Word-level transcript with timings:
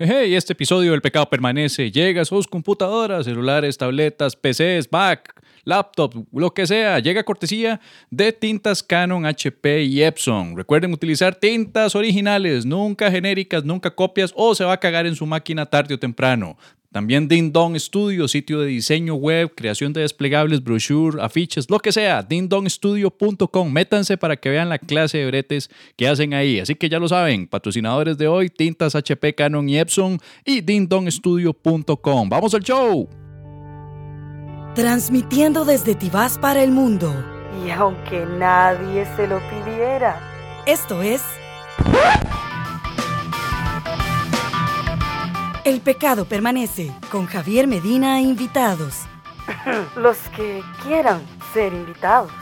Hey, 0.00 0.36
este 0.36 0.52
episodio 0.52 0.92
del 0.92 1.02
pecado 1.02 1.28
permanece. 1.28 1.90
Llega 1.90 2.22
a 2.22 2.24
sus 2.24 2.46
computadoras, 2.46 3.24
celulares, 3.24 3.76
tabletas, 3.76 4.36
PCs, 4.36 4.92
Mac, 4.92 5.34
laptop, 5.64 6.24
lo 6.32 6.54
que 6.54 6.68
sea. 6.68 7.00
Llega 7.00 7.24
cortesía 7.24 7.80
de 8.08 8.32
tintas 8.32 8.84
Canon, 8.84 9.26
HP 9.26 9.82
y 9.82 10.04
Epson. 10.04 10.56
Recuerden 10.56 10.92
utilizar 10.92 11.34
tintas 11.34 11.96
originales, 11.96 12.64
nunca 12.64 13.10
genéricas, 13.10 13.64
nunca 13.64 13.92
copias 13.92 14.32
o 14.36 14.54
se 14.54 14.62
va 14.62 14.74
a 14.74 14.80
cagar 14.80 15.04
en 15.04 15.16
su 15.16 15.26
máquina 15.26 15.66
tarde 15.66 15.94
o 15.94 15.98
temprano. 15.98 16.56
También 16.90 17.28
Ding 17.28 17.52
Dong 17.52 17.76
Studio, 17.76 18.28
sitio 18.28 18.60
de 18.60 18.66
diseño 18.66 19.14
web, 19.14 19.52
creación 19.54 19.92
de 19.92 20.00
desplegables, 20.00 20.64
brochure, 20.64 21.20
afiches, 21.20 21.68
lo 21.68 21.80
que 21.80 21.92
sea. 21.92 22.22
dingdongstudio.com. 22.22 23.70
Métanse 23.70 24.16
para 24.16 24.36
que 24.36 24.48
vean 24.48 24.70
la 24.70 24.78
clase 24.78 25.18
de 25.18 25.26
bretes 25.26 25.68
que 25.96 26.08
hacen 26.08 26.32
ahí. 26.32 26.60
Así 26.60 26.76
que 26.76 26.88
ya 26.88 26.98
lo 26.98 27.06
saben, 27.06 27.46
patrocinadores 27.46 28.16
de 28.16 28.26
hoy, 28.26 28.48
tintas 28.48 28.94
HP, 28.94 29.34
Canon 29.34 29.68
y 29.68 29.78
Epson 29.78 30.18
y 30.46 30.62
dingdongstudio.com. 30.62 32.28
¡Vamos 32.30 32.54
al 32.54 32.62
show! 32.62 33.06
Transmitiendo 34.74 35.66
desde 35.66 35.94
Tibás 35.94 36.38
para 36.38 36.62
el 36.62 36.70
mundo. 36.70 37.12
Y 37.66 37.70
aunque 37.70 38.24
nadie 38.38 39.04
se 39.14 39.26
lo 39.26 39.40
pidiera. 39.50 40.18
Esto 40.64 41.02
es... 41.02 41.22
El 45.68 45.82
pecado 45.82 46.24
permanece 46.24 46.90
con 47.10 47.26
Javier 47.26 47.66
Medina 47.66 48.20
e 48.20 48.22
invitados. 48.22 49.00
Los 49.96 50.16
que 50.34 50.62
quieran 50.82 51.20
ser 51.52 51.74
invitados. 51.74 52.32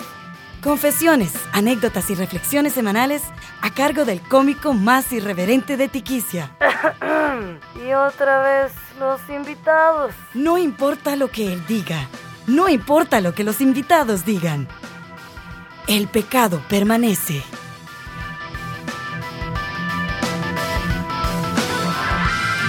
Confesiones, 0.62 1.32
anécdotas 1.52 2.08
y 2.10 2.14
reflexiones 2.14 2.74
semanales 2.74 3.24
a 3.62 3.74
cargo 3.74 4.04
del 4.04 4.20
cómico 4.20 4.74
más 4.74 5.12
irreverente 5.12 5.76
de 5.76 5.88
Tiquicia. 5.88 6.56
y 7.84 7.92
otra 7.94 8.42
vez 8.42 8.72
los 9.00 9.20
invitados. 9.28 10.14
No 10.32 10.56
importa 10.56 11.16
lo 11.16 11.28
que 11.28 11.52
él 11.52 11.66
diga, 11.66 12.08
no 12.46 12.68
importa 12.68 13.20
lo 13.20 13.34
que 13.34 13.42
los 13.42 13.60
invitados 13.60 14.24
digan. 14.24 14.68
El 15.88 16.06
pecado 16.06 16.62
permanece. 16.68 17.42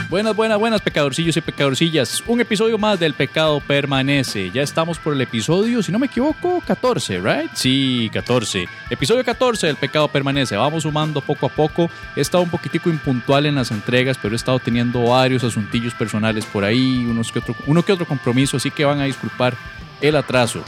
Buenas, 0.09 0.37
buenas, 0.37 0.57
buenas, 0.57 0.79
pecadorcillos 0.79 1.35
y 1.35 1.41
pecadorcillas. 1.41 2.23
Un 2.27 2.39
episodio 2.39 2.77
más 2.77 2.97
del 2.97 3.13
Pecado 3.13 3.59
Permanece. 3.59 4.49
Ya 4.51 4.61
estamos 4.61 4.99
por 4.99 5.11
el 5.11 5.19
episodio, 5.19 5.83
si 5.83 5.91
no 5.91 5.99
me 5.99 6.05
equivoco, 6.05 6.63
14, 6.65 7.19
¿right? 7.19 7.51
Sí, 7.53 8.09
14. 8.13 8.69
Episodio 8.89 9.25
14 9.25 9.67
del 9.67 9.75
Pecado 9.75 10.07
Permanece. 10.07 10.55
Vamos 10.55 10.83
sumando 10.83 11.19
poco 11.19 11.47
a 11.47 11.49
poco. 11.49 11.89
He 12.15 12.21
estado 12.21 12.41
un 12.41 12.49
poquitico 12.49 12.89
impuntual 12.89 13.47
en 13.47 13.55
las 13.55 13.69
entregas, 13.69 14.17
pero 14.21 14.33
he 14.33 14.37
estado 14.37 14.59
teniendo 14.59 15.03
varios 15.03 15.43
asuntillos 15.43 15.93
personales 15.93 16.45
por 16.45 16.63
ahí, 16.63 17.05
unos 17.05 17.33
que 17.33 17.39
otro, 17.39 17.53
uno 17.65 17.83
que 17.83 17.91
otro 17.91 18.05
compromiso, 18.05 18.55
así 18.55 18.71
que 18.71 18.85
van 18.85 19.01
a 19.01 19.03
disculpar 19.03 19.57
el 19.99 20.15
atraso. 20.15 20.63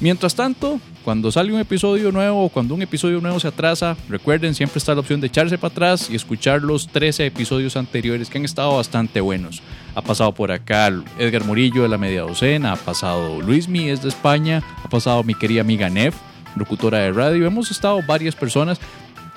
Mientras 0.00 0.36
tanto, 0.36 0.78
cuando 1.04 1.32
sale 1.32 1.52
un 1.52 1.58
episodio 1.58 2.12
nuevo 2.12 2.44
o 2.44 2.48
cuando 2.50 2.72
un 2.72 2.82
episodio 2.82 3.20
nuevo 3.20 3.40
se 3.40 3.48
atrasa, 3.48 3.96
recuerden, 4.08 4.54
siempre 4.54 4.78
está 4.78 4.94
la 4.94 5.00
opción 5.00 5.20
de 5.20 5.26
echarse 5.26 5.58
para 5.58 5.72
atrás 5.72 6.08
y 6.08 6.14
escuchar 6.14 6.62
los 6.62 6.86
13 6.86 7.26
episodios 7.26 7.76
anteriores 7.76 8.30
que 8.30 8.38
han 8.38 8.44
estado 8.44 8.76
bastante 8.76 9.20
buenos. 9.20 9.60
Ha 9.96 10.02
pasado 10.02 10.32
por 10.32 10.52
acá 10.52 10.92
Edgar 11.18 11.42
Murillo 11.42 11.82
de 11.82 11.88
la 11.88 11.98
Media 11.98 12.22
Docena, 12.22 12.74
ha 12.74 12.76
pasado 12.76 13.40
Luis 13.40 13.66
Mies 13.66 14.00
de 14.00 14.10
España, 14.10 14.62
ha 14.84 14.88
pasado 14.88 15.24
mi 15.24 15.34
querida 15.34 15.62
amiga 15.62 15.90
Nef, 15.90 16.14
locutora 16.54 16.98
de 16.98 17.10
radio. 17.10 17.44
Hemos 17.44 17.72
estado 17.72 18.00
varias 18.06 18.36
personas, 18.36 18.78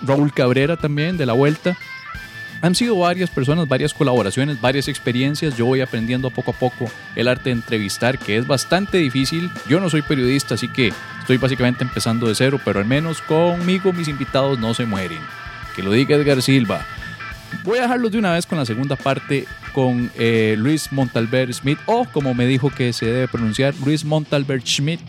Raúl 0.03 0.31
Cabrera 0.31 0.77
también 0.77 1.17
de 1.17 1.25
la 1.25 1.33
Vuelta. 1.33 1.75
Han 2.61 2.75
sido 2.75 2.97
varias 2.97 3.29
personas, 3.29 3.67
varias 3.67 3.93
colaboraciones, 3.93 4.61
varias 4.61 4.87
experiencias. 4.87 5.57
Yo 5.57 5.65
voy 5.65 5.81
aprendiendo 5.81 6.29
poco 6.29 6.51
a 6.51 6.53
poco 6.53 6.85
el 7.15 7.27
arte 7.27 7.45
de 7.45 7.55
entrevistar, 7.55 8.19
que 8.19 8.37
es 8.37 8.45
bastante 8.45 8.99
difícil. 8.99 9.49
Yo 9.67 9.79
no 9.79 9.89
soy 9.89 10.03
periodista, 10.03 10.53
así 10.53 10.67
que 10.67 10.93
estoy 11.19 11.37
básicamente 11.37 11.83
empezando 11.83 12.27
de 12.27 12.35
cero, 12.35 12.59
pero 12.63 12.79
al 12.79 12.85
menos 12.85 13.21
conmigo 13.21 13.91
mis 13.93 14.07
invitados 14.07 14.59
no 14.59 14.75
se 14.75 14.85
mueren. 14.85 15.19
Que 15.75 15.81
lo 15.81 15.91
diga 15.91 16.15
Edgar 16.15 16.41
Silva. 16.41 16.85
Voy 17.63 17.79
a 17.79 17.83
dejarlos 17.83 18.11
de 18.11 18.19
una 18.19 18.33
vez 18.33 18.45
con 18.45 18.59
la 18.59 18.65
segunda 18.65 18.95
parte 18.95 19.45
con 19.73 20.11
eh, 20.17 20.55
Luis 20.57 20.91
Montalbert 20.91 21.53
Smith, 21.53 21.79
o 21.85 22.05
como 22.05 22.33
me 22.33 22.45
dijo 22.45 22.69
que 22.69 22.93
se 22.93 23.05
debe 23.07 23.27
pronunciar, 23.27 23.73
Luis 23.83 24.05
Montalbert 24.05 24.65
Schmidt, 24.65 24.99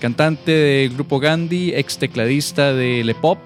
cantante 0.00 0.52
del 0.52 0.94
grupo 0.94 1.20
Gandhi, 1.20 1.74
ex 1.74 1.98
tecladista 1.98 2.72
de 2.72 3.04
Le 3.04 3.14
Pop, 3.14 3.38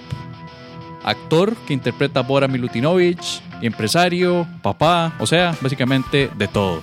actor 1.07 1.57
que 1.67 1.73
interpreta 1.73 2.21
a 2.21 2.23
Bora 2.25 2.49
Milutinovich, 2.49 3.41
empresario, 3.63 4.47
papá, 4.61 5.15
o 5.19 5.27
sea, 5.27 5.57
básicamente 5.63 6.29
de 6.37 6.49
todo. 6.49 6.83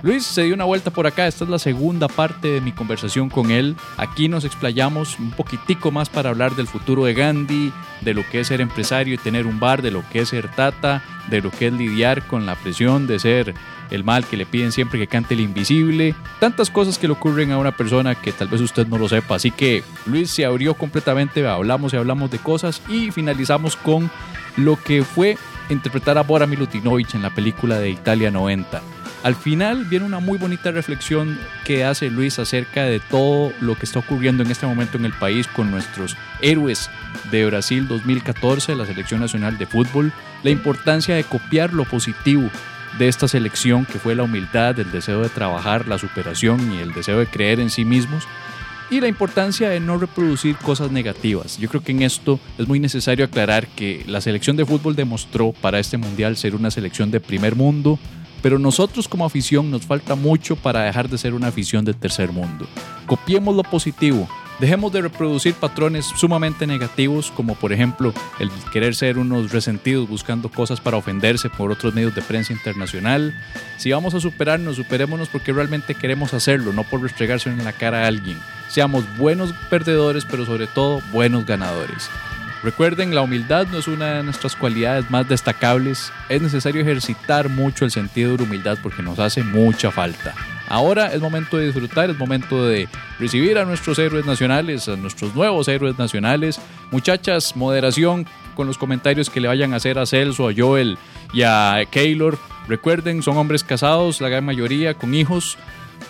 Luis 0.00 0.24
se 0.24 0.44
dio 0.44 0.54
una 0.54 0.64
vuelta 0.64 0.92
por 0.92 1.08
acá, 1.08 1.26
esta 1.26 1.42
es 1.42 1.50
la 1.50 1.58
segunda 1.58 2.06
parte 2.06 2.48
de 2.48 2.60
mi 2.60 2.70
conversación 2.70 3.28
con 3.28 3.50
él. 3.50 3.74
Aquí 3.96 4.28
nos 4.28 4.44
explayamos 4.44 5.18
un 5.18 5.32
poquitico 5.32 5.90
más 5.90 6.08
para 6.08 6.30
hablar 6.30 6.54
del 6.54 6.68
futuro 6.68 7.04
de 7.04 7.14
Gandhi, 7.14 7.72
de 8.02 8.14
lo 8.14 8.22
que 8.30 8.40
es 8.40 8.46
ser 8.46 8.60
empresario 8.60 9.14
y 9.14 9.18
tener 9.18 9.44
un 9.44 9.58
bar, 9.58 9.82
de 9.82 9.90
lo 9.90 10.08
que 10.08 10.20
es 10.20 10.28
ser 10.28 10.48
tata, 10.54 11.02
de 11.28 11.40
lo 11.40 11.50
que 11.50 11.66
es 11.66 11.72
lidiar 11.72 12.28
con 12.28 12.46
la 12.46 12.54
presión 12.54 13.08
de 13.08 13.18
ser 13.18 13.54
el 13.90 14.04
mal 14.04 14.24
que 14.26 14.36
le 14.36 14.46
piden 14.46 14.72
siempre 14.72 14.98
que 14.98 15.06
cante 15.06 15.34
el 15.34 15.40
invisible, 15.40 16.14
tantas 16.40 16.70
cosas 16.70 16.98
que 16.98 17.06
le 17.06 17.14
ocurren 17.14 17.52
a 17.52 17.58
una 17.58 17.76
persona 17.76 18.14
que 18.14 18.32
tal 18.32 18.48
vez 18.48 18.60
usted 18.60 18.86
no 18.86 18.98
lo 18.98 19.08
sepa. 19.08 19.36
Así 19.36 19.50
que 19.50 19.82
Luis 20.06 20.30
se 20.30 20.44
abrió 20.44 20.74
completamente, 20.74 21.46
hablamos 21.46 21.92
y 21.92 21.96
hablamos 21.96 22.30
de 22.30 22.38
cosas 22.38 22.82
y 22.88 23.10
finalizamos 23.10 23.76
con 23.76 24.10
lo 24.56 24.76
que 24.76 25.02
fue 25.04 25.36
interpretar 25.68 26.18
a 26.18 26.22
Bora 26.22 26.46
Milutinovich 26.46 27.14
en 27.14 27.22
la 27.22 27.30
película 27.30 27.78
de 27.78 27.90
Italia 27.90 28.30
90. 28.30 28.80
Al 29.24 29.34
final 29.34 29.84
viene 29.84 30.06
una 30.06 30.20
muy 30.20 30.38
bonita 30.38 30.70
reflexión 30.70 31.38
que 31.64 31.84
hace 31.84 32.08
Luis 32.08 32.38
acerca 32.38 32.84
de 32.84 33.00
todo 33.00 33.52
lo 33.60 33.74
que 33.76 33.84
está 33.84 33.98
ocurriendo 33.98 34.44
en 34.44 34.50
este 34.50 34.66
momento 34.66 34.96
en 34.96 35.04
el 35.04 35.12
país 35.12 35.48
con 35.48 35.70
nuestros 35.70 36.16
héroes 36.40 36.88
de 37.32 37.44
Brasil 37.46 37.88
2014, 37.88 38.76
la 38.76 38.86
selección 38.86 39.20
nacional 39.20 39.58
de 39.58 39.66
fútbol, 39.66 40.12
la 40.44 40.50
importancia 40.50 41.16
de 41.16 41.24
copiar 41.24 41.72
lo 41.72 41.84
positivo 41.84 42.48
de 42.98 43.08
esta 43.08 43.28
selección 43.28 43.84
que 43.84 43.98
fue 43.98 44.14
la 44.14 44.22
humildad, 44.22 44.78
el 44.78 44.90
deseo 44.90 45.22
de 45.22 45.28
trabajar, 45.28 45.86
la 45.86 45.98
superación 45.98 46.72
y 46.72 46.78
el 46.78 46.92
deseo 46.92 47.18
de 47.18 47.26
creer 47.26 47.60
en 47.60 47.70
sí 47.70 47.84
mismos 47.84 48.24
y 48.90 49.00
la 49.00 49.08
importancia 49.08 49.68
de 49.68 49.80
no 49.80 49.98
reproducir 49.98 50.56
cosas 50.56 50.90
negativas. 50.90 51.58
Yo 51.58 51.68
creo 51.68 51.82
que 51.82 51.92
en 51.92 52.02
esto 52.02 52.40
es 52.56 52.66
muy 52.66 52.80
necesario 52.80 53.24
aclarar 53.24 53.66
que 53.66 54.02
la 54.06 54.20
selección 54.20 54.56
de 54.56 54.64
fútbol 54.64 54.96
demostró 54.96 55.52
para 55.52 55.78
este 55.78 55.98
mundial 55.98 56.36
ser 56.36 56.54
una 56.54 56.70
selección 56.70 57.10
de 57.10 57.20
primer 57.20 57.54
mundo, 57.54 57.98
pero 58.40 58.58
nosotros 58.58 59.08
como 59.08 59.24
afición 59.24 59.70
nos 59.70 59.82
falta 59.82 60.14
mucho 60.14 60.56
para 60.56 60.82
dejar 60.84 61.08
de 61.08 61.18
ser 61.18 61.34
una 61.34 61.48
afición 61.48 61.84
del 61.84 61.96
tercer 61.96 62.32
mundo. 62.32 62.66
Copiemos 63.06 63.54
lo 63.54 63.62
positivo, 63.62 64.28
dejemos 64.58 64.92
de 64.92 65.02
reproducir 65.02 65.54
patrones 65.54 66.06
sumamente 66.06 66.66
negativos 66.66 67.30
como 67.30 67.54
por 67.54 67.72
ejemplo 67.72 68.12
el 68.38 68.50
querer 68.72 68.94
ser 68.94 69.18
unos 69.18 69.52
resentidos 69.52 70.08
buscando 70.08 70.48
cosas 70.48 70.80
para 70.80 70.96
ofenderse 70.96 71.48
por 71.48 71.70
otros 71.70 71.94
medios 71.94 72.14
de 72.14 72.22
prensa 72.22 72.52
internacional. 72.52 73.34
Si 73.76 73.92
vamos 73.92 74.14
a 74.14 74.20
superarnos, 74.20 74.76
superémonos 74.76 75.28
porque 75.28 75.52
realmente 75.52 75.94
queremos 75.94 76.34
hacerlo, 76.34 76.72
no 76.72 76.84
por 76.84 77.02
restregarse 77.02 77.50
en 77.50 77.64
la 77.64 77.72
cara 77.72 78.04
a 78.04 78.06
alguien. 78.06 78.38
Seamos 78.68 79.04
buenos 79.16 79.52
perdedores, 79.70 80.24
pero 80.24 80.44
sobre 80.44 80.66
todo 80.66 81.00
buenos 81.12 81.46
ganadores. 81.46 82.10
Recuerden, 82.62 83.14
la 83.14 83.22
humildad 83.22 83.68
no 83.68 83.78
es 83.78 83.86
una 83.86 84.14
de 84.14 84.22
nuestras 84.24 84.56
cualidades 84.56 85.08
más 85.10 85.28
destacables. 85.28 86.12
Es 86.28 86.42
necesario 86.42 86.82
ejercitar 86.82 87.48
mucho 87.48 87.84
el 87.84 87.92
sentido 87.92 88.36
de 88.36 88.42
humildad 88.42 88.78
porque 88.82 89.02
nos 89.02 89.20
hace 89.20 89.44
mucha 89.44 89.92
falta. 89.92 90.34
Ahora 90.68 91.12
es 91.12 91.20
momento 91.20 91.56
de 91.56 91.66
disfrutar, 91.66 92.10
es 92.10 92.18
momento 92.18 92.66
de 92.66 92.88
recibir 93.18 93.58
a 93.58 93.64
nuestros 93.64 93.98
héroes 93.98 94.26
nacionales, 94.26 94.88
a 94.88 94.96
nuestros 94.96 95.34
nuevos 95.34 95.66
héroes 95.68 95.98
nacionales. 95.98 96.60
Muchachas, 96.90 97.56
moderación 97.56 98.26
con 98.54 98.66
los 98.66 98.76
comentarios 98.76 99.30
que 99.30 99.40
le 99.40 99.48
vayan 99.48 99.72
a 99.72 99.76
hacer 99.76 99.98
a 99.98 100.06
Celso, 100.06 100.48
a 100.48 100.52
Joel 100.54 100.98
y 101.32 101.42
a 101.42 101.80
Keylor. 101.90 102.38
Recuerden, 102.68 103.22
son 103.22 103.38
hombres 103.38 103.64
casados, 103.64 104.20
la 104.20 104.28
gran 104.28 104.44
mayoría, 104.44 104.94
con 104.94 105.14
hijos. 105.14 105.56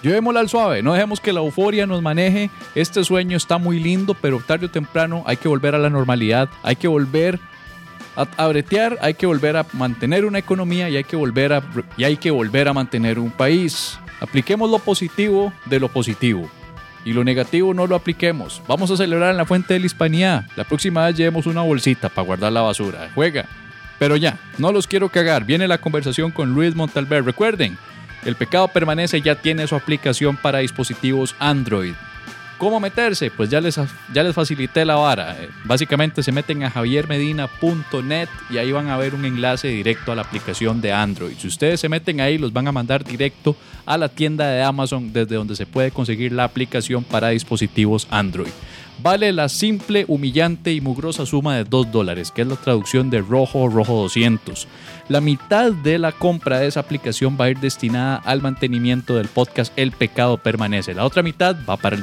Llevémosla 0.02 0.40
al 0.40 0.48
suave, 0.48 0.82
no 0.82 0.92
dejemos 0.92 1.20
que 1.20 1.32
la 1.32 1.40
euforia 1.40 1.86
nos 1.86 2.02
maneje. 2.02 2.50
Este 2.74 3.04
sueño 3.04 3.36
está 3.36 3.58
muy 3.58 3.78
lindo, 3.78 4.14
pero 4.14 4.40
tarde 4.40 4.66
o 4.66 4.70
temprano 4.70 5.22
hay 5.26 5.36
que 5.36 5.48
volver 5.48 5.74
a 5.74 5.78
la 5.78 5.90
normalidad, 5.90 6.48
hay 6.62 6.76
que 6.76 6.88
volver 6.88 7.38
a, 8.16 8.48
bretear, 8.48 8.98
hay 9.00 9.14
que 9.14 9.26
volver 9.26 9.56
a 9.56 9.66
mantener 9.72 10.24
una 10.24 10.38
economía 10.38 10.88
y 10.90 10.96
hay 10.96 11.04
que 11.04 11.14
volver 11.14 11.52
a, 11.52 11.62
y 11.96 12.04
hay 12.04 12.16
que 12.16 12.30
volver 12.30 12.68
a 12.68 12.72
mantener 12.72 13.18
un 13.18 13.30
país. 13.30 13.98
Apliquemos 14.20 14.70
lo 14.70 14.78
positivo 14.78 15.52
de 15.66 15.80
lo 15.80 15.88
positivo. 15.88 16.50
Y 17.04 17.12
lo 17.12 17.24
negativo 17.24 17.72
no 17.74 17.86
lo 17.86 17.96
apliquemos. 17.96 18.60
Vamos 18.66 18.90
a 18.90 18.96
celebrar 18.96 19.30
en 19.30 19.36
la 19.36 19.46
Fuente 19.46 19.74
de 19.74 19.80
la 19.80 19.86
Hispanidad. 19.86 20.46
La 20.56 20.64
próxima 20.64 21.06
vez 21.06 21.16
llevemos 21.16 21.46
una 21.46 21.62
bolsita 21.62 22.08
para 22.08 22.26
guardar 22.26 22.52
la 22.52 22.60
basura. 22.60 23.10
Juega. 23.14 23.46
Pero 23.98 24.16
ya, 24.16 24.38
no 24.58 24.72
los 24.72 24.86
quiero 24.86 25.08
cagar. 25.08 25.44
Viene 25.44 25.68
la 25.68 25.78
conversación 25.78 26.30
con 26.30 26.54
Luis 26.54 26.74
Montalver. 26.74 27.24
Recuerden, 27.24 27.78
el 28.24 28.36
pecado 28.36 28.68
permanece 28.68 29.20
ya 29.20 29.36
tiene 29.36 29.66
su 29.66 29.74
aplicación 29.74 30.36
para 30.36 30.58
dispositivos 30.58 31.34
Android. 31.38 31.94
¿Cómo 32.58 32.80
meterse? 32.80 33.30
Pues 33.30 33.48
ya 33.48 33.60
les, 33.60 33.80
ya 34.12 34.24
les 34.24 34.34
facilité 34.34 34.84
la 34.84 34.96
vara. 34.96 35.36
Eh, 35.40 35.48
Básicamente 35.64 36.24
se 36.24 36.32
meten 36.32 36.64
a 36.64 36.70
javiermedina.net 36.70 38.28
y 38.50 38.58
ahí 38.58 38.72
van 38.72 38.88
a 38.88 38.96
ver 38.96 39.14
un 39.14 39.24
enlace 39.24 39.68
directo 39.68 40.10
a 40.10 40.16
la 40.16 40.22
aplicación 40.22 40.80
de 40.80 40.92
Android. 40.92 41.34
Si 41.38 41.46
ustedes 41.46 41.78
se 41.80 41.88
meten 41.88 42.20
ahí, 42.20 42.36
los 42.36 42.52
van 42.52 42.66
a 42.66 42.72
mandar 42.72 43.04
directo 43.04 43.56
a 43.86 43.96
la 43.96 44.08
tienda 44.08 44.48
de 44.48 44.62
Amazon 44.62 45.12
desde 45.12 45.36
donde 45.36 45.54
se 45.54 45.66
puede 45.66 45.92
conseguir 45.92 46.32
la 46.32 46.44
aplicación 46.44 47.04
para 47.04 47.28
dispositivos 47.28 48.08
Android. 48.10 48.50
Vale 49.00 49.32
la 49.32 49.48
simple, 49.48 50.04
humillante 50.08 50.72
y 50.72 50.80
mugrosa 50.80 51.24
suma 51.24 51.54
de 51.54 51.62
2 51.62 51.92
dólares, 51.92 52.32
que 52.32 52.42
es 52.42 52.48
la 52.48 52.56
traducción 52.56 53.10
de 53.10 53.20
rojo 53.20 53.68
rojo 53.68 53.94
200. 54.02 54.66
La 55.08 55.20
mitad 55.20 55.70
de 55.70 56.00
la 56.00 56.10
compra 56.10 56.58
de 56.58 56.66
esa 56.66 56.80
aplicación 56.80 57.38
va 57.40 57.44
a 57.44 57.50
ir 57.50 57.60
destinada 57.60 58.16
al 58.16 58.42
mantenimiento 58.42 59.14
del 59.14 59.28
podcast 59.28 59.72
El 59.76 59.92
Pecado 59.92 60.36
Permanece. 60.38 60.94
La 60.94 61.04
otra 61.04 61.22
mitad 61.22 61.56
va 61.68 61.76
para 61.76 61.94
el 61.94 62.02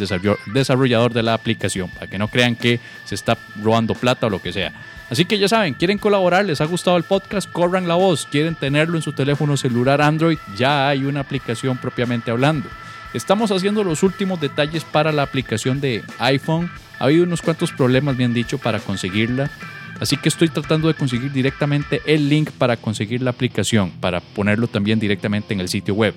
desarrollador 0.53 1.13
de 1.13 1.23
la 1.23 1.33
aplicación, 1.33 1.89
para 1.89 2.07
que 2.07 2.17
no 2.17 2.29
crean 2.29 2.55
que 2.55 2.79
se 3.03 3.15
está 3.15 3.37
robando 3.61 3.93
plata 3.93 4.27
o 4.27 4.29
lo 4.29 4.41
que 4.41 4.53
sea. 4.53 4.73
Así 5.09 5.25
que 5.25 5.37
ya 5.37 5.49
saben, 5.49 5.73
quieren 5.73 5.97
colaborar, 5.97 6.45
les 6.45 6.61
ha 6.61 6.65
gustado 6.65 6.95
el 6.95 7.03
podcast, 7.03 7.51
corran 7.51 7.89
la 7.89 7.95
voz, 7.95 8.25
quieren 8.25 8.55
tenerlo 8.55 8.95
en 8.95 9.03
su 9.03 9.11
teléfono 9.11 9.57
celular 9.57 10.01
Android, 10.01 10.37
ya 10.57 10.87
hay 10.87 11.03
una 11.03 11.19
aplicación 11.19 11.77
propiamente 11.77 12.31
hablando. 12.31 12.69
Estamos 13.13 13.51
haciendo 13.51 13.83
los 13.83 14.01
últimos 14.01 14.39
detalles 14.41 14.85
para 14.85 15.11
la 15.11 15.23
aplicación 15.23 15.79
de 15.81 16.03
iPhone. 16.19 16.71
Ha 17.05 17.09
habido 17.09 17.23
unos 17.23 17.43
cuantos 17.43 17.71
problemas, 17.71 18.17
me 18.17 18.25
han 18.25 18.33
dicho, 18.33 18.57
para 18.57 18.79
conseguirla. 18.79 19.51
Así 19.99 20.17
que 20.17 20.27
estoy 20.27 20.49
tratando 20.49 20.87
de 20.87 20.95
conseguir 20.95 21.31
directamente 21.31 22.01
el 22.07 22.27
link 22.29 22.49
para 22.49 22.77
conseguir 22.77 23.21
la 23.21 23.29
aplicación, 23.29 23.91
para 23.91 24.21
ponerlo 24.21 24.67
también 24.67 24.99
directamente 24.99 25.53
en 25.53 25.59
el 25.59 25.69
sitio 25.69 25.93
web. 25.93 26.15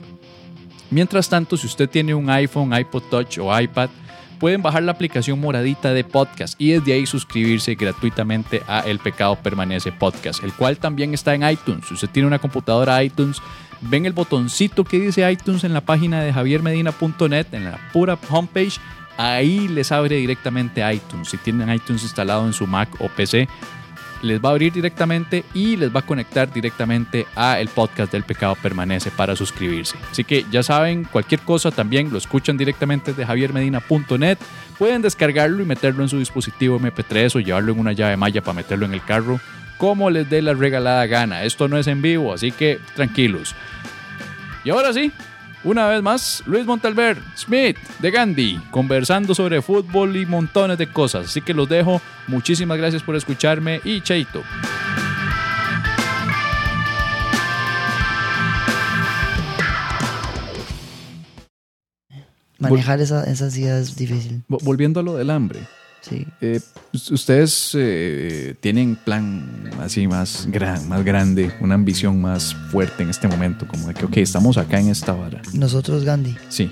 Mientras 0.90 1.29
tanto, 1.29 1.58
si 1.58 1.67
usted 1.67 1.90
tiene 1.90 2.14
un 2.14 2.31
iPhone, 2.31 2.75
iPod 2.75 3.02
Touch 3.11 3.37
o 3.38 3.61
iPad, 3.61 3.90
pueden 4.40 4.62
bajar 4.62 4.82
la 4.82 4.93
aplicación 4.93 5.38
moradita 5.38 5.93
de 5.93 6.05
podcast 6.05 6.58
y 6.58 6.70
desde 6.70 6.94
ahí 6.94 7.05
suscribirse 7.05 7.75
gratuitamente 7.75 8.62
a 8.67 8.81
El 8.81 8.99
Pecado 8.99 9.37
Permanece 9.37 9.93
Podcast, 9.93 10.43
el 10.43 10.55
cual 10.55 10.79
también 10.79 11.12
está 11.12 11.34
en 11.34 11.46
iTunes. 11.46 11.84
Si 11.87 11.94
usted 11.94 12.08
tiene 12.08 12.29
una 12.29 12.38
computadora 12.38 13.05
iTunes, 13.05 13.43
ven 13.82 14.06
el 14.06 14.14
botoncito 14.14 14.84
que 14.84 15.00
dice 15.00 15.31
iTunes 15.31 15.64
en 15.64 15.75
la 15.75 15.82
página 15.82 16.23
de 16.23 16.32
javiermedina.net, 16.32 17.46
en 17.52 17.64
la 17.64 17.79
pura 17.93 18.19
homepage, 18.31 18.81
ahí 19.19 19.69
les 19.69 19.93
abre 19.93 20.17
directamente 20.17 20.82
iTunes. 20.91 21.29
Si 21.29 21.37
tienen 21.37 21.70
iTunes 21.70 22.03
instalado 22.03 22.47
en 22.47 22.55
su 22.55 22.67
Mac 22.67 22.88
o 23.00 23.09
PC, 23.09 23.49
les 24.23 24.43
va 24.43 24.49
a 24.49 24.53
abrir 24.53 24.73
directamente 24.73 25.44
y 25.55 25.76
les 25.76 25.94
va 25.94 26.00
a 26.00 26.06
conectar 26.06 26.53
directamente 26.53 27.26
a 27.37 27.61
el 27.61 27.69
podcast 27.69 28.12
del 28.12 28.25
pecado 28.25 28.56
permanece 28.61 29.11
para 29.11 29.37
suscribirse. 29.37 29.97
Así 30.11 30.25
que 30.25 30.44
ya 30.50 30.62
saben, 30.62 31.05
cualquier 31.05 31.41
cosa 31.41 31.70
también 31.70 32.11
lo 32.11 32.19
escuchan 32.19 32.56
directamente 32.56 33.12
de 33.12 33.26
javiermedina.net. 33.26 34.38
Pueden 34.79 35.03
descargarlo 35.03 35.62
y 35.62 35.67
meterlo 35.67 36.03
en 36.03 36.09
su 36.09 36.19
dispositivo 36.19 36.81
MP3 36.81 37.37
o 37.37 37.41
llevarlo 37.41 37.73
en 37.73 37.81
una 37.81 37.93
llave 37.93 38.17
malla 38.17 38.41
para 38.41 38.55
meterlo 38.55 38.87
en 38.87 38.94
el 38.94 39.05
carro, 39.05 39.41
como 39.76 40.11
les 40.11 40.29
dé 40.31 40.43
la 40.43 40.55
regalada 40.55 41.06
gana. 41.06 41.44
Esto 41.44 41.69
no 41.69 41.76
es 41.76 41.87
en 41.87 42.03
vivo, 42.03 42.32
así 42.32 42.53
que 42.53 42.81
tranquilos. 42.94 43.55
Y 44.65 44.70
ahora 44.70 44.93
sí, 44.93 45.12
una 45.64 45.88
vez 45.88 46.02
más, 46.02 46.43
Luis 46.46 46.64
Montalver, 46.64 47.19
Smith 47.37 47.76
de 47.99 48.10
Gandhi, 48.10 48.60
conversando 48.70 49.34
sobre 49.34 49.60
fútbol 49.62 50.16
y 50.16 50.26
montones 50.26 50.78
de 50.78 50.90
cosas. 50.90 51.26
Así 51.26 51.40
que 51.40 51.55
los 51.55 51.69
dejo. 51.69 52.00
Muchísimas 52.26 52.78
gracias 52.78 53.02
por 53.02 53.16
escucharme 53.16 53.81
y 53.84 54.00
chaito. 54.00 54.43
Manejar 62.58 63.00
esa, 63.00 63.25
esa 63.25 63.50
ciudad 63.50 63.78
es 63.78 63.94
difícil. 63.96 64.43
Volviendo 64.49 65.00
a 65.00 65.02
lo 65.02 65.16
del 65.16 65.31
hambre. 65.31 65.60
Sí. 66.08 66.26
Eh, 66.40 66.60
ustedes 67.10 67.72
eh, 67.75 68.55
tienen 68.60 68.96
plan 68.96 69.70
así 69.81 70.06
más, 70.06 70.46
gran, 70.50 70.88
más 70.88 71.05
grande, 71.05 71.52
una 71.60 71.75
ambición 71.75 72.20
más 72.20 72.55
fuerte 72.70 73.02
en 73.02 73.10
este 73.10 73.28
momento, 73.28 73.66
como 73.69 73.88
de 73.88 73.94
que, 73.94 74.06
ok, 74.06 74.16
estamos 74.19 74.56
acá 74.56 74.81
en 74.81 74.88
esta 74.88 75.12
vara. 75.12 75.43
Nosotros, 75.52 76.05
Gandhi. 76.05 76.37
Sí. 76.49 76.70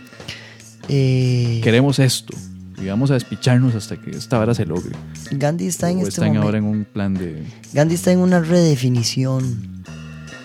Eh, 0.89 1.61
Queremos 1.63 1.99
esto 1.99 2.35
y 2.81 2.87
vamos 2.87 3.11
a 3.11 3.15
despicharnos 3.15 3.75
hasta 3.75 3.97
que 3.97 4.11
esta 4.11 4.39
vara 4.39 4.55
se 4.55 4.67
logre. 4.67 4.95
Gandhi 5.33 5.67
está 5.67 5.91
en 5.91 5.99
o 5.99 6.01
este 6.01 6.11
están 6.11 6.29
momento. 6.29 6.47
ahora 6.47 6.59
en 6.59 6.65
un 6.65 6.85
plan 6.85 7.15
de... 7.15 7.45
Gandhi 7.73 7.95
está 7.95 8.13
en 8.13 8.19
una 8.21 8.41
redefinición. 8.41 9.83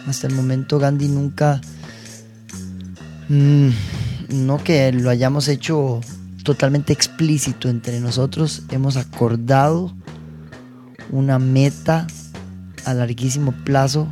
Hasta 0.07 0.27
el 0.27 0.33
momento 0.33 0.79
Gandhi 0.79 1.07
nunca... 1.07 1.61
mm, 3.29 3.69
no 4.29 4.63
que 4.63 4.91
lo 4.93 5.09
hayamos 5.09 5.47
hecho 5.47 6.01
totalmente 6.43 6.93
explícito 6.93 7.69
entre 7.69 7.99
nosotros, 7.99 8.63
hemos 8.69 8.97
acordado 8.97 9.93
una 11.11 11.39
meta 11.39 12.07
a 12.85 12.93
larguísimo 12.93 13.51
plazo. 13.63 14.11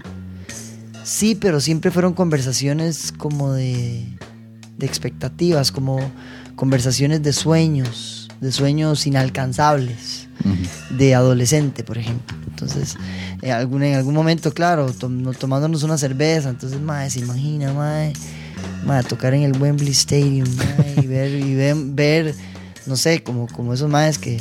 Sí, 1.04 1.36
pero 1.36 1.60
siempre 1.60 1.92
fueron 1.92 2.14
conversaciones 2.14 3.12
como 3.12 3.52
de, 3.54 4.06
de 4.78 4.86
expectativas, 4.86 5.72
como 5.72 6.00
conversaciones 6.56 7.24
de 7.24 7.34
sueños, 7.34 8.28
de 8.42 8.52
sueños 8.52 9.08
inalcanzables 9.08 10.28
de 10.92 11.16
adolescente, 11.16 11.84
por 11.84 11.98
ejemplo. 11.98 12.38
Entonces, 12.48 12.96
en 13.42 13.52
algún, 13.52 13.84
en 13.84 13.96
algún 13.96 14.14
momento, 14.14 14.54
claro, 14.54 14.92
tom- 14.94 15.34
tomándonos 15.34 15.84
una 15.84 15.98
cerveza, 15.98 16.50
entonces, 16.50 16.80
madre, 16.80 17.10
se 17.10 17.20
imagina, 17.22 17.74
madre, 17.74 18.14
madre, 18.86 19.08
tocar 19.08 19.34
en 19.34 19.44
el 19.44 19.60
Wembley 19.60 19.92
Stadium, 19.92 20.48
madre, 20.56 20.96
y 21.02 21.08
ver, 21.08 21.32
y 21.32 21.56
ver, 21.56 21.76
ver, 21.78 22.36
no 22.86 22.96
sé, 22.96 23.24
como, 23.24 23.48
como 23.48 23.74
esos 23.74 23.90
madres 23.90 24.18
que 24.18 24.40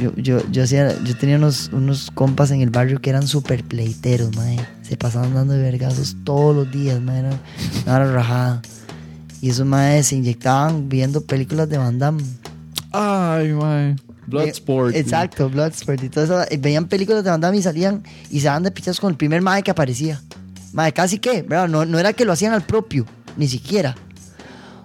yo, 0.00 0.14
yo, 0.16 0.50
yo, 0.50 0.62
hacía, 0.62 0.94
yo 1.04 1.16
tenía 1.16 1.36
unos, 1.36 1.70
unos 1.72 2.10
compas 2.10 2.50
en 2.50 2.60
el 2.60 2.70
barrio 2.70 3.00
que 3.00 3.10
eran 3.10 3.26
super 3.26 3.64
pleiteros, 3.64 4.34
madre. 4.36 4.58
Se 4.82 4.96
pasaban 4.96 5.34
dando 5.34 5.54
de 5.54 5.62
vergazos 5.62 6.16
todos 6.24 6.54
los 6.54 6.70
días, 6.70 7.00
madre. 7.00 7.20
Era 7.20 7.40
una 7.84 7.94
hora 7.94 8.12
rajada. 8.12 8.62
Y 9.40 9.50
esos 9.50 9.66
madres 9.66 10.08
se 10.08 10.16
inyectaban 10.16 10.88
viendo 10.88 11.22
películas 11.22 11.68
de 11.68 11.78
Van 11.78 11.98
Damme. 11.98 12.22
Ay, 12.92 13.52
mae. 13.52 13.90
Eh, 13.90 13.96
Bloodsport. 14.26 14.94
Exacto, 14.94 15.48
Bloodsport 15.48 16.02
y 16.02 16.08
todo 16.08 16.24
eso. 16.24 16.42
Eh, 16.50 16.58
Veían 16.58 16.86
películas 16.86 17.22
de 17.24 17.30
Van 17.30 17.40
Damme 17.40 17.58
y 17.58 17.62
salían 17.62 18.02
y 18.30 18.40
se 18.40 18.46
daban 18.46 18.64
de 18.64 18.70
pichazos 18.70 19.00
con 19.00 19.10
el 19.10 19.16
primer 19.16 19.40
mae 19.40 19.62
que 19.62 19.70
aparecía. 19.70 20.20
Mae, 20.72 20.92
casi 20.92 21.18
que, 21.18 21.42
¿verdad? 21.42 21.68
No, 21.68 21.84
no 21.84 21.98
era 21.98 22.12
que 22.12 22.24
lo 22.24 22.32
hacían 22.32 22.52
al 22.52 22.62
propio, 22.62 23.06
ni 23.36 23.48
siquiera. 23.48 23.94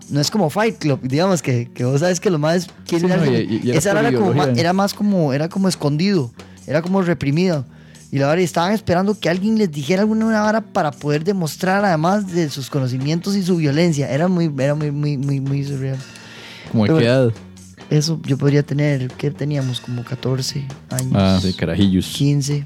No 0.09 0.19
es 0.19 0.29
como 0.29 0.49
Fight 0.49 0.77
Club, 0.77 0.99
digamos 1.03 1.41
que, 1.41 1.69
que 1.73 1.85
vos 1.85 2.01
sabes 2.01 2.19
que 2.19 2.29
los 2.29 2.39
más 2.39 2.67
quieren 2.85 3.09
Sí, 3.09 3.15
no, 3.15 3.21
algo- 3.23 3.37
y- 3.37 3.61
y 3.63 3.69
era 3.69 3.79
Esa 3.79 3.91
por 3.93 3.99
era, 4.05 4.17
como 4.17 4.33
más, 4.33 4.47
era 4.57 4.73
más 4.73 4.93
como, 4.93 5.31
era 5.33 5.47
como 5.47 5.67
escondido, 5.69 6.31
era 6.67 6.81
como 6.81 7.01
reprimido. 7.01 7.65
Y 8.11 8.19
la 8.19 8.27
verdad, 8.27 8.43
estaban 8.43 8.73
esperando 8.73 9.17
que 9.17 9.29
alguien 9.29 9.57
les 9.57 9.71
dijera 9.71 10.01
alguna 10.01 10.25
vara 10.41 10.59
para 10.59 10.91
poder 10.91 11.23
demostrar 11.23 11.85
además 11.85 12.29
de 12.33 12.49
sus 12.49 12.69
conocimientos 12.69 13.37
y 13.37 13.43
su 13.43 13.55
violencia. 13.55 14.09
Era 14.11 14.27
muy, 14.27 14.51
era 14.59 14.75
muy, 14.75 14.91
muy, 14.91 15.17
muy, 15.17 15.39
muy 15.39 15.63
surreal. 15.63 15.97
Como 16.73 16.83
qué 16.87 17.05
edad. 17.05 17.31
Eso 17.89 18.19
yo 18.25 18.37
podría 18.37 18.63
tener, 18.63 19.07
¿qué 19.17 19.31
teníamos? 19.31 19.79
Como 19.79 20.03
14 20.03 20.65
años. 20.89 21.13
Ah, 21.15 21.39
sí, 21.41 21.53
carajillos. 21.53 22.07
15. 22.17 22.65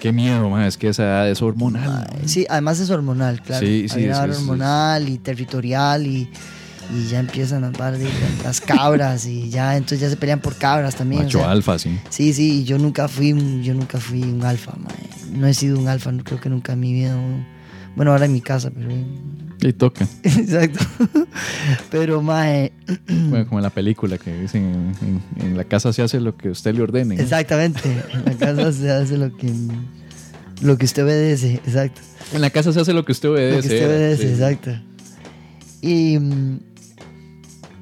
Qué 0.00 0.12
miedo, 0.12 0.48
mae. 0.48 0.68
Es 0.68 0.76
que 0.76 0.88
esa 0.88 1.02
edad 1.04 1.28
es 1.30 1.42
hormonal. 1.42 2.06
Sí, 2.26 2.46
además 2.48 2.78
es 2.80 2.90
hormonal, 2.90 3.40
claro. 3.42 3.66
Sí, 3.66 3.86
sí, 3.88 3.96
Hay 3.98 4.04
una 4.06 4.24
sí. 4.24 4.30
hormonal 4.30 5.08
y 5.08 5.18
territorial 5.18 6.06
y, 6.06 6.28
y 6.96 7.08
ya 7.08 7.18
empiezan 7.20 7.70
varas 7.72 7.98
de 7.98 8.08
las 8.44 8.60
cabras 8.60 9.26
y 9.26 9.50
ya 9.50 9.76
entonces 9.76 10.00
ya 10.00 10.08
se 10.10 10.16
pelean 10.16 10.40
por 10.40 10.54
cabras 10.56 10.94
también. 10.94 11.22
o 11.22 11.24
Macho 11.24 11.38
sea, 11.40 11.50
alfa, 11.50 11.78
sí. 11.78 11.98
Sí, 12.10 12.32
sí, 12.32 12.60
y 12.60 12.64
yo 12.64 12.78
nunca 12.78 13.08
fui, 13.08 13.32
un- 13.32 13.62
yo 13.62 13.74
nunca 13.74 13.98
fui 13.98 14.22
un 14.22 14.44
alfa, 14.44 14.72
mae. 14.76 14.94
No 15.32 15.46
he 15.46 15.54
sido 15.54 15.78
un 15.78 15.88
alfa, 15.88 16.12
no 16.12 16.22
creo 16.24 16.40
que 16.40 16.48
nunca 16.48 16.72
en 16.74 16.80
mi 16.80 16.92
vida. 16.92 17.14
¿no? 17.14 17.44
Bueno, 17.96 18.12
ahora 18.12 18.26
en 18.26 18.32
mi 18.32 18.40
casa, 18.40 18.70
pero 18.70 18.90
Y 19.60 19.72
toca. 19.72 20.06
exacto. 20.22 20.84
pero 21.90 22.22
mae, 22.22 22.72
Bueno, 23.08 23.46
como 23.46 23.58
en 23.58 23.62
la 23.64 23.70
película 23.70 24.16
que 24.18 24.32
dicen, 24.42 24.94
en, 25.02 25.22
en- 25.40 25.46
en 25.50 25.56
la 25.56 25.64
casa 25.64 25.92
se 25.92 26.02
hace 26.02 26.20
lo 26.20 26.36
que 26.36 26.50
usted 26.50 26.74
le 26.74 26.82
ordene. 26.82 27.16
¿no? 27.16 27.22
exactamente, 27.22 27.80
en 28.14 28.24
la 28.24 28.34
casa 28.34 28.72
se 28.72 28.90
hace 28.90 29.16
lo 29.16 29.36
que 29.36 29.52
lo 30.62 30.76
que 30.76 30.84
usted 30.86 31.04
obedece, 31.04 31.54
exacto. 31.54 32.00
En 32.32 32.40
la 32.40 32.50
casa 32.50 32.72
se 32.72 32.80
hace 32.80 32.92
lo 32.92 33.04
que 33.04 33.12
usted 33.12 33.28
obedece. 33.30 33.56
Lo 33.56 33.62
que 33.62 33.68
usted 33.68 33.86
obedece, 33.86 34.22
sí. 34.22 34.28
exacto. 34.28 34.70
Y, 35.80 36.18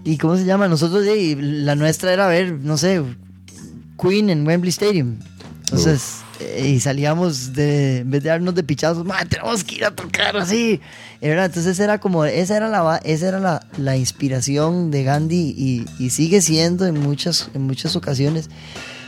y 0.05 0.19
¿cómo 0.19 0.37
se 0.37 0.45
llama? 0.45 0.69
Nosotros, 0.69 1.05
la 1.39 1.75
nuestra 1.75 2.13
era 2.13 2.27
ver, 2.27 2.53
no 2.53 2.77
sé, 2.77 3.03
Queen 4.01 4.29
en 4.31 4.47
Wembley 4.47 4.69
Stadium. 4.71 5.17
Entonces, 5.65 6.19
y 6.63 6.81
salíamos 6.81 7.53
de, 7.55 7.99
en 7.99 8.11
vez 8.11 8.23
de 8.23 8.29
darnos 8.29 8.55
de 8.55 8.63
pichazos, 8.63 9.05
"Man, 9.05 9.29
tenemos 9.29 9.65
que 9.65 9.77
ir 9.77 9.85
a 9.85 9.91
tocar 9.91 10.37
así. 10.37 10.81
¿verdad? 11.21 11.47
Entonces 11.47 11.79
era 11.81 11.99
como, 11.99 12.25
esa 12.27 12.57
era 12.57 12.69
la, 12.69 13.01
esa 13.05 13.29
era 13.29 13.41
la, 13.41 13.67
la 13.79 13.97
inspiración 13.97 14.91
de 14.91 15.03
Gandhi 15.03 15.55
y, 15.57 15.87
y 15.99 16.11
sigue 16.11 16.41
siendo 16.43 16.87
en 16.87 17.01
muchas, 17.01 17.49
en 17.55 17.63
muchas 17.63 17.97
ocasiones, 17.97 18.51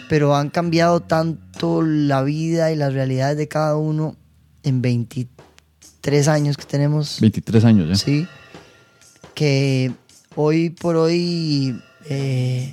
pero 0.08 0.34
han 0.34 0.48
cambiado 0.48 1.00
tanto 1.00 1.82
la 1.82 2.22
vida 2.22 2.72
y 2.72 2.76
las 2.76 2.94
realidades 2.94 3.36
de 3.36 3.46
cada 3.46 3.76
uno 3.76 4.16
en 4.62 4.80
23 4.80 6.28
años 6.28 6.56
que 6.56 6.64
tenemos. 6.64 7.20
23 7.20 7.64
años 7.64 7.88
ya. 7.88 7.94
Sí. 7.96 8.26
Que 9.34 9.92
hoy 10.34 10.70
por 10.70 10.96
hoy 10.96 11.78
Eh, 12.10 12.72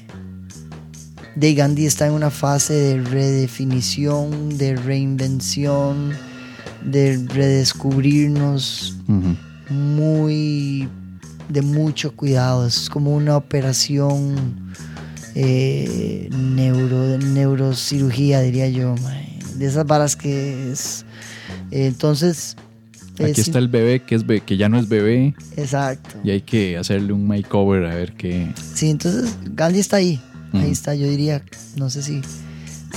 de 1.36 1.54
Gandhi 1.54 1.86
está 1.86 2.08
en 2.08 2.14
una 2.14 2.32
fase 2.32 2.74
de 2.74 3.02
redefinición, 3.02 4.58
de 4.58 4.76
reinvención, 4.76 6.12
de 6.84 7.18
redescubrirnos 7.28 8.96
muy 9.70 10.88
de 11.50 11.62
mucho 11.62 12.16
cuidado. 12.16 12.66
Es 12.68 12.90
como 12.90 13.16
una 13.16 13.38
operación 13.38 14.36
eh, 15.36 16.30
neuro, 16.32 17.18
neurocirugía, 17.18 18.42
diría 18.42 18.70
yo. 18.70 18.96
De 19.56 19.66
esas 19.68 19.86
varas 19.86 20.16
que 20.16 20.72
es. 20.72 21.06
eh, 21.72 21.88
entonces. 21.88 22.56
Aquí 23.20 23.32
es- 23.32 23.38
está 23.40 23.60
el 23.60 23.70
bebé 23.70 24.02
que, 24.04 24.14
es 24.16 24.26
be- 24.28 24.42
que 24.42 24.58
ya 24.58 24.68
no 24.68 24.78
es 24.78 24.90
bebé 24.90 25.36
Exacto. 25.56 26.18
y 26.22 26.32
hay 26.32 26.42
que 26.42 26.78
hacerle 26.78 27.14
un 27.14 27.26
makeover 27.26 27.86
a 27.86 27.96
ver 27.96 28.12
qué. 28.14 28.52
Sí, 28.74 28.90
entonces 28.90 29.34
Gandhi 29.54 29.80
está 29.80 29.96
ahí. 29.98 30.20
Ahí 30.54 30.72
está, 30.72 30.96
yo 30.96 31.08
diría, 31.08 31.44
no 31.76 31.90
sé 31.90 32.02
si, 32.02 32.22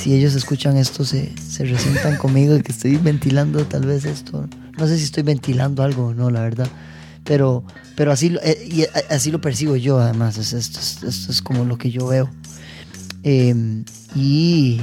si 0.00 0.14
ellos 0.14 0.34
escuchan 0.34 0.76
esto, 0.76 1.04
se, 1.04 1.32
se 1.36 1.64
resientan 1.64 2.16
conmigo 2.16 2.54
de 2.54 2.62
que 2.62 2.70
estoy 2.72 2.96
ventilando 2.96 3.64
tal 3.64 3.84
vez 3.86 4.04
esto. 4.04 4.48
No 4.78 4.86
sé 4.86 4.96
si 4.96 5.04
estoy 5.04 5.24
ventilando 5.24 5.82
algo 5.82 6.06
o 6.08 6.14
no, 6.14 6.30
la 6.30 6.40
verdad. 6.42 6.68
Pero, 7.24 7.64
pero 7.96 8.12
así, 8.12 8.30
lo- 8.30 8.40
eh, 8.42 8.56
y, 8.70 8.82
eh, 8.82 8.88
así 9.10 9.30
lo 9.32 9.40
percibo 9.40 9.74
yo, 9.76 9.98
además. 9.98 10.38
Es- 10.38 10.52
esto, 10.52 10.78
es- 10.78 11.02
esto 11.02 11.32
es 11.32 11.42
como 11.42 11.64
lo 11.64 11.76
que 11.78 11.90
yo 11.90 12.06
veo. 12.06 12.30
Eh, 13.24 13.82
y, 14.14 14.80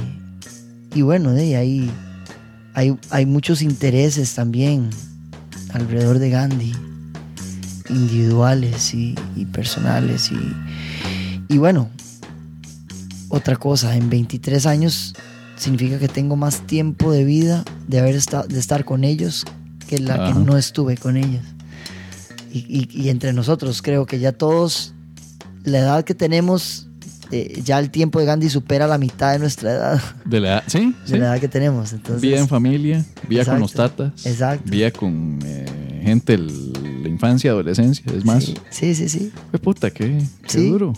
y 0.94 1.02
bueno, 1.02 1.32
de 1.32 1.56
ahí 1.56 1.90
hay, 2.74 2.94
hay 3.10 3.24
muchos 3.26 3.62
intereses 3.62 4.34
también 4.34 4.90
alrededor 5.72 6.18
de 6.18 6.28
Gandhi, 6.30 6.72
individuales 7.88 8.92
y, 8.94 9.14
y 9.34 9.44
personales. 9.46 10.30
Y, 10.30 11.54
y 11.54 11.58
bueno, 11.58 11.88
otra 13.28 13.56
cosa, 13.56 13.96
en 13.96 14.08
23 14.10 14.66
años 14.66 15.14
significa 15.56 15.98
que 15.98 16.08
tengo 16.08 16.36
más 16.36 16.66
tiempo 16.66 17.10
de 17.12 17.24
vida 17.24 17.64
de, 17.88 17.98
haber 17.98 18.14
estado, 18.14 18.46
de 18.46 18.58
estar 18.58 18.84
con 18.84 19.04
ellos 19.04 19.44
que 19.88 19.98
la 19.98 20.14
Ajá. 20.14 20.26
que 20.32 20.38
no 20.40 20.56
estuve 20.56 20.96
con 20.96 21.16
ellos. 21.16 21.42
Y, 22.52 22.58
y- 22.68 22.88
y 22.92 23.08
entre 23.10 23.32
nosotros 23.32 23.82
creo 23.82 24.06
que 24.06 24.18
ya 24.18 24.32
todos, 24.32 24.94
la 25.64 25.78
edad 25.78 26.04
que 26.04 26.14
tenemos, 26.14 26.88
eh, 27.32 27.60
ya 27.64 27.78
el 27.78 27.90
tiempo 27.90 28.18
de 28.20 28.26
Gandhi 28.26 28.48
supera 28.50 28.86
la 28.86 28.98
mitad 28.98 29.32
de 29.32 29.38
nuestra 29.38 29.72
edad, 29.72 30.02
De 30.24 30.40
la, 30.40 30.62
¿Sí? 30.66 30.94
de 31.04 31.08
¿Sí? 31.12 31.18
la 31.18 31.26
edad 31.32 31.40
que 31.40 31.48
tenemos. 31.48 31.92
Entonces, 31.92 32.22
Vida 32.22 32.38
en 32.38 32.48
familia, 32.48 33.04
vida 33.28 33.44
con 33.44 33.60
los 33.60 33.72
tatas, 33.72 34.24
Exacto. 34.26 34.70
vida 34.70 34.90
con 34.90 35.38
eh, 35.44 36.00
gente 36.04 36.36
de 36.36 36.50
la 37.02 37.08
infancia, 37.08 37.50
adolescencia, 37.50 38.04
es 38.16 38.24
más. 38.24 38.44
Sí, 38.44 38.54
sí, 38.70 38.94
sí, 38.94 39.08
sí. 39.08 39.32
Qué 39.52 39.58
puta, 39.58 39.90
qué, 39.90 40.18
qué 40.42 40.48
Sí. 40.50 40.68
duro. 40.68 40.92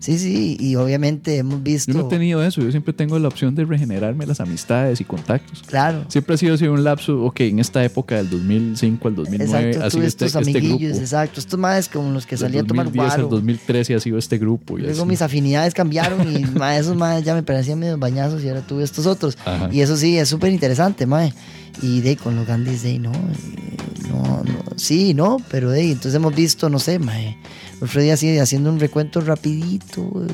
Sí, 0.00 0.18
sí, 0.18 0.56
y 0.58 0.76
obviamente 0.76 1.36
hemos 1.36 1.62
visto... 1.62 1.92
Yo 1.92 1.98
no 1.98 2.06
he 2.06 2.08
tenido 2.08 2.42
eso, 2.42 2.62
yo 2.62 2.70
siempre 2.70 2.94
tengo 2.94 3.18
la 3.18 3.28
opción 3.28 3.54
de 3.54 3.66
regenerarme 3.66 4.26
las 4.26 4.40
amistades 4.40 4.98
y 5.02 5.04
contactos. 5.04 5.62
Claro. 5.66 6.06
Siempre 6.08 6.34
ha 6.34 6.38
sido 6.38 6.54
así 6.54 6.66
un 6.66 6.82
lapso, 6.82 7.22
ok, 7.22 7.40
en 7.40 7.58
esta 7.58 7.84
época 7.84 8.16
del 8.16 8.30
2005 8.30 9.08
al 9.08 9.14
2009 9.14 9.44
Exacto, 9.70 9.90
sido 9.90 10.02
este, 10.04 10.24
estos 10.24 10.40
este 10.40 10.52
grupo. 10.58 10.66
amiguillos, 10.68 10.98
exacto. 10.98 11.38
Estos 11.38 11.58
más 11.60 11.88
con 11.90 12.14
los 12.14 12.24
que 12.24 12.36
Del 12.36 12.38
salía 12.38 12.62
a 12.62 12.64
tomar 12.64 12.86
2010 12.86 13.12
al 13.12 13.20
guaro. 13.22 13.36
2013 13.36 13.94
ha 13.94 14.00
sido 14.00 14.16
este 14.16 14.38
grupo. 14.38 14.78
Y 14.78 14.82
Luego 14.82 15.02
así. 15.02 15.08
mis 15.08 15.20
afinidades 15.20 15.74
cambiaron 15.74 16.34
y 16.34 16.44
ma, 16.58 16.78
esos 16.78 16.96
más 16.96 17.22
ya 17.22 17.34
me 17.34 17.42
parecían 17.42 17.78
medio 17.78 17.98
bañazos 17.98 18.42
y 18.42 18.48
ahora 18.48 18.62
tuve 18.62 18.84
estos 18.84 19.04
otros. 19.04 19.36
Ajá. 19.44 19.68
Y 19.70 19.82
eso 19.82 19.98
sí, 19.98 20.16
es 20.16 20.30
súper 20.30 20.50
interesante, 20.50 21.04
mae. 21.04 21.34
Y 21.82 22.00
de 22.00 22.16
con 22.16 22.36
los 22.36 22.46
Gandhis, 22.46 22.82
de 22.82 22.98
no, 22.98 23.12
eh, 23.12 23.76
no, 24.08 24.42
no, 24.44 24.64
sí, 24.76 25.12
no, 25.12 25.36
pero 25.50 25.70
de 25.70 25.82
entonces 25.82 26.14
hemos 26.14 26.34
visto, 26.34 26.70
no 26.70 26.78
sé, 26.78 26.98
mae. 26.98 27.36
El 27.80 27.88
otro 27.88 28.02
día 28.02 28.14
así 28.14 28.38
haciendo 28.38 28.70
un 28.70 28.78
recuento 28.78 29.20
rapidito. 29.20 30.26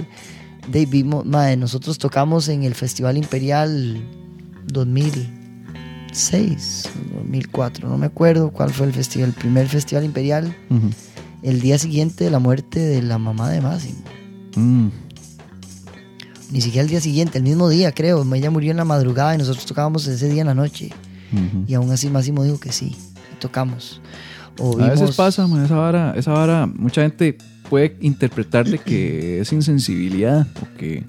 De 0.68 0.84
vimos, 0.84 1.24
mae, 1.24 1.56
nosotros 1.56 1.96
tocamos 1.98 2.48
en 2.48 2.64
el 2.64 2.74
Festival 2.74 3.16
Imperial 3.16 4.02
2006, 4.66 6.90
2004, 7.14 7.88
no 7.88 7.98
me 7.98 8.06
acuerdo 8.06 8.50
cuál 8.50 8.70
fue 8.70 8.86
el 8.86 8.92
festival, 8.92 9.28
el 9.28 9.34
primer 9.34 9.68
Festival 9.68 10.04
Imperial, 10.04 10.56
el 11.42 11.60
día 11.60 11.78
siguiente 11.78 12.24
de 12.24 12.30
la 12.30 12.40
muerte 12.40 12.80
de 12.80 13.00
la 13.00 13.18
mamá 13.18 13.48
de 13.50 13.60
Máximo. 13.60 14.02
Mm. 14.56 14.88
Ni 16.50 16.60
siquiera 16.60 16.82
el 16.82 16.88
día 16.88 17.00
siguiente, 17.00 17.38
el 17.38 17.44
mismo 17.44 17.68
día, 17.68 17.92
creo. 17.92 18.24
Ella 18.34 18.50
murió 18.50 18.72
en 18.72 18.76
la 18.76 18.84
madrugada 18.84 19.34
y 19.34 19.38
nosotros 19.38 19.66
tocábamos 19.66 20.06
ese 20.06 20.28
día 20.28 20.42
en 20.42 20.48
la 20.48 20.54
noche. 20.54 20.90
Y 21.66 21.74
aún 21.74 21.90
así 21.90 22.08
Máximo 22.08 22.44
dijo 22.44 22.58
que 22.58 22.72
sí. 22.72 22.96
Y 23.32 23.36
tocamos. 23.38 24.00
O 24.58 24.80
A 24.80 24.90
veces 24.90 25.14
pasa, 25.16 25.46
man, 25.46 25.64
esa 25.64 25.76
vara, 25.76 26.14
esa 26.16 26.32
vara, 26.32 26.66
mucha 26.66 27.02
gente 27.02 27.36
puede 27.68 27.96
interpretarle 28.00 28.78
que 28.78 29.40
es 29.40 29.52
insensibilidad 29.52 30.46
o 30.62 30.76
que, 30.78 31.04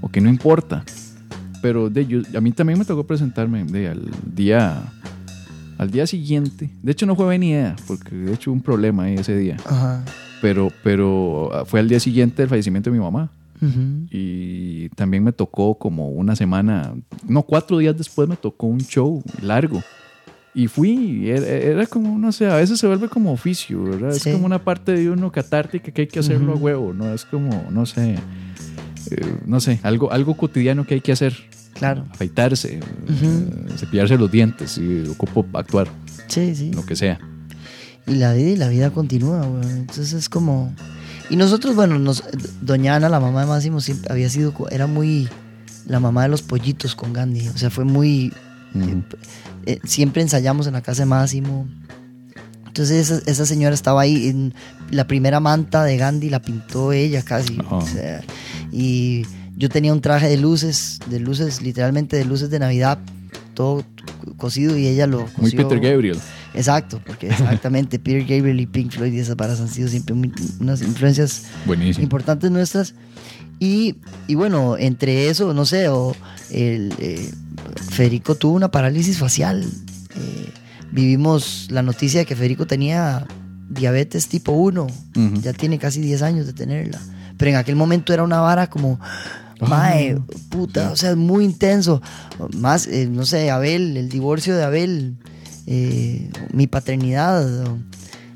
o 0.00 0.08
que 0.08 0.20
no 0.20 0.28
importa. 0.28 0.84
Pero 1.62 1.90
de, 1.90 2.06
yo- 2.06 2.22
a 2.36 2.40
mí 2.40 2.52
también 2.52 2.78
me 2.78 2.84
tocó 2.84 3.04
presentarme 3.06 3.64
de, 3.64 3.88
al 3.88 4.08
día 4.34 4.82
al 5.78 5.90
día 5.90 6.06
siguiente. 6.06 6.68
De 6.82 6.92
hecho 6.92 7.06
no 7.06 7.16
fue 7.16 7.26
venida, 7.26 7.74
porque 7.86 8.14
de 8.14 8.34
hecho 8.34 8.50
hubo 8.50 8.56
un 8.56 8.62
problema 8.62 9.04
ahí 9.04 9.14
ese 9.14 9.34
día. 9.36 9.56
Ajá. 9.64 10.04
Pero, 10.42 10.70
pero 10.84 11.50
ah, 11.54 11.64
fue 11.64 11.80
al 11.80 11.88
día 11.88 11.98
siguiente 12.00 12.42
del 12.42 12.48
fallecimiento 12.50 12.90
de 12.90 12.98
mi 12.98 13.02
mamá. 13.02 13.30
Y 14.10 14.88
también 14.90 15.22
me 15.22 15.32
tocó 15.32 15.74
como 15.76 16.08
una 16.10 16.34
semana, 16.34 16.94
no, 17.26 17.42
cuatro 17.42 17.76
días 17.78 17.96
después 17.96 18.28
me 18.28 18.36
tocó 18.36 18.66
un 18.66 18.80
show 18.80 19.22
largo. 19.42 19.82
Y 20.52 20.66
fui, 20.66 21.30
era, 21.30 21.46
era 21.46 21.86
como, 21.86 22.18
no 22.18 22.32
sé, 22.32 22.46
a 22.46 22.56
veces 22.56 22.80
se 22.80 22.86
vuelve 22.86 23.08
como 23.08 23.32
oficio, 23.32 23.84
¿verdad? 23.84 24.12
Sí. 24.12 24.28
Es 24.30 24.34
como 24.34 24.46
una 24.46 24.58
parte 24.64 24.92
de 24.92 25.08
uno 25.08 25.30
catártica 25.30 25.92
que 25.92 26.02
hay 26.02 26.06
que 26.08 26.18
hacerlo 26.18 26.52
a 26.54 26.56
huevo, 26.56 26.92
¿no? 26.92 27.12
Es 27.14 27.24
como, 27.24 27.66
no 27.70 27.86
sé, 27.86 28.16
eh, 29.10 29.34
no 29.46 29.60
sé, 29.60 29.78
algo, 29.84 30.10
algo 30.10 30.36
cotidiano 30.36 30.84
que 30.86 30.94
hay 30.94 31.00
que 31.00 31.12
hacer. 31.12 31.36
Claro. 31.74 32.04
Afeitarse, 32.10 32.80
Ujú. 33.04 33.26
eh, 33.26 33.72
cepillarse 33.76 34.18
los 34.18 34.30
dientes, 34.30 34.76
y 34.76 35.08
ocupo 35.08 35.46
actuar, 35.56 35.88
Sí, 36.26 36.54
sí. 36.56 36.72
lo 36.72 36.84
que 36.84 36.96
sea. 36.96 37.20
Y 38.08 38.14
la 38.16 38.32
vida 38.32 38.48
y 38.50 38.56
la 38.56 38.68
vida 38.68 38.90
continúa, 38.90 39.46
güey. 39.46 39.70
Entonces 39.70 40.12
es 40.14 40.28
como... 40.28 40.74
Y 41.30 41.36
nosotros, 41.36 41.76
bueno, 41.76 41.96
nos, 42.00 42.24
Doña 42.60 42.96
Ana, 42.96 43.08
la 43.08 43.20
mamá 43.20 43.42
de 43.42 43.46
Máximo, 43.46 43.80
siempre 43.80 44.10
había 44.12 44.28
sido... 44.28 44.52
Era 44.70 44.88
muy... 44.88 45.28
La 45.86 46.00
mamá 46.00 46.24
de 46.24 46.28
los 46.28 46.42
pollitos 46.42 46.96
con 46.96 47.12
Gandhi. 47.12 47.46
O 47.48 47.56
sea, 47.56 47.70
fue 47.70 47.84
muy... 47.84 48.32
Ujú. 48.74 49.02
eh, 49.66 49.80
siempre 49.84 50.22
ensayamos 50.22 50.66
en 50.66 50.72
la 50.74 50.82
casa 50.82 51.02
de 51.02 51.06
Máximo. 51.06 51.66
Entonces 52.66 53.10
esa, 53.10 53.30
esa 53.30 53.46
señora 53.46 53.74
estaba 53.74 54.00
ahí. 54.02 54.28
En 54.28 54.54
la 54.90 55.06
primera 55.06 55.40
manta 55.40 55.82
de 55.84 55.96
Gandhi 55.96 56.30
la 56.30 56.40
pintó 56.40 56.92
ella 56.92 57.22
casi. 57.22 57.58
Oh. 57.68 57.78
o 57.78 57.86
sea, 57.86 58.20
y 58.72 59.26
yo 59.56 59.68
tenía 59.68 59.92
un 59.92 60.00
traje 60.00 60.28
de 60.28 60.36
luces, 60.36 60.98
de 61.08 61.18
luces, 61.20 61.62
literalmente 61.62 62.16
de 62.16 62.24
luces 62.24 62.48
de 62.50 62.58
Navidad, 62.60 62.98
todo 63.54 63.84
cosido 64.36 64.76
y 64.78 64.86
ella 64.86 65.06
lo 65.06 65.22
Muy 65.36 65.50
cosió. 65.50 65.68
Peter 65.68 65.80
Gabriel. 65.80 66.18
Exacto, 66.54 67.00
porque 67.04 67.28
exactamente 67.28 67.98
Peter 68.00 68.22
Gabriel 68.22 68.60
y 68.60 68.66
Pink 68.66 68.92
Floyd 68.92 69.12
y 69.12 69.18
esas 69.18 69.36
varas 69.36 69.60
han 69.60 69.68
sido 69.68 69.88
siempre 69.88 70.14
muy- 70.14 70.32
unas 70.60 70.80
influencias 70.82 71.44
Buenísimo. 71.66 72.02
importantes 72.04 72.50
nuestras. 72.50 72.94
Y, 73.60 73.96
y 74.26 74.34
bueno, 74.34 74.76
entre 74.76 75.28
eso, 75.28 75.54
no 75.54 75.66
sé, 75.66 75.88
o 75.88 76.16
el, 76.50 76.92
eh, 76.98 77.30
Federico 77.90 78.34
tuvo 78.34 78.56
una 78.56 78.70
parálisis 78.70 79.18
facial. 79.18 79.62
Eh, 79.62 80.50
vivimos 80.90 81.68
la 81.70 81.82
noticia 81.82 82.20
de 82.20 82.26
que 82.26 82.34
Federico 82.34 82.66
tenía 82.66 83.26
diabetes 83.68 84.28
tipo 84.28 84.52
1. 84.52 84.82
Ujú. 84.82 85.40
Ya 85.42 85.52
tiene 85.52 85.78
casi 85.78 86.00
10 86.00 86.22
años 86.22 86.46
de 86.46 86.54
tenerla. 86.54 87.00
Pero 87.36 87.52
en 87.52 87.56
aquel 87.56 87.76
momento 87.76 88.12
era 88.12 88.22
una 88.22 88.40
vara 88.40 88.68
como, 88.68 88.98
mae, 89.60 90.18
puta, 90.48 90.90
o 90.90 90.96
sea, 90.96 91.16
muy 91.16 91.44
intenso. 91.44 92.02
Más, 92.56 92.86
eh, 92.86 93.08
no 93.10 93.24
sé, 93.24 93.50
Abel, 93.50 93.96
el 93.96 94.08
divorcio 94.08 94.56
de 94.56 94.64
Abel, 94.64 95.16
eh, 95.66 96.30
mi 96.52 96.66
paternidad, 96.66 97.46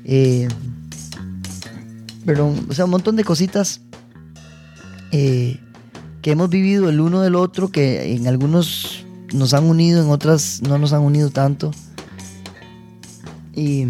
eh, 0.05 0.47
perdón, 2.25 2.65
o 2.69 2.73
sea, 2.73 2.85
un 2.85 2.91
montón 2.91 3.15
de 3.15 3.23
cositas 3.23 3.81
eh, 5.11 5.59
que 6.21 6.31
hemos 6.31 6.49
vivido 6.49 6.89
el 6.89 6.99
uno 6.99 7.21
del 7.21 7.35
otro, 7.35 7.69
que 7.69 8.15
en 8.15 8.27
algunos 8.27 9.05
nos 9.33 9.53
han 9.53 9.65
unido, 9.65 10.03
en 10.03 10.09
otras 10.09 10.61
no 10.61 10.77
nos 10.77 10.93
han 10.93 11.01
unido 11.01 11.29
tanto. 11.29 11.71
Y, 13.53 13.87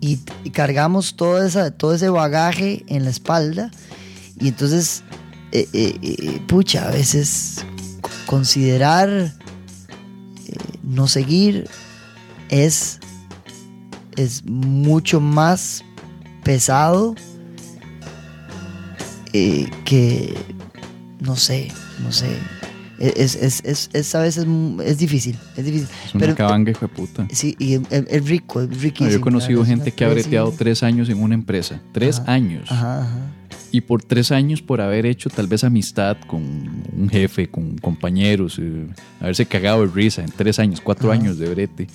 y, 0.00 0.16
cargamos 0.52 1.16
toda 1.16 1.46
esa, 1.46 1.70
todo 1.72 1.94
ese 1.94 2.08
bagaje 2.08 2.84
en 2.88 3.04
la 3.04 3.10
espalda. 3.10 3.70
Y 4.38 4.48
entonces, 4.48 5.02
eh, 5.52 5.68
eh, 5.72 6.40
pucha, 6.46 6.88
a 6.88 6.92
veces 6.92 7.64
considerar 8.26 9.32
no 10.82 11.08
seguir 11.08 11.68
es, 12.50 13.00
es 14.16 14.44
mucho 14.44 15.20
más 15.20 15.84
pesado 16.44 17.14
eh, 19.34 19.68
que, 19.84 20.32
no 21.20 21.36
sé, 21.36 21.68
no 22.02 22.10
sé. 22.12 22.28
Es, 22.98 23.34
es, 23.34 23.60
es, 23.64 23.90
es- 23.92 24.14
a 24.14 24.20
veces 24.20 24.46
es 24.84 24.98
difícil, 24.98 25.36
es 25.56 25.64
difícil. 25.64 25.88
Es 26.06 26.14
una 26.14 26.32
cabanga, 26.34 26.70
hijo 26.70 26.86
de 26.86 26.88
puta. 26.94 27.26
Sí, 27.32 27.56
y 27.58 27.74
es, 27.74 28.24
rico, 28.24 28.60
es 28.62 28.68
No, 28.70 28.76
riquísimo. 28.78 29.10
yo 29.10 29.16
he 29.16 29.20
conocido 29.20 29.64
gente 29.66 29.90
que 29.90 30.04
ha 30.04 30.08
breteado 30.08 30.52
tres 30.56 30.82
años 30.84 31.08
en 31.08 31.20
una 31.20 31.34
empresa. 31.34 31.80
Tres 31.92 32.20
Ajá, 32.20 32.32
años. 32.32 32.70
Ajá, 32.70 33.02
ajá. 33.02 33.18
Y 33.74 33.80
por 33.80 34.04
tres 34.04 34.30
años, 34.30 34.62
por 34.62 34.80
haber 34.80 35.04
hecho 35.04 35.28
tal 35.30 35.48
vez 35.48 35.64
amistad 35.64 36.16
con 36.28 36.42
un 36.96 37.08
jefe, 37.10 37.48
con 37.48 37.76
compañeros, 37.78 38.56
eh, 38.62 38.86
haberse 39.20 39.46
cagado 39.46 39.80
de 39.84 39.92
risa 39.92 40.22
en 40.22 40.30
tres 40.30 40.60
años, 40.60 40.80
cuatro 40.80 41.10
Ajá. 41.10 41.20
años 41.20 41.38
de 41.40 41.48
brete, 41.52 41.88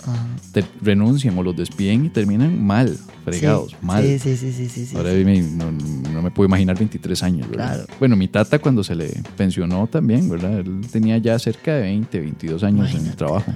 te 0.51 0.65
renuncian 0.81 1.37
o 1.37 1.43
los 1.43 1.55
despiden 1.55 2.03
y 2.03 2.09
terminan 2.09 2.61
mal, 2.61 2.97
fregados, 3.23 3.71
Sí, 3.71 3.77
mal. 3.81 4.03
Sí, 4.03 4.19
sí, 4.19 4.35
sí, 4.35 4.51
sí, 4.51 4.67
sí, 4.67 4.85
sí. 4.87 4.97
Ahora 4.97 5.11
me- 5.13 5.41
no, 5.41 5.71
no 5.71 6.21
me 6.21 6.31
puedo 6.31 6.47
imaginar 6.49 6.77
23 6.77 7.23
años, 7.23 7.49
¿verdad? 7.49 7.75
Claro. 7.85 7.93
Bueno, 7.97 8.17
mi 8.17 8.27
tata 8.27 8.59
cuando 8.59 8.83
se 8.83 8.95
le 8.95 9.13
pensionó 9.37 9.87
también, 9.87 10.27
¿verdad? 10.29 10.59
Él 10.59 10.81
tenía 10.91 11.17
ya 11.19 11.39
cerca 11.39 11.75
de 11.75 11.83
20, 11.83 12.19
22 12.19 12.61
años 12.63 12.93
en 12.93 13.05
el 13.05 13.15
trabajo. 13.15 13.53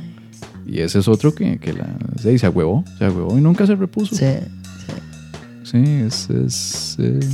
Y 0.66 0.80
ese 0.80 1.00
es 1.00 1.10
otro 1.10 1.36
que, 1.36 1.58
que 1.58 1.74
la, 1.74 1.94
sí, 2.22 2.38
se 2.40 2.46
agüevó, 2.46 2.86
se 2.98 3.04
agüevó 3.04 3.38
y 3.38 3.42
nunca 3.42 3.68
se 3.68 3.76
repuso. 3.76 4.16
Sí, 4.16 4.28
Sí, 5.66 5.78
es... 6.06 6.30
es 6.30 6.96
eh, 7.00 7.20
eh, 7.22 7.30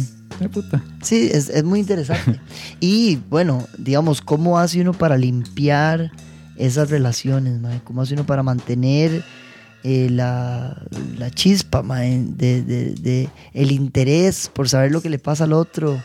puta. 0.51 0.83
sí, 1.01 1.29
es, 1.31 1.49
es 1.49 1.63
muy 1.63 1.79
interesante. 1.79 2.39
y 2.79 3.17
bueno, 3.29 3.67
digamos, 3.77 4.21
¿cómo 4.21 4.57
hace 4.59 4.81
uno 4.81 4.93
para 4.93 5.17
limpiar 5.17 6.11
esas 6.57 6.89
relaciones, 6.89 7.59
mae? 7.59 7.81
¿Cómo 7.83 8.01
hace 8.01 8.13
uno 8.13 8.25
para 8.25 8.43
mantener 8.43 9.23
eh, 9.83 10.07
la, 10.09 10.81
la 11.17 11.31
chispa, 11.31 11.81
mae, 11.83 12.23
de, 12.25 12.61
de- 12.63 12.93
de 12.95 13.29
el 13.53 13.71
interés 13.71 14.49
por 14.53 14.67
saber 14.69 14.91
lo 14.91 15.01
que 15.01 15.09
le 15.09 15.19
pasa 15.19 15.45
al 15.45 15.53
otro 15.53 16.01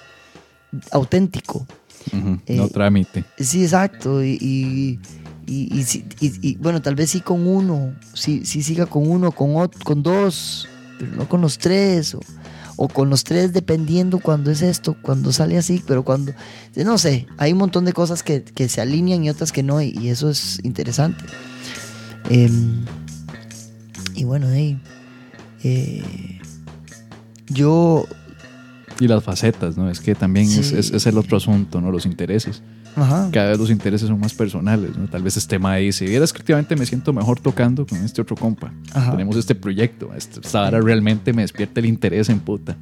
auténtico? 0.90 1.66
Ujú, 2.12 2.38
Eh, 2.46 2.56
no 2.56 2.68
trámite. 2.68 3.24
Sí, 3.38 3.62
exacto. 3.62 4.22
Y, 4.22 4.38
y, 4.40 4.98
y- 5.46 6.56
bueno, 6.56 6.80
tal 6.82 6.94
vez 6.94 7.10
sí 7.10 7.20
con 7.20 7.46
uno, 7.46 7.94
sí, 8.14 8.44
sí 8.44 8.62
siga 8.62 8.86
con 8.86 9.08
uno, 9.08 9.32
con, 9.32 9.54
ot- 9.54 9.82
con 9.82 10.02
dos, 10.02 10.68
pero 10.98 11.12
no 11.16 11.28
con 11.28 11.40
los 11.40 11.58
tres. 11.58 12.14
O, 12.14 12.20
o 12.76 12.88
con 12.88 13.10
los 13.10 13.24
tres 13.24 13.52
dependiendo 13.52 14.18
cuando 14.18 14.50
es 14.50 14.62
esto, 14.62 14.96
cuando 15.00 15.32
sale 15.32 15.56
así, 15.58 15.82
pero 15.86 16.02
cuando, 16.04 16.32
no 16.76 16.98
sé, 16.98 17.26
hay 17.36 17.52
un 17.52 17.58
montón 17.58 17.84
de 17.84 17.92
cosas 17.92 18.22
que, 18.22 18.42
que 18.42 18.68
se 18.68 18.80
alinean 18.80 19.24
y 19.24 19.30
otras 19.30 19.52
que 19.52 19.62
no, 19.62 19.80
y, 19.80 19.90
y 19.90 20.08
eso 20.08 20.28
es 20.30 20.58
interesante. 20.64 21.24
Em, 22.30 22.84
y 24.14 24.24
bueno, 24.24 24.46
hey, 24.52 24.80
eh, 25.62 26.40
yo, 27.48 28.06
Y 29.00 29.08
las 29.08 29.24
facetas, 29.24 29.76
¿no? 29.76 29.90
Es 29.90 30.00
que 30.00 30.14
también 30.14 30.48
es- 30.48 30.72
es 30.72 31.06
el 31.06 31.18
otro 31.18 31.36
asunto, 31.36 31.80
¿no? 31.80 31.90
Los 31.90 32.06
intereses. 32.06 32.62
Ajá, 32.96 33.28
Cada 33.32 33.50
vez 33.50 33.58
los 33.58 33.70
intereses 33.70 34.08
son 34.08 34.18
más 34.20 34.34
personales, 34.34 34.96
¿no? 34.96 35.06
Tal 35.08 35.22
vez 35.22 35.36
este 35.36 35.56
tema 35.56 35.76
dice, 35.76 36.04
vieras 36.06 36.32
que 36.32 36.38
últimamente 36.40 36.76
me 36.76 36.86
siento 36.86 37.12
mejor 37.12 37.40
tocando 37.40 37.86
con 37.86 37.98
este 38.04 38.22
otro 38.22 38.36
compa. 38.36 38.72
Ajá. 38.92 39.12
Tenemos 39.12 39.36
este 39.36 39.54
proyecto. 39.54 40.10
este- 40.16 40.40
Esta 40.40 40.60
vara 40.62 40.80
realmente 40.80 41.32
me 41.32 41.42
despierta 41.42 41.80
el 41.80 41.86
interés 41.86 42.28
en 42.28 42.40
puta. 42.40 42.76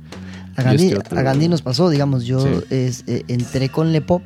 a 0.57 0.63
Gandhi, 0.63 0.85
este 0.85 0.99
otro- 0.99 1.19
a 1.19 1.23
Gandhi 1.23 1.49
nos 1.49 1.63
pasó, 1.63 1.89
digamos, 1.89 2.25
yo 2.25 2.41
Sí. 2.41 2.65
es- 2.71 3.05
eh, 3.07 3.25
entré 3.29 3.69
con 3.71 3.91
Le 3.93 4.03
Pop 4.03 4.23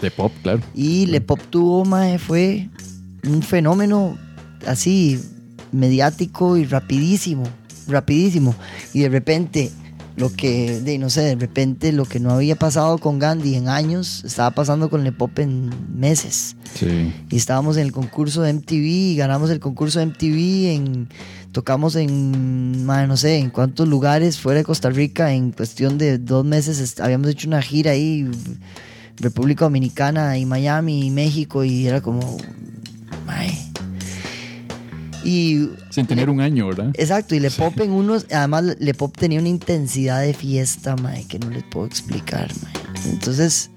De 0.00 0.10
pop, 0.10 0.32
claro. 0.42 0.60
Y 0.74 1.06
Le 1.06 1.20
Pop 1.20 1.40
tuvo, 1.50 1.84
mae, 1.84 2.18
fue 2.18 2.68
un 3.28 3.42
fenómeno 3.42 4.16
así 4.66 5.20
mediático 5.72 6.56
y 6.56 6.64
rapidísimo, 6.64 7.44
rapidísimo. 7.86 8.54
Y 8.94 9.00
de 9.00 9.08
repente, 9.08 9.70
lo 10.18 10.32
que, 10.32 10.80
de, 10.80 10.98
no 10.98 11.10
sé, 11.10 11.22
de 11.22 11.36
repente 11.36 11.92
lo 11.92 12.04
que 12.04 12.18
no 12.18 12.30
había 12.30 12.56
pasado 12.56 12.98
con 12.98 13.18
Gandhi 13.20 13.54
en 13.54 13.68
años, 13.68 14.24
estaba 14.24 14.50
pasando 14.50 14.90
con 14.90 15.04
Le 15.04 15.12
Pop 15.12 15.38
en 15.38 15.70
meses. 15.94 16.56
Sí. 16.74 17.12
Y 17.30 17.36
estábamos 17.36 17.76
en 17.76 17.84
el 17.84 17.92
concurso 17.92 18.42
de 18.42 18.52
MTV 18.52 18.84
y 18.84 19.16
ganamos 19.16 19.50
el 19.50 19.60
concurso 19.60 20.00
de 20.00 20.06
MTV 20.06 20.74
en... 20.74 21.08
Tocamos 21.52 21.96
en, 21.96 22.84
no 22.84 23.16
sé, 23.16 23.38
en 23.38 23.48
cuántos 23.48 23.88
lugares 23.88 24.38
fuera 24.38 24.58
de 24.58 24.64
Costa 24.64 24.90
Rica 24.90 25.32
en 25.32 25.50
cuestión 25.50 25.96
de 25.96 26.18
dos 26.18 26.44
meses. 26.44 27.00
Habíamos 27.00 27.28
hecho 27.28 27.48
una 27.48 27.62
gira 27.62 27.92
ahí, 27.92 28.28
República 29.16 29.64
Dominicana 29.64 30.36
y 30.36 30.44
Miami 30.44 31.06
y 31.06 31.10
México 31.10 31.64
y 31.64 31.86
era 31.86 32.00
como... 32.02 32.36
Y 35.24 35.68
Sin 35.90 36.06
tener 36.06 36.30
un 36.30 36.40
año, 36.40 36.68
¿verdad? 36.68 36.90
Exacto, 36.94 37.34
y 37.34 37.40
Le 37.40 37.50
Pop 37.50 37.78
en 37.80 37.90
unos, 37.90 38.26
además 38.32 38.64
Le 38.78 38.94
Pop 38.94 39.16
tenía 39.16 39.40
una 39.40 39.48
intensidad 39.48 40.20
de 40.22 40.32
fiesta, 40.34 40.96
mae, 40.96 41.24
que 41.24 41.38
no 41.38 41.50
les 41.50 41.64
puedo 41.64 41.86
explicar, 41.86 42.50
mae. 42.62 42.72
Entonces, 43.10 43.70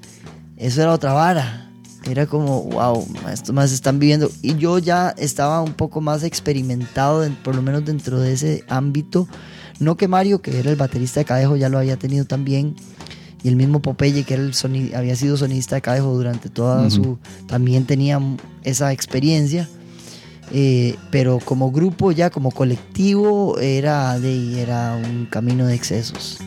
eso 0.57 0.81
era 0.81 0.93
otra 0.93 1.13
vara. 1.13 1.67
Era 2.09 2.25
como, 2.25 2.63
wow, 2.63 3.07
estos 3.31 3.53
más 3.53 3.71
están 3.71 3.99
viviendo. 3.99 4.31
Y 4.41 4.55
yo 4.55 4.79
ya 4.79 5.13
estaba 5.17 5.61
un 5.61 5.73
poco 5.73 6.01
más 6.01 6.23
experimentado, 6.23 7.23
en- 7.23 7.35
por 7.35 7.55
lo 7.55 7.61
menos 7.61 7.85
dentro 7.85 8.19
de 8.19 8.33
ese 8.33 8.63
ámbito. 8.69 9.27
No 9.79 9.97
que 9.97 10.07
Mario, 10.07 10.41
que 10.41 10.59
era 10.59 10.69
el 10.71 10.75
baterista 10.77 11.19
de 11.19 11.25
Cadejo, 11.25 11.55
ya 11.57 11.69
lo 11.69 11.77
había 11.77 11.97
tenido 11.97 12.25
también. 12.25 12.75
Y 13.43 13.47
el 13.49 13.55
mismo 13.55 13.81
Popeye, 13.81 14.23
que 14.23 14.33
era 14.35 14.43
el 14.43 14.53
soni- 14.53 14.93
había 14.95 15.15
sido 15.15 15.37
sonista 15.37 15.75
de 15.75 15.81
Cadejo 15.81 16.13
durante 16.13 16.49
toda 16.49 16.81
Ujú. 16.87 16.91
su. 16.91 17.17
También 17.47 17.85
tenía 17.85 18.19
esa 18.63 18.91
experiencia. 18.93 19.67
Eh, 20.53 20.95
pero 21.11 21.39
como 21.39 21.71
grupo, 21.71 22.11
ya 22.11 22.29
como 22.29 22.51
colectivo, 22.51 23.57
era 23.59 24.19
de, 24.19 24.61
era 24.61 24.95
un 24.95 25.25
camino 25.27 25.65
de 25.65 25.75
excesos. 25.75 26.39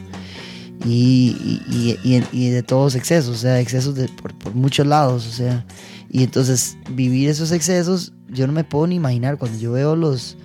Y, 0.84 1.62
y, 1.70 1.98
y- 2.04 2.24
y- 2.32 2.50
de 2.50 2.62
todos 2.62 2.94
excesos, 2.94 3.36
o 3.36 3.38
sea, 3.38 3.58
excesos 3.60 3.94
de, 3.94 4.08
por, 4.08 4.34
por 4.36 4.54
muchos 4.54 4.86
lados, 4.86 5.26
o 5.26 5.30
sea. 5.30 5.64
Y 6.10 6.22
entonces, 6.22 6.76
vivir 6.90 7.28
esos 7.30 7.52
excesos, 7.52 8.12
yo 8.28 8.46
no 8.46 8.52
me 8.52 8.64
puedo 8.64 8.86
ni 8.86 8.96
imaginar. 8.96 9.38
Cuando 9.38 9.58
yo 9.58 9.72
veo 9.72 9.96
los, 9.96 10.36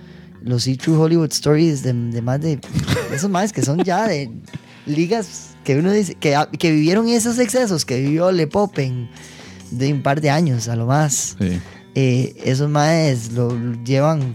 los 0.42 0.62
See 0.62 0.76
True 0.76 0.96
Hollywood 0.96 1.30
Stories 1.32 1.82
de, 1.82 1.92
más 2.22 2.40
de. 2.40 2.58
Esos 3.14 3.28
más 3.30 3.52
que 3.52 3.62
son 3.62 3.84
ya 3.84 4.06
de 4.08 4.30
ligas 4.86 5.50
que 5.64 5.78
uno 5.78 5.92
dice. 5.92 6.14
Que, 6.14 6.34
que 6.58 6.70
vivieron 6.72 7.06
esos 7.08 7.38
excesos 7.38 7.84
que 7.84 8.00
vivió 8.00 8.32
Le 8.32 8.46
Pop 8.46 8.78
en 8.78 9.10
de 9.70 9.92
un 9.92 10.02
par 10.02 10.20
de 10.22 10.30
años, 10.30 10.66
a 10.68 10.74
lo 10.76 10.86
más 10.86 11.36
Sí. 11.38 11.60
Eh, 11.94 12.34
esos 12.44 12.68
maes 12.68 13.32
lo 13.32 13.56
llevan 13.84 14.34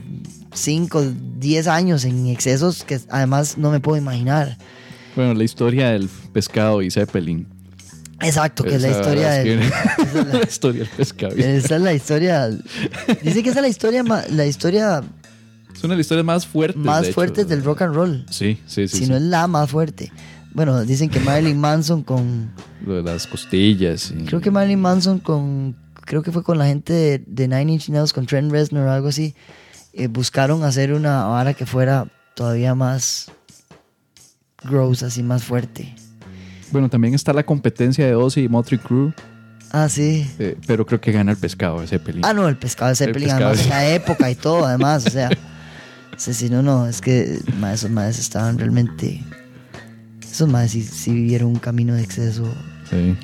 5, 0.54 1.04
10 1.40 1.68
años 1.68 2.06
en 2.06 2.28
excesos 2.28 2.84
que 2.84 3.00
además 3.10 3.58
no 3.58 3.72
me 3.72 3.80
puedo 3.80 3.98
imaginar. 3.98 4.58
Bueno, 5.16 5.34
la 5.34 5.44
historia 5.44 5.90
del 5.92 6.10
pescado 6.34 6.82
y 6.82 6.92
Zeppelin. 6.92 7.48
Exacto, 8.22 8.64
que 8.64 8.76
es 8.76 8.82
la 8.82 8.88
Esa 8.90 9.00
historia 9.02 9.30
del- 9.32 9.60
esa 9.62 9.96
es 10.02 10.14
la- 10.14 10.24
la 10.40 10.44
historia 10.44 10.80
del 10.82 10.90
pescado. 10.90 11.36
Esa 11.36 11.76
es 11.76 11.82
la 11.82 11.94
historia. 11.94 12.50
Dice 13.22 13.44
que 13.44 13.50
esa 13.50 13.60
es 13.60 13.62
la 13.64 13.68
historia, 13.68 14.04
la 14.04 14.46
historia 14.46 15.04
Es 15.74 15.84
una 15.84 15.94
de 15.94 15.98
las 15.98 16.06
historias 16.06 16.26
más 16.26 16.48
fuertes. 16.48 16.82
más 16.82 17.02
de 17.02 17.08
hecho. 17.10 17.16
fuerte 17.16 17.46
del 17.46 17.64
rock 17.64 17.82
and 17.84 17.94
roll. 17.96 18.26
Sí, 18.30 18.58
sí, 18.66 18.88
sí. 18.88 18.98
si 18.98 19.04
sí. 19.06 19.10
no 19.12 19.18
es 19.18 19.22
la 19.24 19.48
más 19.48 19.70
fuerte. 19.70 20.12
Bueno, 20.54 20.86
dicen 20.86 21.10
que 21.10 21.20
Marilyn 21.20 21.60
Manson 21.60 22.02
con. 22.04 22.50
Lo 22.86 22.96
de 22.96 23.04
las 23.04 23.28
costillas. 23.28 24.12
y- 24.18 24.24
Creo 24.24 24.40
que 24.40 24.52
Marilyn 24.52 24.80
Manson 24.80 25.20
con. 25.20 25.76
Creo 26.06 26.22
que 26.24 26.32
fue 26.32 26.44
con 26.44 26.58
la 26.58 26.66
gente 26.68 26.94
de, 26.94 27.24
de 27.26 27.48
Nine 27.48 27.74
Inch 27.74 27.90
Nails, 27.90 28.14
con 28.14 28.26
Trent 28.26 28.52
Reznor 28.52 28.88
o 28.88 28.92
algo 28.92 29.08
así. 29.10 29.36
eh, 29.94 30.08
buscaron 30.08 30.64
hacer 30.64 30.94
una 30.94 31.26
vara 31.26 31.54
que 31.54 31.66
fuera 31.66 32.08
todavía 32.36 32.76
más. 32.76 33.32
gross, 34.64 35.04
así 35.04 35.24
más 35.24 35.44
fuerte. 35.44 35.94
Bueno, 36.72 36.90
también 36.90 37.14
está 37.14 37.32
la 37.34 37.44
competencia 37.46 38.06
de 38.06 38.16
Ozzy 38.16 38.42
y 38.46 38.50
Motley 38.50 38.80
Crue, 38.80 39.14
Ah, 39.72 39.88
sí. 39.90 40.30
eh, 40.40 40.58
pero 40.68 40.86
creo 40.86 41.00
que 41.02 41.12
gana 41.12 41.32
el 41.32 41.38
pescado 41.38 41.82
de 41.82 41.88
Zeppelin. 41.88 42.24
Ah, 42.26 42.34
no, 42.34 42.48
el 42.48 42.58
pescado 42.58 42.90
de 42.90 42.96
Zeppelin, 42.96 43.30
además, 43.32 43.64
de- 43.64 43.70
la 43.70 43.88
época 43.94 44.30
y 44.32 44.36
todo, 44.36 44.66
además, 44.66 45.06
o 45.06 45.10
sea. 45.10 45.30
sí, 46.18 46.34
sí, 46.34 46.50
no, 46.50 46.62
no, 46.62 46.88
es 46.88 47.02
que 47.02 47.40
esos 47.74 47.90
madres 47.90 48.20
estaban 48.20 48.58
realmente. 48.58 49.24
Esos 50.22 50.50
madres 50.50 50.72
sí, 50.72 50.82
sí 50.84 51.12
vivieron 51.14 51.50
un 51.50 51.60
camino 51.60 51.94
de 51.94 52.04
exceso. 52.04 52.44
Sí. 52.90 53.16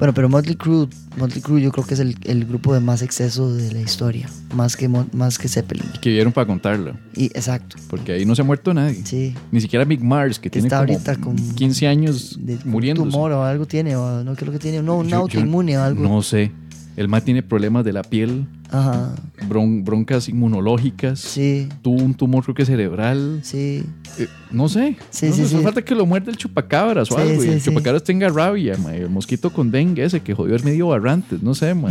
Bueno, 0.00 0.12
pero 0.14 0.28
Motley 0.28 0.56
Crue, 0.56 0.88
Motley 1.18 1.40
Crue 1.42 1.60
yo 1.60 1.70
creo 1.70 1.86
que 1.86 1.94
es 1.94 2.00
el, 2.00 2.16
el 2.24 2.46
grupo 2.46 2.74
de 2.74 2.80
más 2.80 3.02
exceso 3.02 3.54
de 3.54 3.70
la 3.70 3.80
historia, 3.80 4.28
más 4.54 4.74
que, 4.76 4.88
más 4.88 5.38
que 5.38 5.46
Zeppelin. 5.46 5.84
Que 6.00 6.08
vieron 6.10 6.32
para 6.32 6.46
contarlo, 6.46 6.94
Y, 7.14 7.26
exacto, 7.26 7.76
porque 7.88 8.12
ahí 8.12 8.24
no 8.24 8.34
se 8.34 8.40
ha 8.40 8.44
muerto 8.46 8.72
nadie. 8.74 9.02
sí. 9.04 9.34
Ni 9.52 9.60
siquiera 9.60 9.84
Big 9.84 10.02
Mars, 10.02 10.38
que 10.38 10.44
Que 10.50 10.58
tiene 10.58 10.68
está 10.68 10.78
como 10.78 10.92
ahorita 10.94 11.16
con- 11.16 11.36
15 11.54 11.86
años 11.86 12.38
De 12.40 12.58
muriendo. 12.64 13.02
tumor 13.04 13.30
o 13.32 13.44
algo 13.44 13.66
tiene, 13.66 13.94
o 13.94 14.24
no 14.24 14.34
creo 14.36 14.50
que 14.52 14.58
tiene, 14.58 14.82
no, 14.82 14.96
un 14.96 15.04
Yo- 15.04 15.10
yo 15.10 15.16
autoinmune 15.18 15.76
o 15.76 15.82
algo. 15.82 16.02
No 16.02 16.22
sé. 16.22 16.50
El 16.96 17.08
ma 17.08 17.20
tiene 17.20 17.42
problemas 17.42 17.84
de 17.84 17.92
la 17.92 18.02
piel, 18.02 18.46
Ajá, 18.70 19.14
bron- 19.48 19.84
broncas 19.84 20.28
inmunológicas, 20.28 21.18
sí, 21.20 21.68
tuvo 21.82 22.02
un 22.02 22.14
tumor 22.14 22.42
creo 22.44 22.54
que 22.54 22.64
cerebral. 22.66 23.40
sí. 23.42 23.84
Eh, 24.18 24.26
no 24.50 24.68
sé. 24.68 24.96
Sí, 25.10 25.26
no 25.28 25.34
sí, 25.34 25.42
sé, 25.46 25.56
sí. 25.58 25.62
falta 25.62 25.82
que 25.82 25.94
lo 25.94 26.04
muerde 26.04 26.30
el 26.32 26.36
chupacabras 26.36 27.10
o 27.12 27.16
algo. 27.18 27.42
y 27.44 27.48
el 27.48 27.62
chupacabras 27.62 28.02
tenga 28.02 28.28
rabia, 28.28 28.76
ma, 28.76 28.94
El 28.94 29.08
mosquito 29.08 29.50
con 29.52 29.70
dengue 29.70 30.04
ese 30.04 30.20
que 30.20 30.34
jodió 30.34 30.54
Hermidio 30.56 30.88
Barrantes. 30.88 31.42
No 31.42 31.54
sé, 31.54 31.74
ma. 31.74 31.88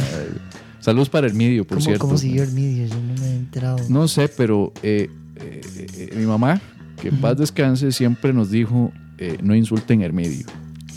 Saludos 0.82 1.10
para 1.10 1.28
Hermidio, 1.28 1.66
por 1.66 1.78
¿Cómo, 1.78 1.86
cierto. 1.86 2.02
¿Cómo 2.06 2.18
siguió 2.18 2.44
el 2.44 2.52
medio? 2.52 2.86
Yo 2.88 2.96
no 2.96 3.22
me 3.22 3.28
he 3.28 3.36
enterado. 3.36 3.78
No 3.90 4.08
sé, 4.08 4.28
pero 4.30 4.72
eh, 4.84 5.10
eh, 5.38 5.62
eh, 5.98 6.14
mi 6.18 6.26
mamá, 6.26 6.62
que 7.02 7.08
en 7.10 7.18
paz 7.22 7.38
descanse, 7.38 7.92
siempre 7.92 8.32
nos 8.34 8.52
dijo 8.52 8.92
eh, 9.18 9.38
no 9.42 9.56
insulten 9.56 10.02
a 10.02 10.06
Hermidio. 10.06 10.46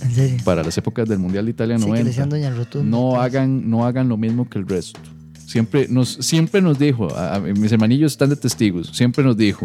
En 0.02 0.10
serio. 0.14 0.38
Para 0.44 0.62
las 0.62 0.76
épocas 0.78 1.08
del 1.08 1.18
Mundial 1.18 1.44
de 1.44 1.50
Italia 1.52 1.76
Sí, 1.78 1.84
que 1.84 1.90
le 1.90 1.98
90. 1.98 2.08
decían 2.08 2.28
Doña 2.28 2.50
Rotunda. 2.50 2.90
no 2.90 3.20
hagan, 3.20 3.70
no 3.70 3.86
hagan 3.86 4.08
lo 4.08 4.16
mismo 4.16 4.48
que 4.48 4.58
el 4.58 4.66
resto. 4.68 4.98
Siempre 5.46 5.86
nos, 5.88 6.08
siempre 6.20 6.60
nos 6.62 6.78
dijo, 6.78 7.14
a- 7.14 7.36
a- 7.36 7.40
mis 7.40 7.70
hermanillos 7.72 8.12
están 8.12 8.30
de 8.30 8.36
testigos, 8.36 8.88
siempre 8.94 9.22
nos 9.22 9.36
dijo, 9.36 9.64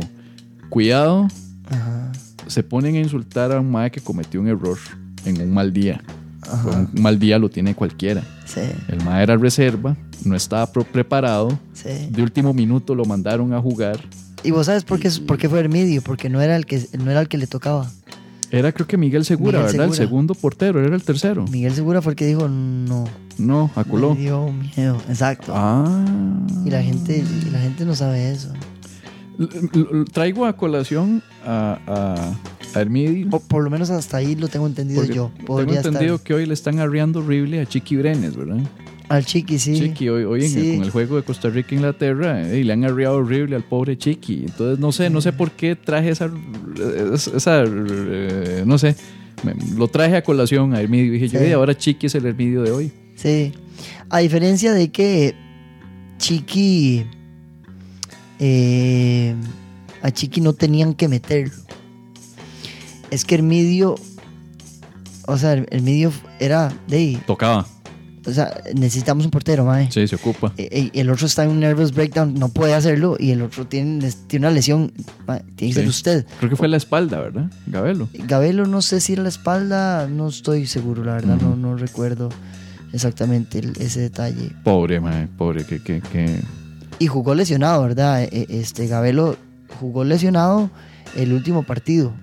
cuidado, 0.69 1.27
Ajá. 1.69 2.11
se 2.47 2.63
ponen 2.63 2.95
a 2.95 2.99
insultar 2.99 3.51
a 3.51 3.59
un 3.59 3.71
mae 3.71 3.91
que 3.91 4.01
cometió 4.01 4.41
un 4.41 4.47
error. 4.47 4.77
en 5.25 5.41
un 5.41 5.53
mal 5.53 5.73
día. 5.73 6.01
Ajá. 6.43 6.87
Un 6.93 7.01
mal 7.01 7.19
día 7.19 7.37
lo 7.37 7.49
tiene 7.49 7.75
cualquiera. 7.75 8.23
Sí, 8.45 8.61
El 8.87 9.03
mae 9.03 9.23
era 9.23 9.35
reserva, 9.35 9.97
no 10.23 10.35
estaba 10.37 10.71
preparado. 10.71 11.59
sí. 11.73 11.89
De 12.09 12.21
último 12.21 12.53
minuto 12.53 12.95
lo 12.95 13.03
mandaron 13.03 13.51
a 13.53 13.59
jugar. 13.61 13.99
¿Y 14.43 14.51
vos 14.51 14.67
sabes 14.67 14.85
por 14.85 14.99
qué, 15.01 15.09
por 15.27 15.37
qué 15.37 15.49
fue 15.49 15.59
Hermidio? 15.59 16.01
Porque 16.01 16.29
no 16.29 16.39
era 16.39 16.55
el 16.55 16.65
que, 16.65 16.81
no 16.97 17.11
era 17.11 17.19
el 17.19 17.27
que 17.27 17.37
le 17.37 17.47
tocaba. 17.47 17.91
Era 18.51 18.71
creo 18.71 18.87
que 18.87 18.97
Miguel 18.97 19.25
Segura, 19.25 19.59
Miguel 19.59 19.73
¿verdad? 19.77 19.87
El 19.89 19.93
segundo 19.93 20.33
portero, 20.33 20.83
era 20.83 20.95
el 20.95 21.03
tercero. 21.03 21.45
Miguel 21.51 21.73
Segura 21.73 22.01
fue 22.01 22.13
el 22.13 22.15
que 22.15 22.25
dijo 22.25 22.47
no. 22.47 23.05
No, 23.37 23.69
aculó. 23.75 24.15
Me 24.15 24.21
dio 24.21 24.51
miedo. 24.51 24.97
Exacto. 25.09 25.51
Ah. 25.55 25.85
Y 26.65 26.69
la 26.69 26.81
gente, 26.81 27.17
y 27.45 27.49
la 27.51 27.59
gente 27.59 27.85
no 27.85 27.93
sabe 27.95 28.31
eso. 28.31 28.51
L- 29.39 30.05
Traigo 30.11 30.45
a 30.45 30.53
colación 30.53 31.21
a, 31.45 31.77
a, 31.85 32.77
a 32.77 32.81
Hermidio. 32.81 33.29
Por 33.29 33.63
lo 33.63 33.69
menos 33.69 33.89
hasta 33.89 34.17
ahí 34.17 34.35
lo 34.35 34.47
tengo 34.47 34.65
entendido 34.65 35.01
porque 35.01 35.15
yo. 35.15 35.31
tengo 35.37 35.61
entendido 35.61 36.15
estar 36.15 36.19
que 36.25 36.33
hoy 36.33 36.45
le 36.45 36.53
están 36.53 36.79
arreando 36.79 37.19
horrible 37.19 37.61
a 37.61 37.65
Chiqui 37.65 37.97
Brenes, 37.97 38.35
¿verdad? 38.35 38.59
Al 39.09 39.25
Chiqui, 39.25 39.57
sí. 39.57 39.73
Chiqui, 39.79 40.09
hoy, 40.09 40.23
hoy 40.25 40.45
en 40.45 40.57
el- 40.57 40.75
con 40.75 40.83
el 40.85 40.91
juego 40.91 41.15
de 41.15 41.23
Costa 41.23 41.49
Rica 41.49 41.69
e 41.71 41.75
Inglaterra, 41.75 42.49
eh, 42.49 42.59
y 42.59 42.63
le 42.63 42.73
han 42.73 42.83
arreado 42.83 43.15
horrible 43.17 43.55
al 43.55 43.63
pobre 43.63 43.97
Chiqui. 43.97 44.43
Entonces, 44.47 44.79
no 44.79 44.91
sé, 44.91 45.09
no 45.09 45.21
sé 45.21 45.31
por 45.33 45.51
qué 45.51 45.75
traje 45.75 46.09
esa. 46.09 46.29
esa- 47.35 47.63
eh, 47.65 48.63
no 48.65 48.77
sé. 48.77 48.95
me- 49.43 49.53
lo 49.77 49.87
traje 49.87 50.15
a 50.15 50.23
colación 50.23 50.73
a 50.73 50.81
Hermidio. 50.81 51.13
Dije 51.13 51.27
yo. 51.29 51.39
"Ey, 51.39 51.51
ahora 51.51 51.77
Chiqui 51.77 52.07
es 52.07 52.15
el 52.15 52.25
Hermidio 52.25 52.63
de 52.63 52.71
hoy. 52.71 52.91
Sí. 53.15 53.51
A 54.09 54.17
diferencia 54.19 54.73
de 54.73 54.89
que 54.89 55.35
Chiqui. 56.17 57.05
eh, 58.39 59.35
a 60.01 60.11
Chiqui 60.11 60.41
no 60.41 60.53
tenían 60.53 60.93
que 60.93 61.07
meterlo. 61.07 61.53
Es 63.11 63.25
que 63.25 63.35
Hermidio. 63.35 63.95
O 65.27 65.37
sea, 65.37 65.53
Hermidio 65.53 66.11
era. 66.39 66.73
De, 66.87 66.97
ahí, 66.97 67.21
Tocaba. 67.27 67.67
O 68.27 68.31
sea, 68.33 68.53
necesitamos 68.75 69.25
un 69.25 69.31
portero, 69.31 69.63
mae. 69.65 69.89
Sí, 69.91 70.07
se 70.07 70.15
ocupa. 70.15 70.53
Eh, 70.57 70.67
eh, 70.71 70.89
el 70.93 71.09
otro 71.09 71.25
está 71.27 71.45
en 71.45 71.51
un 71.51 71.59
nervous 71.61 71.93
breakdown, 71.93 72.33
no 72.35 72.49
puede 72.49 72.73
hacerlo. 72.73 73.15
Y 73.19 73.31
el 73.31 73.41
otro 73.41 73.65
tiene, 73.65 74.11
tiene 74.27 74.45
una 74.47 74.53
lesión. 74.53 74.91
mae, 75.25 75.41
tiene 75.55 75.73
que 75.73 75.75
ser 75.75 75.83
Sí. 75.85 75.89
usted. 75.89 76.25
Creo 76.39 76.49
que 76.49 76.55
fue 76.57 76.67
la 76.67 76.77
espalda, 76.77 77.19
¿verdad? 77.19 77.49
Gabelo. 77.67 78.09
Gabelo, 78.13 78.65
no 78.67 78.81
sé 78.81 78.99
si 79.01 79.13
era 79.13 79.23
la 79.23 79.29
espalda, 79.29 80.07
no 80.07 80.27
estoy 80.27 80.67
seguro, 80.67 81.03
la 81.03 81.13
verdad, 81.13 81.37
no, 81.41 81.49
Ujú. 81.51 81.55
no 81.57 81.75
recuerdo 81.77 82.29
exactamente 82.93 83.59
el- 83.59 83.73
ese 83.79 84.01
detalle. 84.01 84.51
Pobre, 84.63 84.99
mae, 84.99 85.27
pobre, 85.27 85.65
que, 85.65 85.81
que, 85.81 86.01
que... 86.01 86.41
Y 86.99 87.07
jugó 87.07 87.35
lesionado, 87.35 87.83
¿verdad? 87.83 88.23
E- 88.23 88.29
e- 88.31 88.59
Este 88.59 88.87
Gabelo 88.87 89.37
jugó 89.79 90.03
lesionado 90.03 90.69
el 91.15 91.33
último 91.33 91.63
partido. 91.63 92.13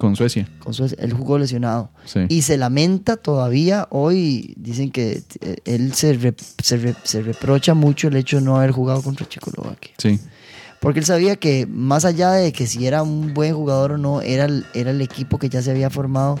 Con 0.00 0.16
Suecia. 0.16 0.48
Con 0.58 0.72
Suecia, 0.74 0.96
él 1.00 1.12
jugó 1.12 1.38
lesionado. 1.38 1.90
Sí. 2.06 2.20
Y 2.28 2.42
se 2.42 2.56
lamenta 2.56 3.16
todavía 3.16 3.86
hoy, 3.90 4.54
dicen 4.56 4.90
que 4.90 5.22
eh, 5.42 5.56
él 5.66 5.92
se, 5.94 6.14
re- 6.14 6.34
se, 6.62 6.78
re- 6.78 6.96
se 7.04 7.20
reprocha 7.22 7.74
mucho 7.74 8.08
el 8.08 8.16
hecho 8.16 8.38
de 8.38 8.42
no 8.42 8.56
haber 8.56 8.70
jugado 8.72 9.02
contra 9.02 9.28
Checoslovaquia. 9.28 9.92
Sí. 9.98 10.18
Porque 10.80 11.00
él 11.00 11.04
sabía 11.04 11.36
que 11.36 11.66
más 11.66 12.06
allá 12.06 12.32
de 12.32 12.52
que 12.52 12.66
si 12.66 12.86
era 12.86 13.02
un 13.02 13.34
buen 13.34 13.54
jugador 13.54 13.92
o 13.92 13.98
no, 13.98 14.22
era 14.22 14.46
el, 14.46 14.64
era 14.72 14.90
el 14.90 15.02
equipo 15.02 15.38
que 15.38 15.50
ya 15.50 15.60
se 15.60 15.70
había 15.70 15.90
formado, 15.90 16.38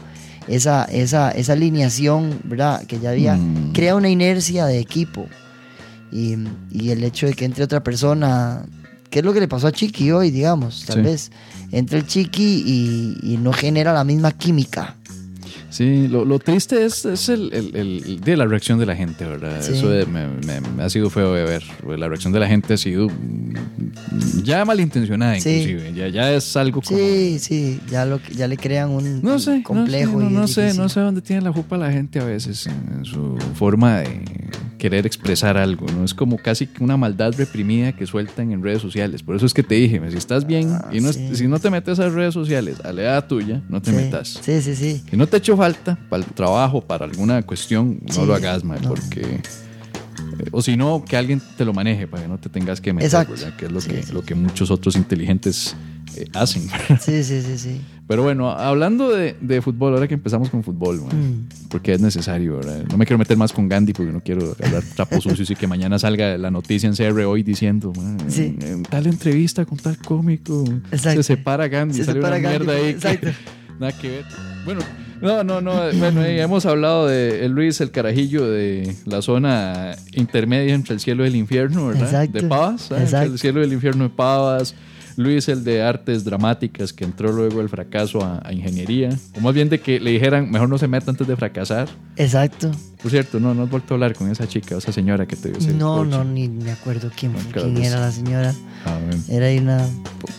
esa, 0.48 0.84
esa, 0.86 1.30
esa 1.30 1.52
alineación, 1.52 2.40
¿verdad? 2.44 2.86
Que 2.86 2.98
ya 2.98 3.10
había, 3.10 3.36
Mm. 3.36 3.72
crea 3.74 3.94
una 3.94 4.08
inercia 4.08 4.64
de 4.64 4.78
equipo. 4.78 5.26
Y, 6.10 6.36
y 6.72 6.90
el 6.90 7.04
hecho 7.04 7.26
de 7.26 7.34
que 7.34 7.44
entre 7.44 7.62
otra 7.62 7.84
persona, 7.84 8.64
¿qué 9.10 9.18
es 9.18 9.24
lo 9.24 9.32
que 9.34 9.40
le 9.40 9.46
pasó 9.48 9.66
a 9.66 9.72
Chiqui 9.72 10.10
hoy, 10.10 10.30
digamos? 10.30 10.84
Tal 10.86 10.96
Sí. 10.96 11.02
vez 11.02 11.30
entre 11.72 11.98
el 11.98 12.06
Chiqui 12.06 12.62
y, 12.66 13.18
y 13.34 13.36
no 13.36 13.52
genera 13.52 13.92
la 13.92 14.04
misma 14.04 14.32
química. 14.32 14.96
Sí, 15.70 16.08
lo, 16.08 16.24
lo 16.24 16.40
triste 16.40 16.84
es, 16.84 17.04
es 17.04 17.28
el, 17.28 17.52
el- 17.52 17.76
el- 17.76 18.20
de 18.20 18.36
la 18.36 18.44
reacción 18.44 18.80
de 18.80 18.86
la 18.86 18.96
gente, 18.96 19.24
¿verdad? 19.24 19.62
Sí. 19.62 19.74
Eso 19.74 19.88
de- 19.88 20.04
me, 20.04 20.26
me- 20.26 20.60
me 20.60 20.82
ha 20.82 20.90
sido 20.90 21.10
feo 21.10 21.32
de 21.32 21.44
ver. 21.44 21.62
La 21.96 22.08
reacción 22.08 22.32
de 22.32 22.40
la 22.40 22.48
gente 22.48 22.74
ha 22.74 22.76
sido 22.76 23.08
mm, 23.08 24.42
ya 24.42 24.64
malintencionada, 24.64 25.38
Sí. 25.38 25.48
inclusive. 25.48 25.92
Ya, 25.94 26.08
ya 26.08 26.32
es 26.32 26.56
algo 26.56 26.82
como... 26.82 26.98
Sí, 26.98 27.38
sí, 27.38 27.80
ya, 27.88 28.04
lo, 28.04 28.20
ya 28.36 28.48
le 28.48 28.56
crean 28.56 28.90
un 28.90 29.22
No 29.22 29.38
sé, 29.38 29.62
complejo. 29.62 30.18
no 30.20 30.48
sé, 30.48 30.64
no, 30.64 30.72
sé, 30.72 30.78
no 30.78 30.88
sé 30.88 31.00
dónde 31.00 31.22
tiene 31.22 31.42
la 31.42 31.52
culpa 31.52 31.76
la 31.76 31.92
gente 31.92 32.18
a 32.18 32.24
veces 32.24 32.66
en, 32.66 32.98
en 32.98 33.04
su 33.04 33.36
forma 33.54 33.98
de 33.98 34.24
querer 34.80 35.06
expresar 35.06 35.56
algo, 35.56 35.86
¿no? 35.94 36.04
Es 36.04 36.14
como 36.14 36.38
casi 36.38 36.66
que 36.66 36.82
una 36.82 36.96
maldad 36.96 37.32
reprimida 37.36 37.92
que 37.92 38.06
sueltan 38.06 38.50
en 38.50 38.62
redes 38.62 38.80
sociales. 38.82 39.22
Por 39.22 39.36
eso 39.36 39.46
es 39.46 39.54
que 39.54 39.62
te 39.62 39.74
dije, 39.76 40.00
si 40.10 40.16
estás 40.16 40.46
bien 40.46 40.70
Ah, 40.72 40.88
y 40.92 41.00
no, 41.00 41.12
sí. 41.12 41.36
si 41.36 41.46
no 41.46 41.58
te 41.60 41.70
metes 41.70 42.00
a 42.00 42.08
redes 42.08 42.34
sociales, 42.34 42.80
a 42.82 42.92
la 42.92 43.02
edad 43.02 43.26
tuya, 43.28 43.60
no 43.68 43.80
te 43.82 43.90
Sí, 43.90 43.96
metas. 43.96 44.40
Sí, 44.42 44.60
sí, 44.62 44.74
sí. 44.74 45.02
Si 45.08 45.16
no 45.16 45.26
te 45.26 45.36
echo 45.36 45.56
falta 45.56 45.98
para 46.08 46.24
el 46.24 46.30
trabajo, 46.32 46.80
para 46.80 47.04
alguna 47.04 47.42
cuestión, 47.42 48.00
no 48.06 48.12
Sí, 48.14 48.24
lo 48.26 48.34
hagas, 48.34 48.64
mae, 48.64 48.80
no. 48.80 48.88
porque... 48.88 49.20
eh, 49.20 49.40
O 50.52 50.62
si 50.62 50.76
no, 50.76 51.04
que 51.06 51.16
alguien 51.16 51.40
te 51.58 51.64
lo 51.64 51.72
maneje 51.72 52.06
para 52.06 52.22
que 52.22 52.28
no 52.28 52.38
te 52.38 52.48
tengas 52.48 52.80
que 52.80 52.92
meter, 52.92 53.06
Exacto. 53.06 53.34
¿verdad? 53.34 53.56
Que 53.56 53.66
es 53.66 53.72
lo, 53.72 53.80
que, 53.80 54.12
lo 54.12 54.22
que 54.22 54.34
muchos 54.34 54.70
otros 54.70 54.96
inteligentes 54.96 55.76
eh, 56.16 56.26
hacen. 56.34 56.62
Sí, 57.00 57.22
sí, 57.24 57.42
sí, 57.42 57.58
sí. 57.58 57.80
Pero 58.06 58.24
bueno, 58.24 58.50
hablando 58.50 59.08
de, 59.10 59.36
de 59.40 59.62
fútbol, 59.62 59.94
ahora 59.94 60.08
que 60.08 60.14
empezamos 60.14 60.50
con 60.50 60.64
fútbol, 60.64 61.00
mae, 61.02 61.14
Mm. 61.14 61.48
porque 61.68 61.92
es 61.92 62.00
necesario, 62.00 62.56
¿verdad? 62.56 62.82
No 62.90 62.96
me 62.96 63.06
quiero 63.06 63.18
meter 63.18 63.36
más 63.36 63.52
con 63.52 63.68
Gandhi 63.68 63.92
porque 63.92 64.10
no 64.12 64.20
quiero 64.20 64.56
hablar 64.64 64.82
trapos 64.96 65.22
sucios 65.24 65.48
y 65.50 65.54
que 65.54 65.66
mañana 65.68 65.98
salga 65.98 66.36
la 66.36 66.50
noticia 66.50 66.88
en 66.88 66.96
CR 66.96 67.24
hoy 67.24 67.42
diciendo, 67.44 67.92
mae, 67.96 68.28
Sí. 68.30 68.56
en, 68.60 68.62
en 68.66 68.82
tal 68.82 69.06
entrevista 69.06 69.64
con 69.64 69.78
tal 69.78 69.96
cómico, 69.98 70.64
Exacto. 70.90 71.22
se 71.22 71.34
separa 71.36 71.68
Gandhi, 71.68 71.98
Se 71.98 72.04
sale 72.04 72.18
separa 72.18 72.38
una 72.38 72.48
Gandhi, 72.50 72.66
mierda 72.66 72.82
ahí. 72.84 72.90
exacto. 72.90 73.26
que- 73.28 73.34
nada 73.80 73.92
que 73.92 74.08
ver. 74.10 74.24
Bueno, 74.64 74.80
no, 75.22 75.44
no, 75.44 75.60
no. 75.60 75.72
Bueno, 75.98 76.24
eh, 76.24 76.40
hemos 76.40 76.66
hablado 76.66 77.06
de 77.06 77.44
el 77.44 77.52
Luis, 77.52 77.80
el 77.80 77.90
carajillo 77.92 78.50
de 78.50 78.94
la 79.06 79.22
zona 79.22 79.94
intermedia 80.12 80.74
entre 80.74 80.94
el 80.94 81.00
cielo 81.00 81.24
y 81.24 81.28
el 81.28 81.36
infierno, 81.36 81.86
¿verdad? 81.88 82.04
Exacto. 82.04 82.38
De 82.40 82.48
Pavas. 82.48 82.90
Entre 82.90 83.04
Exacto. 83.04 83.32
el 83.34 83.38
cielo 83.38 83.60
y 83.60 83.64
el 83.64 83.72
infierno 83.74 84.04
de 84.04 84.10
Pavas. 84.10 84.74
Luis, 85.20 85.48
el 85.48 85.64
de 85.64 85.82
artes 85.82 86.24
dramáticas, 86.24 86.92
que 86.92 87.04
entró 87.04 87.30
luego 87.32 87.58
del 87.58 87.68
fracaso 87.68 88.24
a, 88.24 88.40
a 88.44 88.52
ingeniería. 88.52 89.10
O 89.36 89.40
más 89.40 89.54
bien 89.54 89.68
de 89.68 89.80
que 89.80 90.00
le 90.00 90.10
dijeran, 90.10 90.50
mejor 90.50 90.68
no 90.68 90.78
se 90.78 90.88
meta 90.88 91.10
antes 91.10 91.26
de 91.26 91.36
fracasar. 91.36 91.88
Exacto. 92.16 92.70
Por 93.02 93.10
cierto, 93.10 93.40
no, 93.40 93.54
no 93.54 93.64
has 93.64 93.70
vuelto 93.70 93.92
a 93.92 93.96
hablar 93.96 94.14
con 94.14 94.30
esa 94.30 94.46
chica, 94.46 94.76
esa 94.76 94.92
señora 94.92 95.26
que 95.26 95.36
te 95.36 95.50
dio 95.50 95.58
ese 95.58 95.72
No, 95.72 96.04
no, 96.04 96.24
ni 96.24 96.48
me 96.48 96.70
acuerdo 96.70 97.10
quién, 97.14 97.32
No, 97.32 97.38
quién 97.52 97.76
era 97.78 98.00
la 98.00 98.12
señora. 98.12 98.54
Ah. 98.84 98.98
Era 99.28 99.60
una, 99.60 99.86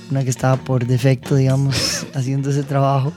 una 0.09 0.23
que 0.23 0.29
estaba 0.29 0.57
por 0.57 0.85
defecto, 0.85 1.35
digamos, 1.35 2.05
haciendo 2.13 2.49
ese 2.49 2.63
trabajo. 2.63 3.13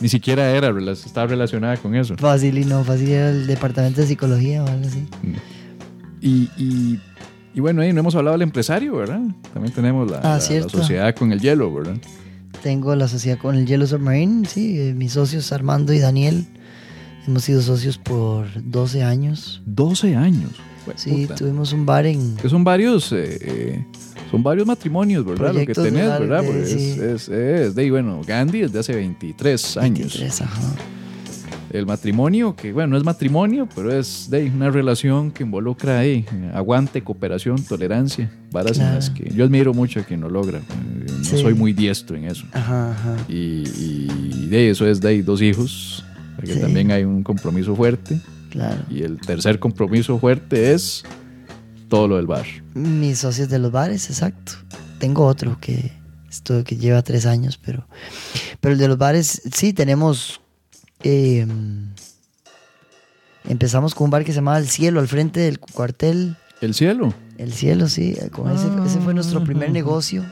Ni 0.00 0.08
siquiera 0.08 0.50
era, 0.50 0.72
estaba 0.92 1.26
relacionada 1.26 1.76
con 1.76 1.94
eso. 1.94 2.16
Fácil 2.16 2.58
y 2.58 2.64
no 2.64 2.84
fácil 2.84 3.10
era 3.10 3.30
el 3.30 3.46
departamento 3.46 4.00
de 4.00 4.06
psicología 4.06 4.62
o 4.62 4.68
algo 4.68 4.86
así. 4.86 5.06
Y, 6.20 6.50
y, 6.56 7.00
y 7.58 7.60
bueno, 7.60 7.82
ahí 7.82 7.92
no 7.92 7.98
hemos 7.98 8.14
hablado 8.14 8.34
del 8.36 8.42
empresario, 8.42 8.94
¿verdad? 8.94 9.20
También 9.52 9.74
tenemos 9.74 10.08
la, 10.08 10.18
Ah, 10.18 10.22
la- 10.22 10.34
la 10.34 10.40
cierto. 10.40 10.78
sociedad 10.78 11.12
con 11.12 11.32
el 11.32 11.40
hielo, 11.40 11.74
¿verdad? 11.74 11.96
Tengo 12.62 12.94
la 12.94 13.08
sociedad 13.08 13.36
con 13.36 13.56
el 13.56 13.66
Yellow 13.66 13.88
Submarine, 13.88 14.46
sí, 14.46 14.78
eh, 14.80 14.94
mis 14.94 15.14
socios 15.14 15.50
Armando 15.52 15.92
y 15.92 15.98
Daniel. 15.98 16.46
Hemos 17.26 17.42
sido 17.42 17.60
socios 17.60 17.98
por 17.98 18.46
12 18.62 19.02
años. 19.02 19.60
12 19.66 20.14
años. 20.14 20.52
Sí, 20.94 21.22
Puta. 21.26 21.34
tuvimos 21.34 21.72
un 21.72 21.84
bar 21.84 22.06
en... 22.06 22.36
Que 22.36 22.48
son 22.48 22.62
varios, 22.62 23.10
eh, 23.12 23.38
eh, 23.42 23.84
son 24.30 24.42
varios 24.44 24.64
matrimonios, 24.66 25.24
¿verdad? 25.26 25.52
Lo 25.52 25.66
que 25.66 25.74
tenés, 25.74 26.04
de- 26.12 26.18
¿verdad? 26.20 26.42
de- 26.44 26.64
sí. 26.66 26.90
es, 26.92 26.98
es, 26.98 27.28
es 27.28 27.74
de, 27.74 27.84
y 27.84 27.90
bueno, 27.90 28.20
Gandhi 28.26 28.62
es 28.62 28.72
de 28.72 28.78
hace 28.78 28.94
23 28.94 29.76
años. 29.78 29.98
23, 30.18 30.40
ajá. 30.42 30.60
El 31.70 31.84
matrimonio, 31.86 32.56
que 32.56 32.72
bueno, 32.72 32.90
no 32.92 32.96
es 32.96 33.04
matrimonio, 33.04 33.68
pero 33.74 33.92
es 33.92 34.28
de 34.30 34.44
una 34.46 34.70
relación 34.70 35.30
que 35.30 35.42
involucra 35.42 35.98
ahí, 35.98 36.24
aguante, 36.54 37.02
cooperación, 37.04 37.62
tolerancia, 37.62 38.30
varas 38.50 38.72
en 38.78 38.84
Claro. 38.84 38.94
las 38.94 39.10
que 39.10 39.30
yo 39.34 39.44
admiro 39.44 39.74
mucho 39.74 40.00
a 40.00 40.02
quien 40.04 40.20
lo 40.20 40.30
logra. 40.30 40.58
Eh, 40.58 41.06
No 41.18 41.24
Sí. 41.24 41.36
soy 41.38 41.52
muy 41.54 41.72
diestro 41.74 42.16
en 42.16 42.24
eso. 42.24 42.46
Ajá, 42.52 42.92
ajá. 42.92 43.16
Y, 43.28 43.64
y 43.68 44.46
de 44.48 44.70
eso 44.70 44.86
es 44.86 45.00
de 45.00 45.08
ahí 45.08 45.22
dos 45.22 45.42
hijos, 45.42 46.04
porque 46.36 46.54
Sí. 46.54 46.60
también 46.60 46.90
hay 46.90 47.04
un 47.04 47.22
compromiso 47.22 47.76
fuerte. 47.76 48.18
Claro. 48.50 48.82
Y 48.88 49.02
el 49.02 49.18
tercer 49.20 49.58
compromiso 49.58 50.18
fuerte 50.18 50.72
es 50.72 51.04
todo 51.88 52.08
lo 52.08 52.16
del 52.16 52.26
bar. 52.26 52.46
Mis 52.74 53.18
socios 53.18 53.48
de 53.50 53.58
los 53.58 53.70
bares, 53.72 54.08
exacto. 54.08 54.52
Tengo 54.98 55.26
otro 55.26 55.58
que, 55.60 55.92
esto, 56.30 56.64
que 56.64 56.76
lleva 56.76 57.02
tres 57.02 57.26
años, 57.26 57.58
pero, 57.62 57.86
pero 58.60 58.72
el 58.72 58.78
de 58.78 58.88
los 58.88 58.96
bares, 58.96 59.42
sí, 59.52 59.74
tenemos... 59.74 60.40
eh, 61.02 61.46
empezamos 63.48 63.94
con 63.94 64.06
un 64.06 64.10
bar 64.10 64.24
que 64.24 64.32
se 64.32 64.36
llamaba 64.36 64.58
El 64.58 64.68
Cielo 64.68 65.00
al 65.00 65.08
frente 65.08 65.40
del 65.40 65.58
cuartel. 65.58 66.36
El 66.60 66.74
cielo. 66.74 67.14
El 67.38 67.52
Cielo, 67.52 67.88
sí. 67.88 68.16
Con 68.32 68.50
ese, 68.50 68.66
ese 68.86 69.00
fue 69.00 69.14
nuestro 69.14 69.44
primer 69.44 69.68
Ah. 69.68 69.72
negocio. 69.72 70.24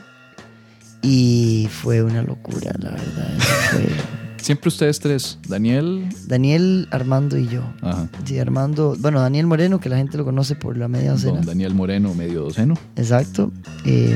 Y 1.01 1.69
fue 1.71 2.03
una 2.03 2.21
locura, 2.21 2.73
la 2.79 2.91
verdad. 2.91 3.37
Fue 3.71 3.87
Siempre 4.41 4.69
ustedes 4.69 4.99
tres. 4.99 5.37
Daniel. 5.47 6.07
Daniel, 6.25 6.87
Armando 6.91 7.37
y 7.37 7.47
yo. 7.47 7.61
Ajá. 7.81 8.07
Sí, 8.23 8.39
Armando, 8.39 8.95
bueno, 8.99 9.19
Daniel 9.19 9.45
Moreno, 9.45 9.79
que 9.79 9.89
la 9.89 9.97
gente 9.97 10.17
lo 10.17 10.23
conoce 10.25 10.55
por 10.55 10.77
la 10.77 10.87
media 10.87 11.11
docena. 11.11 11.37
Don 11.37 11.45
Daniel 11.45 11.73
Moreno, 11.73 12.13
medio 12.13 12.43
doceno. 12.43 12.75
Exacto. 12.95 13.51
Eh, 13.85 14.15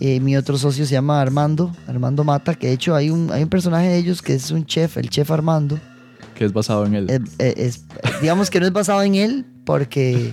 eh, 0.00 0.18
mi 0.20 0.36
otro 0.36 0.56
socio 0.58 0.84
se 0.86 0.92
llama 0.92 1.20
Armando, 1.20 1.70
Armando 1.86 2.24
Mata, 2.24 2.54
que 2.54 2.68
de 2.68 2.72
hecho 2.72 2.94
hay 2.94 3.10
un, 3.10 3.30
hay 3.32 3.42
un 3.42 3.48
personaje 3.48 3.88
de 3.88 3.98
ellos 3.98 4.22
que 4.22 4.34
es 4.34 4.50
un 4.50 4.64
chef, 4.66 4.96
el 4.96 5.08
chef 5.10 5.30
Armando, 5.30 5.78
Que 6.34 6.44
es 6.46 6.52
basado 6.52 6.86
en 6.86 6.94
él. 6.94 7.10
Es- 7.10 7.20
es- 7.38 7.56
es- 7.56 7.84
digamos 8.22 8.48
que 8.50 8.60
no 8.60 8.66
es 8.66 8.72
basado 8.72 9.02
en 9.02 9.14
él 9.14 9.44
porque, 9.64 10.32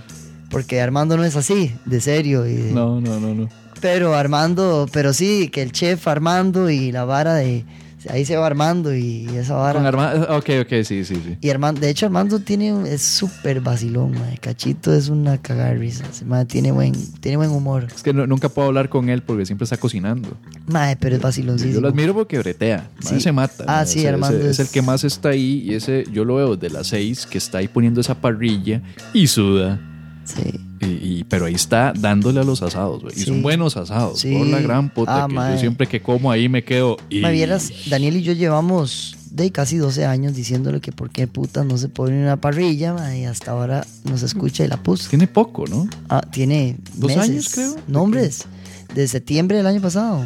porque 0.49 0.80
Armando 0.82 1.17
no 1.17 1.23
es 1.25 1.36
así, 1.36 1.73
de 1.86 1.99
serio. 2.01 2.45
y 2.47 2.53
de- 2.56 2.71
No, 2.71 2.99
no, 3.01 3.19
no, 3.19 3.34
no. 3.36 3.49
Pero 3.82 4.15
Armando, 4.15 4.88
pero 4.91 5.13
sí, 5.13 5.49
que 5.49 5.62
el 5.62 5.71
chef 5.71 6.08
Armando 6.08 6.69
y 6.69 6.91
la 6.91 7.03
vara 7.06 7.36
de... 7.36 7.63
Ahí 8.09 8.25
se 8.25 8.35
va 8.37 8.45
Armando 8.47 8.93
y 8.95 9.27
esa 9.35 9.55
vara... 9.55 9.73
Con 9.79 9.85
Armando. 9.85 10.35
Ok, 10.37 10.49
ok, 10.61 10.69
sí, 10.83 11.03
sí, 11.03 11.15
sí. 11.15 11.37
Y 11.41 11.49
Armando, 11.49 11.81
de 11.81 11.89
hecho 11.89 12.05
Armando 12.05 12.39
tiene 12.39 12.73
un- 12.73 12.85
es 12.85 13.01
súper 13.01 13.61
vacilón, 13.61 14.11
mae. 14.11 14.37
Cachito 14.37 14.93
es 14.93 15.09
una 15.09 15.37
cagada 15.41 15.69
de 15.71 15.75
risa. 15.75 16.05
ese 16.09 16.25
mae 16.25 16.45
tiene 16.45 16.71
buen, 16.71 16.93
tiene 17.19 17.37
buen 17.37 17.49
humor. 17.51 17.87
Es 17.95 18.03
que 18.03 18.13
no- 18.13 18.27
nunca 18.27 18.49
puedo 18.49 18.67
hablar 18.69 18.89
con 18.89 19.09
él 19.09 19.21
porque 19.23 19.45
siempre 19.45 19.63
está 19.65 19.77
cocinando. 19.77 20.29
Mae, 20.67 20.95
pero 20.95 21.15
es 21.15 21.21
vaciloncísimo. 21.21 21.75
Yo 21.75 21.81
lo 21.81 21.89
admiro 21.89 22.13
porque 22.13 22.39
bretea. 22.39 22.89
Sí. 23.01 23.19
Se 23.19 23.31
mata. 23.31 23.63
Ah, 23.67 23.85
sí, 23.85 23.99
Ese- 23.99 24.09
Armando 24.09 24.37
ese- 24.37 24.49
es... 24.49 24.59
es- 24.59 24.67
el 24.67 24.73
que 24.73 24.81
más 24.81 25.03
está 25.03 25.29
ahí 25.29 25.63
y 25.65 25.73
ese 25.73 26.03
yo 26.11 26.25
lo 26.25 26.35
veo 26.35 26.55
de 26.55 26.69
las 26.69 26.87
seis 26.87 27.25
que 27.25 27.37
está 27.37 27.59
ahí 27.59 27.67
poniendo 27.67 28.01
esa 28.01 28.15
parrilla 28.15 28.81
y 29.13 29.27
suda. 29.27 29.79
Sí. 30.27 30.59
Y, 30.81 30.85
y- 31.19 31.23
pero 31.23 31.45
ahí 31.45 31.55
está 31.55 31.93
dándole 31.97 32.39
a 32.41 32.43
los 32.43 32.61
asados, 32.61 33.01
güey. 33.01 33.13
Y 33.17 33.21
son 33.21 33.41
buenos 33.41 33.77
asados. 33.77 34.19
Sí. 34.19 34.35
Por 34.37 34.45
la 34.47 34.59
gran 34.59 34.93
puta 34.93 35.23
Ah, 35.23 35.27
que 35.27 35.35
yo 35.53 35.59
siempre 35.59 35.87
que 35.87 36.01
como 36.01 36.29
ahí 36.31 36.49
me 36.49 36.63
quedo. 36.63 36.97
Y... 37.09 37.21
Me 37.21 37.31
vieras, 37.31 37.71
Daniel 37.89 38.17
y 38.17 38.23
yo 38.23 38.33
llevamos 38.33 39.15
de 39.31 39.51
casi 39.51 39.77
12 39.77 40.05
años 40.05 40.35
diciéndole 40.35 40.81
que 40.81 40.91
por 40.91 41.09
qué 41.09 41.27
puta 41.27 41.63
no 41.63 41.77
se 41.77 41.89
pone 41.89 42.21
una 42.21 42.37
parrilla, 42.41 42.95
y 43.15 43.25
hasta 43.25 43.51
ahora 43.51 43.85
nos 44.03 44.21
escucha 44.23 44.65
y 44.65 44.67
la 44.67 44.77
puso. 44.77 45.09
Tiene 45.09 45.27
poco, 45.27 45.65
¿no? 45.67 45.87
Ah, 46.09 46.21
tiene 46.31 46.77
¿Dos 46.95 47.15
meses. 47.15 47.29
años, 47.29 47.49
creo? 47.53 47.75
Nombres. 47.87 48.45
De 48.93 49.07
septiembre 49.07 49.57
del 49.57 49.67
año 49.67 49.81
pasado. 49.81 50.25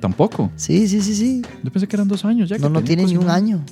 Tampoco. 0.00 0.50
Sí, 0.56 0.88
sí, 0.88 1.00
sí, 1.00 1.14
sí. 1.14 1.42
Yo 1.62 1.70
pensé 1.70 1.86
que 1.86 1.94
eran 1.96 2.08
dos 2.08 2.24
años 2.24 2.48
ya. 2.48 2.56
No, 2.58 2.68
que 2.68 2.72
no 2.72 2.80
tenía 2.82 2.96
tiene 3.06 3.12
ni 3.12 3.16
un 3.24 3.30
año. 3.30 3.64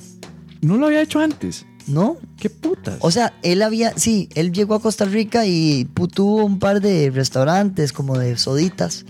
No 0.61 0.77
lo 0.77 0.85
había 0.87 1.01
hecho 1.01 1.19
antes. 1.19 1.65
¿No? 1.87 2.17
¿Qué 2.37 2.49
putas? 2.49 2.95
O 2.99 3.11
sea, 3.11 3.33
él 3.43 3.61
había, 3.61 3.93
sí, 3.97 4.29
él 4.35 4.51
llegó 4.51 4.75
a 4.75 4.81
Costa 4.81 5.05
Rica 5.05 5.45
y 5.45 5.87
tuvo 6.13 6.43
un 6.45 6.59
par 6.59 6.79
de 6.81 7.09
restaurantes 7.09 7.91
como 7.93 8.17
de 8.17 8.37
soditas. 8.37 9.05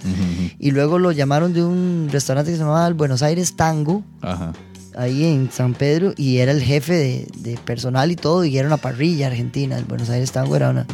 Y 0.60 0.72
luego 0.72 1.00
lo 1.00 1.12
llamaron 1.12 1.54
de 1.54 1.64
un 1.64 2.10
restaurante 2.12 2.52
que 2.52 2.58
se 2.58 2.64
llamaba 2.64 2.88
el 2.88 2.94
Buenos 2.94 3.22
Aires 3.24 3.56
Tango, 3.56 4.04
Ajá. 4.22 4.54
ahí 4.96 5.26
en 5.26 5.52
San 5.52 5.74
Pedro, 5.74 6.14
y 6.18 6.38
era 6.38 6.52
el 6.52 6.62
jefe 6.62 6.94
de, 6.94 7.28
de 7.38 7.58
personal 7.58 8.12
y 8.12 8.16
todo, 8.16 8.46
y 8.46 8.58
era 8.58 8.68
una 8.68 8.78
parrilla 8.78 9.28
argentina. 9.28 9.78
El 9.78 9.86
Buenos 9.86 10.10
Aires 10.10 10.32
Tango 10.32 10.56
era, 10.56 10.70
una, 10.70 10.86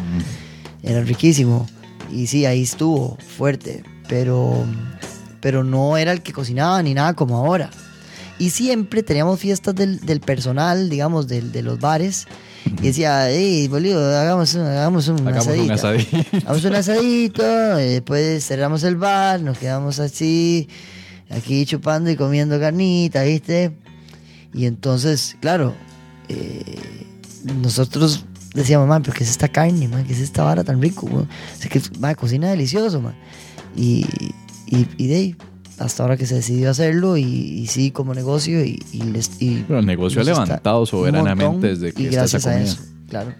era 0.83 1.01
riquísimo. 1.01 1.67
Y 2.11 2.27
sí, 2.27 2.45
ahí 2.45 2.63
estuvo 2.63 3.17
fuerte, 3.37 3.83
pero, 4.07 4.65
pero 5.41 5.63
no 5.63 5.97
era 5.97 6.11
el 6.11 6.21
que 6.21 6.33
cocinaba 6.33 6.81
ni 6.81 6.93
nada 6.93 7.13
como 7.13 7.37
ahora. 7.37 7.69
Y 8.39 8.51
siempre 8.51 9.01
teníamos 9.03 9.39
fiestas 9.39 9.73
del, 9.75 9.99
del 10.01 10.19
personal, 10.19 10.89
digamos, 10.89 11.27
del- 11.27 11.51
de 11.51 11.63
los 11.63 11.79
bares. 11.79 12.27
Y 12.81 12.87
decía, 12.87 13.29
hey, 13.31 13.67
boludo, 13.67 14.15
hagamos, 14.15 14.53
un- 14.53 14.61
hagamos 14.67 15.07
un 15.07 15.27
Hagamos 15.27 15.47
un 15.47 15.71
asadito". 15.71 15.73
asadito. 15.73 16.37
Hagamos 16.45 16.63
un 16.65 16.75
asadito, 16.75 17.79
y 17.79 17.83
después 17.85 18.45
cerramos 18.45 18.83
el 18.83 18.95
bar, 18.97 19.41
nos 19.41 19.57
quedamos 19.57 19.99
así, 19.99 20.67
aquí 21.31 21.65
chupando 21.65 22.11
y 22.11 22.15
comiendo 22.15 22.59
carnita, 22.59 23.23
¿viste? 23.23 23.71
Y 24.53 24.65
entonces, 24.65 25.35
claro, 25.39 25.73
eh, 26.29 26.77
nosotros 27.61 28.25
decíamos, 28.53 28.87
man, 28.87 29.01
pero 29.01 29.13
¿qué 29.13 29.23
es 29.23 29.29
esta 29.29 29.47
carne, 29.47 29.87
man? 29.87 30.05
¿Qué 30.05 30.13
es 30.13 30.19
esta 30.19 30.43
vara 30.43 30.63
tan 30.63 30.81
rico, 30.81 31.07
man? 31.07 31.27
O 31.55 31.59
sea, 31.61 31.69
que, 31.69 31.81
man, 31.99 32.15
cocina 32.15 32.49
delicioso, 32.49 33.01
man. 33.01 33.15
Y, 33.75 34.05
y, 34.67 34.87
y 34.97 35.07
de 35.07 35.15
ahí, 35.15 35.35
hasta 35.79 36.03
ahora 36.03 36.17
que 36.17 36.25
se 36.25 36.35
decidió 36.35 36.69
hacerlo, 36.69 37.17
y, 37.17 37.23
y 37.23 37.67
sí, 37.67 37.91
como 37.91 38.13
negocio, 38.13 38.63
y, 38.63 38.83
y 38.91 39.03
les... 39.03 39.31
Y 39.39 39.63
Pero 39.67 39.79
el 39.79 39.85
negocio 39.85 40.21
ha 40.21 40.23
levantado 40.23 40.85
soberanamente 40.85 41.67
desde 41.67 41.93
que 41.93 42.03
y 42.03 42.05
está 42.07 42.23
esa 42.25 42.37
gracias 42.39 42.45
a 42.47 42.51
comida. 42.51 42.65
eso, 42.65 42.81
claro. 43.09 43.33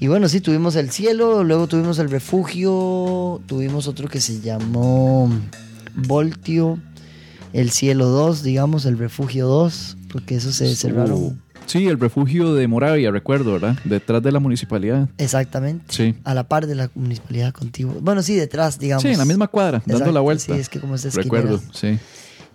Y 0.00 0.06
bueno, 0.06 0.28
sí, 0.28 0.40
tuvimos 0.40 0.76
el 0.76 0.90
cielo, 0.90 1.42
luego 1.42 1.66
tuvimos 1.66 1.98
el 1.98 2.08
refugio, 2.08 3.40
tuvimos 3.46 3.88
otro 3.88 4.08
que 4.08 4.20
se 4.20 4.40
llamó 4.40 5.28
Voltio, 5.96 6.78
el 7.52 7.70
cielo 7.70 8.06
2, 8.06 8.44
digamos, 8.44 8.86
el 8.86 8.96
refugio 8.96 9.48
2, 9.48 9.96
porque 10.12 10.36
eso 10.36 10.52
se 10.52 10.74
cerraron. 10.76 11.42
Sí, 11.68 11.86
el 11.86 12.00
refugio 12.00 12.54
de 12.54 12.66
Moravia, 12.66 13.10
recuerdo, 13.10 13.52
¿verdad? 13.52 13.76
Detrás 13.84 14.22
de 14.22 14.32
la 14.32 14.40
municipalidad. 14.40 15.08
Exactamente. 15.18 15.84
Sí. 15.88 16.14
A 16.24 16.34
la 16.34 16.44
par 16.48 16.66
de 16.66 16.74
la 16.74 16.90
municipalidad 16.94 17.52
contigo. 17.52 17.94
Bueno, 18.00 18.22
sí, 18.22 18.34
detrás, 18.34 18.78
digamos. 18.78 19.02
Sí, 19.02 19.08
en 19.10 19.18
la 19.18 19.24
misma 19.24 19.48
cuadra, 19.48 19.82
dando 19.86 20.10
la 20.10 20.20
vuelta. 20.20 20.54
Sí, 20.54 20.60
es 20.60 20.68
que 20.68 20.80
como 20.80 20.94
está 20.96 21.10
Recuerdo, 21.10 21.60
sí. 21.72 21.98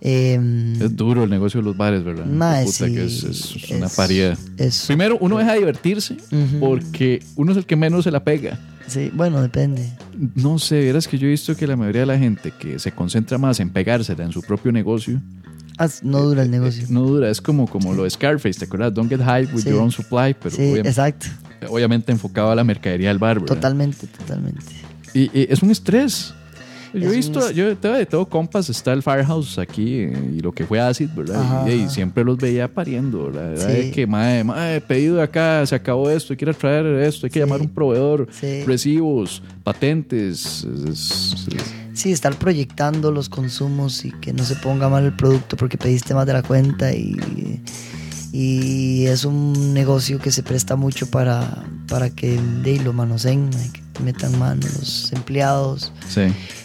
Eh, 0.00 0.38
Es 0.82 0.96
duro 0.96 1.24
el 1.24 1.30
negocio 1.30 1.60
de 1.60 1.64
los 1.64 1.76
bares, 1.76 2.04
¿verdad? 2.04 2.26
mae, 2.26 2.64
Puta 2.66 2.86
sí, 2.86 2.94
que 2.94 3.04
es, 3.06 3.22
es 3.22 3.70
una 3.70 3.86
es- 3.86 3.94
paridad. 3.94 4.36
es- 4.58 4.84
Primero, 4.86 5.16
uno 5.20 5.38
deja 5.38 5.52
de 5.52 5.58
divertirse 5.60 6.16
porque 6.60 7.22
uno 7.36 7.52
es 7.52 7.58
el 7.58 7.64
que 7.64 7.76
menos 7.76 8.04
se 8.04 8.10
la 8.10 8.22
pega. 8.22 8.58
sí, 8.86 9.10
bueno, 9.14 9.40
depende. 9.40 9.88
No 10.34 10.58
sé, 10.58 10.80
verás 10.80 11.08
que 11.08 11.16
yo 11.16 11.26
he 11.26 11.30
visto 11.30 11.56
que 11.56 11.66
la 11.66 11.76
mayoría 11.76 12.00
de 12.02 12.06
la 12.06 12.18
gente 12.18 12.52
que 12.58 12.78
se 12.78 12.92
concentra 12.92 13.38
más 13.38 13.60
en 13.60 13.70
pegársela 13.70 14.24
en 14.24 14.32
su 14.32 14.42
propio 14.42 14.72
negocio, 14.72 15.22
no 16.02 16.20
dura 16.22 16.42
el 16.42 16.50
negocio. 16.50 16.84
eh, 16.84 16.86
no 16.90 17.02
dura. 17.02 17.30
Es 17.30 17.40
como, 17.40 17.66
como 17.68 17.92
lo 17.94 18.04
de 18.04 18.10
Scarface, 18.10 18.58
¿te 18.58 18.64
acuerdas? 18.66 18.94
Don't 18.94 19.08
get 19.10 19.20
high 19.20 19.46
with 19.52 19.62
Sí. 19.64 19.70
your 19.70 19.80
own 19.80 19.90
supply, 19.90 20.34
pero 20.34 20.54
sí, 20.54 20.62
obviamente, 20.62 20.88
exacto. 20.88 21.26
obviamente 21.68 22.12
enfocado 22.12 22.50
a 22.50 22.54
la 22.54 22.64
mercadería 22.64 23.08
del 23.08 23.18
bar, 23.18 23.40
¿verdad? 23.40 23.54
Totalmente, 23.56 24.06
totalmente. 24.06 24.62
Y, 25.14 25.22
y 25.38 25.46
es 25.50 25.62
un 25.62 25.70
estrés. 25.70 26.34
Yo 26.94 27.10
he 27.12 27.16
visto, 27.16 27.50
yo 27.50 27.76
te- 27.76 27.88
de 27.88 28.06
todo 28.06 28.26
compas, 28.28 28.68
está 28.70 28.92
el 28.92 29.02
Firehouse 29.02 29.58
aquí 29.58 29.82
y 30.04 30.40
lo 30.40 30.52
que 30.52 30.64
fue 30.64 30.80
Acid, 30.80 31.10
¿verdad? 31.16 31.66
Y, 31.66 31.88
siempre 31.88 32.24
los 32.24 32.38
veía 32.38 32.72
pariendo, 32.72 33.30
¿verdad? 33.32 33.56
Sí. 33.56 33.90
que, 33.90 34.06
mae, 34.06 34.80
pedido 34.80 35.16
de 35.16 35.22
acá, 35.22 35.64
se 35.66 35.74
acabó 35.74 36.08
esto, 36.10 36.32
hay 36.32 36.36
que 36.36 36.44
ir 36.44 36.50
a 36.50 36.54
traer 36.54 36.86
esto, 36.86 37.26
hay 37.26 37.30
que 37.30 37.40
Sí. 37.40 37.44
llamar 37.44 37.60
a 37.60 37.62
un 37.64 37.68
proveedor, 37.70 38.28
Sí. 38.30 38.62
recibos, 38.64 39.42
patentes. 39.64 40.64
es- 40.88 41.46
es- 41.48 41.74
Sí, 41.94 42.10
estar 42.10 42.34
proyectando 42.36 43.12
los 43.12 43.28
consumos 43.28 44.04
y 44.04 44.10
que 44.10 44.32
no 44.32 44.42
se 44.44 44.56
ponga 44.56 44.88
mal 44.88 45.04
el 45.04 45.12
producto 45.14 45.56
porque 45.56 45.78
pediste 45.78 46.12
más 46.14 46.26
de 46.26 46.32
la 46.32 46.42
cuenta 46.42 46.92
y, 46.92 47.16
y 48.36 49.06
es 49.06 49.24
un 49.24 49.72
negocio 49.74 50.18
que 50.18 50.32
se 50.32 50.42
presta 50.42 50.74
mucho 50.74 51.06
para, 51.08 51.62
para 51.88 52.10
que 52.10 52.36
de 52.64 52.80
lo 52.80 52.92
manoseen, 52.92 53.48
que 53.72 54.02
metan 54.02 54.36
mano 54.40 54.60
los 54.78 55.12
empleados. 55.12 55.92
sí. 56.08 56.22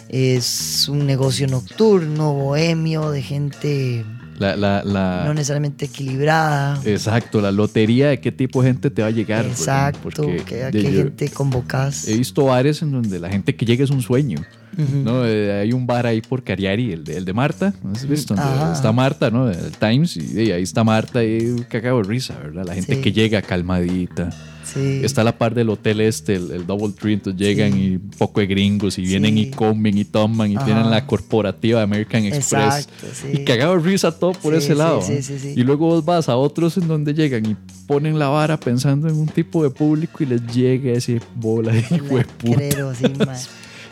Es 0.08 0.88
un 0.88 1.06
negocio 1.06 1.46
nocturno, 1.46 2.32
bohemio, 2.34 3.12
de 3.12 3.22
gente 3.22 4.04
La, 4.40 4.56
la, 4.56 4.82
la- 4.82 5.22
no 5.24 5.32
necesariamente 5.34 5.84
equilibrada. 5.84 6.80
exacto, 6.84 7.40
la 7.40 7.52
lotería 7.52 8.08
de 8.08 8.18
qué 8.20 8.32
tipo 8.32 8.60
de 8.60 8.70
gente 8.70 8.90
te 8.90 9.02
va 9.02 9.08
a 9.08 9.12
llegar. 9.12 9.46
Exacto, 9.46 10.00
Porque 10.24 10.42
que, 10.44 10.64
a 10.64 10.72
qué 10.72 10.82
gente 10.90 11.28
convocas. 11.28 12.08
He 12.08 12.16
visto 12.16 12.46
bares 12.46 12.82
en 12.82 12.90
donde 12.90 13.20
la 13.20 13.28
gente 13.28 13.54
que 13.54 13.64
llega 13.64 13.84
es 13.84 13.90
un 13.90 14.02
sueño. 14.02 14.44
¿No? 14.76 15.26
Eh, 15.26 15.60
hay 15.60 15.72
un 15.72 15.86
bar 15.86 16.06
ahí 16.06 16.20
por 16.20 16.42
Cariari, 16.42 16.92
el 16.92 17.04
de, 17.04 17.16
el 17.16 17.24
de 17.24 17.32
Marta, 17.32 17.74
¿no 17.82 17.92
has 17.92 18.06
visto? 18.08 18.34
Donde 18.34 18.50
Ajá. 18.50 18.72
está 18.72 18.92
Marta, 18.92 19.30
¿no? 19.30 19.50
El 19.50 19.72
Times, 19.78 20.16
y, 20.16 20.42
y 20.42 20.52
ahí 20.52 20.62
está 20.62 20.84
Marta 20.84 21.24
y 21.24 21.64
cagado 21.68 21.98
de 21.98 22.04
risa, 22.04 22.34
¿verdad? 22.38 22.64
La 22.66 22.74
gente 22.74 22.96
Sí. 22.96 23.00
que 23.00 23.12
llega 23.12 23.42
calmadita. 23.42 24.30
Sí. 24.62 25.00
Está 25.02 25.22
a 25.22 25.24
la 25.24 25.36
par 25.36 25.52
del 25.52 25.68
hotel 25.68 26.00
este, 26.00 26.36
el, 26.36 26.52
el 26.52 26.64
Double 26.66 26.92
Tree, 26.96 27.14
entonces 27.14 27.40
llegan 27.40 27.72
Sí. 27.72 27.78
y 27.86 27.90
un 27.96 28.10
poco 28.16 28.38
de 28.38 28.46
gringos 28.46 28.98
y 28.98 29.02
vienen 29.02 29.36
y 29.36 29.50
comen 29.50 29.98
y 29.98 30.04
toman 30.04 30.52
y 30.52 30.56
Ajá. 30.56 30.64
tienen 30.64 30.90
la 30.90 31.06
corporativa 31.08 31.80
de 31.80 31.84
American 31.84 32.24
Express. 32.24 32.86
Exacto. 32.88 33.06
Y 33.32 33.44
cagado 33.44 33.74
de 33.76 33.82
risa 33.82 34.16
todo 34.16 34.30
por 34.32 34.54
ese 34.54 34.76
lado. 34.76 35.02
sí, 35.02 35.14
¿no? 35.16 35.22
sí, 35.22 35.38
sí. 35.40 35.54
Y 35.56 35.64
luego 35.64 35.86
vos 35.88 36.04
vas 36.04 36.28
a 36.28 36.36
otros 36.36 36.76
en 36.76 36.86
donde 36.86 37.14
llegan 37.14 37.46
y 37.46 37.56
ponen 37.88 38.16
la 38.16 38.28
vara 38.28 38.60
pensando 38.60 39.08
en 39.08 39.16
un 39.16 39.26
tipo 39.26 39.64
de 39.64 39.70
público 39.70 40.22
y 40.22 40.26
les 40.26 40.46
llega 40.54 40.92
ese 40.92 41.20
bola 41.34 41.72
de 41.72 41.80
hijo 41.80 42.20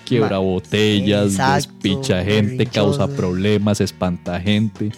Quiebra 0.09 0.39
botellas, 0.39 1.33
Exacto, 1.33 1.55
despicha 1.83 2.25
gente, 2.25 2.67
causa 2.67 3.07
problemas, 3.09 3.81
espanta 3.81 4.41
gente. 4.41 4.91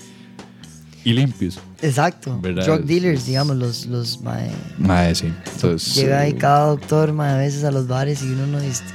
Y 1.05 1.13
limpios. 1.15 1.59
Exacto. 1.81 2.39
¿Verdad? 2.43 2.67
Drug 2.67 2.85
dealers, 2.85 3.25
digamos, 3.27 3.57
los, 3.57 3.87
los 3.87 4.21
mae, 4.21 4.51
Madre, 4.79 5.15
sí. 5.15 5.33
Entonces, 5.55 5.95
Llega 5.95 6.21
ahí 6.21 6.33
eh, 6.33 6.37
cada 6.37 6.67
doctor, 6.67 7.13
mae, 7.15 7.33
a 7.35 7.39
veces 7.39 7.65
a 7.65 7.71
los 7.71 7.89
bares 7.89 8.23
y 8.23 8.27
uno 8.27 8.47
no... 8.47 8.59
este, 8.61 8.93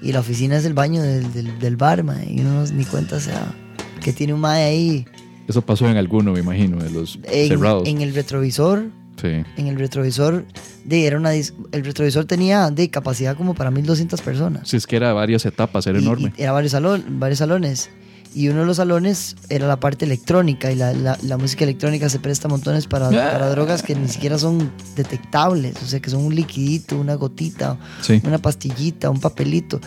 y 0.00 0.12
la 0.12 0.20
oficina 0.20 0.56
es 0.56 0.64
el 0.64 0.74
baño 0.74 1.02
del, 1.02 1.32
del, 1.32 1.58
del 1.58 1.76
bar, 1.76 2.04
mae, 2.04 2.30
y 2.32 2.40
uno 2.40 2.62
no- 2.64 2.70
ni 2.72 2.84
cuenta 2.84 3.18
se 3.18 3.32
da 3.32 3.52
que 4.00 4.12
tiene 4.12 4.32
un 4.34 4.40
mae 4.40 4.62
ahí 4.62 5.04
Eso 5.48 5.60
pasó 5.62 5.88
en 5.88 5.96
alguno, 5.96 6.32
me 6.32 6.38
imagino, 6.38 6.76
de 6.78 6.90
los 6.90 7.18
en, 7.24 7.48
cerrados. 7.48 7.88
en 7.88 8.02
el 8.02 8.14
retrovisor. 8.14 8.86
Sí. 9.20 9.42
En 9.56 9.66
el 9.66 9.76
retrovisor, 9.78 10.44
de, 10.84 11.06
era 11.06 11.16
una, 11.16 11.32
dis- 11.34 11.52
el 11.72 11.84
retrovisor 11.84 12.24
tenía 12.24 12.70
de 12.70 12.88
capacidad 12.90 13.36
como 13.36 13.54
para 13.54 13.70
1200 13.70 14.20
personas. 14.22 14.68
Si 14.68 14.76
es 14.76 14.86
que 14.86 14.96
era 14.96 15.12
varias 15.12 15.44
etapas, 15.46 15.86
era 15.86 15.98
Y- 15.98 16.02
enorme. 16.02 16.32
y 16.36 16.42
era 16.42 16.52
varios, 16.52 16.72
salón, 16.72 17.04
varios 17.18 17.38
salones. 17.40 17.90
Y 18.34 18.48
uno 18.50 18.60
de 18.60 18.66
los 18.66 18.76
salones 18.76 19.36
era 19.48 19.66
la 19.66 19.80
parte 19.80 20.04
electrónica 20.04 20.70
y 20.70 20.74
la, 20.76 20.92
la- 20.92 21.18
la 21.22 21.38
música 21.38 21.64
electrónica 21.64 22.08
se 22.10 22.18
presta 22.20 22.46
montones 22.46 22.86
para, 22.86 23.08
Ah. 23.08 23.32
para 23.32 23.48
drogas 23.50 23.82
que 23.82 23.94
ni 23.94 24.06
siquiera 24.06 24.38
son 24.38 24.70
detectables, 24.96 25.82
o 25.82 25.86
sea 25.86 25.98
que 26.00 26.10
son 26.10 26.22
un 26.24 26.34
liquidito, 26.34 26.98
una 26.98 27.14
gotita, 27.14 27.78
Sí. 28.02 28.20
una 28.24 28.38
pastillita, 28.38 29.08
un 29.10 29.18
papelito. 29.18 29.80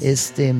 Este, 0.00 0.54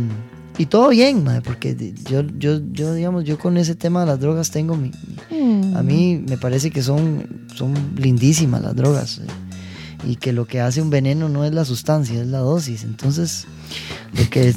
Y 0.58 0.66
todo 0.66 0.88
bien, 0.88 1.22
mae, 1.22 1.42
porque 1.42 1.76
yo, 2.08 2.22
yo, 2.38 2.60
yo, 2.72 2.94
digamos, 2.94 3.24
yo 3.24 3.38
con 3.38 3.58
ese 3.58 3.74
tema 3.74 4.00
de 4.00 4.06
las 4.06 4.20
drogas 4.20 4.50
tengo 4.50 4.74
mi... 4.76 4.90
mi- 5.30 5.74
A 5.74 5.82
mí 5.82 6.24
me 6.26 6.38
parece 6.38 6.70
que 6.70 6.82
son, 6.82 7.26
son 7.54 7.74
lindísimas 7.96 8.62
las 8.62 8.74
drogas. 8.74 9.18
eh, 9.18 9.26
Y 10.08 10.16
que 10.16 10.32
lo 10.32 10.46
que 10.46 10.60
hace 10.62 10.80
un 10.80 10.88
veneno 10.88 11.28
no 11.28 11.44
es 11.44 11.52
la 11.52 11.64
sustancia, 11.66 12.20
es 12.20 12.26
la 12.28 12.38
dosis. 12.38 12.84
Entonces, 12.84 13.46
lo 14.18 14.30
que 14.30 14.54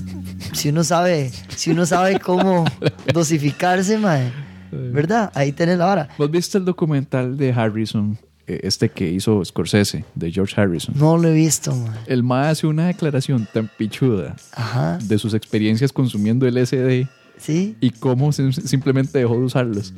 si 0.53 0.69
uno 0.69 0.85
sabe, 0.85 1.31
si 1.55 1.71
uno 1.71 1.85
sabe 1.85 2.17
cómo 2.19 2.63
dosificarse, 3.13 3.97
mae, 3.97 4.31
¿verdad? 4.71 5.31
Ahí 5.35 5.51
tenés 5.51 5.77
la 5.77 5.85
vara. 5.85 6.09
¿Vos 6.17 6.31
viste 6.31 6.57
el 6.57 6.63
documental 6.65 7.35
de 7.37 7.51
Harrison? 7.51 8.17
Eh, 8.49 8.59
Este 8.63 8.89
que 8.89 9.09
hizo 9.11 9.43
Scorsese, 9.45 10.05
de 10.15 10.31
George 10.31 10.59
Harrison. 10.59 10.95
No 10.97 11.17
lo 11.17 11.27
he 11.29 11.33
visto, 11.33 11.75
mae. 11.75 11.97
El 12.07 12.23
MA 12.23 12.49
hace 12.49 12.67
una 12.67 12.87
declaración 12.87 13.47
tan 13.53 13.69
pichuda 13.77 14.35
Ajá. 14.53 14.97
de 15.03 15.17
sus 15.17 15.33
experiencias 15.33 15.93
consumiendo 15.93 16.45
LSD 16.47 17.07
¿Sí? 17.37 17.75
y 17.79 17.91
cómo 17.91 18.31
sim- 18.31 18.51
simplemente 18.51 19.19
dejó 19.19 19.35
de 19.35 19.45
usarlos. 19.45 19.93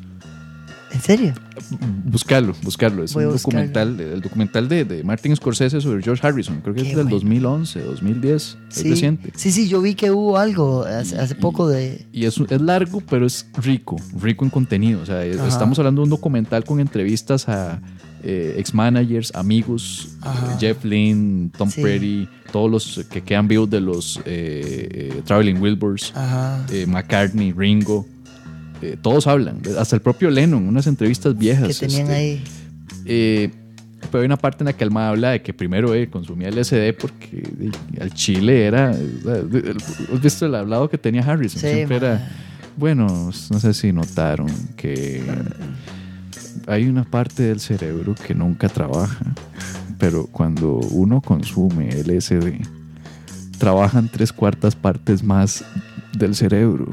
¿En 0.93 0.99
serio? 0.99 1.33
Buscarlo, 2.03 2.53
buscarlo. 2.63 3.03
Es 3.05 3.13
Voy 3.13 3.23
un 3.23 3.31
buscarlo. 3.31 3.59
documental, 3.61 3.99
el 4.13 4.19
documental 4.19 4.67
de, 4.67 4.83
de 4.83 5.03
Martin 5.05 5.33
Scorsese 5.37 5.79
sobre 5.79 6.03
George 6.03 6.27
Harrison. 6.27 6.59
Creo 6.59 6.75
que 6.75 6.81
Qué 6.83 6.89
es 6.89 6.95
del 6.97 7.05
bueno. 7.05 7.15
2011, 7.15 7.79
2010. 7.81 8.35
Es 8.35 8.57
Sí. 8.75 8.89
reciente. 8.89 9.31
Sí, 9.37 9.51
sí, 9.53 9.69
yo 9.69 9.81
vi 9.81 9.95
que 9.95 10.11
hubo 10.11 10.37
algo 10.37 10.83
hace, 10.83 11.17
hace 11.17 11.35
poco 11.35 11.69
de... 11.69 12.05
Y 12.11 12.25
es, 12.25 12.37
es 12.37 12.61
largo, 12.61 13.01
pero 13.09 13.25
es 13.25 13.47
rico, 13.63 13.95
rico 14.19 14.43
en 14.43 14.51
contenido. 14.51 15.01
O 15.01 15.05
sea, 15.05 15.23
es- 15.23 15.37
Ajá. 15.39 15.47
estamos 15.47 15.79
hablando 15.79 16.01
de 16.01 16.03
un 16.03 16.09
documental 16.09 16.65
con 16.65 16.81
entrevistas 16.81 17.47
a 17.47 17.79
eh, 18.23 18.55
ex-managers, 18.57 19.33
amigos, 19.35 20.09
Ajá. 20.21 20.53
eh, 20.53 20.57
Jeff 20.59 20.83
Lynne, 20.85 21.49
Tom 21.57 21.69
Sí. 21.69 21.81
Brady, 21.81 22.27
todos 22.51 22.69
los 22.69 23.05
que 23.09 23.21
quedan 23.21 23.47
vivos 23.47 23.69
de 23.69 23.81
los 23.81 24.19
eh, 24.25 25.21
Traveling 25.25 25.57
Wilburys, 25.61 26.13
McCartney, 26.87 27.51
Ringo. 27.53 28.05
todos 29.01 29.27
hablan, 29.27 29.61
hasta 29.77 29.95
el 29.95 30.01
propio 30.01 30.29
Lennon, 30.29 30.67
unas 30.67 30.87
entrevistas 30.87 31.37
viejas. 31.37 31.67
que 31.79 31.87
tenían 31.87 32.09
este, 32.11 32.13
ahí... 33.05 33.51
pero 34.09 34.21
hay 34.21 34.25
una 34.25 34.37
parte 34.37 34.63
en 34.63 34.65
la 34.65 34.73
que 34.73 34.83
el 34.83 34.91
ma 34.91 35.09
habla 35.09 35.31
de 35.31 35.41
que 35.41 35.53
primero 35.53 35.93
eh, 35.93 36.09
consumía 36.09 36.49
LSD 36.49 36.93
porque 36.99 37.43
eh, 37.59 37.71
al 38.01 38.13
chile 38.13 38.65
era. 38.65 38.91
eh, 38.93 39.73
¿Has 40.13 40.21
visto 40.21 40.45
el 40.45 40.55
hablado 40.55 40.89
que 40.89 40.97
tenía 40.97 41.21
Harrison? 41.23 41.61
Sí, 41.61 41.67
Siempre 41.67 41.97
era. 41.97 42.29
Bueno, 42.77 43.31
no 43.51 43.59
sé 43.59 43.73
si 43.73 43.91
notaron 43.91 44.47
que 44.75 45.21
hay 46.73 46.87
una 46.87 47.03
parte 47.03 47.43
del 47.43 47.59
cerebro 47.59 48.15
que 48.15 48.33
nunca 48.33 48.69
trabaja, 48.69 49.25
pero 49.97 50.27
cuando 50.27 50.75
uno 50.91 51.21
consume 51.21 51.89
LSD, 52.03 52.61
trabajan 53.57 54.09
tres 54.09 54.31
cuartas 54.33 54.75
partes 54.75 55.23
más 55.23 55.63
del 56.17 56.35
cerebro. 56.35 56.91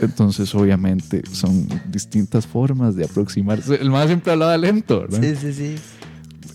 Entonces, 0.00 0.54
obviamente, 0.54 1.22
son 1.32 1.66
distintas 1.90 2.46
formas 2.46 2.94
de 2.96 3.04
aproximarse. 3.04 3.76
El 3.76 3.90
más 3.90 4.06
siempre 4.06 4.32
hablaba 4.32 4.56
lento, 4.56 5.00
¿verdad? 5.00 5.20
Sí, 5.22 5.34
sí, 5.36 5.52
sí. 5.52 5.76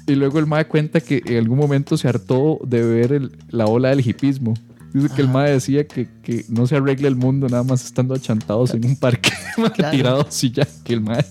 Y 0.08 0.15
luego 0.15 0.39
el 0.39 0.45
mae 0.47 0.65
cuenta 0.67 1.00
que 1.02 1.21
en 1.26 1.38
algún 1.38 1.58
momento 1.58 1.97
se 1.97 2.08
hartó 2.08 2.60
de 2.65 2.84
ver 2.84 3.13
el- 3.13 3.32
la 3.50 3.65
ola 3.65 3.89
del 3.89 4.06
hipismo. 4.06 4.54
Dice 4.93 5.08
que 5.15 5.21
el 5.21 5.30
mae 5.30 5.52
decía 5.52 5.88
que, 5.88 6.08
que 6.21 6.45
no 6.50 6.67
se 6.67 6.76
arregla 6.76 7.08
el 7.08 7.15
mundo 7.15 7.47
nada 7.47 7.63
más 7.63 7.86
estando 7.86 8.13
achantados 8.13 8.74
en 8.74 8.86
un 8.86 8.95
parque, 8.97 9.32
Claro. 9.74 9.91
tirados 9.91 10.43
y 10.43 10.52
ya. 10.52 10.67
Que 10.84 10.93
el 10.93 11.02
mae, 11.02 11.26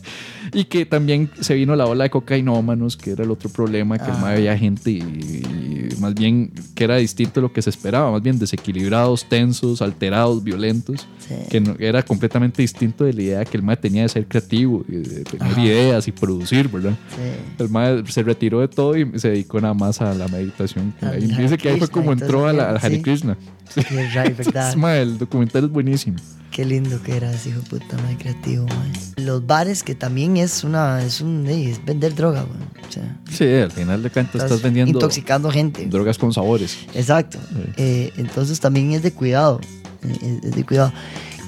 y 0.53 0.65
que 0.65 0.87
también 0.87 1.31
se 1.41 1.55
vino 1.55 1.75
la 1.77 1.87
ola 1.87 2.05
de 2.05 2.11
cocainómanos, 2.11 2.97
que 2.97 3.11
era 3.13 3.25
el 3.25 3.31
otro 3.31 3.49
problema, 3.51 3.99
que 3.99 4.05
el 4.11 4.17
Ah. 4.17 4.33
veía 4.35 4.57
gente 4.59 4.91
y, 4.91 4.99
y 4.99 5.89
más 6.01 6.15
bien 6.15 6.53
que 6.75 6.85
era 6.85 6.97
distinto 6.97 7.41
a 7.41 7.43
lo 7.43 7.53
que 7.53 7.63
se 7.63 7.71
esperaba, 7.71 8.11
más 8.11 8.23
bien 8.23 8.39
desequilibrados, 8.39 9.29
tensos, 9.29 9.83
alterados, 9.83 10.43
violentos 10.43 11.07
Sí. 11.19 11.35
que 11.51 11.61
no- 11.61 11.77
era 11.79 12.03
completamente 12.03 12.63
distinto 12.63 13.05
de 13.05 13.13
la 13.13 13.23
idea 13.23 13.45
que 13.45 13.57
el 13.57 13.63
mae 13.63 13.77
tenía 13.77 14.03
de 14.03 14.09
ser 14.09 14.27
creativo, 14.27 14.85
y 14.89 14.97
de 14.97 15.25
tener 15.25 15.47
Ajá. 15.53 15.61
ideas 15.65 16.09
y 16.09 16.13
producir, 16.13 16.69
¿verdad? 16.69 16.97
Sí. 17.11 17.63
El 17.63 17.69
mae 17.69 18.03
se 18.07 18.23
retiró 18.23 18.61
de 18.61 18.69
todo 18.69 18.97
y 18.97 19.07
se 19.19 19.29
dedicó 19.31 19.61
nada 19.61 19.75
más 19.75 20.01
a 20.01 20.15
la 20.15 20.27
meditación. 20.29 20.95
Dice 21.39 21.57
que 21.59 21.69
ahí 21.71 21.79
fue 21.79 21.89
como 21.89 22.13
entró 22.13 22.47
a 22.47 22.53
la, 22.53 22.65
mierda, 22.71 22.87
Hare. 22.87 23.03
Krishna. 23.03 23.37
Sí, 23.69 23.81
verdad. 24.37 24.97
El 25.01 25.19
documental 25.19 25.65
es 25.65 25.71
buenísimo. 25.71 26.17
Qué 26.51 26.65
lindo 26.65 27.01
que 27.03 27.17
era 27.17 27.31
ese 27.33 27.51
hijo 27.51 27.61
puta, 27.63 27.97
muy 27.99 28.17
creativo, 28.17 28.67
mae. 28.67 28.91
Los 29.25 29.47
bares, 29.47 29.83
que 29.85 29.95
también 29.95 30.37
es 30.37 30.65
una, 30.65 31.03
es 31.05 31.21
un, 31.21 31.47
es 31.47 31.85
vender 31.85 32.15
droga, 32.15 32.43
güey. 32.43 32.59
O 32.89 32.93
sea, 32.93 33.21
Sí, 33.31 33.45
al 33.47 33.71
final 33.71 34.03
de 34.03 34.11
cuentas 34.11 34.43
estás, 34.43 34.61
vendiendo 34.61 34.91
intoxicando 34.99 35.51
gente. 35.51 35.87
drogas 35.87 36.19
con 36.19 36.33
sabores. 36.33 36.77
Exacto. 36.95 37.39
Sí. 37.51 37.73
Eh, 37.77 38.13
entonces 38.17 38.59
también 38.59 38.91
es 38.93 39.03
de 39.03 39.13
cuidado. 39.13 39.61
eh, 40.03 40.39
Es, 40.43 40.45
es 40.51 40.57
de 40.57 40.65
cuidado. 40.65 40.93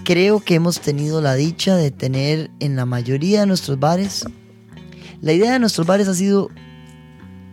Creo 0.05 0.41
que 0.41 0.55
hemos 0.55 0.81
tenido 0.81 1.21
la 1.21 1.35
dicha 1.35 1.75
de 1.77 1.91
tener 1.91 2.51
en 2.61 2.77
la 2.77 2.87
mayoría 2.87 3.41
de 3.41 3.47
nuestros 3.47 3.79
bares. 3.81 4.25
La 5.21 5.33
idea 5.33 5.53
de 5.53 5.59
nuestros 5.59 5.87
bares 5.87 6.07
ha 6.09 6.15
sido 6.15 6.49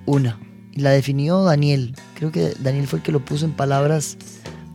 una. 0.06 0.40
Y 0.72 0.82
la 0.82 0.92
definió 0.92 1.44
Daniel. 1.44 1.96
Creo 2.16 2.32
que 2.32 2.54
Daniel 2.60 2.88
fue 2.88 3.00
el 3.00 3.04
que 3.04 3.12
lo 3.12 3.26
puso 3.26 3.46
en 3.46 3.54
palabras 3.54 4.18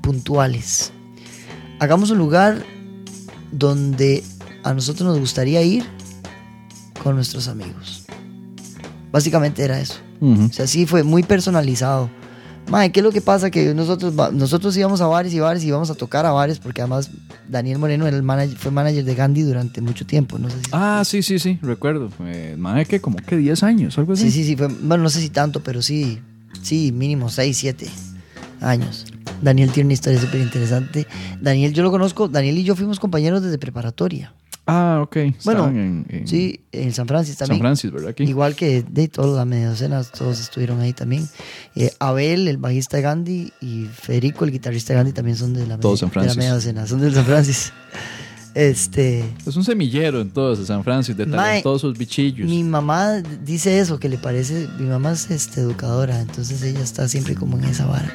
puntuales. 0.03 0.93
Hagamos 1.79 2.11
un 2.11 2.19
lugar 2.19 2.65
donde 3.53 4.25
a 4.63 4.75
nosotros 4.75 5.07
nos 5.09 5.19
gustaría 5.19 5.63
ir 5.63 5.85
con 7.03 7.17
nuestros 7.17 7.49
amigos. 7.49 8.05
Básicamente 9.13 9.63
era 9.63 9.79
eso. 9.81 9.97
O 10.21 10.53
sea, 10.53 10.67
sí 10.67 10.87
fue 10.87 11.03
muy 11.03 11.23
personalizado. 11.23 12.09
Mae, 12.71 12.91
¿qué 12.91 13.01
es 13.01 13.05
lo 13.05 13.13
que 13.13 13.21
pasa? 13.21 13.51
Que 13.51 13.75
nosotros, 13.75 14.15
nosotros 14.33 14.75
íbamos 14.77 15.03
a 15.03 15.07
bares 15.07 15.35
y 15.35 15.39
bares 15.39 15.63
y 15.65 15.69
íbamos 15.69 15.91
a 15.91 15.95
tocar 15.95 16.25
a 16.25 16.33
bares 16.33 16.59
porque 16.59 16.81
además 16.81 17.11
Daniel 17.47 17.79
Moreno 17.79 18.07
era 18.07 18.17
el 18.17 18.23
manager, 18.23 18.57
fue 18.57 18.71
manager 18.71 19.05
de 19.05 19.15
Gandhi 19.15 19.43
durante 19.43 19.83
mucho 19.83 20.07
tiempo. 20.07 20.39
No 20.39 20.49
sé 20.49 20.57
si... 20.57 20.71
Ah, 20.73 21.03
sí, 21.05 21.23
sí, 21.23 21.39
sí, 21.39 21.59
recuerdo. 21.61 22.09
Eh, 22.21 22.57
mae, 22.59 22.87
que 22.87 23.01
como 23.01 23.19
que 23.19 23.37
10 23.37 23.63
años, 23.65 23.99
algo 23.99 24.15
así. 24.15 24.31
sí, 24.31 24.31
sí, 24.31 24.45
sí. 24.45 24.57
Fue, 24.57 24.69
bueno, 24.69 25.03
no 25.03 25.11
sé 25.11 25.21
si 25.21 25.29
tanto, 25.29 25.63
pero 25.63 25.83
sí, 25.83 26.21
sí, 26.63 26.91
mínimo 26.91 27.29
6, 27.29 27.57
7 27.57 27.87
años. 28.63 29.05
Daniel 29.45 29.71
tiene 29.71 29.89
una 29.89 29.95
historia 29.95 30.21
súper 30.21 30.41
interesante. 30.41 31.07
Daniel, 31.41 31.73
yo 31.75 31.83
lo 31.83 31.91
conozco. 31.91 32.29
Daniel 32.29 32.59
y 32.59 32.65
yo 32.65 32.75
fuimos 32.75 32.99
compañeros 32.99 33.43
desde 33.43 33.59
preparatoria. 33.59 34.33
Ah, 34.67 35.01
ok. 35.03 35.15
Bueno, 35.45 35.67
Estaban 35.67 35.77
en, 35.77 36.07
en 36.09 36.27
Sí, 36.27 36.61
en 36.73 36.95
San 36.95 37.07
Francisco 37.07 37.41
San 37.41 37.49
también. 37.49 37.61
Francis, 37.61 37.93
¿verdad? 37.93 38.09
Aquí. 38.11 38.23
Igual 38.23 38.57
que 38.57 38.83
de 38.83 39.09
toda 39.09 39.37
la 39.37 39.45
media 39.45 39.69
docena, 39.69 40.03
todos 40.03 40.41
estuvieron 40.41 40.81
ahí 40.81 40.95
también. 40.95 41.29
Eh, 41.77 41.91
Abel, 41.99 42.49
el 42.49 42.57
bajista 42.57 42.97
de 42.97 43.03
Gandhi, 43.03 43.53
y 43.61 43.85
Federico, 43.85 44.47
el 44.47 44.53
guitarrista 44.53 44.95
de 44.95 45.01
Gandhi, 45.01 45.13
también 45.13 45.37
son 45.37 45.53
de 45.53 45.67
la, 45.67 45.79
Todos 45.79 46.01
San 46.01 46.09
de 46.09 46.15
la 46.17 46.21
Francis. 46.23 46.39
media 46.39 46.55
docena, 46.55 46.87
son 46.87 47.01
del 47.03 47.13
San 47.15 47.25
Francis. 47.27 47.73
Este, 48.55 49.25
Es 49.45 49.57
un 49.57 49.65
semillero 49.65 50.21
entonces, 50.21 50.69
San 50.69 50.85
Francis, 50.85 51.17
de 51.17 51.27
Mae, 51.27 51.37
talentosos 51.61 51.99
bichillos. 51.99 52.49
mi 52.49 52.63
mamá 52.63 53.15
dice 53.45 53.81
eso, 53.81 53.99
que 53.99 54.09
le 54.09 54.17
parece, 54.17 54.69
mi 54.79 54.87
mamá 54.87 55.11
es 55.11 55.29
este, 55.33 55.61
educadora, 55.61 56.21
entonces 56.21 56.63
ella 56.63 56.79
está 56.81 57.09
siempre 57.09 57.35
como 57.35 57.59
en 57.59 57.65
esa 57.65 57.87
vara. 57.87 58.15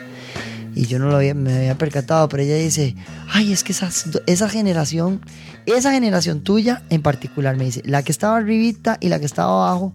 Y 0.76 0.86
yo 0.86 1.00
no 1.00 1.10
lo 1.10 1.18
había, 1.18 1.34
me 1.34 1.56
había 1.58 1.78
percatado, 1.78 2.30
pero 2.30 2.44
ella 2.44 2.56
dice, 2.56 2.96
ay, 3.32 3.52
es 3.52 3.64
que 3.64 3.72
esa, 3.74 3.90
esa 4.28 4.50
generación, 4.50 5.22
esa 5.66 5.92
generación 5.92 6.42
tuya 6.42 6.84
en 6.90 7.02
particular, 7.02 7.56
me 7.58 7.66
dice, 7.66 7.82
la 7.86 8.04
que 8.04 8.12
estaba 8.12 8.38
arribita 8.38 8.98
y 9.02 9.10
la 9.10 9.20
que 9.20 9.26
estaba 9.26 9.68
abajo, 9.68 9.94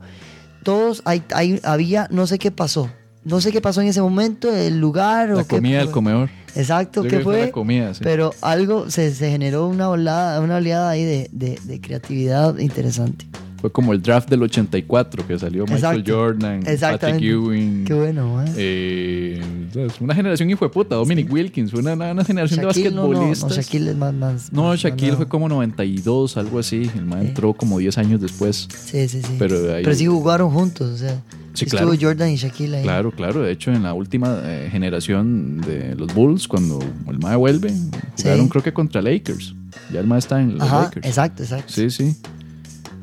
todos, 0.62 1.02
hay, 1.04 1.22
hay- 1.34 1.60
había, 1.62 2.08
no 2.10 2.26
sé 2.26 2.38
qué 2.38 2.50
pasó, 2.50 2.90
no 3.24 3.40
sé 3.40 3.52
qué 3.52 3.60
pasó 3.60 3.80
en 3.80 3.88
ese 3.88 4.00
momento, 4.02 4.54
el 4.54 4.78
lugar 4.80 5.30
la 5.30 5.42
o 5.42 5.46
comida 5.46 5.78
del 5.78 5.90
comedor. 5.90 6.28
Exacto, 6.56 7.02
Yo 7.02 7.08
¿qué 7.10 7.20
fue? 7.20 7.46
la 7.46 7.52
comida, 7.52 7.94
sí. 7.94 8.00
Pero 8.04 8.32
algo, 8.42 8.90
se, 8.90 9.12
se 9.14 9.30
generó 9.30 9.66
una 9.66 9.88
oleada, 9.88 10.40
una 10.40 10.56
oleada 10.56 10.90
ahí 10.90 11.04
de, 11.04 11.28
de- 11.32 11.58
de 11.64 11.80
creatividad 11.80 12.58
interesante. 12.58 13.26
Fue 13.64 13.72
como 13.72 13.94
el 13.94 14.02
draft 14.02 14.28
del 14.28 14.42
84 14.42 15.26
que 15.26 15.38
salió 15.38 15.62
Michael 15.64 16.00
Exacto. 16.00 16.14
Jordan, 16.14 16.60
Patrick. 16.62 17.22
Ewing. 17.22 17.84
Qué 17.86 17.94
bueno, 17.94 18.42
¿eh? 18.44 18.52
eh, 18.58 19.42
es 19.74 19.98
una 20.02 20.14
generación 20.14 20.50
hijo 20.50 20.66
de 20.66 20.68
puta, 20.70 20.96
Dominic 20.96 21.32
Wilkins, 21.32 21.70
fue 21.70 21.80
una, 21.80 21.94
una 21.94 22.22
generación 22.26 22.60
Shaquille, 22.60 22.90
de 22.90 22.94
no, 22.94 23.04
no, 23.04 23.12
no, 23.14 23.28
basquetbolistas. 23.28 23.56
Shaquille 23.56 23.90
es 23.92 23.96
más, 23.96 24.12
más- 24.12 24.52
No, 24.52 24.76
Shaquille 24.76 25.12
más 25.12 25.16
fue 25.16 25.28
como 25.28 25.48
92, 25.48 26.36
algo 26.36 26.58
así. 26.58 26.90
El 26.94 27.06
man 27.06 27.22
Sí. 27.22 27.28
entró 27.28 27.54
como 27.54 27.78
10 27.78 27.96
años 27.96 28.20
después. 28.20 28.68
Sí, 28.84 29.08
sí, 29.08 29.22
sí. 29.22 29.36
Pero 29.38 29.56
ahí- 29.74 29.94
sí 29.94 30.04
jugaron 30.04 30.50
juntos, 30.50 30.90
o 30.90 30.96
sea. 30.98 31.22
Sí, 31.54 31.64
estuvo 31.64 31.80
claro. 31.92 31.96
Jordan 31.98 32.28
y 32.32 32.36
Shaquille 32.36 32.76
ahí. 32.76 32.82
Claro, 32.82 33.12
claro. 33.12 33.40
De 33.40 33.50
hecho, 33.50 33.72
en 33.72 33.82
la 33.84 33.94
última 33.94 34.42
eh, 34.44 34.68
generación 34.70 35.62
de 35.62 35.94
los 35.94 36.12
Bulls, 36.12 36.46
cuando 36.48 36.80
el 37.08 37.18
MAE 37.18 37.36
vuelve, 37.36 37.72
jugaron 38.18 38.44
Sí. 38.44 38.50
creo 38.50 38.62
que 38.62 38.74
contra 38.74 39.00
Lakers. 39.00 39.54
Ya 39.90 40.00
el 40.00 40.06
MAE 40.06 40.18
está 40.18 40.38
en 40.42 40.52
los 40.58 40.62
Ajá, 40.62 40.82
Lakers. 40.82 41.06
exacto, 41.06 41.42
exacto. 41.44 41.72
Sí, 41.72 41.88
sí. 41.88 42.14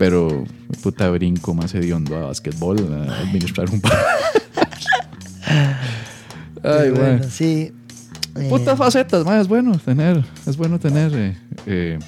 Pero, 0.02 0.46
puta 0.82 1.12
brinco 1.12 1.54
más 1.54 1.76
hediondo 1.76 2.18
a 2.18 2.22
basquetbol, 2.22 2.92
a 2.92 3.20
administrar 3.22 3.70
un 3.70 3.80
par. 3.80 3.94
Ay, 6.64 6.90
bueno, 6.90 6.96
bueno. 6.96 7.24
sí. 7.30 7.72
eh, 8.36 8.50
Putas 8.50 8.80
facetas, 8.80 9.24
mae, 9.24 9.40
es 9.40 9.48
bueno 9.48 9.78
tener, 9.78 10.26
es 10.48 10.58
bueno 10.58 10.80
tener, 10.80 11.14
eh, 11.14 11.38
eh, 11.68 12.00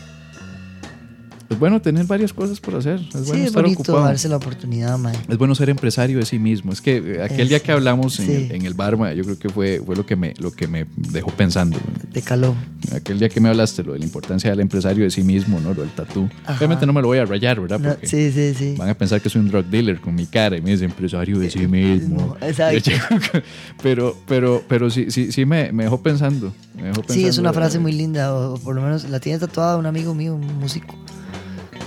es 1.54 1.60
bueno 1.60 1.82
tener 1.82 2.06
varias 2.06 2.34
cosas 2.34 2.60
por 2.60 2.76
hacer. 2.76 2.96
Es 3.00 3.12
bueno 3.12 3.34
sí, 3.34 3.42
es 3.42 3.54
bonito 3.54 3.82
ocupado. 3.82 4.06
darse 4.06 4.28
la 4.28 4.38
oportunidad, 4.38 4.98
mae. 4.98 5.16
Es 5.28 5.38
bueno 5.38 5.56
ser 5.56 5.70
empresario 5.70 6.20
de 6.20 6.26
sí 6.26 6.40
mismo. 6.40 6.72
Es 6.72 6.82
que 6.82 6.98
eh, 6.98 7.24
aquel 7.24 7.48
día 7.48 7.60
que 7.60 7.72
hablamos 7.72 8.20
en, 8.20 8.26
sí. 8.26 8.32
el, 8.34 8.52
en 8.52 8.66
el 8.66 8.74
bar, 8.74 8.94
yo 9.16 9.24
creo 9.24 9.40
que 9.40 9.50
fue, 9.50 9.82
fue 9.86 9.96
lo, 9.96 10.06
que 10.06 10.16
me, 10.16 10.34
lo 10.40 10.52
que 10.52 10.68
me 10.68 10.86
dejó 10.96 11.32
pensando. 11.32 11.78
ma. 11.78 12.12
Te 12.12 12.22
caló. 12.22 12.56
Aquel 12.94 13.20
día 13.20 13.30
que 13.30 13.40
me 13.40 13.50
hablaste, 13.50 13.84
lo 13.84 13.94
de 13.94 14.00
la 14.00 14.06
importancia 14.06 14.50
del 14.50 14.60
empresario 14.60 15.04
de 15.04 15.12
sí 15.12 15.24
mismo, 15.24 15.60
¿no? 15.60 15.74
Lo 15.74 15.82
del 15.82 15.92
tatú. 15.92 16.30
Obviamente 16.48 16.86
no 16.86 16.94
me 16.94 17.02
lo 17.02 17.08
voy 17.08 17.20
a 17.20 17.26
rayar, 17.26 17.60
¿verdad? 17.60 17.80
No, 17.80 17.96
sí, 18.04 18.32
sí, 18.32 18.54
sí. 18.54 18.76
van 18.78 18.90
a 18.90 18.94
pensar 18.94 19.22
que 19.22 19.30
soy 19.30 19.42
un 19.42 19.50
drug 19.50 19.66
dealer 19.66 20.00
con 20.02 20.14
mi 20.16 20.26
cara 20.26 20.58
y 20.58 20.62
me 20.62 20.72
dice 20.72 20.86
empresario 20.86 21.40
de 21.40 21.50
sí 21.50 21.68
mismo. 21.68 22.38
No, 22.40 22.48
exacto. 22.48 22.92
Pero, 23.82 24.16
pero, 24.28 24.64
pero 24.68 24.90
sí, 24.90 25.08
sí, 25.10 25.32
sí 25.32 25.46
me, 25.46 25.72
me 25.72 25.84
dejó 25.84 26.02
pensando. 26.02 26.54
me 26.76 26.84
dejó 26.84 27.04
Sí, 27.08 27.20
es 27.20 27.26
pensando, 27.26 27.42
una 27.42 27.54
frase 27.54 27.78
eh, 27.78 27.80
muy 27.80 27.92
linda, 27.92 28.34
o 28.34 28.58
por 28.58 28.76
lo 28.76 28.82
menos 28.82 29.10
la 29.10 29.20
tiene 29.20 29.40
tatuada 29.40 29.78
un 29.78 29.86
amigo 29.86 30.14
mío, 30.14 30.36
un 30.36 30.60
músico, 30.60 30.96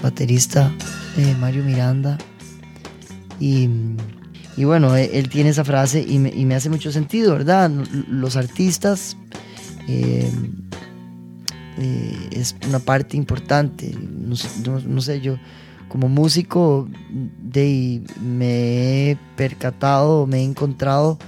baterista, 0.07 0.73
eh, 1.17 1.35
Mario 1.41 1.65
Miranda. 1.65 2.17
Y, 3.41 3.69
y 4.57 4.65
bueno, 4.65 4.97
e- 4.97 5.19
él 5.19 5.29
tiene 5.29 5.51
esa 5.51 5.65
frase 5.65 6.05
y 6.07 6.19
me, 6.19 6.31
y 6.31 6.45
me 6.45 6.55
hace 6.55 6.71
mucho 6.71 6.93
sentido, 6.93 7.33
¿verdad? 7.33 7.71
Los 8.09 8.37
artistas 8.37 9.17
eh, 9.89 10.31
eh, 11.79 12.29
es 12.31 12.55
una 12.69 12.79
parte 12.79 13.17
importante. 13.17 13.93
No, 14.01 14.37
no- 14.87 15.01
sé, 15.01 15.21
yo 15.21 15.37
como 15.89 16.09
músico 16.09 16.89
de, 17.43 18.03
me 18.21 19.11
he 19.11 19.19
percatado, 19.37 20.27
me 20.27 20.39
he 20.39 20.45
encontrado 20.45 21.19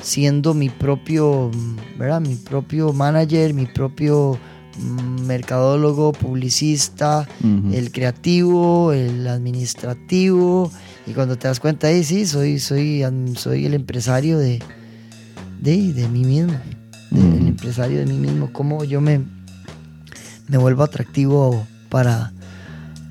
siendo 0.00 0.54
mi 0.54 0.68
propio, 0.68 1.50
¿verdad? 1.98 2.20
Mi 2.20 2.36
propio 2.36 2.92
manager, 2.92 3.52
mi 3.52 3.66
propio 3.66 4.38
mercadólogo, 4.78 6.12
publicista, 6.12 7.28
el 7.72 7.90
creativo, 7.92 8.92
el 8.92 9.26
administrativo. 9.26 10.70
Y 11.06 11.12
cuando 11.12 11.36
te 11.36 11.48
das 11.48 11.60
cuenta 11.60 11.86
ahí, 11.86 12.04
sí, 12.04 12.26
soy, 12.26 12.58
soy, 12.58 13.04
soy 13.36 13.66
el 13.66 13.74
empresario 13.74 14.38
de, 14.38 14.60
de, 15.60 15.92
de 15.92 16.08
mí 16.08 16.24
mismo. 16.24 16.52
de-. 17.10 17.38
El 17.38 17.48
empresario 17.48 17.98
de 17.98 18.06
mí 18.06 18.18
mismo. 18.18 18.52
Cómo 18.52 18.84
yo 18.84 19.00
me, 19.00 19.22
me 20.48 20.58
vuelvo 20.58 20.82
atractivo 20.82 21.66
para, 21.88 22.32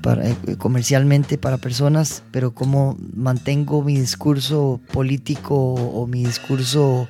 para, 0.02 0.28
eh, 0.28 0.36
comercialmente 0.58 1.38
para 1.38 1.58
personas, 1.58 2.22
pero 2.30 2.54
cómo 2.54 2.96
mantengo 3.14 3.82
mi 3.82 3.98
discurso 3.98 4.80
político 4.92 5.56
o 5.56 6.06
mi 6.06 6.24
discurso, 6.24 7.08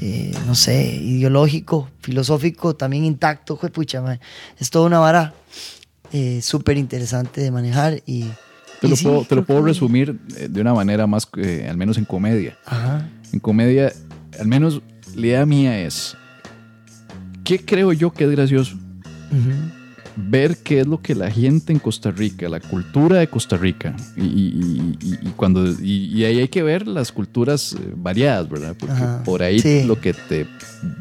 eh, 0.00 0.32
no 0.46 0.54
sé, 0.54 0.96
ideológico, 0.96 1.90
filosófico, 2.00 2.74
también 2.74 3.04
intacto. 3.04 3.56
Juepucha, 3.56 4.00
mae. 4.00 4.20
es 4.58 4.70
toda 4.70 4.86
una 4.86 4.98
vara 4.98 5.34
eh, 6.12 6.40
súper 6.42 6.78
interesante 6.78 7.40
de 7.40 7.50
manejar 7.50 8.02
y... 8.06 8.24
Te 8.80 8.86
y 8.86 8.90
lo, 8.90 8.96
sí, 8.96 9.04
puedo, 9.04 9.24
te 9.24 9.36
lo 9.36 9.44
puedo 9.44 9.62
resumir 9.62 10.18
eh, 10.38 10.48
de 10.48 10.60
una 10.60 10.72
manera 10.72 11.06
más, 11.06 11.28
eh, 11.36 11.66
al 11.68 11.76
menos 11.76 11.98
en 11.98 12.06
comedia. 12.06 12.56
Ajá. 12.64 13.06
En 13.30 13.38
comedia, 13.38 13.92
al 14.38 14.46
menos 14.46 14.80
la 15.14 15.26
idea 15.26 15.44
mía 15.44 15.80
es, 15.80 16.16
¿qué 17.44 17.62
creo 17.62 17.92
yo 17.92 18.10
que 18.10 18.24
es 18.24 18.30
gracioso? 18.30 18.78
Ver 20.28 20.58
qué 20.58 20.80
es 20.80 20.86
lo 20.86 21.00
que 21.00 21.14
la 21.14 21.30
gente 21.30 21.72
en 21.72 21.78
Costa 21.78 22.10
Rica, 22.10 22.48
la 22.48 22.60
cultura 22.60 23.18
de 23.18 23.28
Costa 23.28 23.56
Rica, 23.56 23.94
y, 24.16 24.22
y- 24.22 24.96
y- 25.00 25.14
y 25.28 25.30
cuando, 25.36 25.64
y, 25.80 26.24
ahí 26.24 26.38
hay 26.40 26.48
que 26.48 26.62
ver 26.62 26.86
las 26.86 27.10
culturas 27.12 27.72
eh, 27.72 27.92
variadas, 27.96 28.48
¿verdad? 28.48 28.76
Porque 28.78 28.94
Ajá, 28.94 29.22
por 29.24 29.42
ahí 29.42 29.60
sí. 29.60 29.84
lo 29.84 30.00
que 30.00 30.12
te 30.14 30.46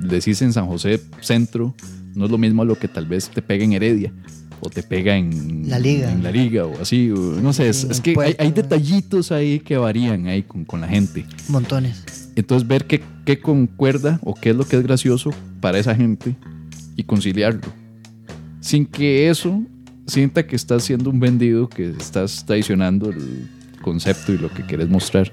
decís 0.01 0.41
en 0.41 0.53
San 0.53 0.67
José 0.67 1.01
Centro 1.22 1.76
no 2.15 2.26
es 2.26 2.32
lo 2.32 2.38
mismo 2.38 2.61
a 2.61 2.65
lo 2.65 2.76
que 2.78 2.88
tal 2.88 3.05
vez 3.05 3.30
te 3.30 3.41
pega 3.41 3.63
en 3.63 3.74
Heredia. 3.74 4.13
O 4.61 4.70
te 4.70 4.84
pega 4.84 5.15
en 5.15 5.70
La 5.70 5.80
Liga. 5.80 6.11
En 6.11 6.22
la 6.22 6.32
liga 6.34 6.65
o 6.65 6.82
así. 6.82 7.09
o 7.11 7.15
no 7.15 7.53
sé, 7.53 7.70
es, 7.70 7.86
que 8.01 8.13
hay, 8.20 8.36
hay 8.38 8.51
detallitos 8.51 9.32
ahí 9.32 9.61
que 9.61 9.78
varían 9.78 10.28
ahí 10.28 10.43
con, 10.43 10.65
con 10.65 10.82
la 10.82 10.88
gente. 10.89 11.26
Montones. 11.47 12.03
Entonces 12.36 12.67
ver 12.67 12.86
qué, 12.86 13.01
qué 13.24 13.39
concuerda 13.39 14.20
o 14.22 14.34
qué 14.34 14.49
es 14.49 14.57
lo 14.57 14.65
que 14.67 14.76
es 14.76 14.84
gracioso 14.84 15.30
para 15.61 15.80
esa 15.80 15.95
gente 15.95 16.36
y 16.97 17.03
conciliarlo. 17.03 17.72
Sin 18.62 18.86
que 18.86 19.30
eso 19.30 19.64
sienta 20.05 20.45
que 20.45 20.55
estás 20.55 20.84
siendo 20.84 21.10
un 21.10 21.20
vendido, 21.20 21.70
que 21.70 21.91
estás 21.91 22.45
traicionando 22.45 23.10
el 23.10 23.47
concepto 23.82 24.34
y 24.34 24.38
lo 24.38 24.51
que 24.53 24.66
quieres 24.66 24.89
mostrar. 24.89 25.32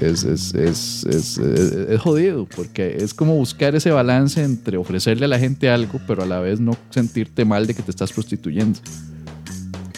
Es, 0.00 0.24
es, 0.24 0.54
es, 0.54 1.06
es, 1.06 2.00
jodido, 2.00 2.46
porque 2.54 2.98
es 3.00 3.14
como 3.14 3.34
buscar 3.34 3.74
ese 3.74 3.90
balance 3.90 4.42
entre 4.42 4.76
ofrecerle 4.76 5.24
a 5.24 5.28
la 5.28 5.38
gente 5.38 5.70
algo, 5.70 5.98
pero 6.06 6.22
a 6.22 6.26
la 6.26 6.38
vez 6.38 6.60
no 6.60 6.76
sentirte 6.90 7.46
mal 7.46 7.66
de 7.66 7.72
que 7.72 7.82
te 7.82 7.90
estás 7.90 8.12
prostituyendo. 8.12 8.78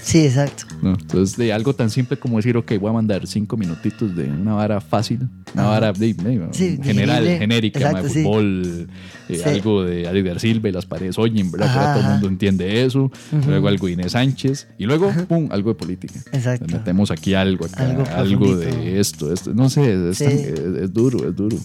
Sí, 0.09 0.24
exacto. 0.24 0.64
¿no? 0.80 0.92
Entonces, 0.98 1.36
de 1.36 1.52
algo 1.52 1.74
tan 1.74 1.90
simple 1.90 2.16
como 2.18 2.38
decir, 2.38 2.56
ok, 2.56 2.72
voy 2.80 2.88
a 2.88 2.92
mandar 2.94 3.26
cinco 3.26 3.59
minutitos 3.59 4.16
de 4.16 4.24
una 4.24 4.54
vara 4.54 4.80
fácil, 4.80 5.28
una 5.52 5.64
Ajá. 5.64 5.70
vara 5.70 5.92
de, 5.92 6.14
de- 6.14 6.48
Sí, 6.52 6.78
general, 6.82 7.24
digerible. 7.24 7.38
genérica, 7.38 7.78
Exacto, 7.80 8.09
sí. 8.09 8.22
fútbol, 8.22 8.88
eh, 9.28 9.34
Sí. 9.36 9.42
algo 9.44 9.84
de 9.84 10.04
Edgar 10.04 10.40
Silva 10.40 10.70
y 10.70 10.72
las 10.72 10.86
paredes 10.86 11.18
oyen, 11.18 11.50
¿verdad? 11.50 11.68
Ajá, 11.68 11.80
todo 11.92 11.98
el 12.00 12.04
ajá. 12.06 12.12
mundo 12.14 12.28
entiende 12.28 12.84
eso. 12.86 13.12
Luego 13.46 13.68
algo 13.68 13.86
de 13.86 13.92
Inés 13.92 14.12
Sánchez. 14.12 14.68
Y 14.78 14.86
luego, 14.86 15.12
pum, 15.28 15.48
algo 15.50 15.68
de 15.70 15.74
política. 15.74 16.20
Exacto. 16.32 16.64
Le 16.66 16.78
metemos 16.78 17.11
aquí 17.11 17.34
algo, 17.34 17.66
acá, 17.66 17.84
Algo 18.16 18.56
de 18.56 18.98
esto, 19.00 19.30
esto. 19.30 19.52
No 19.52 19.68
sé, 19.68 20.09
es, 20.09 20.16
Sí. 20.16 20.24
tan- 20.24 20.32
es- 20.32 20.82
es 20.84 20.92
duro, 20.94 21.28
es 21.28 21.36
duro. 21.36 21.59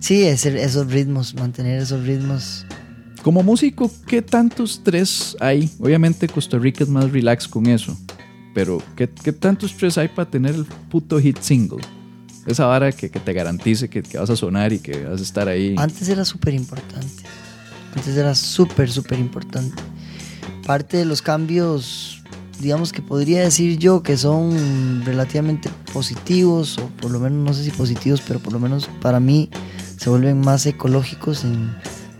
Sí, 0.00 0.24
es 0.24 0.44
esos 0.46 0.90
ritmos, 0.92 1.34
mantener 1.36 1.80
esos 1.80 2.04
ritmos. 2.04 2.66
Como 3.26 3.42
músico, 3.42 3.90
¿qué 4.06 4.22
tantos 4.22 4.82
tres 4.84 5.36
hay? 5.40 5.68
Obviamente 5.80 6.28
Costa 6.28 6.60
Rica 6.60 6.84
es 6.84 6.90
más 6.90 7.10
relax 7.10 7.48
con 7.48 7.66
eso. 7.66 7.98
Pero, 8.54 8.80
¿qué, 8.94 9.08
qué 9.08 9.32
tantos 9.32 9.76
tres 9.76 9.98
hay 9.98 10.06
para 10.06 10.30
tener 10.30 10.54
el 10.54 10.64
puto 10.64 11.18
hit 11.18 11.40
single? 11.40 11.80
Esa 12.46 12.66
vara 12.66 12.92
que, 12.92 13.10
que 13.10 13.18
te 13.18 13.32
garantice 13.32 13.90
que, 13.90 14.04
que 14.04 14.16
vas 14.16 14.30
a 14.30 14.36
sonar 14.36 14.72
y 14.72 14.78
que 14.78 15.06
vas 15.06 15.18
a 15.18 15.24
estar 15.24 15.48
ahí. 15.48 15.74
Antes 15.76 16.08
era 16.08 16.24
súper 16.24 16.54
importante. 16.54 17.24
Antes 17.96 18.16
era 18.16 18.32
súper, 18.36 18.92
súper 18.92 19.18
importante. 19.18 19.74
Parte 20.64 20.96
de 20.96 21.04
los 21.04 21.20
cambios, 21.20 22.22
digamos 22.60 22.92
que 22.92 23.02
podría 23.02 23.40
decir 23.40 23.76
yo 23.76 24.04
que 24.04 24.16
son 24.16 25.02
relativamente 25.04 25.68
positivos, 25.92 26.78
o 26.78 26.86
por 27.00 27.10
lo 27.10 27.18
menos 27.18 27.44
no 27.44 27.52
sé 27.54 27.64
si 27.64 27.72
positivos, 27.72 28.22
pero 28.24 28.38
por 28.38 28.52
lo 28.52 28.60
menos 28.60 28.88
para 29.02 29.18
mí 29.18 29.50
se 29.96 30.10
vuelven 30.10 30.40
más 30.42 30.64
ecológicos 30.64 31.42
en, 31.42 31.74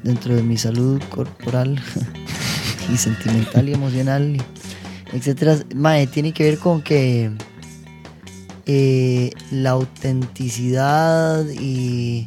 dentro 0.06 0.36
de 0.36 0.42
mi 0.42 0.56
salud 0.56 1.02
corporal 1.10 1.82
y 2.92 2.96
sentimental 2.96 3.68
y 3.68 3.72
emocional, 3.72 4.36
etcétera. 5.12 5.58
Mae, 5.74 6.06
tiene 6.06 6.32
que 6.32 6.44
ver 6.44 6.58
con 6.58 6.80
que 6.80 7.32
eh, 8.66 9.32
la 9.50 9.70
autenticidad 9.70 11.44
y 11.48 12.24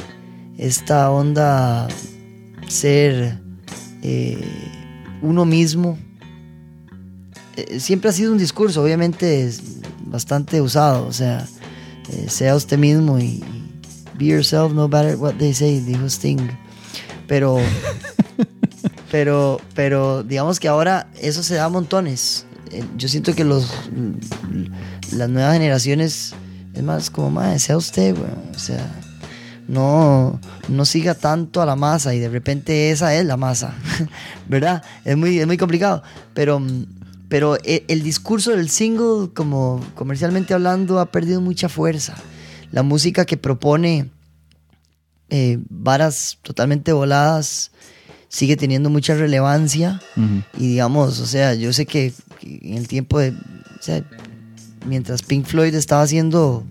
esta 0.57 1.09
onda 1.09 1.87
ser 2.67 3.39
eh, 4.03 4.43
uno 5.21 5.45
mismo 5.45 5.97
eh, 7.55 7.79
siempre 7.79 8.09
ha 8.09 8.13
sido 8.13 8.33
un 8.33 8.37
discurso 8.37 8.83
obviamente 8.83 9.51
bastante 10.05 10.61
usado 10.61 11.07
o 11.07 11.13
sea 11.13 11.47
sea 12.27 12.55
usted 12.55 12.77
mismo 12.77 13.19
y, 13.19 13.23
y 13.23 13.71
be 14.17 14.25
yourself 14.25 14.73
no 14.73 14.87
matter 14.87 15.15
what 15.15 15.33
they 15.35 15.53
say 15.53 15.79
dijo 15.79 16.05
Sting 16.05 16.39
pero 17.29 17.57
pero 19.09 19.61
pero 19.73 20.23
digamos 20.23 20.59
que 20.59 20.67
ahora 20.67 21.07
eso 21.21 21.41
se 21.43 21.55
da 21.55 21.65
a 21.65 21.69
montones 21.69 22.45
Eh, 22.71 22.83
yo 22.97 23.07
siento 23.07 23.33
que 23.33 23.43
los 23.43 23.65
las 25.11 25.27
nuevas 25.29 25.53
generaciones 25.53 26.35
es 26.73 26.83
más 26.83 27.09
como 27.09 27.31
más 27.31 27.63
sea 27.63 27.77
usted 27.77 28.13
weón", 28.13 28.51
o 28.53 28.59
sea 28.59 28.85
no, 29.69 30.39
no 30.67 30.83
siga 30.83 31.13
tanto 31.13 31.61
a 31.61 31.65
la 31.65 31.75
masa 31.75 32.15
y 32.15 32.19
de 32.19 32.27
repente 32.27 32.89
esa 32.89 33.13
es 33.15 33.23
la 33.23 33.37
masa, 33.37 33.75
¿verdad? 34.49 34.83
Es 35.05 35.15
muy, 35.15 35.37
es 35.39 35.45
muy 35.45 35.57
complicado, 35.57 36.01
pero, 36.33 36.59
pero 37.29 37.55
e- 37.63 37.85
el, 37.87 38.01
discurso 38.01 38.49
del 38.49 38.69
single, 38.69 39.29
como 39.33 39.79
comercialmente 39.93 40.55
hablando, 40.55 40.99
ha 40.99 41.11
perdido 41.11 41.39
mucha 41.39 41.69
fuerza. 41.69 42.15
La 42.71 42.81
música 42.81 43.25
que 43.25 43.37
propone 43.37 44.09
eh, 45.29 45.59
varas 45.69 46.37
totalmente 46.41 46.91
voladas 46.93 47.71
sigue 48.29 48.55
teniendo 48.55 48.89
mucha 48.89 49.15
relevancia. 49.15 49.99
Y 50.57 50.67
digamos, 50.67 51.19
o 51.19 51.25
sea, 51.25 51.55
yo 51.55 51.73
sé 51.73 51.85
que, 51.85 52.13
que 52.39 52.59
en 52.61 52.75
el 52.75 52.87
tiempo 52.87 53.19
de, 53.19 53.31
o 53.31 53.81
sea, 53.81 54.03
mientras 54.85 55.23
Pink 55.23 55.45
Floyd 55.45 55.73
estaba 55.73 56.03
haciendo, 56.03 56.63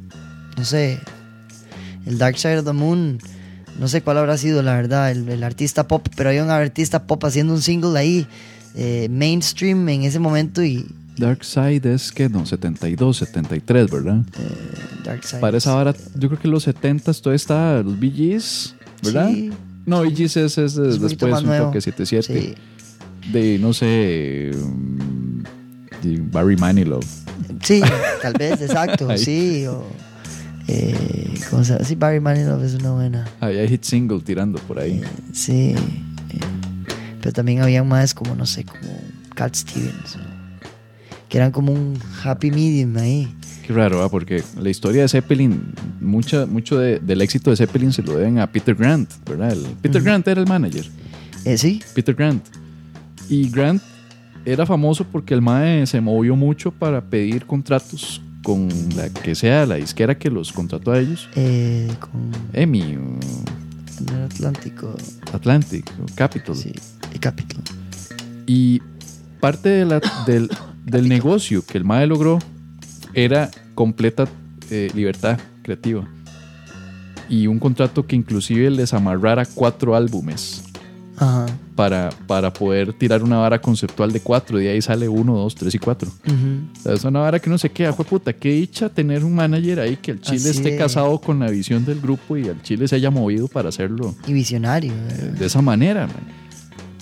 no 0.56 0.64
sé, 0.64 0.98
el 2.06 2.16
Dark 2.16 2.38
Side 2.38 2.60
of 2.60 2.64
the 2.64 2.72
Moon, 2.72 3.18
no 3.78 3.88
sé 3.88 4.02
cuál 4.02 4.18
habrá 4.18 4.38
sido 4.38 4.62
la 4.62 4.74
verdad, 4.74 5.10
el, 5.10 5.28
el 5.28 5.42
artista 5.44 5.86
pop, 5.86 6.06
pero 6.16 6.30
hay 6.30 6.38
un 6.38 6.50
artista 6.50 7.06
pop 7.06 7.24
haciendo 7.24 7.52
un 7.54 7.62
single 7.62 7.98
ahí, 7.98 8.26
eh, 8.74 9.08
mainstream 9.10 9.88
en 9.88 10.02
ese 10.02 10.20
momento 10.20 10.62
y 10.62 10.86
Dark 11.18 11.44
Side 11.44 11.92
es 11.94 12.12
que 12.12 12.28
no, 12.28 12.46
72, 12.46 13.16
73, 13.16 13.90
¿verdad? 13.90 14.24
eh, 14.38 15.02
Dark 15.04 15.24
Side. 15.24 15.40
Para 15.40 15.58
esa 15.58 15.74
vara, 15.74 15.94
yo 16.16 16.28
creo 16.28 16.40
que 16.40 16.48
los 16.48 16.62
70 16.64 17.12
todavía 17.14 17.36
está 17.36 17.82
los 17.82 17.98
Gees, 17.98 18.74
¿verdad? 19.02 19.28
Sí, 19.30 19.50
No, 19.86 20.02
Gees 20.04 20.36
es, 20.36 20.58
es, 20.58 20.76
Es 20.76 20.76
un 20.96 21.02
después 21.08 21.42
un 21.42 21.48
toque 21.56 21.80
77. 21.80 22.40
sí. 22.40 22.54
De, 23.32 23.58
no 23.58 23.74
sé, 23.74 24.52
mm, 24.54 25.42
Barry 26.30 26.56
Manilow. 26.56 27.00
Sí, 27.62 27.82
tal 28.22 28.32
vez, 28.38 28.60
exacto, 28.62 29.08
sí. 29.18 29.66
O, 29.66 29.84
eh, 30.66 30.94
¿Cómo 31.50 31.64
se 31.64 31.72
llama? 31.74 31.84
Sí, 31.84 31.94
Barry 31.94 32.20
Manilow 32.20 32.62
es 32.62 32.74
una 32.74 32.92
buena. 32.92 33.26
Había 33.40 33.66
hit 33.66 33.82
single 33.82 34.20
tirando 34.20 34.58
por 34.60 34.78
ahí. 34.78 35.02
Sí. 35.32 35.74
eh, 36.30 36.38
pero 37.20 37.32
también 37.32 37.60
había 37.60 37.82
más 37.84 38.14
como, 38.14 38.34
no 38.34 38.46
sé, 38.46 38.64
como 38.64 38.80
Cat 39.34 39.54
Stevens. 39.56 40.16
O- 41.28 41.30
que 41.30 41.38
eran 41.38 41.50
como 41.52 41.72
un 41.72 41.98
happy 42.24 42.50
medium 42.50 42.96
ahí. 42.96 43.28
Qué 43.66 43.72
raro, 43.74 44.02
¿ah? 44.02 44.10
porque 44.10 44.42
la 44.60 44.70
historia 44.70 45.02
de 45.02 45.08
Zeppelin, 45.08 45.72
mucha, 46.00 46.46
mucho 46.46 46.78
de- 46.78 46.98
del 47.00 47.20
éxito 47.20 47.50
de 47.50 47.56
Zeppelin 47.56 47.92
se 47.92 48.02
lo 48.02 48.16
deben 48.16 48.38
a 48.38 48.46
Peter 48.50 48.74
Grant, 48.74 49.10
¿verdad? 49.28 49.52
El- 49.52 49.66
Peter 49.82 50.00
Grant 50.02 50.26
era 50.26 50.40
el 50.40 50.46
manager. 50.46 50.88
Eh, 51.44 51.58
sí, 51.58 51.82
Peter 51.94 52.14
Grant. 52.14 52.42
Y 53.28 53.50
Grant 53.50 53.82
era 54.46 54.64
famoso 54.64 55.04
porque 55.04 55.34
el 55.34 55.42
MAE 55.42 55.86
se 55.86 56.00
movió 56.00 56.34
mucho 56.34 56.70
para 56.70 57.02
pedir 57.02 57.44
contratos 57.44 58.22
con 58.42 58.68
la 58.96 59.10
que 59.10 59.34
sea 59.34 59.66
la 59.66 59.74
disquera 59.74 60.16
que 60.16 60.30
los 60.30 60.50
contrató 60.52 60.92
a 60.92 60.98
ellos. 61.00 61.28
eh, 61.36 61.88
con 62.00 62.10
EMI, 62.54 62.80
o 62.82 62.84
en 62.86 63.18
el 64.16 64.22
Atlántico. 64.24 64.96
Atlantic, 65.34 65.92
o 66.02 66.06
Capitol. 66.14 66.56
Sí, 66.56 66.72
y 67.14 67.18
Capitol. 67.18 67.62
Y 68.46 68.80
parte 69.40 69.68
de 69.68 69.84
la- 69.84 70.00
del, 70.26 70.48
del 70.90 71.08
negocio 71.08 71.64
que 71.64 71.78
el 71.78 71.84
MAE 71.84 72.06
logró 72.06 72.38
era 73.14 73.50
completa 73.74 74.26
eh, 74.70 74.90
libertad 74.94 75.38
creativa. 75.62 76.06
Y 77.28 77.46
un 77.46 77.58
contrato 77.58 78.06
que 78.06 78.16
inclusive 78.16 78.70
les 78.70 78.94
amarrara 78.94 79.44
cuatro 79.44 79.94
álbumes 79.94 80.62
Ajá. 81.18 81.44
para, 81.74 82.08
para 82.26 82.50
poder 82.52 82.94
tirar 82.94 83.22
una 83.22 83.36
vara 83.36 83.60
conceptual 83.60 84.12
de 84.12 84.20
cuatro. 84.20 84.56
De 84.56 84.70
ahí 84.70 84.80
sale 84.80 85.08
uno, 85.08 85.36
dos, 85.36 85.54
tres 85.54 85.74
y 85.74 85.78
cuatro. 85.78 86.10
O 86.26 86.82
sea, 86.82 86.94
es 86.94 87.04
una 87.04 87.20
vara 87.20 87.38
que 87.38 87.50
no 87.50 87.58
se 87.58 87.70
queda. 87.70 87.92
Fue 87.92 88.06
puta, 88.06 88.32
qué 88.32 88.52
dicha 88.52 88.88
tener 88.88 89.24
un 89.24 89.34
manager 89.34 89.80
ahí 89.80 89.96
que 89.96 90.12
el 90.12 90.20
chile 90.22 90.38
Así 90.38 90.50
esté 90.50 90.76
casado 90.78 91.18
con 91.20 91.38
la 91.38 91.50
visión 91.50 91.84
del 91.84 92.00
grupo 92.00 92.36
y 92.38 92.46
el 92.46 92.62
chile 92.62 92.88
se 92.88 92.96
haya 92.96 93.10
movido 93.10 93.46
para 93.46 93.68
hacerlo 93.68 94.14
Y 94.26 94.32
visionario. 94.32 94.92
eh. 95.10 95.34
de 95.38 95.46
esa 95.46 95.60
manera, 95.60 96.06
man. 96.06 96.16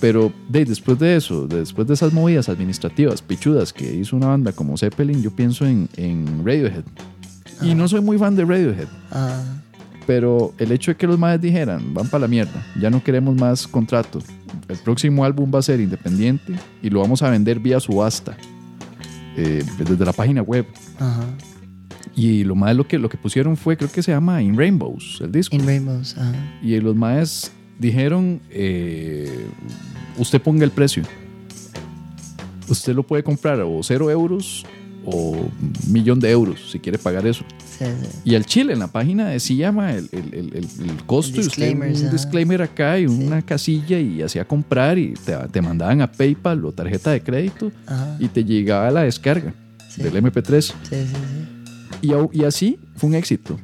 Pero 0.01 0.33
de, 0.49 0.65
después 0.65 0.99
de 0.99 1.17
eso, 1.17 1.47
de- 1.47 1.61
después 1.61 1.87
de 1.89 1.95
esas 1.95 2.13
movidas 2.13 2.49
administrativas 2.49 3.23
pichudas 3.23 3.73
que 3.73 3.95
hizo 3.95 4.17
una 4.17 4.27
banda 4.29 4.53
como 4.53 4.77
Zeppelin, 4.77 5.23
yo 5.23 5.31
pienso 5.31 5.67
en, 5.67 5.89
en 5.97 6.45
Radiohead. 6.45 6.85
Y 7.63 7.75
no 7.75 7.89
soy 7.89 8.03
muy 8.03 8.19
fan 8.19 8.37
de 8.37 8.45
Radiohead, 8.45 8.89
Ah, 9.11 9.43
pero 10.07 10.53
el 10.59 10.71
hecho 10.73 10.91
de 10.91 10.97
que 10.97 11.07
los 11.07 11.19
madres 11.19 11.41
dijeran, 11.41 11.95
van 11.95 12.09
para 12.09 12.23
la 12.23 12.29
mierda, 12.29 12.65
ya 12.81 12.91
no 12.91 13.03
queremos 13.03 13.35
más 13.37 13.67
contrato, 13.67 14.21
el 14.69 14.77
próximo 14.79 15.25
álbum 15.25 15.51
va 15.55 15.61
a 15.61 15.63
ser 15.63 15.81
independiente 15.81 16.53
y 16.83 16.91
lo 16.91 17.01
vamos 17.01 17.23
a 17.23 17.31
vender 17.31 17.59
vía 17.59 17.81
subasta, 17.81 18.37
eh, 19.37 19.65
desde 19.79 20.05
la 20.05 20.13
página 20.13 20.43
web. 20.43 20.67
ajá. 20.99 21.25
Y 22.15 22.45
lo 22.45 22.55
más 22.55 22.75
lo 22.75 22.87
que, 22.89 22.99
lo 22.99 23.11
que 23.11 23.19
pusieron 23.19 23.57
fue, 23.59 23.77
creo 23.77 23.91
que 23.93 24.03
se 24.03 24.11
llama 24.11 24.41
In 24.43 24.57
Rainbows, 24.57 25.21
el 25.23 25.33
disco. 25.33 25.55
In 25.55 25.67
Rainbows. 25.67 26.17
Ajá. 26.17 26.33
Y 26.63 26.79
los 26.81 26.97
maes 26.97 27.53
dijeron, 27.79 28.41
eh, 28.51 29.47
usted 30.19 30.41
ponga 30.41 30.65
el 30.65 30.71
precio. 30.71 31.03
Usted 32.69 32.95
lo 32.95 33.03
puede 33.03 33.23
comprar 33.23 33.61
o 33.61 33.81
cero 33.83 34.11
euros 34.11 34.65
o 35.05 35.31
un 35.31 35.73
millón 35.93 36.19
de 36.19 36.31
euros 36.31 36.71
si 36.73 36.81
quiere 36.81 36.99
pagar 36.99 37.27
eso. 37.27 37.45
Sí, 37.79 37.85
sí. 37.85 38.19
Y 38.25 38.35
al 38.35 38.45
chile 38.45 38.73
en 38.73 38.81
la 38.81 38.89
página 38.89 39.29
decía 39.29 39.71
ma, 39.71 39.93
el, 39.93 40.09
el, 40.11 40.53
el, 40.55 41.05
costo 41.07 41.41
y 41.41 41.47
usted 41.47 41.75
un 41.75 42.11
disclaimer 42.11 42.63
acá 42.63 42.99
y 42.99 43.07
una 43.07 43.43
casilla 43.43 44.01
y 44.01 44.23
hacía 44.23 44.47
comprar 44.47 44.99
y 44.99 45.15
te, 45.15 45.37
te 45.53 45.63
mandaban 45.63 46.01
a 46.01 46.11
PayPal 46.11 46.65
o 46.65 46.73
tarjeta 46.73 47.13
de 47.13 47.23
crédito 47.23 47.71
Ajá. 47.87 48.17
y 48.19 48.29
te 48.29 48.45
llegaba 48.45 48.91
la 48.91 49.03
descarga 49.03 49.55
del 49.97 50.15
MP3. 50.15 50.61
Sí, 50.61 50.73
sí, 50.91 51.07
sí. 51.07 52.09
Y, 52.33 52.41
y 52.41 52.45
así 52.45 52.79
fue 52.97 53.11
un 53.11 53.15
éxito. 53.15 53.59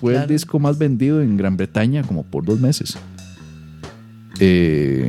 Fue 0.00 0.16
el 0.16 0.26
disco 0.26 0.58
más 0.58 0.78
vendido 0.78 1.22
en 1.22 1.36
Gran 1.36 1.56
Bretaña 1.56 2.02
como 2.02 2.24
por 2.24 2.44
dos 2.44 2.58
meses. 2.58 2.96
Eh, 4.44 5.06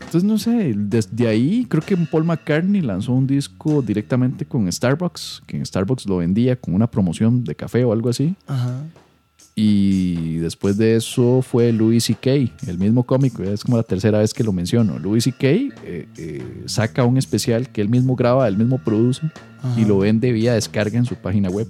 entonces, 0.00 0.24
no 0.24 0.36
sé, 0.38 0.74
desde 0.76 1.28
ahí 1.28 1.64
creo 1.68 1.82
que 1.82 1.96
Paul 1.96 2.24
McCartney 2.24 2.80
lanzó 2.80 3.12
un 3.12 3.26
disco 3.26 3.82
directamente 3.82 4.44
con 4.44 4.70
Starbucks, 4.70 5.42
que 5.46 5.56
en 5.56 5.64
Starbucks 5.64 6.06
lo 6.06 6.16
vendía 6.16 6.56
con 6.56 6.74
una 6.74 6.90
promoción 6.90 7.44
de 7.44 7.54
café 7.54 7.84
o 7.84 7.92
algo 7.92 8.08
así. 8.08 8.34
Ajá. 8.46 8.82
Y 9.54 10.36
después 10.36 10.76
de 10.76 10.96
eso 10.96 11.40
fue 11.40 11.72
Louis 11.72 12.04
C.K., 12.04 12.30
el 12.66 12.78
mismo 12.78 13.04
cómico, 13.04 13.42
es 13.42 13.64
como 13.64 13.76
la 13.76 13.82
tercera 13.84 14.18
vez 14.18 14.34
que 14.34 14.44
lo 14.44 14.52
menciono. 14.52 14.98
Louis 14.98 15.24
C.K. 15.24 15.46
eh, 15.46 16.08
eh, 16.16 16.62
saca 16.66 17.04
un 17.04 17.16
especial 17.16 17.68
que 17.70 17.80
él 17.80 17.88
mismo 17.88 18.16
graba, 18.16 18.48
él 18.48 18.56
mismo 18.56 18.78
produce 18.78 19.30
Ajá. 19.62 19.80
y 19.80 19.84
lo 19.84 19.98
vende 19.98 20.32
vía 20.32 20.54
descarga 20.54 20.98
en 20.98 21.06
su 21.06 21.14
página 21.14 21.48
web. 21.48 21.66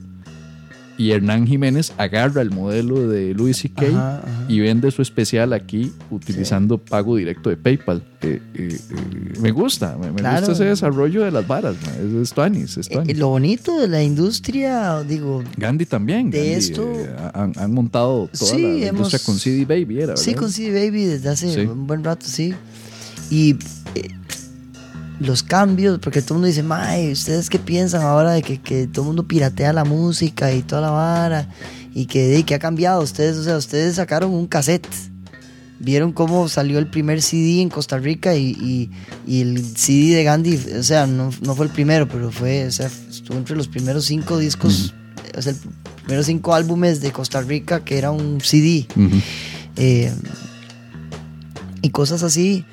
Y 0.99 1.11
Hernán 1.11 1.47
Jiménez 1.47 1.93
agarra 1.99 2.41
el 2.41 2.51
modelo 2.51 3.07
de 3.09 3.35
Louis 3.35 3.57
C.K. 3.57 4.23
Y 4.49 4.61
vende 4.61 4.91
su 4.91 5.03
especial 5.03 5.53
aquí 5.53 5.93
utilizando 6.11 6.79
pago 6.79 7.17
directo 7.17 7.51
de 7.51 7.57
PayPal. 7.59 8.03
Eh, 8.23 8.41
eh, 8.55 8.69
eh, 8.73 9.39
me 9.41 9.51
gusta, 9.51 9.97
me, 9.99 10.11
Claro. 10.15 10.39
gusta 10.39 10.53
ese 10.55 10.65
desarrollo 10.65 11.23
de 11.25 11.31
las 11.31 11.47
varas. 11.47 11.77
Es, 12.03 12.15
es 12.23 12.33
tuanis, 12.33 12.79
es 12.79 12.87
Eh, 12.87 12.95
tuanis. 12.95 13.19
lo 13.19 13.29
bonito 13.29 13.79
de 13.79 13.89
la 13.89 14.03
industria, 14.03 15.03
digo, 15.03 15.45
Gandhi 15.59 15.85
también. 15.85 16.31
de 16.31 16.39
Gandhi, 16.39 16.55
esto- 16.55 16.93
han, 17.35 17.53
han 17.57 17.73
montado 17.75 18.29
toda 18.33 18.51
Sí, 18.53 18.63
la, 18.63 18.69
la 18.69 18.75
hemos- 18.87 18.93
industria 18.93 19.21
con 19.27 19.39
CD 19.39 19.65
Baby, 19.67 20.01
era, 20.01 20.17
sí, 20.17 20.31
¿verdad? 20.31 20.41
con 20.43 20.51
CD 20.53 20.87
Baby 20.87 21.05
desde 21.05 21.29
hace 21.29 21.53
Sí. 21.55 21.61
un 21.61 21.87
buen 21.87 22.03
rato, 22.03 22.25
sí. 22.27 22.55
Y 23.31 23.57
los 25.21 25.43
cambios, 25.43 25.99
porque 25.99 26.21
todo 26.23 26.35
el 26.35 26.39
mundo 26.41 26.47
dice, 26.49 26.62
Mae, 26.62 27.12
¿ustedes 27.12 27.49
qué 27.51 27.59
piensan 27.59 28.03
ahora 28.03 28.33
de 28.33 28.43
que, 28.43 28.61
que 28.61 28.87
todo 28.87 29.03
el 29.03 29.07
mundo 29.09 29.27
piratea 29.27 29.73
la 29.73 29.85
música 29.85 30.53
y 30.53 30.62
toda 30.62 30.83
la 30.83 30.91
vara? 30.91 31.49
Y 31.95 32.07
que, 32.07 32.43
que 32.47 32.55
ha 32.55 32.59
cambiado. 32.59 33.03
Ustedes, 33.03 33.37
o 33.39 33.45
sea, 33.45 33.57
ustedes 33.57 33.97
sacaron 33.97 34.33
un 34.33 34.47
cassette. 34.47 34.87
Vieron 35.79 36.12
cómo 36.12 36.49
salió 36.49 36.79
el 36.79 36.87
primer 36.89 37.21
CD 37.23 37.61
en 37.61 37.69
Costa 37.69 37.99
Rica 37.99 38.35
y, 38.35 38.51
y- 38.53 38.91
y 39.27 39.41
el 39.43 39.62
CD 39.77 40.14
de 40.17 40.25
Gandhi, 40.25 40.59
o 40.79 40.83
sea, 40.83 41.07
no, 41.07 41.31
no 41.43 41.55
fue 41.55 41.67
el 41.67 41.73
primero, 41.73 42.09
pero 42.09 42.31
fue, 42.33 42.67
o 42.67 42.71
sea, 42.73 42.87
estuvo 43.11 43.37
entre 43.37 43.57
los 43.57 43.69
primeros 43.69 44.07
cinco 44.07 44.39
discos, 44.39 44.95
o 45.37 45.43
sea, 45.43 45.53
el 45.53 45.59
primeros 46.05 46.27
cinco 46.27 46.55
álbumes 46.55 47.01
de 47.03 47.12
Costa 47.12 47.43
Rica 47.43 47.85
que 47.85 47.99
era 47.99 48.11
un 48.11 48.41
CD. 48.41 48.87
Eh, 49.77 50.11
y 51.83 51.91
cosas 51.91 52.23
así. 52.23 52.64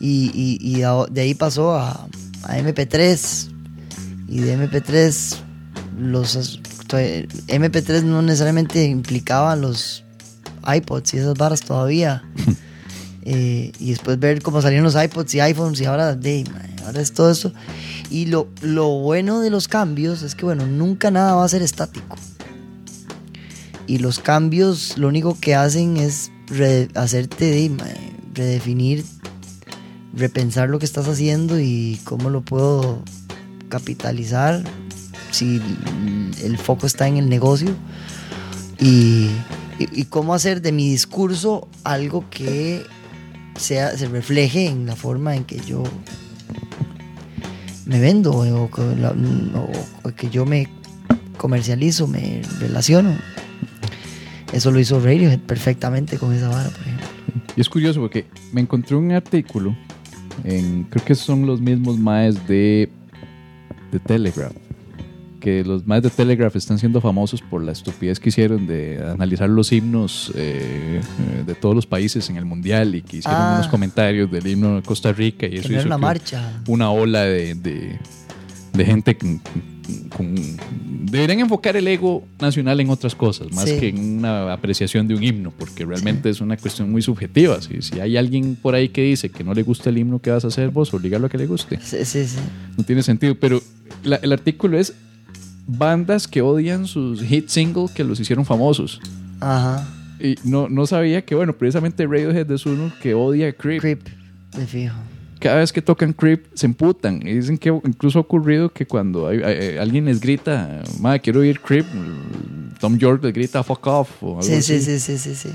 Y, 0.00 0.30
y- 0.34 0.58
y 0.78 0.82
a- 0.82 1.04
de 1.10 1.20
ahí 1.20 1.34
pasó 1.34 1.74
a, 1.74 2.08
a 2.44 2.58
MP3. 2.58 3.48
Y 4.28 4.38
de 4.40 4.56
MP3, 4.56 5.36
los 5.98 6.36
as- 6.36 6.58
to- 6.86 6.96
MP3 6.98 8.02
no 8.04 8.22
necesariamente 8.22 8.84
implicaba 8.84 9.54
los 9.56 10.02
iPods 10.66 11.14
y 11.14 11.18
esas 11.18 11.34
varas 11.36 11.60
todavía. 11.62 12.22
Eh, 13.22 13.70
y 13.78 13.90
después 13.90 14.18
ver 14.18 14.40
cómo 14.42 14.62
salieron 14.62 14.82
los 14.82 14.96
iPods 15.00 15.34
y 15.34 15.40
iPhones 15.40 15.78
y 15.82 15.84
ahora, 15.84 16.16
de, 16.16 16.42
ahora 16.86 17.02
es 17.02 17.12
todo 17.12 17.30
esto. 17.30 17.52
Y 18.08 18.24
lo, 18.26 18.48
lo 18.62 18.88
bueno 19.00 19.40
de 19.40 19.50
los 19.50 19.68
cambios 19.68 20.22
es 20.22 20.34
que, 20.34 20.46
bueno, 20.46 20.66
nunca 20.66 21.10
nada 21.10 21.34
va 21.34 21.44
a 21.44 21.48
ser 21.48 21.60
estático. 21.60 22.16
Y 23.86 23.98
los 23.98 24.20
cambios 24.20 24.96
lo 24.96 25.06
único 25.08 25.36
que 25.38 25.54
hacen 25.54 25.98
es 25.98 26.32
re- 26.46 26.88
hacerte 26.94 27.44
de, 27.44 27.70
redefinir, 28.32 29.04
repensar 30.14 30.68
lo 30.68 30.78
que 30.78 30.84
estás 30.84 31.06
haciendo 31.08 31.60
y 31.60 32.00
cómo 32.04 32.30
lo 32.30 32.40
puedo 32.42 33.02
capitalizar 33.68 34.62
si 35.30 35.60
el 36.42 36.58
foco 36.58 36.86
está 36.86 37.06
en 37.06 37.16
el 37.16 37.28
negocio 37.28 37.70
y, 38.80 39.28
y- 39.78 39.88
y 39.92 40.04
cómo 40.06 40.34
hacer 40.34 40.60
de 40.62 40.72
mi 40.72 40.90
discurso 40.90 41.68
algo 41.84 42.24
que 42.30 42.82
sea, 43.56 43.96
se 43.96 44.08
refleje 44.08 44.66
en 44.66 44.86
la 44.86 44.96
forma 44.96 45.36
en 45.36 45.44
que 45.44 45.60
yo 45.60 45.84
me 47.86 48.00
vendo 48.00 48.32
o, 48.32 48.64
o- 48.64 48.70
o 50.02 50.10
que 50.16 50.30
yo 50.30 50.46
me 50.46 50.68
comercializo, 51.36 52.06
me 52.06 52.42
relaciono. 52.58 53.16
Eso 54.52 54.70
lo 54.70 54.80
hizo 54.80 54.98
Radiohead 55.00 55.38
perfectamente 55.40 56.18
con 56.18 56.32
esa 56.34 56.48
vara, 56.48 56.68
por 56.70 56.80
ejemplo. 56.82 57.06
Y 57.56 57.60
es 57.60 57.68
curioso 57.68 58.00
porque 58.00 58.26
me 58.52 58.60
encontré 58.60 58.96
un 58.96 59.12
artículo, 59.12 59.76
en, 60.44 60.84
creo 60.84 61.04
que 61.04 61.14
son 61.14 61.46
los 61.46 61.60
mismos 61.60 61.98
maes 61.98 62.46
de, 62.48 62.88
de 63.92 63.98
Telegraph, 63.98 64.52
que 65.40 65.64
los 65.64 65.86
maes 65.86 66.02
de 66.02 66.10
Telegraph 66.10 66.54
están 66.56 66.78
siendo 66.78 67.00
famosos 67.00 67.40
por 67.42 67.62
la 67.62 67.72
estupidez 67.72 68.20
que 68.20 68.28
hicieron 68.28 68.66
de 68.66 69.02
analizar 69.12 69.48
los 69.48 69.72
himnos 69.72 70.32
eh, 70.34 71.00
eh, 71.00 71.42
de 71.46 71.54
todos 71.54 71.74
los 71.74 71.86
países 71.86 72.28
en 72.30 72.36
el 72.36 72.44
mundial 72.44 72.94
y 72.94 73.02
que 73.02 73.18
hicieron 73.18 73.40
Ah. 73.40 73.54
unos 73.56 73.68
comentarios 73.68 74.30
del 74.30 74.46
himno 74.46 74.76
de 74.76 74.82
Costa 74.82 75.12
Rica 75.12 75.46
y 75.46 75.56
eso 75.56 75.72
hizo 75.72 75.86
una 75.86 75.98
marcha. 75.98 76.60
una 76.66 76.90
ola 76.90 77.22
de, 77.24 77.54
de, 77.54 77.98
de 78.74 78.84
gente 78.84 79.16
con- 80.16 80.34
Deberían 81.10 81.40
enfocar 81.40 81.76
el 81.76 81.88
ego 81.88 82.24
nacional 82.40 82.78
en 82.80 82.88
otras 82.90 83.14
cosas, 83.14 83.50
más 83.52 83.68
Sí. 83.68 83.78
que 83.80 83.88
en 83.88 84.18
una 84.18 84.52
apreciación 84.52 85.08
de 85.08 85.14
un 85.14 85.22
himno, 85.22 85.52
porque 85.56 85.84
realmente 85.84 86.30
es 86.30 86.40
una 86.40 86.56
cuestión 86.56 86.90
muy 86.90 87.02
subjetiva. 87.02 87.60
Si, 87.60 87.82
si 87.82 87.98
hay 88.00 88.16
alguien 88.16 88.56
por 88.60 88.74
ahí 88.74 88.90
que 88.90 89.02
dice 89.02 89.28
que 89.30 89.42
no 89.42 89.52
le 89.54 89.62
gusta 89.62 89.90
el 89.90 89.98
himno, 89.98 90.20
¿qué 90.20 90.30
vas 90.30 90.44
a 90.44 90.48
hacer 90.48 90.70
vos? 90.70 90.92
Obligarlo 90.94 91.26
a 91.26 91.30
que 91.30 91.38
le 91.38 91.46
guste. 91.46 91.78
Sí, 91.82 92.04
sí, 92.04 92.26
sí. 92.26 92.36
No 92.78 92.84
tiene 92.84 93.02
sentido, 93.02 93.34
pero 93.34 93.60
la- 94.04 94.16
el 94.16 94.32
artículo 94.32 94.78
es 94.78 94.94
bandas 95.66 96.26
que 96.28 96.42
odian 96.42 96.86
sus 96.86 97.22
hit 97.22 97.48
singles 97.48 97.90
que 97.92 98.04
los 98.04 98.18
hicieron 98.20 98.44
famosos. 98.44 99.00
Ajá. 99.40 99.88
Y 100.20 100.34
no, 100.44 100.68
no 100.68 100.86
sabía 100.86 101.22
que, 101.24 101.34
bueno, 101.34 101.54
precisamente 101.54 102.06
Radiohead 102.06 102.50
es 102.50 102.66
uno 102.66 102.92
que 103.02 103.14
odia 103.14 103.52
Creep. 103.52 103.80
Creep, 103.80 104.00
de 104.56 104.66
fijo. 104.66 104.94
Cada 105.40 105.56
vez 105.56 105.72
que 105.72 105.80
tocan 105.82 106.12
Creep 106.12 106.46
se 106.54 106.66
emputan. 106.66 107.26
Y 107.26 107.34
dicen 107.34 107.56
que 107.58 107.70
incluso 107.70 108.18
ha 108.18 108.22
ocurrido 108.22 108.68
que 108.72 108.86
cuando 108.86 109.26
hay- 109.28 109.42
hay- 109.42 109.78
alguien 109.78 110.04
les 110.04 110.20
grita, 110.20 110.82
madre, 111.00 111.20
quiero 111.20 111.40
oír 111.40 111.60
Creep, 111.60 111.86
Tom 112.78 112.96
York 112.98 113.22
les 113.24 113.32
grita 113.32 113.62
fuck 113.62 113.86
off. 113.86 114.22
O 114.22 114.28
algo 114.38 114.42
Sí, 114.42 114.60
sí, 114.62 114.74
así. 114.76 114.98
sí, 114.98 114.98
sí, 115.00 115.18
sí, 115.18 115.34
sí. 115.34 115.48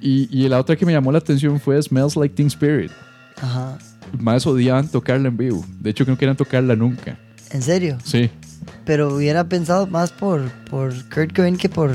Y, 0.00 0.28
y 0.44 0.48
la 0.48 0.58
otra 0.58 0.74
que 0.76 0.84
me 0.86 0.92
llamó 0.92 1.12
la 1.12 1.18
atención 1.18 1.60
fue 1.60 1.80
Smells 1.82 2.16
Like 2.16 2.34
Teen 2.34 2.48
Spirit. 2.48 2.90
Ajá. 3.40 3.78
Más 4.18 4.46
odiaban 4.46 4.88
tocarla 4.88 5.28
en 5.28 5.36
vivo. 5.36 5.64
De 5.80 5.90
hecho, 5.90 6.04
que 6.04 6.10
no 6.10 6.18
querían 6.18 6.36
tocarla 6.36 6.74
nunca. 6.74 7.18
¿En 7.52 7.62
serio? 7.62 7.98
Sí. 8.04 8.30
Pero 8.84 9.14
hubiera 9.14 9.48
pensado 9.48 9.86
más 9.86 10.10
por, 10.12 10.50
por 10.70 10.92
Kurt 11.10 11.34
Cobain 11.36 11.56
que 11.56 11.68
por, 11.68 11.92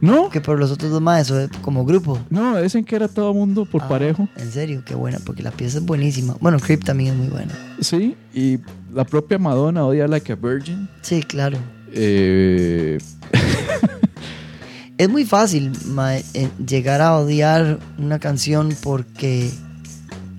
No, 0.00 0.28
que 0.30 0.40
por 0.40 0.58
los 0.58 0.70
otros 0.70 0.90
dos 0.90 1.00
más, 1.00 1.32
como 1.62 1.84
grupo. 1.84 2.18
no, 2.30 2.60
dicen 2.60 2.84
que 2.84 2.96
era 2.96 3.08
todo 3.08 3.32
mundo 3.32 3.64
por 3.64 3.82
Ah, 3.84 3.88
parejo. 3.88 4.28
En 4.36 4.52
serio, 4.52 4.82
qué 4.84 4.94
buena, 4.94 5.18
porque 5.24 5.42
la 5.42 5.50
pieza 5.50 5.78
es 5.78 5.84
buenísima. 5.84 6.36
Bueno, 6.40 6.58
Creep 6.58 6.84
también 6.84 7.14
es 7.14 7.18
muy 7.18 7.28
buena. 7.28 7.52
Sí, 7.80 8.14
y 8.34 8.58
la 8.92 9.04
propia 9.04 9.38
Madonna 9.38 9.84
odia 9.86 10.06
Like 10.06 10.32
a 10.32 10.36
Virgin. 10.36 10.88
Sí, 11.02 11.22
claro. 11.22 11.58
Eh, 11.92 12.98
Es 14.98 15.10
muy 15.10 15.26
fácil 15.26 15.72
ma, 15.88 16.16
eh, 16.16 16.22
llegar 16.66 17.02
a 17.02 17.16
odiar 17.18 17.78
una 17.98 18.18
canción 18.18 18.74
porque 18.82 19.50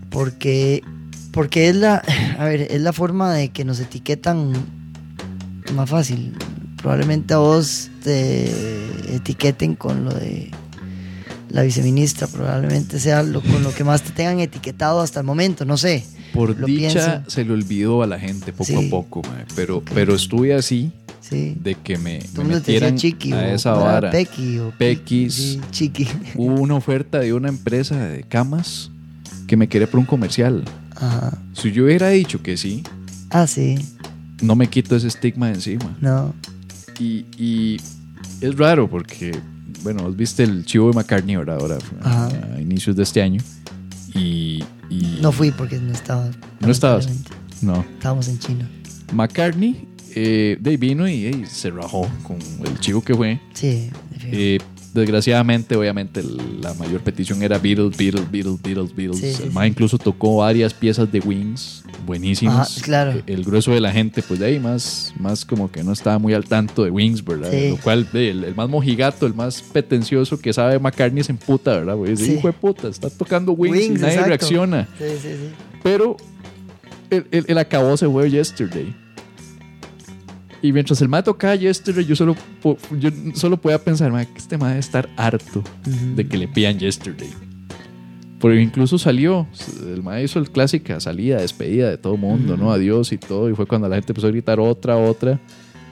porque 0.09 0.83
porque 1.31 1.69
es 1.69 1.75
la 1.75 2.01
a 2.39 2.45
ver, 2.45 2.61
es 2.71 2.81
la 2.81 2.91
forma 2.91 3.31
de 3.33 3.49
que 3.49 3.63
nos 3.65 3.79
etiquetan 3.79 4.53
más 5.75 5.87
fácil. 5.89 6.33
Probablemente 6.77 7.33
a 7.33 7.37
vos 7.37 7.89
te 8.03 8.45
etiqueten 9.15 9.75
con 9.75 10.05
lo 10.05 10.13
de 10.13 10.51
la 11.49 11.63
viceministra, 11.63 12.27
probablemente 12.27 12.99
sea 12.99 13.23
lo, 13.23 13.41
con 13.41 13.63
lo 13.63 13.73
que 13.73 13.83
más 13.83 14.01
te 14.03 14.11
tengan 14.11 14.39
etiquetado 14.39 15.01
hasta 15.01 15.19
el 15.21 15.25
momento, 15.25 15.65
no 15.65 15.77
sé. 15.77 16.05
por 16.33 16.49
dicha 16.65 16.65
pienso. 16.65 17.29
se 17.31 17.45
le 17.45 17.53
olvidó 17.53 18.03
a 18.03 18.07
la 18.07 18.19
gente 18.19 18.51
poco 18.51 18.65
Sí. 18.65 18.87
a 18.87 18.89
poco, 18.89 19.21
pero, 19.55 19.81
pero 19.93 20.13
estuve 20.13 20.53
así 20.53 20.91
Sí. 21.21 21.55
de 21.61 21.75
que 21.75 21.97
me, 21.97 22.19
me 22.37 22.43
metieran 22.43 22.95
chiqui 22.97 23.31
a 23.33 23.53
esa 23.53 23.71
vara. 23.73 24.11
Pequi 24.11 24.59
o 24.59 24.71
Pequis. 24.77 25.57
Chiqui. 25.71 26.07
Hubo 26.35 26.61
una 26.61 26.75
oferta 26.75 27.19
de 27.19 27.33
una 27.33 27.49
empresa 27.49 27.97
de 28.07 28.23
camas 28.23 28.91
que 29.47 29.57
me 29.57 29.67
quería 29.67 29.89
por 29.89 29.99
un 29.99 30.05
comercial. 30.05 30.63
Ajá. 30.95 31.37
Si 31.53 31.71
yo 31.71 31.85
hubiera 31.85 32.09
dicho 32.09 32.41
que 32.43 32.55
sí, 32.57 32.83
Ah, 33.29 33.47
sí. 33.47 33.75
no 34.41 34.55
me 34.55 34.67
quito 34.67 34.95
ese 34.95 35.07
estigma 35.07 35.47
de 35.47 35.53
encima. 35.55 35.97
No. 36.01 36.33
Y, 36.99 37.25
y 37.37 37.77
es 38.41 38.57
raro 38.57 38.89
porque, 38.89 39.37
bueno, 39.83 40.03
vos 40.03 40.15
viste 40.15 40.43
el 40.43 40.65
chivo 40.65 40.89
de 40.89 40.95
McCartney 40.95 41.35
ahora, 41.35 41.55
ahora 41.55 41.77
a 42.03 42.59
inicios 42.59 42.95
de 42.95 43.03
este 43.03 43.21
año. 43.21 43.41
Y, 44.13 44.63
y- 44.89 45.19
No 45.21 45.31
fui 45.31 45.51
porque 45.51 45.79
no 45.79 45.91
estaba. 45.93 46.29
¿No 46.59 46.71
estabas? 46.71 47.07
No. 47.61 47.81
Estábamos 47.95 48.27
en 48.27 48.39
China. 48.39 48.69
McCartney 49.13 49.87
eh, 50.15 50.57
de 50.59 50.77
vino 50.77 51.07
y 51.07 51.45
se 51.45 51.69
rajó 51.69 52.07
con 52.23 52.37
el 52.65 52.79
chivo 52.79 53.01
que 53.01 53.13
fue. 53.15 53.39
Sí. 53.53 53.89
Eh, 54.23 54.57
desgraciadamente, 54.99 55.75
obviamente, 55.75 56.21
la 56.61 56.73
mayor 56.73 57.01
petición 57.01 57.41
era 57.43 57.57
Beatles, 57.57 57.95
Beatles, 57.97 58.29
Beatles, 58.31 58.61
Beatles, 58.61 58.95
Beatles. 58.95 59.19
Sí, 59.19 59.43
el 59.43 59.51
sí. 59.51 59.57
incluso 59.65 59.97
tocó 59.97 60.37
varias 60.37 60.73
piezas 60.73 61.11
de 61.11 61.19
Wings 61.19 61.83
buenísimas. 62.05 62.77
Ajá, 62.77 62.81
claro. 62.85 63.11
Eh, 63.11 63.23
El 63.27 63.43
grueso 63.43 63.71
de 63.71 63.81
la 63.81 63.91
gente, 63.91 64.21
pues 64.21 64.39
de 64.39 64.45
ahí 64.47 64.59
más, 64.59 65.13
más 65.19 65.43
como 65.45 65.71
que 65.71 65.83
no 65.83 65.91
estaba 65.91 66.17
muy 66.19 66.33
al 66.33 66.45
tanto 66.45 66.83
de 66.83 66.91
Wings, 66.91 67.23
¿verdad? 67.23 67.51
Lo 67.69 67.77
cual, 67.77 68.07
el, 68.13 68.43
el 68.43 68.55
más 68.55 68.69
mojigato, 68.69 69.25
el 69.25 69.33
más 69.33 69.61
pretencioso 69.61 70.39
que 70.39 70.53
sabe 70.53 70.79
McCartney 70.79 71.23
se 71.23 71.31
emputa, 71.33 71.71
¿verdad? 71.77 71.95
Güey? 71.95 72.11
Dice, 72.11 72.25
Sí. 72.25 72.33
hijo 72.33 72.47
de 72.47 72.53
puta, 72.53 72.87
está 72.87 73.09
tocando 73.09 73.51
Wings, 73.51 73.77
y 73.85 73.89
nadie 73.89 74.05
exacto. 74.07 74.27
reacciona. 74.27 74.87
Sí, 74.97 75.05
sí, 75.21 75.27
sí. 75.29 75.49
Pero 75.83 76.17
el, 77.09 77.25
el, 77.31 77.45
el 77.47 77.57
acabó 77.57 77.95
se 77.97 78.07
fue 78.07 78.29
Yesterday. 78.29 78.95
Y 80.61 80.71
mientras 80.73 81.01
el 81.01 81.07
mae 81.09 81.21
tocaba 81.23 81.55
Yesterday, 81.55 82.03
yo 82.05 82.15
solo, 82.15 82.35
yo 82.99 83.09
solo 83.35 83.57
podía 83.57 83.77
pensar, 83.83 84.11
mae, 84.11 84.25
que 84.27 84.37
este 84.39 84.57
mae 84.57 84.69
debe 84.69 84.79
estar 84.79 85.07
harto 85.15 85.59
Ujú. 85.59 86.15
de 86.15 86.27
que 86.27 86.37
le 86.37 86.47
pidan 86.47 86.79
Yesterday. 86.79 87.29
Porque 88.39 88.61
incluso 88.61 88.97
salió, 88.99 89.47
el 89.81 90.03
mae 90.03 90.23
hizo 90.23 90.37
el 90.39 90.49
clásica 90.51 90.99
salida, 90.99 91.37
despedida 91.41 91.89
de 91.89 91.97
todo 91.97 92.17
mundo, 92.17 92.55
¿no? 92.55 92.71
Adiós 92.71 93.11
y 93.11 93.17
todo. 93.17 93.49
Y 93.49 93.55
fue 93.55 93.65
cuando 93.65 93.87
la 93.89 93.95
gente 93.95 94.11
empezó 94.11 94.27
a 94.27 94.31
gritar 94.31 94.59
otra, 94.59 94.95
otra, 94.95 95.39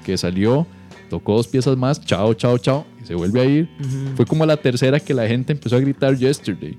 que 0.03 0.16
salió, 0.16 0.68
tocó 1.09 1.38
dos 1.38 1.47
piezas 1.47 1.76
más, 1.76 1.99
chao, 2.05 2.36
chao, 2.36 2.57
chao, 2.59 2.86
y 3.01 3.07
se 3.07 3.16
vuelve 3.16 3.41
a 3.41 3.45
ir. 3.45 3.70
Ujú. 3.80 4.16
Fue 4.18 4.26
como 4.28 4.45
la 4.45 4.57
tercera 4.57 4.99
que 4.99 5.16
la 5.16 5.28
gente 5.28 5.53
empezó 5.53 5.76
a 5.76 5.80
gritar 5.80 6.16
Yesterday. 6.16 6.78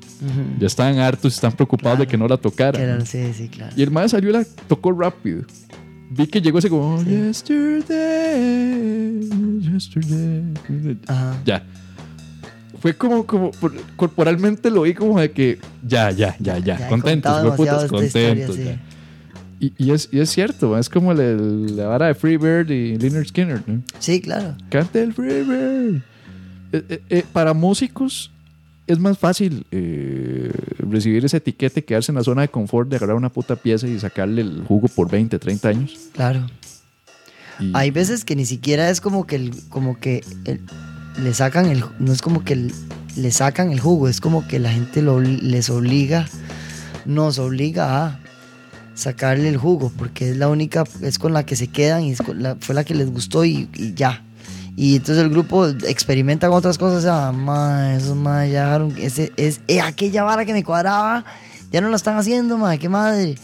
Ya 0.61 0.69
estaban 0.69 0.99
hartos, 1.01 1.35
están 1.35 1.51
preocupados 1.53 1.99
de 1.99 2.07
que 2.07 2.17
no 2.17 2.29
la 2.29 2.37
tocaran. 2.37 2.81
Era- 2.81 3.05
sí, 3.05 3.33
sí, 3.35 3.49
claro. 3.49 3.73
Y 3.77 3.83
el 3.83 3.91
mae 3.91 4.09
salió 4.09 4.31
y 4.31 4.33
la 4.35 4.45
tocó 4.69 4.93
rápido. 4.93 5.43
Vi 6.11 6.27
que 6.29 6.41
llegó 6.41 6.59
ese 6.59 6.69
como, 6.71 7.03
yesterday, 8.07 9.29
yesterday. 9.73 10.97
Ajá. 11.07 11.41
Ya. 11.45 11.63
Fue 12.81 12.95
como, 12.95 13.27
como, 13.27 13.51
por- 13.53 13.75
corporalmente 13.97 14.71
lo 14.71 14.83
vi 14.83 14.95
como 14.95 15.19
de 15.21 15.31
que, 15.31 15.59
ya, 15.87 16.11
ya, 16.11 16.37
ya, 16.39 16.59
ya, 16.59 16.89
contentos, 16.89 17.33
historia, 17.59 17.89
contentos. 17.89 18.57
sí. 18.57 18.71
Y, 19.59 19.73
y 19.79 19.91
es, 19.93 20.09
y 20.13 20.21
es 20.21 20.29
cierto, 20.31 20.77
es 20.79 20.89
como 20.91 21.13
el- 21.13 21.21
el- 21.21 21.77
la 21.77 21.87
vara 21.87 22.07
de 22.09 22.15
Freebird 22.15 22.71
y 22.71 22.97
Leonard 22.99 23.25
Skinner, 23.27 23.63
¿no? 23.67 23.83
Sí, 23.99 24.21
claro. 24.21 24.55
Canta 24.69 25.01
el 25.01 25.15
Freebird. 25.15 26.03
Eh, 26.73 26.85
eh, 26.91 27.03
eh, 27.09 27.25
para 27.33 27.55
músicos 27.55 28.31
es 28.87 28.99
más 28.99 29.19
fácil 29.19 29.67
eh, 29.71 30.53
recibir 30.79 31.25
ese 31.25 31.39
etiquete, 31.39 31.85
quedarse 31.85 32.13
en 32.13 32.17
la 32.17 32.25
zona 32.25 32.43
de 32.43 32.49
confort 32.49 32.89
de 32.89 32.97
agarrar 32.97 33.17
una 33.17 33.31
puta 33.33 33.57
pieza 33.57 33.87
y 33.89 33.99
sacarle 33.99 34.43
el 34.43 34.63
jugo 34.67 34.89
por 34.89 35.11
20, 35.11 35.39
30 35.39 35.69
años. 35.69 35.97
Claro. 36.13 36.47
Y- 37.59 37.73
Hay 37.75 37.91
veces 37.91 38.25
que 38.25 38.37
ni 38.37 38.45
siquiera 38.47 38.91
es 38.91 39.01
como 39.01 39.27
que 39.27 39.37
el, 39.37 39.53
como 39.69 39.99
que 39.99 40.23
el- 40.45 40.61
le 41.23 41.33
sacan 41.35 41.67
el 41.67 41.83
no 41.99 42.13
es 42.13 42.21
como 42.23 42.45
que 42.45 42.53
el- 42.53 42.73
le 43.17 43.31
sacan 43.31 43.73
el 43.73 43.81
jugo, 43.81 44.09
es 44.09 44.21
como 44.21 44.47
que 44.47 44.59
la 44.59 44.71
gente 44.71 45.01
lo, 45.03 45.21
les 45.21 45.71
obliga, 45.71 46.29
nos 47.07 47.39
obliga 47.39 48.07
a 48.07 48.21
sacarle 48.95 49.49
el 49.49 49.57
jugo, 49.57 49.91
porque 49.97 50.31
es 50.31 50.37
la 50.37 50.49
única, 50.49 50.85
es 51.03 51.19
con 51.19 51.33
la 51.33 51.45
que 51.47 51.57
se 51.57 51.69
quedan 51.69 52.03
y 52.05 52.13
es 52.13 52.21
con 52.21 52.43
la- 52.43 52.57
fue 52.61 52.75
la 52.75 52.85
que 52.85 52.95
les 52.95 53.11
gustó 53.11 53.45
y, 53.45 53.69
y 53.75 53.95
ya. 53.95 54.23
Y 54.77 54.97
entonces 54.97 55.25
el 55.25 55.31
grupo 55.31 55.67
experimenta 55.67 56.49
con 56.49 56.59
otras 56.59 56.77
cosas, 56.77 57.07
ah, 57.07 57.33
ma, 57.33 57.97
esos 57.97 58.15
ma, 58.15 58.47
ya 58.47 58.65
dejaron, 58.67 58.95
ese, 58.99 59.33
es 59.39 59.61
eh, 59.69 59.81
aquella 59.81 60.23
vara 60.23 60.45
que 60.45 60.53
me 60.53 60.63
cuadraba, 60.63 61.25
ya 61.73 61.81
no 61.81 61.89
la 61.89 61.97
están 61.97 62.17
haciendo, 62.19 62.59
ma, 62.59 62.77
qué 62.77 62.89
madre. 62.91 63.37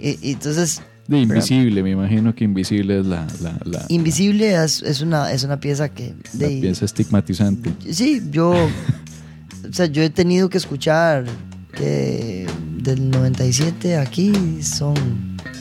Y, 0.00 0.18
y 0.20 0.32
entonces 0.32 0.82
de 1.06 1.18
invisible, 1.18 1.82
me 1.82 1.90
imagino 1.90 2.34
que 2.34 2.44
invisible 2.44 3.00
es 3.00 3.06
la, 3.06 3.26
la, 3.40 3.58
la- 3.64 3.84
Invisible 3.88 4.54
es, 4.64 4.80
es 4.82 5.00
una, 5.00 5.32
es 5.32 5.42
una 5.44 5.58
pieza 5.60 5.88
que... 5.88 6.14
la 6.38 6.46
de- 6.48 6.60
pieza 6.60 6.84
estigmatizante. 6.84 7.72
Sí, 7.92 8.22
yo... 8.30 8.50
o 9.68 9.72
sea, 9.72 9.86
yo 9.86 10.02
he 10.02 10.10
tenido 10.10 10.48
que 10.48 10.58
escuchar 10.58 11.24
que 11.72 12.46
del 12.78 13.10
97 13.10 13.96
aquí 13.96 14.32
son 14.62 14.94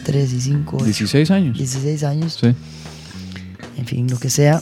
3 0.05 0.34
y 0.34 0.41
5, 0.41 0.84
16 0.86 1.32
años. 1.32 1.57
16 1.57 2.03
años, 2.03 2.38
Sí. 2.41 2.47
en 3.77 3.86
fin, 3.86 4.07
lo 4.09 4.17
que 4.19 4.30
sea, 4.30 4.61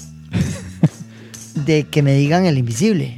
de 1.65 1.83
que 1.85 2.01
me 2.03 2.13
digan 2.15 2.45
el 2.45 2.57
invisible. 2.57 3.17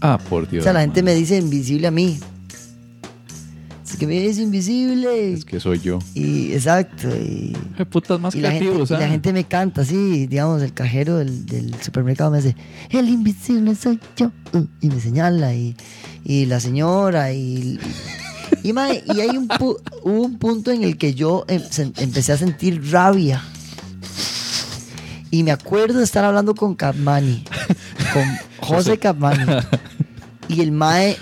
Ah, 0.00 0.18
por 0.28 0.48
Dios. 0.48 0.62
o 0.62 0.64
sea, 0.64 0.72
la 0.72 0.80
gente 0.80 1.02
man. 1.02 1.06
me 1.12 1.14
dice 1.14 1.36
invisible 1.38 1.86
a 1.86 1.90
mí. 1.90 2.18
Es 3.84 3.96
que 3.96 4.06
me 4.06 4.20
dice 4.20 4.42
invisible. 4.42 5.32
Es 5.32 5.44
que 5.44 5.58
soy 5.60 5.78
yo. 5.80 6.00
Y 6.14 6.52
exacto. 6.52 7.08
Y, 7.08 7.56
Eh, 7.78 7.84
putas 7.86 8.20
más 8.20 8.34
Y 8.34 8.40
la, 8.40 8.50
gente, 8.50 8.64
creativos, 8.66 8.90
y 8.90 8.94
la 8.94 8.98
¿ah? 9.06 9.08
gente 9.08 9.32
me 9.32 9.44
canta 9.44 9.82
así, 9.82 10.26
digamos, 10.26 10.60
el 10.62 10.72
cajero 10.74 11.16
del, 11.18 11.46
del 11.46 11.74
supermercado 11.80 12.30
me 12.30 12.38
dice, 12.42 12.56
el 12.90 13.08
invisible 13.08 13.74
soy 13.74 13.98
yo, 14.16 14.32
uh, 14.52 14.64
y 14.80 14.88
me 14.88 15.00
señala, 15.00 15.54
y, 15.54 15.76
y 16.24 16.46
la 16.46 16.60
señora, 16.60 17.32
y... 17.32 17.78
Y, 18.62 18.72
mae, 18.72 19.02
y 19.14 19.20
hay 19.20 19.36
un, 19.36 19.48
pu- 19.48 19.78
hubo 20.02 20.22
un 20.22 20.38
punto 20.38 20.70
en 20.72 20.82
el 20.82 20.96
que 20.98 21.14
yo 21.14 21.44
em- 21.48 21.62
empecé 21.98 22.32
a 22.32 22.36
sentir 22.36 22.90
rabia. 22.90 23.42
Y 25.36 25.42
me 25.42 25.50
acuerdo 25.50 25.98
de 25.98 26.04
estar 26.04 26.24
hablando 26.24 26.54
con 26.54 26.74
Capmani, 26.74 27.44
con 28.14 28.24
José 28.66 28.98
Capmani. 28.98 29.44
Y 30.48 30.62
el 30.62 30.72
Mae, 30.72 31.14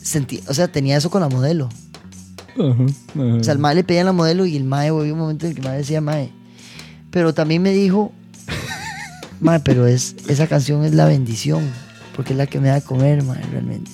sentí, 0.00 0.40
o 0.46 0.54
sea, 0.54 0.68
tenía 0.70 0.96
eso 0.96 1.10
con 1.10 1.22
la 1.22 1.28
modelo. 1.28 1.68
O 2.56 3.42
sea, 3.42 3.54
el 3.54 3.58
mae 3.58 3.74
le 3.74 3.82
pedía 3.82 4.02
a 4.02 4.04
la 4.04 4.12
modelo 4.12 4.46
y 4.46 4.56
el 4.56 4.62
mae 4.62 4.92
hubo 4.92 5.00
un 5.00 5.18
momento 5.18 5.46
en 5.46 5.50
el 5.50 5.54
que 5.56 5.62
el 5.62 5.66
mae 5.66 5.78
decía, 5.78 6.00
mae. 6.00 6.30
Pero 7.10 7.34
también 7.34 7.62
me 7.62 7.72
dijo, 7.72 8.12
mae, 9.40 9.58
pero 9.58 9.88
es, 9.88 10.14
esa 10.28 10.46
canción 10.46 10.84
es 10.84 10.94
la 10.94 11.06
bendición, 11.06 11.68
porque 12.14 12.34
es 12.34 12.36
la 12.36 12.46
que 12.46 12.60
me 12.60 12.68
da 12.68 12.74
de 12.74 12.82
comer, 12.82 13.24
mae, 13.24 13.42
realmente. 13.50 13.90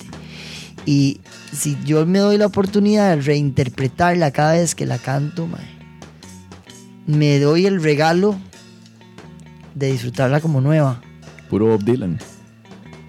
Y 0.84 1.20
si 1.52 1.78
yo 1.86 2.04
me 2.04 2.18
doy 2.18 2.36
la 2.36 2.46
oportunidad 2.46 3.16
de 3.16 3.22
reinterpretarla 3.22 4.30
cada 4.30 4.52
vez 4.52 4.74
que 4.74 4.84
la 4.84 4.98
canto, 4.98 5.46
mae, 5.46 5.64
me 7.06 7.38
doy 7.38 7.64
el 7.64 7.82
regalo 7.82 8.36
de 9.78 9.92
disfrutarla 9.92 10.40
como 10.40 10.60
nueva. 10.60 11.00
Puro 11.48 11.66
Bob 11.68 11.84
Dylan. 11.84 12.18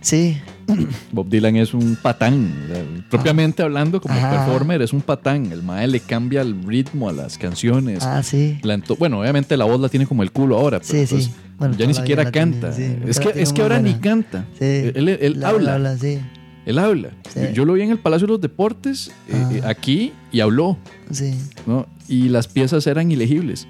Sí, 0.01 0.37
Bob 1.11 1.27
Dylan 1.29 1.55
es 1.57 1.73
un 1.73 1.97
patán. 2.01 2.53
o 2.69 2.73
sea, 2.73 2.83
Propiamente 3.09 3.63
hablando, 3.63 3.99
como 3.99 4.13
Ajá. 4.13 4.45
performer, 4.45 4.81
es 4.81 4.93
un 4.93 5.01
patán. 5.01 5.51
El 5.51 5.61
mae 5.63 5.87
le 5.87 5.99
cambia 5.99 6.41
el 6.41 6.63
ritmo 6.63 7.09
a 7.09 7.11
las 7.11 7.37
canciones. 7.37 8.03
ah, 8.03 8.23
sí. 8.23 8.59
Bueno, 8.97 9.19
obviamente 9.19 9.57
la 9.57 9.65
voz 9.65 9.79
la 9.81 9.89
tiene 9.89 10.05
como 10.05 10.23
el 10.23 10.31
culo 10.31 10.57
ahora, 10.57 10.79
pero 10.79 11.05
Sí, 11.05 11.05
pues, 11.13 11.25
sí. 11.25 11.31
Bueno, 11.57 11.75
ya 11.77 11.85
ni 11.87 11.93
siquiera 11.93 12.31
canta. 12.31 12.71
sí, 12.71 12.95
es 13.05 13.19
que, 13.19 13.33
es 13.41 13.51
que 13.51 13.61
ahora 13.61 13.81
ni 13.81 13.95
canta. 13.95 14.45
Sí. 14.57 14.65
Él, 14.95 15.09
él 15.09 15.39
La- 15.41 15.49
habla. 15.49 15.77
la- 15.79 15.97
sí, 15.97 16.19
Él 16.65 16.77
habla. 16.79 17.09
Sí. 17.33 17.41
Yo 17.53 17.65
lo 17.65 17.73
vi 17.73 17.81
en 17.81 17.89
el 17.91 17.97
Palacio 17.99 18.27
de 18.27 18.33
los 18.33 18.41
Deportes 18.41 19.11
eh, 19.27 19.61
aquí 19.65 20.13
y 20.31 20.39
habló, 20.39 20.77
sí. 21.11 21.33
¿no? 21.67 21.87
Y 22.07 22.29
las 22.29 22.47
piezas 22.47 22.87
eran 22.87 23.11
ilegibles. 23.11 23.67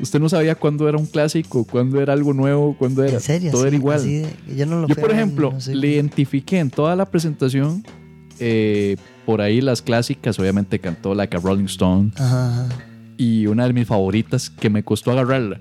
Usted 0.00 0.18
no 0.20 0.28
sabía 0.28 0.54
cuándo 0.54 0.88
era 0.88 0.96
un 0.98 1.06
clásico, 1.06 1.64
cuándo 1.64 2.00
era 2.00 2.12
algo 2.12 2.32
nuevo, 2.32 2.74
cuándo 2.78 3.02
era. 3.04 3.14
En 3.14 3.20
serio. 3.20 3.50
Todo 3.50 3.66
era 3.66 3.76
igual. 3.76 4.02
de- 4.02 4.26
yo 4.56 4.66
no 4.66 4.80
lo 4.80 4.88
Yo, 4.88 4.94
por 4.96 5.10
ejemplo, 5.12 5.50
no 5.52 5.60
sé. 5.60 5.74
le 5.74 5.88
identifiqué 5.88 6.58
en 6.58 6.70
toda 6.70 6.96
la 6.96 7.06
presentación, 7.06 7.84
eh, 8.38 8.96
por 9.26 9.40
ahí 9.40 9.60
las 9.60 9.82
clásicas, 9.82 10.38
obviamente 10.38 10.78
cantó 10.78 11.14
Like 11.14 11.36
a 11.36 11.40
Rolling 11.40 11.64
Stone, 11.66 12.12
Ajá, 12.16 12.64
ajá. 12.64 12.68
y 13.16 13.46
una 13.46 13.66
de 13.66 13.72
mis 13.72 13.86
favoritas 13.86 14.48
que 14.50 14.70
me 14.70 14.82
costó 14.82 15.10
agarrarla, 15.12 15.60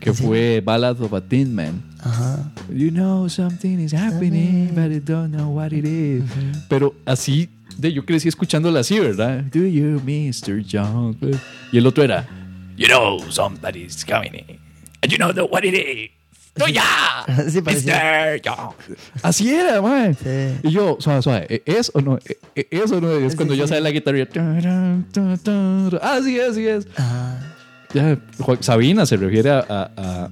que 0.00 0.10
¿Ah, 0.10 0.14
sí? 0.14 0.22
fue 0.24 0.62
Ballad 0.64 1.00
of 1.00 1.12
a 1.14 1.20
Tin 1.20 1.54
Man. 1.54 1.82
Ajá. 2.00 2.52
You 2.72 2.90
know 2.90 3.28
something 3.28 3.78
is 3.80 3.92
happening, 3.94 4.68
but 4.74 4.90
you 4.92 5.00
don't 5.00 5.34
know 5.34 5.48
what 5.56 5.72
it 5.72 5.84
is. 5.84 6.22
Pero 6.68 6.94
así, 7.06 7.48
de 7.76 7.92
yo 7.92 8.04
crecí 8.04 8.28
escuchándola 8.28 8.80
así, 8.80 9.00
¿verdad? 9.00 9.42
Do 9.52 9.64
you, 9.66 10.00
Mr. 10.04 10.62
Young? 10.62 11.16
Y 11.72 11.78
el 11.78 11.86
otro 11.86 12.04
era, 12.04 12.28
You 12.78 12.86
know 12.86 13.18
somebody's 13.28 14.04
coming, 14.04 14.58
and 15.02 15.10
you 15.12 15.18
know 15.18 15.32
what 15.50 15.64
it 15.64 15.74
is. 15.74 16.10
¡No 16.58 16.66
ya! 16.66 17.24
Sí, 17.48 17.60
parecía. 17.60 18.40
Así 19.22 19.52
era, 19.52 19.80
man. 19.82 20.14
Sí. 20.16 20.58
Y 20.62 20.70
yo, 20.70 20.96
suave, 21.00 21.22
suave, 21.22 21.46
¿e- 21.48 21.62
¿es 21.66 21.90
o 21.94 22.00
no? 22.00 22.18
¿E- 22.24 22.36
e- 22.54 22.66
¿Es 22.70 22.90
o 22.92 23.00
no? 23.00 23.12
Es 23.12 23.32
Sí, 23.32 23.36
cuando 23.36 23.54
ya 23.54 23.66
sale 23.66 23.80
la 23.80 23.90
guitarra. 23.90 24.26
Así 26.02 26.38
es, 26.38 26.48
así 26.50 26.66
es. 26.66 26.86
Ajá. 26.96 27.54
Ya, 27.94 28.18
Sabina 28.60 29.06
se 29.06 29.16
refiere 29.16 29.50
a, 29.50 29.64
a- 29.68 30.28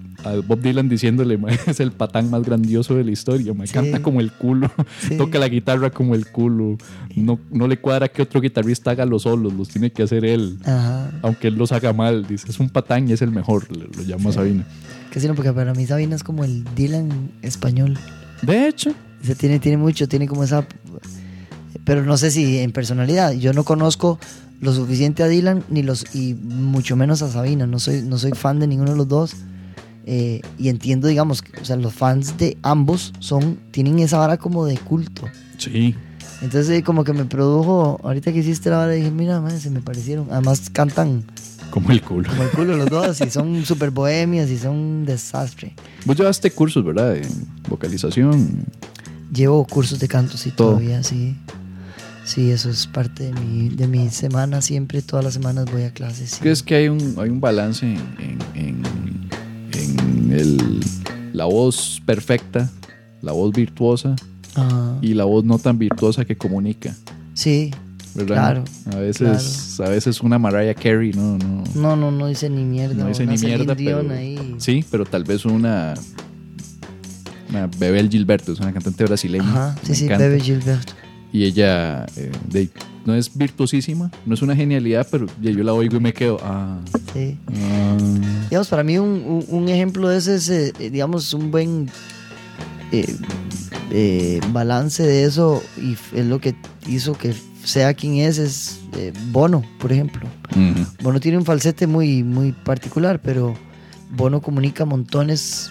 Bob 0.46 0.60
Dylan 0.60 0.88
diciéndole, 0.88 1.38
"Ma, 1.38 1.48
es 1.66 1.80
el 1.80 1.92
patán 1.92 2.28
más 2.28 2.42
grandioso 2.42 2.94
de 2.96 3.04
la 3.04 3.12
historia, 3.12 3.54
me 3.54 3.66
Sí. 3.66 3.72
canta 3.72 4.02
como 4.02 4.20
el 4.20 4.30
culo, 4.32 4.70
Sí. 5.00 5.16
toca 5.18 5.38
la 5.38 5.48
guitarra 5.48 5.90
como 5.90 6.14
el 6.14 6.26
culo, 6.26 6.76
no, 7.14 7.38
no 7.50 7.66
le 7.68 7.78
cuadra 7.78 8.08
que 8.08 8.22
otro 8.22 8.40
guitarrista 8.40 8.90
haga 8.90 9.06
los 9.06 9.22
solos, 9.22 9.52
los 9.54 9.68
tiene 9.68 9.90
que 9.90 10.02
hacer 10.02 10.24
él, 10.24 10.58
Ajá. 10.64 11.10
aunque 11.22 11.48
él 11.48 11.54
los 11.54 11.72
haga 11.72 11.92
mal, 11.92 12.26
dice, 12.26 12.46
es 12.50 12.58
un 12.60 12.68
patán 12.68 13.08
y 13.08 13.12
es 13.12 13.22
el 13.22 13.30
mejor, 13.30 13.74
le- 13.74 13.86
lo 13.96 14.02
llama 14.02 14.32
Sabina. 14.32 14.66
Que 15.10 15.20
sí, 15.20 15.26
no, 15.28 15.34
porque 15.34 15.52
para 15.52 15.72
mí 15.72 15.86
Sabina 15.86 16.14
es 16.16 16.22
como 16.24 16.44
el 16.44 16.64
Dylan 16.74 17.30
español. 17.42 17.96
De 18.42 18.68
hecho, 18.68 18.90
O 19.22 19.24
sea, 19.24 19.34
tiene, 19.34 19.58
tiene 19.60 19.78
mucho, 19.78 20.06
tiene 20.08 20.28
como 20.28 20.44
esa. 20.44 20.66
Pero 21.84 22.04
no 22.04 22.16
sé 22.16 22.30
si 22.30 22.58
en 22.58 22.70
personalidad. 22.72 23.32
Yo 23.32 23.52
no 23.52 23.64
conozco 23.64 24.18
lo 24.60 24.72
suficiente 24.72 25.22
a 25.22 25.28
Dylan 25.28 25.64
ni 25.68 25.82
los 25.82 26.14
y 26.14 26.34
mucho 26.34 26.96
menos 26.96 27.22
a 27.22 27.30
Sabina. 27.30 27.66
No 27.66 27.78
soy, 27.78 28.02
no 28.02 28.18
soy 28.18 28.32
fan 28.32 28.58
de 28.58 28.66
ninguno 28.66 28.92
de 28.92 28.96
los 28.96 29.08
dos. 29.08 29.32
Eh, 30.08 30.40
y 30.56 30.68
entiendo, 30.68 31.08
digamos, 31.08 31.42
que, 31.42 31.60
o 31.60 31.64
sea, 31.64 31.76
los 31.76 31.92
fans 31.92 32.38
de 32.38 32.56
ambos 32.62 33.12
son 33.18 33.58
tienen 33.72 33.98
esa 33.98 34.18
vara 34.18 34.36
como 34.36 34.64
de 34.64 34.76
culto. 34.78 35.22
sí, 35.58 35.94
Entonces, 36.42 36.70
eh, 36.78 36.82
como 36.84 37.02
que 37.02 37.12
me 37.12 37.24
produjo, 37.24 37.98
ahorita 38.04 38.32
que 38.32 38.38
hiciste 38.38 38.70
la 38.70 38.76
vara, 38.78 38.92
dije, 38.92 39.10
mira, 39.10 39.40
man, 39.40 39.58
se 39.58 39.68
me 39.70 39.80
parecieron. 39.80 40.28
Además, 40.30 40.70
cantan 40.70 41.24
como 41.70 41.90
el 41.90 42.00
culo. 42.02 42.28
como 42.30 42.42
el 42.44 42.50
culo 42.50 42.76
los 42.76 42.88
dos 42.88 43.20
y 43.20 43.30
son 43.30 43.64
súper 43.66 43.90
bohemias 43.90 44.48
y 44.48 44.56
son 44.58 44.76
un 44.76 45.04
desastre. 45.04 45.74
Vos 46.04 46.16
llevaste 46.16 46.50
cursos, 46.52 46.84
¿verdad? 46.84 47.16
En 47.16 47.28
vocalización. 47.68 48.64
Llevo 49.34 49.66
cursos 49.66 49.98
de 49.98 50.06
canto, 50.06 50.36
sí, 50.36 50.52
Todo. 50.52 50.68
todavía, 50.74 51.02
sí. 51.02 51.36
Sí, 52.26 52.50
eso 52.50 52.68
es 52.70 52.88
parte 52.88 53.32
de 53.32 53.40
mi, 53.40 53.68
de 53.68 53.86
mi 53.86 54.10
semana. 54.10 54.60
Siempre, 54.60 55.00
todas 55.00 55.24
las 55.24 55.34
semanas 55.34 55.66
voy 55.70 55.82
a 55.84 55.92
clases. 55.92 56.30
sí. 56.32 56.38
¿Crees 56.40 56.60
que 56.62 56.74
hay 56.74 56.88
un, 56.88 57.14
hay 57.18 57.30
un 57.30 57.40
balance 57.40 57.86
en, 57.86 58.00
en- 58.18 58.38
en- 58.54 59.28
en 59.72 60.32
el- 60.32 60.80
la 61.32 61.44
voz 61.44 62.02
perfecta, 62.04 62.68
la 63.22 63.30
voz 63.32 63.52
virtuosa 63.52 64.16
Ajá. 64.56 64.96
y 65.00 65.14
la 65.14 65.24
voz 65.24 65.44
no 65.44 65.58
tan 65.60 65.78
virtuosa 65.78 66.24
que 66.24 66.36
comunica? 66.36 66.96
Sí, 67.34 67.70
¿verdad? 68.16 68.34
Claro, 68.34 68.64
A 68.92 68.96
veces, 68.98 69.78
a 69.78 69.88
veces 69.88 70.20
una 70.20 70.38
Mariah 70.38 70.74
Carey 70.74 71.12
no, 71.12 71.38
no, 71.38 71.62
no, 71.76 71.94
no, 71.96 72.10
no 72.10 72.26
dice 72.26 72.50
ni 72.50 72.64
mierda. 72.64 72.94
no 73.04 73.06
dice 73.08 73.24
ni 73.24 73.38
mierda, 73.38 73.76
pero 73.76 74.04
ahí. 74.10 74.56
sí, 74.58 74.84
pero 74.90 75.04
tal 75.04 75.22
vez 75.22 75.44
una, 75.44 75.94
una 77.50 77.68
Bebel 77.78 78.08
Gilberto, 78.10 78.52
es 78.52 78.58
una 78.58 78.72
cantante 78.72 79.04
brasileña. 79.04 79.48
Ajá, 79.48 79.76
sí, 79.84 79.94
sí, 79.94 80.04
encanta. 80.06 80.24
Bebe 80.24 80.40
Gilberto. 80.40 80.92
Y 81.32 81.44
ella 81.44 82.06
eh, 82.16 82.30
de- 82.48 82.70
no 83.04 83.14
es 83.14 83.36
virtuosísima, 83.36 84.10
no 84.24 84.34
es 84.34 84.42
una 84.42 84.56
genialidad, 84.56 85.06
pero 85.10 85.26
yo 85.40 85.52
la 85.62 85.72
oigo 85.72 85.96
y 85.96 86.00
me 86.00 86.12
quedo, 86.12 86.38
ah, 86.42 86.78
Sí. 87.12 87.36
ah. 87.54 87.96
Digamos, 88.50 88.68
para 88.68 88.82
mí 88.82 88.98
un, 88.98 89.68
ejemplo 89.68 90.08
de 90.08 90.18
ese 90.18 90.34
es, 90.36 90.48
eh, 90.48 90.72
eh, 90.80 90.90
digamos, 90.90 91.32
un 91.34 91.50
buen 91.52 91.88
eh, 93.90 94.40
balance 94.52 95.02
de 95.02 95.24
eso 95.24 95.62
y 95.76 95.96
es 96.16 96.26
lo 96.26 96.40
que 96.40 96.54
hizo 96.86 97.14
que 97.16 97.34
sea 97.64 97.94
quien 97.94 98.16
es, 98.16 98.38
es 98.38 98.80
Bono, 99.32 99.62
por 99.78 99.92
ejemplo. 99.92 100.26
Bono 101.02 101.20
tiene 101.20 101.38
un 101.38 101.44
falsete 101.44 101.86
muy, 101.86 102.22
muy 102.22 102.52
particular, 102.52 103.20
pero 103.22 103.54
Bono 104.16 104.40
comunica 104.40 104.84
montones 104.84 105.70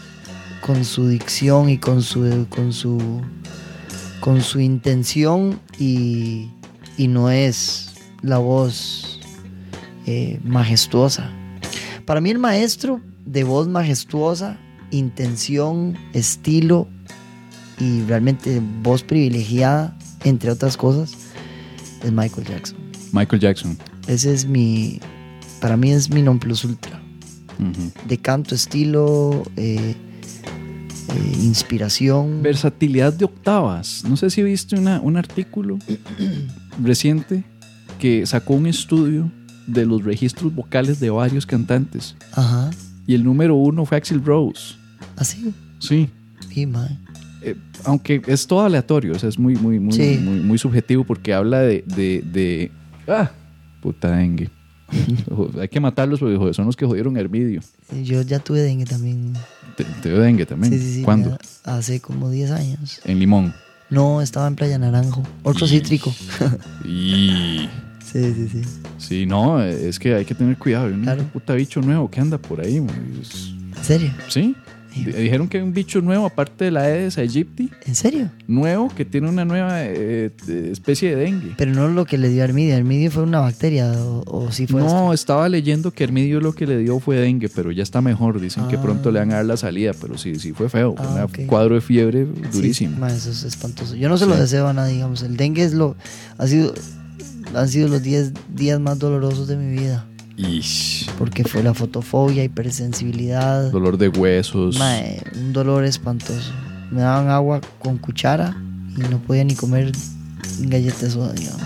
con 0.62 0.84
su 0.86 1.08
dicción 1.08 1.70
y 1.70 1.78
con 1.78 2.01
su, 2.01 2.45
con 2.49 2.74
su, 2.74 3.22
con 4.20 4.41
su 4.41 4.59
intención 4.59 5.59
y, 5.78 6.49
y 6.97 7.07
no 7.07 7.30
es 7.30 7.93
la 8.22 8.38
voz 8.38 9.20
eh, 10.05 10.39
majestuosa. 10.43 11.32
Para 12.05 12.22
mí 12.22 12.30
el 12.30 12.39
maestro 12.39 13.01
de 13.26 13.43
voz 13.43 13.68
majestuosa, 13.68 14.57
intención, 14.91 15.97
estilo 16.13 16.88
y 17.80 18.01
realmente 18.03 18.61
voz 18.82 19.03
privilegiada, 19.03 19.97
entre 20.24 20.51
otras 20.51 20.78
cosas, 20.78 21.13
es 22.03 22.11
Michael 22.11 22.47
Jackson. 22.47 22.78
Michael 23.11 23.41
Jackson. 23.41 23.78
Ese 24.07 24.34
es 24.34 24.45
mi, 24.45 24.99
para 25.59 25.78
mí 25.78 25.91
es 25.91 26.09
mi 26.09 26.22
non 26.22 26.39
plus 26.39 26.63
ultra. 26.63 27.01
De 28.05 28.18
canto, 28.18 28.53
estilo, 28.53 29.43
eh, 29.55 29.95
eh, 31.10 31.38
inspiración. 31.43 32.41
Versatilidad 32.41 33.14
de 33.14 33.26
octavas. 33.26 34.03
No 34.08 34.18
sé 34.18 34.30
si 34.30 34.43
viste 34.43 34.76
una, 34.78 34.99
un 35.01 35.18
artículo 35.18 35.78
reciente 36.84 37.43
que 37.99 38.26
sacó 38.26 38.53
un 38.56 38.68
estudio 38.68 39.32
de 39.68 39.86
los 39.86 40.03
registros 40.03 40.53
vocales 40.53 40.99
de 40.99 41.10
varios 41.10 41.45
cantantes. 41.45 42.16
Ajá. 42.34 42.70
Y 43.08 43.14
el 43.16 43.24
número 43.24 43.56
uno 43.56 43.86
fue 43.86 43.97
Axel 43.97 44.24
Rose. 44.24 44.76
Así. 45.16 45.53
Sí. 45.80 46.10
Sí, 46.53 46.66
mae. 46.66 46.97
Eh, 47.41 47.56
aunque 47.84 48.22
es 48.28 48.47
todo 48.47 48.62
aleatorio, 48.62 49.14
o 49.14 49.20
sea, 49.20 49.30
es 49.30 49.38
muy, 49.38 49.56
muy, 49.56 49.80
muy, 49.80 49.93
Sí. 49.93 50.20
muy, 50.22 50.39
muy 50.39 50.58
subjetivo 50.58 51.03
porque 51.03 51.34
habla 51.34 51.60
de. 51.60 51.84
de, 51.95 52.24
de- 52.32 52.72
ah, 53.08 53.32
puta 53.82 54.10
dengue. 54.12 54.49
Hay 55.60 55.68
que 55.68 55.80
matarlos 55.80 56.20
porque 56.20 56.54
son 56.54 56.66
los 56.66 56.76
que 56.76 56.86
jodieron 56.86 57.18
a 57.18 57.20
Hermidio. 57.20 57.62
Yo 58.04 58.22
ya 58.22 58.40
tuve 58.40 58.62
dengue 58.62 58.86
también. 58.86 59.34
Te, 59.76 59.84
te 59.84 60.10
dio 60.10 60.20
dengue 60.20 60.46
también. 60.46 60.74
Sí, 60.74 60.80
sí, 60.80 60.94
sí. 60.96 61.02
¿Cuándo? 61.02 61.38
Hace 61.64 62.00
como 62.00 62.30
10 62.30 62.52
años. 62.52 63.02
En 63.06 63.20
Limón. 63.20 63.54
No, 63.90 64.22
estaba 64.22 64.48
en 64.48 64.56
Playa 64.56 64.78
Naranjo. 64.78 65.24
Otro 65.44 65.68
cítrico. 65.68 66.14
Y. 66.86 67.70
Sí, 68.06 68.34
sí, 68.34 68.48
sí. 68.50 68.62
Sí, 68.98 69.26
no, 69.26 69.62
es 69.62 70.00
que 70.00 70.14
hay 70.16 70.24
que 70.24 70.34
tener 70.36 70.58
cuidado. 70.58 70.86
Hay 70.86 70.94
un 70.94 71.02
Claro. 71.02 71.24
puta 71.34 71.54
bicho 71.54 71.82
nuevo 71.82 72.10
que 72.10 72.22
anda 72.22 72.38
por 72.38 72.62
ahí. 72.62 72.78
¿En 72.78 72.88
serio? 73.82 74.10
Sí. 74.30 74.56
Dijeron 75.04 75.48
que 75.50 75.58
hay 75.58 75.64
un 75.64 75.74
bicho 75.74 76.02
nuevo, 76.02 76.26
aparte 76.26 76.66
de 76.66 76.72
la 76.72 76.82
Aedes 76.82 77.18
aegypti, 77.18 77.70
¿En 77.86 77.96
serio? 77.96 78.30
nuevo, 78.48 78.88
que 78.96 79.04
tiene 79.06 79.28
una 79.30 79.43
nueva 79.43 79.84
eh, 79.84 80.32
especie 80.72 81.16
de 81.16 81.24
dengue. 81.24 81.54
Pero 81.58 81.74
no 81.74 81.88
lo 81.89 82.06
que 82.06 82.18
le 82.18 82.30
dio 82.30 82.41
a 82.41 82.46
Armidio. 82.46 82.76
Armidio 82.76 83.12
fue 83.12 83.24
una 83.24 83.39
bacteria 83.39 83.91
o, 83.91 84.24
o 84.26 84.52
sí 84.52 84.68
fue 84.68 84.82
No, 84.82 85.12
estaba 85.14 85.50
leyendo 85.50 85.91
que 85.91 86.04
Hermidio 86.06 86.39
lo 86.39 86.54
que 86.54 86.66
le 86.68 86.78
dio 86.78 87.00
fue 87.00 87.18
dengue, 87.18 87.50
pero 87.50 87.72
ya 87.72 87.84
está 87.84 88.02
mejor. 88.02 88.39
Dicen 88.39 88.68
que 88.68 88.78
Ah. 88.78 88.82
pronto 88.82 89.12
le 89.12 89.20
van 89.20 89.32
a 89.32 89.36
dar 89.36 89.46
la 89.46 89.58
salida, 89.58 89.91
pero 90.00 90.18
sí, 90.18 90.36
sí 90.36 90.54
fue 90.54 90.70
feo. 90.70 90.96
Ah, 90.98 91.28
un 91.38 91.48
cuadro 91.48 91.76
de 91.76 91.82
fiebre 91.82 92.26
durísimo. 92.54 93.08
Sí, 93.10 93.16
eso 93.16 93.32
es 93.32 93.43
espantoso. 93.43 93.96
Yo 93.96 94.08
no 94.10 94.18
se 94.18 94.26
lo 94.26 94.36
Sí. 94.36 94.41
deseo 94.41 94.68
a 94.68 94.74
nadie, 94.74 94.93
digamos. 94.93 95.24
El 95.24 95.36
dengue 95.38 95.64
es 95.64 95.74
lo, 95.74 95.96
ha 96.38 96.48
sido, 96.48 96.74
han 97.54 97.68
sido 97.70 97.88
los 97.88 98.02
10 98.04 98.34
días 98.56 98.80
más 98.80 99.00
dolorosos 99.00 99.48
de 99.48 99.58
mi 99.58 99.76
vida. 99.78 100.06
Ish, 100.38 101.10
Porque 101.18 101.44
fue 101.46 101.64
la 101.64 101.74
fotofobia, 101.74 102.44
hipersensibilidad. 102.44 103.72
dolor 103.72 103.98
de 103.98 104.10
huesos. 104.10 104.78
Mae, 104.78 105.22
un 105.36 105.54
dolor 105.54 105.86
espantoso. 105.86 106.52
Me 106.92 107.02
daban 107.02 107.30
agua 107.30 107.62
con 107.80 107.98
cuchara 107.98 108.56
y 108.98 109.00
no 109.10 109.20
podía 109.20 109.44
ni 109.46 109.56
comer 109.56 109.92
galletas 110.60 111.14
soda, 111.14 111.32
digamos. 111.34 111.62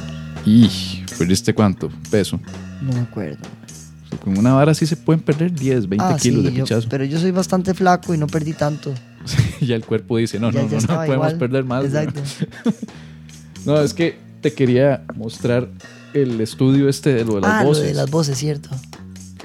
Ish, 0.46 1.04
¿perdiste 1.18 1.54
cuánto? 1.54 1.90
Peso. 2.12 2.40
No 2.82 2.94
me 2.94 3.00
acuerdo. 3.00 3.40
con 4.24 4.38
una 4.38 4.54
vara 4.54 4.74
sí 4.74 4.86
se 4.88 4.96
pueden 4.98 5.22
perder 5.22 5.52
10, 5.54 5.88
20 5.88 6.04
Ah, 6.06 6.18
kilos 6.20 6.42
sí, 6.44 6.50
de 6.50 6.58
yo- 6.58 6.64
pichazo. 6.64 6.88
pero 6.90 7.06
yo 7.06 7.20
soy 7.20 7.32
bastante 7.32 7.74
flaco 7.74 8.14
y 8.14 8.18
no 8.18 8.28
perdí 8.28 8.54
tanto. 8.54 8.94
Ya 9.62 9.76
el 9.76 9.84
cuerpo 9.86 10.18
dice, 10.18 10.40
no, 10.40 10.52
Ya- 10.52 10.62
no, 10.64 10.70
ya 10.70 10.78
no, 10.78 10.82
no 10.82 10.88
podemos 10.96 11.16
igual. 11.16 11.38
perder 11.38 11.64
más. 11.66 11.86
Exacto. 11.86 12.22
No, 13.66 13.78
es 13.82 13.94
que 13.94 14.18
te 14.42 14.54
quería 14.54 15.04
mostrar 15.16 15.68
el 16.14 16.40
estudio 16.42 16.90
este 16.90 17.14
de 17.14 17.26
lo 17.26 17.36
de 17.36 17.42
las 17.42 17.52
ah, 17.52 17.64
voces. 17.64 17.84
lo 17.84 17.88
de 17.90 17.94
las 17.96 18.12
voces, 18.12 18.38
cierto. 18.38 18.70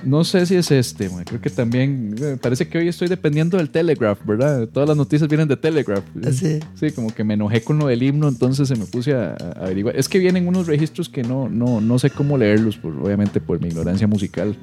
No 0.05 0.23
sé 0.23 0.45
si 0.45 0.55
es 0.55 0.71
este, 0.71 1.09
creo 1.25 1.41
que 1.41 1.49
también, 1.49 2.15
me 2.21 2.37
parece 2.37 2.69
que 2.69 2.77
hoy 2.77 2.89
estoy 2.89 3.09
dependiendo 3.09 3.57
del 3.57 3.71
Telegraph, 3.71 4.19
¿verdad? 4.27 4.69
Todas 4.69 4.87
las 4.87 4.99
noticias 4.99 5.29
vienen 5.29 5.49
de 5.49 5.57
Telegraph. 5.57 6.05
Sí. 6.31 6.61
Sí, 6.79 6.91
como 6.91 7.15
que 7.15 7.25
me 7.25 7.35
enojé 7.35 7.63
con 7.63 7.79
lo 7.79 7.87
del 7.87 8.03
himno, 8.03 8.29
entonces 8.29 8.69
se 8.69 8.77
me 8.77 8.85
puse 8.85 9.15
a, 9.15 9.31
a 9.31 9.65
averiguar. 9.65 9.97
Es 9.97 10.09
que 10.09 10.19
vienen 10.19 10.47
unos 10.47 10.67
registros 10.67 11.09
que 11.09 11.23
no, 11.23 11.49
no, 11.49 11.81
no 11.81 11.99
sé 11.99 12.11
cómo 12.11 12.37
leerlos, 12.37 12.77
por, 12.77 12.93
obviamente 12.99 13.41
por 13.41 13.61
mi 13.61 13.69
ignorancia 13.69 14.07
musical. 14.07 14.55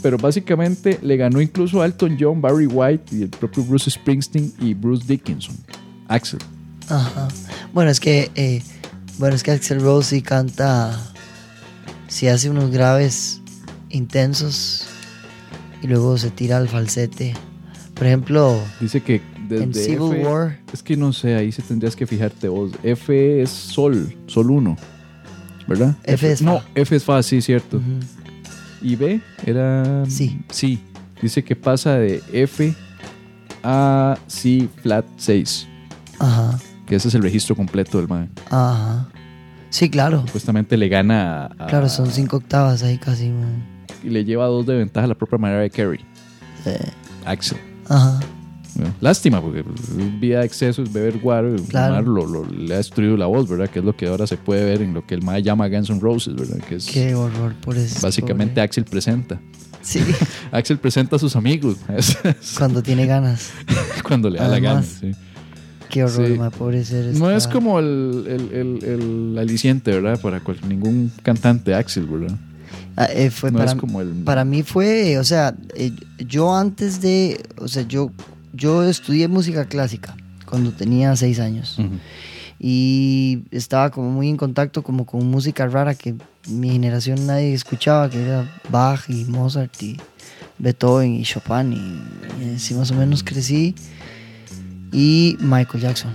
Pero 0.00 0.16
básicamente 0.16 0.98
le 1.02 1.16
ganó 1.16 1.40
incluso 1.42 1.82
a 1.82 1.86
Elton 1.86 2.16
John, 2.18 2.40
Barry 2.40 2.66
White 2.66 3.14
y 3.14 3.22
el 3.22 3.28
propio 3.28 3.62
Bruce 3.64 3.90
Springsteen 3.90 4.54
y 4.60 4.72
Bruce 4.72 5.04
Dickinson. 5.06 5.56
Axel. 6.06 6.40
Ajá. 6.88 7.28
Bueno, 7.74 7.90
es 7.90 8.00
que 8.00 8.30
eh, 8.34 8.62
bueno, 9.18 9.34
es 9.36 9.42
que 9.42 9.50
Axel 9.50 9.80
Rose 9.80 10.10
sí 10.16 10.22
canta 10.22 10.98
sí 12.08 12.26
hace 12.28 12.48
unos 12.50 12.70
graves 12.70 13.40
intensos 13.90 14.86
y 15.82 15.86
luego 15.86 16.16
se 16.18 16.30
tira 16.30 16.56
al 16.56 16.68
falsete. 16.68 17.34
Por 17.94 18.06
ejemplo, 18.06 18.60
Dice 18.80 19.02
que 19.02 19.20
desde 19.48 19.64
en 19.64 19.74
Civil 19.74 20.12
F- 20.12 20.24
War, 20.26 20.58
Es 20.72 20.82
que 20.82 20.96
no 20.96 21.12
sé, 21.12 21.34
ahí 21.34 21.50
sí 21.52 21.62
tendrías 21.62 21.96
que 21.96 22.06
fijarte 22.06 22.48
vos. 22.48 22.72
F 22.82 23.42
es 23.42 23.50
sol, 23.50 24.14
sol 24.26 24.50
1, 24.50 24.76
¿verdad? 25.66 25.96
F 26.04 26.30
es 26.32 26.40
No, 26.42 26.60
fa. 26.60 26.66
F 26.74 26.96
es 26.96 27.04
fa, 27.04 27.22
sí, 27.22 27.40
cierto. 27.42 27.80
Y 28.80 28.94
B 28.96 29.20
era... 29.44 30.04
Sí. 30.08 30.38
Sí. 30.50 30.78
Dice 31.20 31.42
que 31.42 31.56
pasa 31.56 31.94
de 31.94 32.22
F 32.32 32.72
a 33.64 34.16
C 34.28 34.68
flat 34.82 35.04
6. 35.16 35.66
ajá, 36.20 36.58
Que 36.88 36.96
ese 36.96 37.08
es 37.08 37.14
el 37.14 37.22
registro 37.22 37.54
completo 37.54 37.98
del 37.98 38.08
man. 38.08 38.30
ajá. 38.50 39.08
Sí, 39.70 39.90
claro. 39.90 40.22
Supuestamente 40.24 40.78
le 40.78 40.88
gana 40.88 41.50
a... 41.58 41.66
Claro, 41.66 41.90
son 41.90 42.10
cinco 42.10 42.38
octavas 42.38 42.82
ahí 42.82 42.96
casi. 42.96 43.28
man. 43.28 43.62
Y 44.02 44.08
le 44.08 44.24
lleva 44.24 44.46
dos 44.46 44.64
de 44.64 44.74
ventaja 44.76 45.04
a 45.04 45.08
la 45.08 45.14
propia 45.14 45.36
manera 45.36 45.60
de 45.60 45.68
Carey. 45.68 46.00
Axel. 47.24 47.58
ajá. 47.88 48.20
Bueno, 48.74 48.94
Lástima, 49.00 49.40
porque 49.42 49.64
vida 50.20 50.38
de 50.40 50.46
excesos, 50.46 50.92
beber 50.92 51.18
guaro, 51.18 51.54
Claro. 51.68 51.96
fumar, 51.96 52.04
lo, 52.04 52.26
lo- 52.26 52.46
le 52.50 52.74
ha 52.74 52.76
destruido 52.76 53.16
la 53.16 53.26
voz, 53.26 53.48
¿verdad? 53.48 53.68
Que 53.68 53.80
es 53.80 53.84
lo 53.84 53.96
que 53.96 54.06
ahora 54.06 54.26
se 54.26 54.36
puede 54.36 54.64
ver 54.64 54.82
en 54.82 54.94
lo 54.94 55.04
que 55.04 55.14
el 55.14 55.22
Mae 55.22 55.42
llama 55.42 55.68
Guns 55.68 55.90
N' 55.90 55.98
Roses, 56.00 56.34
¿verdad? 56.36 56.58
Que 56.68 56.76
es 56.76 56.86
Qué 56.86 57.14
horror 57.14 57.54
por 57.56 57.76
eso. 57.76 57.98
básicamente 58.00 58.52
pobre. 58.54 58.62
Axel 58.62 58.84
presenta. 58.84 59.40
Sí, 59.82 60.00
Axel 60.52 60.78
presenta 60.78 61.16
a 61.16 61.18
sus 61.18 61.34
amigos 61.34 61.76
cuando 62.58 62.82
tiene 62.82 63.04
ganas. 63.06 63.50
cuando 64.06 64.30
le 64.30 64.38
da 64.38 64.48
la 64.48 64.60
gana. 64.60 64.82
Sí. 64.82 65.10
Qué 65.90 66.04
horror, 66.04 66.26
Sí. 66.26 66.34
ma, 66.34 66.50
pobre 66.50 66.84
ser. 66.84 67.14
No 67.16 67.30
es 67.30 67.48
como 67.48 67.78
el, 67.78 68.24
el, 68.26 68.52
el- 68.52 68.84
el 69.32 69.38
aliciente, 69.38 69.90
¿verdad? 69.92 70.20
Para 70.20 70.40
cual- 70.40 70.58
ningún 70.68 71.10
cantante 71.22 71.74
Axel, 71.74 72.06
¿verdad? 72.06 72.36
Ah, 72.96 73.06
eh, 73.12 73.30
fue 73.30 73.50
No 73.50 73.58
para, 73.58 73.70
es 73.72 73.76
como 73.78 74.00
el... 74.00 74.08
para 74.24 74.44
mí 74.44 74.62
fue, 74.62 75.18
o 75.18 75.24
sea, 75.24 75.54
eh, 75.76 75.92
yo 76.26 76.54
antes 76.54 77.00
de, 77.00 77.40
o 77.56 77.68
sea, 77.68 77.82
yo, 77.86 78.10
yo 78.52 78.82
estudié 78.84 79.28
música 79.28 79.66
clásica 79.66 80.16
cuando 80.46 80.72
tenía 80.72 81.14
seis 81.16 81.38
años 81.38 81.78
y 82.60 83.44
estaba 83.50 83.90
como 83.90 84.10
muy 84.10 84.28
en 84.28 84.36
contacto 84.36 84.82
como 84.82 85.06
con 85.06 85.24
música 85.26 85.66
rara 85.68 85.94
que 85.94 86.14
mi 86.48 86.70
generación 86.70 87.26
nadie 87.26 87.54
escuchaba, 87.54 88.10
que 88.10 88.20
era 88.22 88.50
Bach 88.70 89.08
y 89.08 89.24
Mozart 89.26 89.80
y 89.82 89.96
Beethoven 90.58 91.14
y 91.14 91.22
Chopin 91.22 91.72
y, 91.72 92.44
y 92.44 92.54
así 92.56 92.74
más 92.74 92.90
o 92.90 92.94
menos 92.94 93.22
crecí 93.22 93.74
y 94.92 95.36
Michael 95.40 95.82
Jackson, 95.82 96.12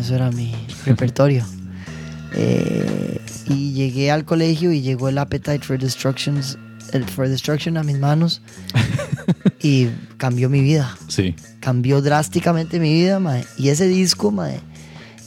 eso 0.00 0.14
era 0.14 0.30
mi 0.30 0.54
repertorio. 0.84 1.44
Eh, 2.38 3.18
y 3.46 3.72
llegué 3.72 4.10
al 4.10 4.26
colegio 4.26 4.70
y 4.70 4.82
llegó 4.82 5.08
el 5.08 5.16
Appetite 5.16 5.60
for, 5.60 5.78
Destructions, 5.78 6.58
el 6.92 7.04
for 7.04 7.28
Destruction 7.28 7.78
a 7.78 7.82
mis 7.82 7.98
manos 7.98 8.42
y 9.62 9.88
cambió 10.18 10.50
mi 10.50 10.60
vida 10.60 10.98
Sí. 11.08 11.34
cambió 11.60 12.02
drásticamente 12.02 12.78
mi 12.78 12.92
vida, 12.92 13.20
mae. 13.20 13.46
Y 13.56 13.70
ese 13.70 13.88
disco, 13.88 14.30
mae, 14.32 14.60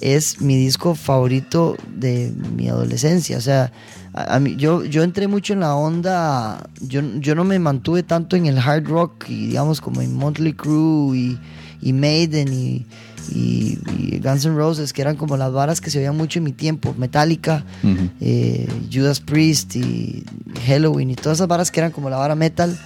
es 0.02 0.40
mi 0.40 0.56
disco 0.56 0.94
favorito 0.94 1.78
de 1.96 2.32
mi 2.56 2.70
adolescencia. 2.70 3.38
O 3.38 3.42
sea, 3.42 3.72
a, 4.14 4.36
a 4.36 4.40
mí, 4.40 4.56
yo, 4.58 4.86
yo 4.86 5.02
entré 5.02 5.28
mucho 5.28 5.54
en 5.54 5.62
la 5.62 5.74
onda, 5.74 6.70
yo, 6.82 7.02
yo 7.20 7.34
no 7.34 7.44
me 7.44 7.58
mantuve 7.58 8.04
tanto 8.04 8.36
en 8.36 8.46
el 8.46 8.60
hard 8.60 8.86
rock 8.88 9.26
y 9.30 9.48
digamos 9.48 9.82
como 9.82 10.02
en 10.02 10.16
Motley 10.16 10.54
Crue 10.54 11.18
y, 11.18 11.40
y 11.82 11.94
Maiden 11.94 12.52
y, 12.54 12.86
y- 13.34 13.78
y 13.98 14.20
Guns 14.24 14.46
N' 14.46 14.56
Roses, 14.56 14.92
que 14.94 15.02
eran 15.02 15.16
como 15.16 15.38
las 15.38 15.52
varas 15.52 15.80
que 15.82 15.90
se 15.90 16.00
oían 16.00 16.18
mucho 16.18 16.40
en 16.40 16.46
mi 16.46 16.52
tiempo, 16.52 16.94
Metallica, 16.98 17.64
Ujú. 17.84 18.10
eh, 18.22 18.68
Judas 18.92 19.20
Priest 19.20 19.76
y 19.76 20.24
Halloween 20.68 21.12
y 21.12 21.16
todas 21.16 21.38
esas 21.38 21.48
varas 21.48 21.72
que 21.72 21.80
eran 21.80 21.92
como 21.92 22.10
la 22.10 22.18
vara 22.18 22.36
metal, 22.36 22.78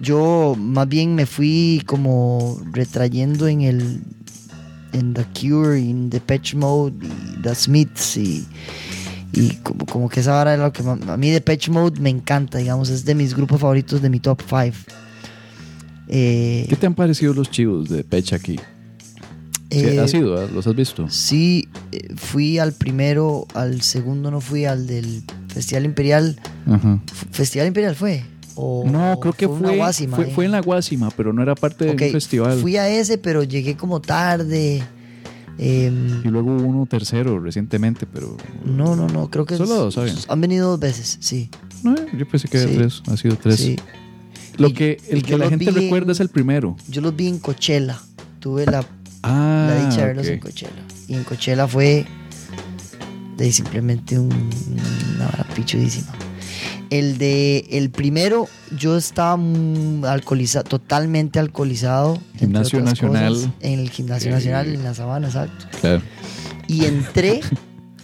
yo 0.00 0.54
más 0.58 0.88
bien 0.88 1.14
me 1.14 1.26
fui 1.26 1.82
como 1.86 2.60
retrayendo 2.72 3.48
en 3.48 3.62
el 3.62 4.00
en 4.92 5.12
The 5.12 5.26
Cure 5.38 5.78
en 5.78 6.08
Depeche 6.08 6.56
Mode 6.56 6.94
y 7.06 7.42
The 7.42 7.54
Smiths 7.54 8.16
y, 8.16 8.46
y 9.34 9.50
como, 9.62 9.84
como 9.86 10.08
que 10.08 10.20
esa 10.20 10.32
vara 10.32 10.54
es 10.54 10.60
lo 10.60 10.72
que 10.72 10.82
a 10.82 11.16
mí 11.16 11.30
Depeche 11.30 11.70
Mode 11.70 12.00
me 12.00 12.08
encanta, 12.10 12.58
digamos, 12.58 12.88
es 12.88 13.04
de 13.04 13.14
mis 13.14 13.34
grupos 13.34 13.60
favoritos 13.60 14.00
de 14.00 14.08
mi 14.08 14.18
top 14.20 14.40
5. 14.48 14.76
¿Qué 16.08 16.76
te 16.78 16.86
han 16.86 16.94
parecido 16.94 17.34
los 17.34 17.50
chivos 17.50 17.88
de 17.88 18.02
Pecha 18.04 18.36
aquí? 18.36 18.58
Eh, 19.70 20.00
¿Has 20.00 20.14
ido? 20.14 20.40
ah? 20.40 20.46
¿Los 20.52 20.66
has 20.66 20.74
visto? 20.74 21.08
Sí, 21.10 21.68
eh, 21.92 22.08
fui 22.16 22.58
al 22.58 22.72
primero, 22.72 23.46
al 23.54 23.82
segundo 23.82 24.30
no 24.30 24.40
fui, 24.40 24.64
al 24.64 24.86
del 24.86 25.22
Festival 25.48 25.84
Imperial. 25.84 26.40
Ajá. 26.66 26.98
¿Festival 27.32 27.68
Imperial 27.68 27.94
fue? 27.94 28.24
¿O 28.54 28.84
No, 28.90 29.20
creo 29.20 29.34
que 29.34 29.46
una 29.46 29.68
fue, 29.68 29.76
guásima 29.76 30.16
fue, 30.16 30.26
fue 30.26 30.44
en 30.46 30.52
la 30.52 30.60
Guásima, 30.60 31.10
pero 31.10 31.32
no 31.32 31.42
era 31.42 31.54
parte 31.54 31.84
de 31.84 31.90
Ok, 31.92 32.02
un 32.06 32.10
festival. 32.12 32.58
Fui 32.58 32.76
a 32.76 32.88
ese, 32.88 33.18
pero 33.18 33.42
llegué 33.44 33.76
como 33.76 34.00
tarde. 34.00 34.82
Em, 35.58 36.22
Y 36.24 36.28
luego 36.28 36.54
hubo 36.56 36.66
uno 36.66 36.86
tercero 36.86 37.38
recientemente, 37.38 38.06
pero... 38.06 38.36
no, 38.64 38.96
no, 38.96 39.06
no, 39.08 39.28
creo 39.28 39.44
que 39.44 39.56
Solo 39.56 39.74
dos, 39.90 39.98
han 40.28 40.40
venido 40.40 40.70
dos 40.70 40.80
veces, 40.80 41.18
sí. 41.20 41.50
No, 41.82 41.94
yo 42.16 42.26
pensé 42.28 42.48
que 42.48 42.58
era 42.58 42.68
Sí. 42.68 42.74
tres, 42.76 43.02
ha 43.06 43.16
sido 43.16 43.36
tres. 43.36 43.56
sí. 43.56 43.76
Lo 44.58 44.72
que, 44.74 45.00
el 45.08 45.22
que 45.22 45.38
la 45.38 45.48
gente 45.48 45.70
recuerda 45.70 46.06
en- 46.06 46.10
es 46.12 46.20
el 46.20 46.28
primero. 46.28 46.76
Yo 46.88 47.00
los 47.00 47.14
vi 47.16 47.28
en 47.28 47.38
Coachella. 47.38 47.98
Tuve 48.40 48.66
la, 48.66 48.84
Ah, 49.22 49.66
la 49.70 49.84
dicha 49.88 50.00
de 50.02 50.06
verlos 50.08 50.26
en 50.26 50.38
Coachella. 50.40 50.72
Y 51.08 51.14
en 51.14 51.24
Coachella 51.24 51.66
fue 51.66 52.06
de 53.36 53.52
simplemente 53.52 54.18
un, 54.18 54.32
una 55.14 55.26
vara 55.26 55.46
pichudísima. 55.54 56.12
El 56.90 57.18
de 57.18 57.66
el 57.70 57.90
primero, 57.90 58.48
yo 58.78 58.96
estaba 58.96 59.38
alcoholizado, 60.10 60.64
totalmente 60.64 61.38
alcoholizado. 61.38 62.18
Gimnasio 62.38 62.80
Nacional. 62.80 63.34
cosas, 63.34 63.50
en 63.60 63.78
el 63.80 63.90
gimnasio 63.90 64.30
Eh. 64.30 64.34
nacional, 64.34 64.68
en 64.74 64.82
la 64.84 64.94
sabana, 64.94 65.26
exacto. 65.28 65.66
Claro. 65.80 66.02
Y 66.66 66.84
entré, 66.86 67.40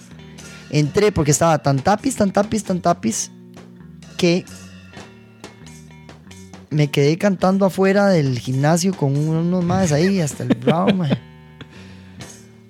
entré 0.70 1.12
porque 1.12 1.30
estaba 1.30 1.58
tan 1.62 1.78
tapiz, 1.78 2.16
tan 2.16 2.32
tapiz, 2.32 2.64
tan 2.64 2.80
tapiz, 2.80 3.30
que 4.16 4.44
me 6.74 6.88
quedé 6.90 7.16
cantando 7.16 7.64
afuera 7.66 8.08
del 8.08 8.38
gimnasio 8.38 8.92
con 8.94 9.16
unos 9.16 9.64
más 9.64 9.92
ahí 9.92 10.20
hasta 10.20 10.42
el 10.42 10.50
brown, 10.50 10.96
mae. 10.98 11.18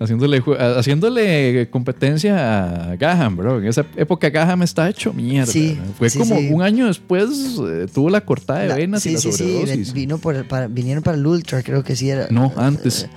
Haciéndole, 0.00 0.42
haciéndole 0.76 1.68
competencia 1.70 2.90
a 2.90 2.96
Gaham, 2.96 3.36
bro. 3.36 3.58
En 3.60 3.66
esa 3.68 3.86
época 3.96 4.28
Gaham 4.28 4.62
está 4.64 4.88
hecho 4.90 5.12
mierda. 5.12 5.50
Sí, 5.50 5.78
¿no? 5.80 5.92
Fue 5.94 6.10
sí, 6.10 6.18
como 6.18 6.36
sí. 6.36 6.48
un 6.52 6.62
año 6.62 6.88
después, 6.88 7.30
eh, 7.66 7.86
tuvo 7.94 8.10
la 8.10 8.20
cortada 8.22 8.60
de 8.60 8.68
La- 8.68 8.74
venas 8.76 9.02
sí, 9.02 9.10
y 9.10 9.12
la 9.14 9.20
sí, 9.20 9.32
sí, 9.32 9.38
sobredosis. 9.38 9.86
ven- 9.88 9.94
vino 9.94 10.18
por 10.18 10.34
el- 10.34 10.44
para- 10.46 10.66
vinieron 10.66 11.02
para 11.02 11.16
el 11.16 11.24
Ultra, 11.24 11.62
creo 11.62 11.84
que 11.84 11.94
sí 11.96 12.10
era. 12.10 12.26
No, 12.30 12.52
antes. 12.56 13.04
Eh, 13.04 13.08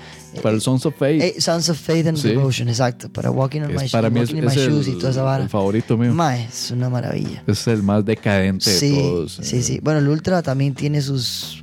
para 0.42 0.56
el 0.56 0.62
Sons 0.62 0.86
of 0.86 0.96
Faith. 0.98 1.22
eh, 1.22 1.36
Sons 1.40 1.70
of 1.70 1.78
Faith 1.78 2.08
and 2.08 2.18
Sí. 2.18 2.30
Devotion, 2.30 2.68
exacto. 2.70 3.10
Para 3.10 3.32
Walking 3.32 3.62
on 3.62 3.68
que 3.70 3.74
My, 3.78 3.86
es- 3.86 3.92
para 3.92 4.10
mí 4.10 4.20
es, 4.22 4.34
my 4.34 4.40
es 4.40 4.58
el, 4.58 4.70
Shoes 4.72 4.88
y 4.88 4.92
toda 4.94 5.12
esa 5.12 5.24
vara. 5.24 5.44
el 5.44 5.50
favorito 5.50 5.98
mío. 5.98 6.14
Mae, 6.14 6.46
es 6.46 6.72
una 6.72 6.90
maravilla. 6.90 7.44
Es 7.48 7.68
el 7.68 7.84
más 7.84 8.04
decadente 8.06 8.70
Sí, 8.72 8.92
de 8.92 9.02
todos. 9.02 9.40
sí, 9.42 9.58
eh. 9.58 9.64
sí. 9.64 9.80
Bueno, 9.82 10.00
el 10.00 10.08
Ultra 10.08 10.42
también 10.42 10.74
tiene 10.74 11.02
sus, 11.02 11.62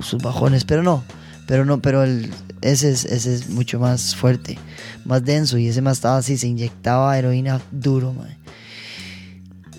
sus 0.00 0.22
bajones, 0.22 0.64
pero 0.64 0.82
no. 0.82 1.02
Pero 1.46 1.64
no, 1.66 1.80
pero 1.82 2.04
el, 2.04 2.30
ese, 2.62 2.90
es, 2.90 3.04
ese 3.04 3.34
es 3.34 3.50
mucho 3.50 3.78
más 3.78 4.16
fuerte, 4.16 4.58
más 5.04 5.22
denso. 5.24 5.58
Y 5.58 5.68
ese 5.68 5.82
más 5.82 5.98
estaba 5.98 6.16
así, 6.16 6.38
se 6.38 6.46
inyectaba 6.48 7.18
heroína 7.18 7.60
duro, 7.70 8.12
mae. 8.14 8.38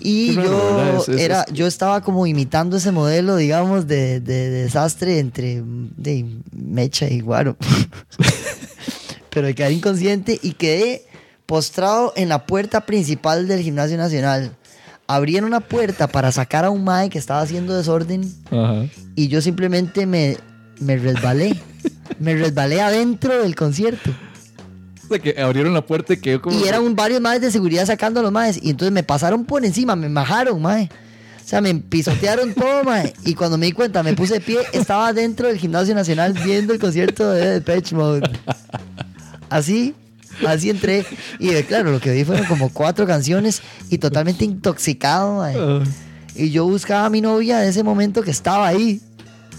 Y 0.08 0.32
raro, 0.36 0.48
yo, 0.50 0.76
¿verdad? 0.76 0.96
Es- 1.00 1.08
es- 1.08 1.20
era, 1.20 1.42
es- 1.42 1.52
yo 1.52 1.66
estaba 1.66 2.00
como 2.02 2.26
imitando 2.26 2.76
ese 2.76 2.92
modelo, 2.92 3.36
digamos, 3.36 3.86
de, 3.86 4.20
de 4.20 4.50
desastre 4.50 5.18
entre 5.18 5.62
de 5.64 6.24
mecha 6.52 7.08
y 7.08 7.20
guaro. 7.20 7.56
pero 9.30 9.54
quedé 9.54 9.72
inconsciente 9.72 10.38
y 10.42 10.52
quedé 10.52 11.04
postrado 11.46 12.12
en 12.16 12.28
la 12.28 12.46
puerta 12.46 12.86
principal 12.86 13.46
del 13.48 13.60
Gimnasio 13.62 13.96
Nacional. 13.96 14.52
abrieron 15.06 15.46
una 15.48 15.60
puerta 15.60 16.08
para 16.08 16.32
sacar 16.32 16.64
a 16.64 16.70
un 16.70 16.82
mae 16.84 17.08
que 17.10 17.18
estaba 17.18 17.40
haciendo 17.40 17.76
desorden 17.76 18.32
Ajá. 18.50 18.86
y 19.14 19.28
yo 19.28 19.40
simplemente 19.40 20.06
me, 20.06 20.36
me 20.80 20.96
resbalé. 20.96 21.56
me 22.18 22.34
resbalé 22.34 22.80
adentro 22.80 23.40
del 23.42 23.54
concierto. 23.54 24.10
Sea, 25.08 25.18
que 25.18 25.40
abrieron 25.40 25.74
la 25.74 25.84
puerta 25.84 26.14
y 26.14 26.16
quedó 26.18 26.42
como. 26.42 26.58
Y 26.58 26.66
eran 26.66 26.94
varios 26.94 27.20
maes 27.20 27.40
de 27.40 27.50
seguridad 27.50 27.86
sacando 27.86 28.20
a 28.20 28.22
los 28.22 28.32
maes. 28.32 28.58
Y 28.62 28.70
entonces 28.70 28.92
me 28.92 29.02
pasaron 29.02 29.44
por 29.44 29.64
encima, 29.64 29.96
me 29.96 30.08
majaron, 30.08 30.60
mae. 30.60 30.88
O 31.44 31.48
sea, 31.48 31.60
me 31.60 31.74
pisotearon 31.74 32.54
todo, 32.54 32.84
mae. 32.84 33.12
Y 33.24 33.34
cuando 33.34 33.58
me 33.58 33.66
di 33.66 33.72
cuenta, 33.72 34.02
me 34.02 34.14
puse 34.14 34.34
de 34.34 34.40
pie, 34.40 34.58
estaba 34.72 35.12
dentro 35.12 35.48
del 35.48 35.58
Gimnasio 35.58 35.94
Nacional 35.94 36.32
viendo 36.32 36.72
el 36.72 36.78
concierto 36.78 37.30
de 37.30 37.60
Depeche 37.60 37.94
Mode. 37.94 38.28
Así, 39.48 39.94
así 40.46 40.70
entré. 40.70 41.06
Y 41.38 41.50
eh, 41.50 41.64
claro, 41.64 41.92
lo 41.92 42.00
que 42.00 42.12
vi 42.12 42.24
fueron 42.24 42.46
como 42.46 42.70
cuatro 42.70 43.06
canciones 43.06 43.62
y 43.90 43.98
totalmente 43.98 44.44
intoxicado, 44.44 45.38
mae. 45.38 45.56
Ah. 45.58 45.84
Y 46.34 46.50
yo 46.50 46.66
buscaba 46.66 47.06
a 47.06 47.10
mi 47.10 47.20
novia 47.20 47.62
en 47.62 47.70
ese 47.70 47.82
momento 47.82 48.22
que 48.22 48.30
estaba 48.30 48.66
ahí, 48.66 49.00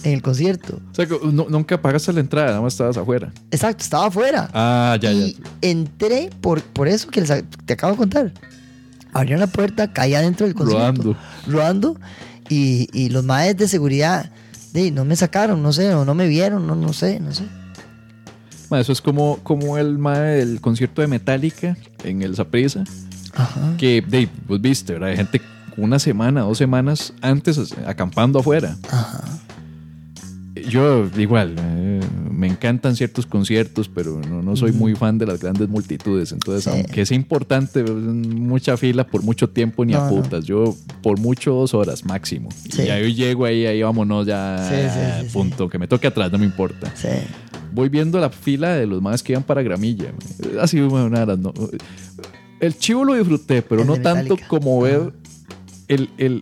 en 0.08 0.14
el 0.14 0.22
concierto. 0.22 0.80
O 0.92 0.96
sea, 0.96 1.06
que 1.06 1.18
no- 1.32 1.48
nunca 1.50 1.82
pagaste 1.82 2.14
la 2.14 2.20
entrada, 2.22 2.48
nada 2.48 2.62
más 2.62 2.74
estabas 2.74 2.98
afuera. 2.98 3.32
Exacto, 3.52 3.84
estaba 3.84 4.08
afuera. 4.08 4.50
Ah, 4.54 4.98
ya, 5.02 5.12
y 5.12 5.34
ya. 5.34 5.40
entré 5.62 6.30
por, 6.42 6.62
por 6.62 6.88
eso 6.88 7.10
que 7.10 7.22
les- 7.22 7.44
te 7.66 7.74
acabo 7.74 7.94
de 7.94 7.98
contar. 7.98 8.32
Abrieron 9.14 9.40
la 9.40 9.48
puerta, 9.48 9.92
caí 9.92 10.14
adentro 10.14 10.46
del 10.46 10.56
concierto. 10.56 11.02
Rodando. 11.04 11.18
Rodando. 11.48 12.00
Y, 12.50 12.88
y 12.94 13.10
los 13.10 13.24
maes 13.24 13.58
de 13.58 13.68
seguridad 13.68 14.32
de, 14.74 14.92
no 14.92 15.04
me 15.06 15.16
sacaron, 15.16 15.62
no 15.64 15.74
sé, 15.74 15.94
o 15.94 16.06
no 16.06 16.14
me 16.14 16.28
vieron, 16.28 16.66
no, 16.68 16.76
no 16.76 16.94
sé, 16.94 17.20
no 17.20 17.34
sé. 17.34 17.44
Ma, 18.70 18.80
eso 18.80 18.92
es 18.92 19.02
como, 19.02 19.38
como 19.44 19.78
el 19.78 19.98
mae 19.98 20.38
del 20.38 20.62
concierto 20.62 21.02
de 21.02 21.08
Metallica 21.08 21.76
en 22.04 22.22
el 22.22 22.36
Saprissa. 22.36 22.84
Ajá. 23.34 23.76
Que, 23.78 24.02
de, 24.08 24.30
vos 24.48 24.60
viste, 24.62 24.94
¿verdad? 24.94 25.10
Hay 25.10 25.16
gente 25.18 25.42
una 25.78 26.00
semana, 26.00 26.42
dos 26.42 26.58
semanas 26.58 27.14
antes 27.22 27.74
acampando 27.86 28.40
afuera. 28.40 28.76
Ajá. 28.92 29.22
Yo, 30.70 31.08
igual, 31.18 31.56
eh, 31.58 32.00
me 32.32 32.48
encantan 32.48 32.96
ciertos 32.96 33.26
conciertos, 33.26 33.88
pero 33.90 34.20
no, 34.30 34.42
no 34.42 34.56
soy 34.56 34.72
muy 34.72 34.96
fan 34.96 35.18
de 35.18 35.26
las 35.26 35.40
grandes 35.42 35.70
multitudes. 35.70 36.32
Entonces, 36.32 36.64
Sí. 36.66 36.70
aunque 36.72 37.06
sea 37.06 37.16
importante, 37.16 37.84
mucha 37.84 38.76
fila 38.78 39.06
por 39.08 39.24
mucho 39.24 39.50
tiempo 39.50 39.86
ni 39.86 39.94
a 39.94 40.00
No, 40.00 40.12
no. 40.12 40.22
putas. 40.24 40.46
Yo, 40.46 40.76
por 41.02 41.20
mucho, 41.20 41.54
dos 41.54 41.74
horas 41.74 42.06
máximo. 42.06 42.50
Sí. 42.70 42.84
Y 42.84 42.88
yo 42.88 43.08
llego 43.08 43.46
ahí, 43.46 43.66
ahí 43.66 43.82
vámonos 43.82 44.28
ya, 44.28 44.68
Sí, 45.22 45.28
punto. 45.34 45.70
Que 45.70 45.78
me 45.80 45.88
toque 45.88 46.08
atrás, 46.08 46.32
no 46.32 46.38
me 46.38 46.46
importa. 46.46 46.94
Voy 47.74 47.90
viendo 47.90 48.20
la 48.20 48.30
fila 48.30 48.74
de 48.76 48.88
los 48.88 49.02
más 49.02 49.22
que 49.24 49.34
iban 49.34 49.44
para 49.44 49.62
Gramilla. 49.62 50.12
Ha 50.60 50.68
sido 50.68 50.88
una 50.90 51.22
de 51.22 51.26
las 51.26 51.40
no- 51.40 51.54
El 52.60 52.76
chivo 52.78 53.04
lo 53.06 53.14
disfruté, 53.14 53.62
pero 53.62 53.82
El 53.82 53.88
no 53.88 53.98
tanto 53.98 54.36
como 54.48 54.82
ver 54.82 55.14
el, 55.88 56.10
el- 56.18 56.42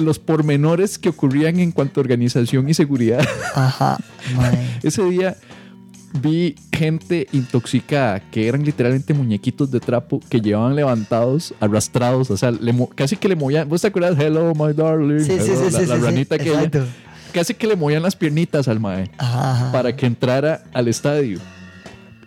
los 0.00 0.18
pormenores 0.18 0.98
que 0.98 1.08
ocurrían 1.08 1.60
en 1.60 1.72
cuanto 1.72 2.00
a 2.00 2.02
organización 2.02 2.68
y 2.68 2.74
seguridad. 2.74 3.26
Ajá. 3.54 3.98
Ese 4.82 5.04
día 5.04 5.36
vi 6.20 6.56
gente 6.72 7.28
intoxicada 7.32 8.20
que 8.30 8.48
eran 8.48 8.64
literalmente 8.64 9.14
muñequitos 9.14 9.70
de 9.70 9.80
trapo 9.80 10.20
que 10.28 10.40
llevaban 10.40 10.74
levantados, 10.74 11.54
arrastrados, 11.60 12.30
o 12.30 12.36
sea, 12.36 12.50
le 12.50 12.74
casi 12.94 13.16
que 13.16 13.28
le 13.28 13.36
movían. 13.36 13.68
¿Vos 13.68 13.82
te 13.82 13.88
acuerdas? 13.88 14.18
Hello, 14.18 14.52
my 14.54 14.72
darling. 14.72 15.20
Sí, 15.20 15.38
sí, 15.38 15.52
Hello, 15.52 15.70
sí, 15.70 15.86
la, 15.86 15.96
sí, 15.96 16.02
ranita. 16.02 16.36
Exacto. 16.36 16.84
Casi 17.32 17.54
que 17.54 17.66
le 17.68 17.76
movían 17.76 18.02
las 18.02 18.16
piernitas 18.16 18.66
al 18.66 18.80
mae 18.80 19.08
Ajá, 19.18 19.52
ajá. 19.52 19.72
para 19.72 19.94
que 19.94 20.06
entrara 20.06 20.64
al 20.72 20.88
estadio. 20.88 21.38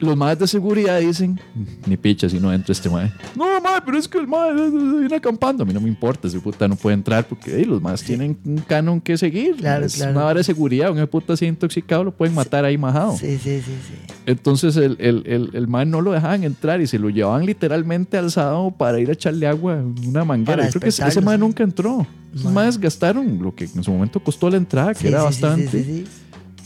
Los 0.03 0.17
maes 0.17 0.39
de 0.39 0.47
seguridad 0.47 0.99
dicen, 0.99 1.39
ni 1.85 1.97
picha 1.97 2.27
si 2.29 2.39
no 2.39 2.51
entra 2.51 2.71
este 2.73 2.89
mae. 2.89 3.11
No, 3.35 3.61
mae, 3.61 3.81
pero 3.85 3.97
es 3.97 4.07
que 4.07 4.17
el 4.17 4.27
mae 4.27 4.53
viene 4.53 5.15
acampando. 5.15 5.63
A 5.63 5.65
mí 5.65 5.73
no 5.73 5.79
me 5.81 5.87
importa, 5.87 6.27
ese 6.27 6.39
puta 6.39 6.67
no 6.67 6.75
puede 6.75 6.95
entrar 6.95 7.27
porque 7.27 7.55
ey, 7.55 7.65
los 7.65 7.81
maes 7.81 8.03
tienen 8.03 8.37
un 8.45 8.57
canon 8.57 8.99
que 8.99 9.17
seguir. 9.17 9.55
Claro, 9.55 9.85
es 9.85 9.95
claro. 9.95 10.11
una 10.11 10.23
vara 10.23 10.37
de 10.39 10.43
seguridad. 10.43 10.91
Un 10.91 11.07
puta 11.07 11.33
así 11.33 11.45
intoxicado 11.45 12.03
lo 12.03 12.11
pueden 12.11 12.35
matar 12.35 12.65
ahí 12.65 12.77
majado. 12.77 13.17
Sí, 13.17 13.37
sí, 13.37 13.61
sí, 13.61 13.73
sí. 13.87 14.13
Entonces 14.25 14.75
el, 14.77 14.97
el, 14.99 15.23
el, 15.25 15.49
el 15.53 15.67
mae 15.67 15.85
no 15.85 16.01
lo 16.01 16.11
dejaban 16.11 16.43
entrar 16.43 16.81
y 16.81 16.87
se 16.87 16.99
lo 16.99 17.09
llevaban 17.09 17.45
literalmente 17.45 18.17
alzado 18.17 18.71
para 18.71 18.99
ir 18.99 19.09
a 19.09 19.13
echarle 19.13 19.47
agua 19.47 19.73
en 19.79 19.95
una 20.07 20.25
manguera. 20.25 20.65
Yo 20.65 20.71
creo 20.71 20.81
que 20.81 20.89
ese, 20.89 21.09
¿sí? 21.11 21.19
nunca 21.39 21.63
entró. 21.63 22.05
Esos 22.33 22.45
Mae. 22.45 22.65
maes 22.65 22.79
gastaron 22.79 23.39
lo 23.41 23.53
que 23.53 23.65
en 23.65 23.83
su 23.83 23.91
momento 23.91 24.19
costó 24.19 24.49
la 24.49 24.57
entrada, 24.57 24.93
que 24.93 25.01
Sí, 25.01 25.07
era 25.07 25.19
sí, 25.19 25.35
sí, 25.35 25.41
bastante. 25.41 26.05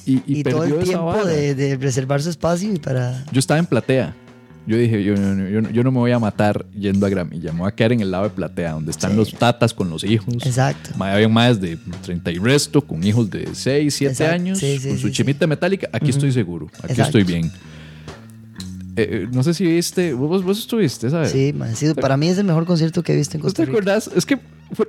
Y, 0.09 0.43
todo 0.43 0.63
el 0.63 0.71
esa 0.73 0.83
tiempo 0.83 1.05
vara. 1.05 1.25
de, 1.25 1.53
de 1.53 1.75
reservar 1.77 2.21
su 2.21 2.29
espacio 2.29 2.73
y 2.73 2.79
para. 2.79 3.25
Yo 3.31 3.39
estaba 3.39 3.59
en 3.59 3.65
platea. 3.65 4.15
Yo 4.65 4.75
dije, 4.77 5.01
yo, 5.03 5.15
yo, 5.15 5.47
yo 5.49 5.61
no- 5.61 5.69
yo 5.69 5.83
no 5.83 5.91
me 5.91 5.99
voy 5.99 6.11
a 6.11 6.19
matar 6.19 6.65
yendo 6.71 7.05
a 7.05 7.09
Gramilla. 7.09 7.53
Me 7.53 7.59
voy 7.59 7.69
a 7.69 7.71
quedar 7.75 7.93
en 7.93 8.01
el 8.01 8.11
lado 8.11 8.25
de 8.25 8.29
platea, 8.31 8.73
donde 8.73 8.91
están 8.91 9.11
Sí. 9.11 9.17
los 9.17 9.33
tatas 9.33 9.73
con 9.73 9.89
los 9.89 10.03
hijos. 10.03 10.33
Exacto. 10.45 10.89
Había 11.01 11.29
más 11.29 11.61
de 11.61 11.77
30 12.03 12.31
y 12.31 12.37
resto, 12.37 12.81
con 12.81 13.01
hijos 13.03 13.29
de 13.29 13.47
6, 13.53 13.93
7 13.95 14.11
Exacto. 14.11 14.33
años, 14.33 14.59
Sí, 14.59 14.77
sí, 14.79 14.89
con 14.89 14.97
su 14.97 15.09
chimita 15.09 15.47
metálica. 15.47 15.87
Aquí 15.93 16.09
estoy 16.09 16.31
seguro. 16.33 16.67
Aquí 16.83 16.91
Exacto. 16.93 17.17
estoy 17.17 17.23
bien. 17.23 17.49
Eh, 18.95 19.09
eh, 19.23 19.27
no 19.31 19.43
sé 19.43 19.53
si 19.53 19.63
viste, 19.65 20.13
vos, 20.13 20.43
vos 20.43 20.57
estuviste, 20.59 21.09
¿sabes? 21.09 21.31
Sí, 21.31 21.53
sí, 21.75 21.93
para 21.93 22.17
mí 22.17 22.27
es 22.29 22.37
el 22.39 22.45
mejor 22.45 22.65
concierto 22.65 23.03
que 23.03 23.13
he 23.13 23.15
visto 23.15 23.37
en 23.37 23.43
¿Vos 23.43 23.53
te 23.53 23.65
Costa 23.65 23.71
Rica. 23.79 23.91
acordás? 23.93 24.09
Es 24.15 24.25
que 24.25 24.39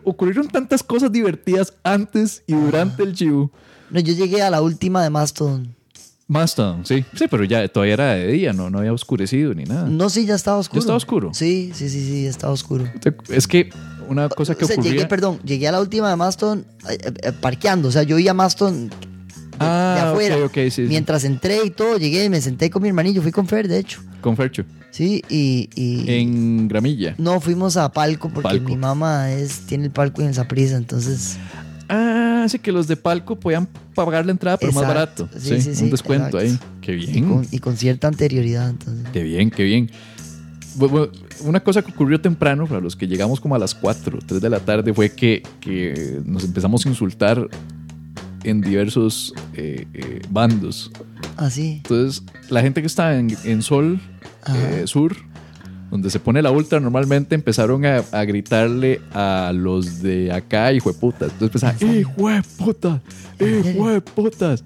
ocurrieron 0.03 0.49
tantas 0.49 0.83
cosas 0.83 1.13
divertidas 1.13 1.75
antes 1.85 2.43
y 2.47 2.55
durante 2.55 3.03
el 3.03 3.15
chivo. 3.15 3.53
No, 3.91 4.01
yo 4.01 4.13
llegué 4.15 4.43
a 4.43 4.51
la 4.51 4.61
última 4.63 5.03
de 5.03 5.11
Mastodon. 5.11 5.75
Mastodon, 6.27 6.85
sí. 6.85 7.05
Sí, 7.17 7.25
pero 7.31 7.45
ya 7.45 7.67
todavía 7.69 7.95
era 7.95 8.15
de 8.15 8.27
día, 8.27 8.53
no, 8.53 8.69
no 8.69 8.79
había 8.81 8.93
oscurecido 8.93 9.55
ni 9.55 9.65
nada. 9.65 9.89
No, 9.89 10.11
sí, 10.11 10.27
ya 10.27 10.35
estaba 10.35 10.59
oscuro. 10.59 10.79
¿Ya 10.81 10.81
estaba 10.81 10.97
oscuro? 10.99 11.31
Sí, 11.33 11.71
sí, 11.75 11.89
sí, 11.89 12.01
sí, 12.05 12.23
ya 12.25 12.31
estaba 12.31 12.53
oscuro. 12.53 12.85
Es 13.31 13.47
que 13.47 13.71
una 14.11 14.29
cosa 14.29 14.55
que 14.55 14.65
o 14.65 14.67
sea, 14.69 14.75
ocurría... 14.75 14.93
llegué, 14.93 15.07
perdón, 15.07 15.39
llegué 15.43 15.69
a 15.69 15.73
la 15.73 15.81
última 15.81 16.11
de 16.11 16.17
Maston 16.17 16.67
eh, 16.91 16.99
eh, 17.03 17.13
eh, 17.23 17.33
parqueando. 17.33 17.89
O 17.89 17.93
sea, 17.93 18.03
yo 18.03 18.17
vi 18.17 18.29
a 18.29 18.35
Maston 18.35 18.89
de, 18.91 18.95
Ah, 19.61 19.95
de 19.97 20.01
afuera. 20.11 20.37
ok, 20.37 20.45
ok, 20.47 20.55
sí, 20.55 20.71
sí. 20.71 20.83
Mientras 20.83 21.25
entré 21.25 21.65
y 21.65 21.71
todo, 21.71 21.97
llegué 21.97 22.25
y 22.25 22.29
me 22.29 22.41
senté 22.43 22.69
con 22.69 22.83
mi 22.83 22.89
hermanillo. 22.89 23.23
Fui 23.23 23.33
con 23.33 23.47
Fer, 23.49 23.67
de 23.67 23.79
hecho. 23.79 24.03
Con 24.21 24.37
Fercho. 24.37 24.65
Sí, 24.91 25.23
y. 25.31 25.69
y- 25.75 26.05
En 26.11 26.69
Gramilla. 26.69 27.15
No, 27.19 27.41
fuimos 27.41 27.77
a 27.79 27.91
Palco 27.91 28.29
porque 28.29 28.43
Palco. 28.51 28.65
mi 28.69 28.77
mamá 28.77 29.31
es, 29.33 29.61
tiene 29.61 29.87
el 29.87 29.91
palco 29.93 30.21
en 30.23 30.35
Saprisa, 30.35 30.77
entonces. 30.77 31.39
Ah, 31.89 32.47
sí, 32.49 32.59
que 32.59 32.71
los 32.73 32.87
de 32.87 32.97
palco 32.97 33.39
podían 33.39 33.67
pagar 33.95 34.27
la 34.27 34.33
entrada, 34.33 34.57
pero 34.59 34.73
más 34.73 34.87
barato. 34.87 35.29
Sí, 35.39 35.49
Sí, 35.57 35.61
sí, 35.63 35.75
sí, 35.75 35.85
un 35.85 35.91
descuento 35.91 36.39
exacto. 36.39 36.65
ahí. 36.67 36.81
Qué 36.81 36.93
Y 36.93 37.07
bien. 37.07 37.29
con, 37.29 37.47
y 37.51 37.59
con 37.59 37.77
cierta 37.77 38.09
anterioridad, 38.09 38.69
entonces. 38.71 39.07
Qué 39.13 39.23
bien, 39.23 39.51
qué 39.51 39.65
bien. 39.65 39.91
Una 41.45 41.61
cosa 41.61 41.83
que 41.83 41.91
ocurrió 41.91 42.21
temprano, 42.21 42.67
para 42.67 42.81
los 42.81 42.95
que 42.95 43.07
llegamos 43.07 43.41
como 43.41 43.55
a 43.55 43.59
las 43.59 43.75
4, 43.75 44.19
3 44.27 44.41
de 44.41 44.51
la 44.51 44.61
tarde, 44.61 44.93
fue 44.95 45.11
que, 45.11 45.43
que 45.61 46.21
nos 46.25 46.45
empezamos 46.45 46.85
a 46.87 46.89
insultar 46.89 47.49
en 48.45 48.61
diversos 48.61 49.35
eh, 49.55 49.87
eh, 49.95 50.21
bandos. 50.31 50.91
Así. 51.37 51.81
Entonces, 51.85 52.23
la 52.51 52.61
gente 52.63 52.81
que 52.81 52.87
estaba 52.87 53.17
en, 53.17 53.37
en 53.45 53.63
Sol 53.63 54.01
eh, 54.49 54.83
Sur, 54.87 55.17
donde 55.91 56.11
se 56.11 56.19
pone 56.21 56.43
la 56.43 56.51
ultra, 56.51 56.81
normalmente 56.81 57.35
empezaron 57.35 57.85
a, 57.87 58.03
a 58.13 58.25
gritarle 58.25 59.01
a 59.13 59.53
los 59.55 60.03
de 60.03 60.33
acá, 60.33 60.73
hijo 60.73 60.93
de 60.93 60.99
putas. 60.99 61.33
Entonces 61.33 61.63
empezaban, 61.63 61.97
hijo 61.99 62.29
de 62.29 62.43
putas, 62.59 63.01
hijo 63.41 63.89
de 63.91 64.01
putas. 64.01 64.65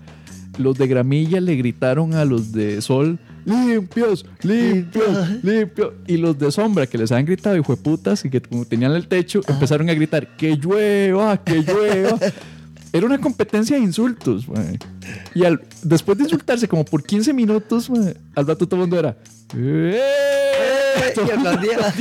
Los 0.58 0.76
de 0.76 0.86
Gramilla 0.86 1.40
le 1.40 1.56
gritaron 1.56 2.12
a 2.14 2.26
los 2.26 2.52
de 2.52 2.82
Sol, 2.82 3.18
limpios, 3.46 4.26
limpios, 4.42 5.42
limpios. 5.42 5.92
Y 6.06 6.18
los 6.18 6.38
de 6.38 6.52
Sombra, 6.52 6.86
que 6.86 6.98
les 6.98 7.10
habían 7.10 7.24
gritado, 7.24 7.56
hijo 7.56 7.74
de 7.74 7.80
putas, 7.82 8.22
y 8.26 8.30
que 8.30 8.42
como 8.42 8.66
tenían 8.66 8.92
el 8.92 9.06
techo, 9.08 9.40
empezaron 9.48 9.88
a 9.88 9.94
gritar, 9.94 10.36
que 10.36 10.54
llueva, 10.56 11.42
que 11.42 11.62
llueva. 11.62 12.18
Era 12.92 13.06
una 13.06 13.16
competencia 13.18 13.76
de 13.78 13.82
insultos, 13.82 14.46
mae. 14.46 14.78
Y 15.34 15.44
al- 15.44 15.62
después 15.82 16.18
de 16.18 16.24
insultarse 16.24 16.68
como 16.68 16.84
por 16.84 17.02
15 17.02 17.32
minutos, 17.32 17.90
al 18.34 18.46
rato 18.46 18.66
todo 18.68 18.74
el 18.76 18.80
mundo 18.82 18.98
era... 18.98 19.16
"¡Eh!". 19.56 19.98
Y 21.26 21.30
aplaudía. 21.30 21.94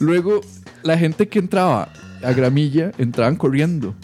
Luego, 0.00 0.40
la 0.82 0.98
gente 0.98 1.28
que 1.28 1.38
entraba 1.38 1.92
a 2.22 2.32
Gramilla, 2.32 2.92
entraban 2.98 3.36
corriendo. 3.36 3.94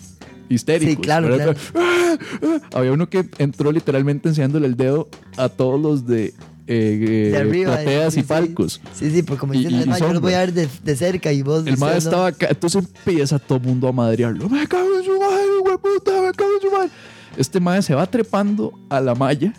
Histéricos. 0.48 0.94
Sí, 0.96 1.00
claro, 1.00 1.34
claro. 1.34 1.54
¡Ah! 1.74 2.16
¡Ah! 2.42 2.58
Había 2.74 2.92
uno 2.92 3.08
que 3.08 3.26
entró 3.38 3.72
literalmente 3.72 4.28
enseñándole 4.28 4.66
el 4.66 4.76
dedo 4.76 5.08
a 5.38 5.48
todos 5.48 5.80
los 5.80 6.06
de, 6.06 6.34
eh, 6.66 7.32
eh, 7.32 7.36
arriba. 7.36 7.74
plateas 7.74 8.14
sí, 8.14 8.20
y 8.20 8.22
palcos. 8.22 8.80
Sí, 8.94 9.10
sí, 9.10 9.22
pues 9.22 9.40
como 9.40 9.54
y 9.54 9.66
"Ma, 9.86 9.98
yo 9.98 10.12
los 10.12 10.20
voy 10.20 10.34
a 10.34 10.40
ver 10.40 10.52
de, 10.52 10.68
de 10.84 10.96
cerca 10.96 11.32
y 11.32 11.42
vos. 11.42 11.66
El 11.66 11.78
no". 11.78 11.90
estaba 11.90 12.28
acá, 12.28 12.48
entonces 12.50 12.84
empieza 12.84 13.38
todo 13.38 13.58
el 13.58 13.64
mundo 13.64 13.88
a 13.88 13.92
madrearlo. 13.92 14.48
Me 14.48 14.66
cago 14.66 14.98
en 14.98 15.04
su 15.04 15.18
madre, 15.18 15.46
güey, 15.62 15.78
puta, 15.78 16.20
me 16.20 16.32
cago 16.32 16.50
en 16.54 16.60
su 16.60 16.70
madre. 16.70 16.90
Este 17.36 17.58
mae 17.58 17.80
se 17.80 17.94
va 17.94 18.06
trepando 18.06 18.72
a 18.90 19.00
la 19.00 19.14
malla 19.14 19.54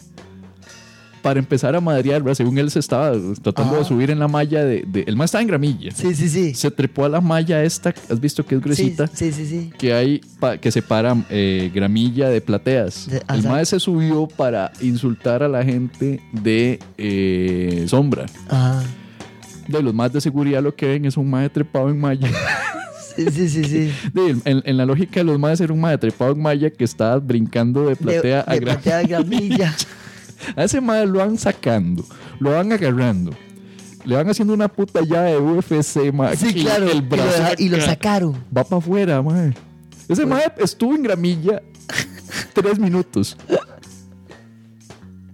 para 1.24 1.40
empezar 1.40 1.76
a 1.76 1.82
madrear, 1.82 2.22
¿verdad? 2.22 2.36
Según 2.36 2.58
él 2.60 2.70
se 2.70 2.80
estaba 2.80 3.14
tratando 3.42 3.72
Ajá. 3.72 3.80
de 3.80 3.86
subir 3.86 4.12
en 4.12 4.20
la 4.20 4.28
malla 4.28 4.64
de, 4.64 4.84
de- 4.86 5.06
El 5.08 5.16
mae 5.16 5.26
estaba 5.26 5.42
en 5.42 5.48
gramilla. 5.48 5.90
Sí, 5.92 6.14
sí, 6.14 6.30
sí. 6.30 6.54
Se 6.54 6.70
trepó 6.70 7.06
a 7.06 7.10
la 7.10 7.22
malla 7.22 7.64
esta, 7.64 7.94
¿has 8.12 8.20
visto 8.20 8.46
que 8.46 8.56
es 8.56 8.62
gruesita? 8.62 9.08
sí, 9.08 9.32
sí, 9.32 9.46
sí. 9.48 9.72
Que 9.78 9.94
hay 9.94 10.22
pa- 10.40 10.58
que 10.58 10.70
separa 10.72 11.16
eh, 11.30 11.72
gramilla 11.74 12.30
de 12.30 12.42
plateas. 12.42 13.08
De- 13.10 13.24
el 13.34 13.42
mae 13.44 13.66
se 13.66 13.80
subió 13.80 14.28
para 14.28 14.72
insultar 14.82 15.42
a 15.42 15.48
la 15.48 15.64
gente 15.64 16.20
de 16.34 16.80
eh, 16.98 17.86
sombra. 17.88 18.26
Ajá. 18.50 18.84
de 19.68 19.82
los 19.82 19.94
más 19.94 20.12
de 20.12 20.20
seguridad 20.20 20.62
lo 20.62 20.76
que 20.76 20.86
ven 20.88 21.06
es 21.06 21.16
un 21.16 21.30
mae 21.30 21.50
trepado 21.50 21.90
en 21.90 22.00
malla. 22.00 22.30
Sí, 23.16 23.28
sí, 23.30 23.48
sí. 23.48 23.64
sí. 23.64 23.92
En, 24.44 24.64
en 24.66 24.76
la 24.76 24.88
lógica 24.88 25.20
de 25.20 25.24
los 25.26 25.38
maes 25.38 25.62
era 25.62 25.72
un 25.72 25.80
mae 25.80 25.96
trepado 26.00 26.32
en 26.32 26.42
malla 26.42 26.72
que 26.72 26.84
estaba 26.84 27.20
brincando 27.20 27.84
de 27.84 27.90
De, 27.90 27.96
platea 27.96 28.44
a 28.48 28.54
de 28.54 28.60
gran. 28.60 28.76
platea 28.82 28.98
a 28.98 29.04
gramilla. 29.04 29.76
A 30.56 30.64
ese 30.64 30.82
mae 30.82 31.06
lo 31.06 31.20
van 31.20 31.38
sacando, 31.38 32.06
lo 32.40 32.52
van 32.52 32.72
agarrando. 32.72 33.32
Le 34.06 34.16
van 34.16 34.30
haciendo 34.30 34.54
una 34.54 34.68
puta 34.68 35.02
llave 35.02 35.32
de 35.32 35.38
UFC, 35.38 36.12
mae. 36.14 36.36
Sí, 36.36 36.54
que 36.54 36.62
claro. 36.62 36.90
El 36.90 36.98
y, 36.98 37.02
lo, 37.02 37.08
brazo 37.08 37.54
y 37.58 37.70
lo 37.70 37.80
sacaron. 37.82 38.34
Va 38.56 38.64
para 38.64 38.78
afuera, 38.80 39.22
mae. 39.22 39.54
Ese 40.10 40.26
mae 40.26 40.44
estuvo 40.58 40.94
en 40.96 41.04
gramilla 41.04 41.62
tres 42.54 42.78
minutos. 42.80 43.38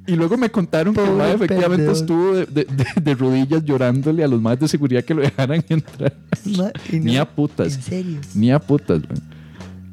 Y 0.06 0.16
luego 0.16 0.38
me 0.38 0.50
contaron 0.50 0.94
que 0.96 1.02
el 1.02 1.08
Pobre 1.08 1.20
mae 1.24 1.34
efectivamente 1.36 1.86
perdedor. 1.86 1.96
estuvo 1.96 2.34
de, 2.34 2.46
de- 2.46 2.66
de- 2.66 3.02
de 3.02 3.16
rodillas 3.16 3.64
llorándole 3.64 4.24
a 4.24 4.28
los 4.28 4.42
más 4.42 4.60
de 4.60 4.68
seguridad 4.68 5.04
que 5.04 5.14
lo 5.14 5.22
dejaran 5.22 5.64
entrar. 5.70 6.16
Ma- 6.46 6.72
y 6.92 6.98
no- 7.00 7.06
Ni 7.06 7.18
a 7.18 7.26
putas. 7.30 7.76
En 7.76 7.82
serio. 7.84 8.20
Ni 8.34 8.52
a 8.52 8.60
putas, 8.60 9.02
mae. 9.10 9.20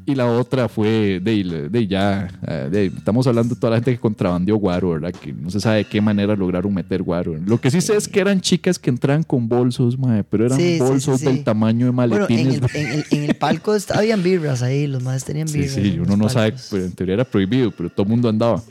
Y 0.09 0.15
la 0.15 0.25
otra 0.25 0.69
fue 0.69 1.19
de, 1.21 1.69
de 1.69 1.85
ya. 1.87 2.29
eh, 2.47 2.69
de- 2.71 2.85
estamos 2.85 3.27
hablando 3.27 3.53
de 3.55 3.59
toda 3.59 3.71
la 3.71 3.77
gente 3.77 3.91
que 3.91 3.99
contrabandeó 3.99 4.55
guaro, 4.55 4.91
¿verdad? 4.91 5.11
Que 5.11 5.33
no 5.33 5.49
se 5.49 5.59
sabe 5.59 5.79
de 5.79 5.83
qué 5.85 5.99
manera 5.99 6.33
lograron 6.33 6.73
meter 6.73 7.03
guaro. 7.03 7.35
Lo 7.45 7.59
que 7.59 7.69
sí 7.69 7.81
sé 7.81 7.97
es 7.97 8.07
que 8.07 8.21
eran 8.21 8.39
chicas 8.39 8.79
que 8.79 8.89
entraban 8.89 9.23
con 9.23 9.49
bolsos, 9.49 9.99
mae, 9.99 10.23
pero 10.23 10.45
eran 10.45 10.57
Sí, 10.57 10.75
sí, 10.75 10.79
bolsos 10.79 11.19
sí, 11.19 11.25
sí. 11.27 11.33
del 11.33 11.43
tamaño 11.43 11.87
de 11.87 11.91
Bueno, 11.91 12.13
en 12.13 12.19
maletines. 12.37 12.55
el, 12.73 12.81
en, 12.81 12.87
el, 12.93 13.05
en 13.11 13.23
el 13.29 13.35
palco 13.35 13.75
habían 13.93 14.23
birras 14.23 14.61
ahí, 14.63 14.87
los 14.87 15.03
más 15.03 15.25
tenían 15.25 15.49
Sí, 15.49 15.57
birras. 15.59 15.73
sí, 15.75 15.81
en 15.95 15.99
uno 15.99 16.15
no 16.15 16.29
sabe, 16.29 16.53
pero 16.71 16.85
en 16.85 16.91
teoría 16.93 17.15
era 17.15 17.25
prohibido, 17.25 17.71
pero 17.71 17.89
todo 17.89 18.03
el 18.03 18.09
mundo 18.09 18.29
andaba. 18.29 18.63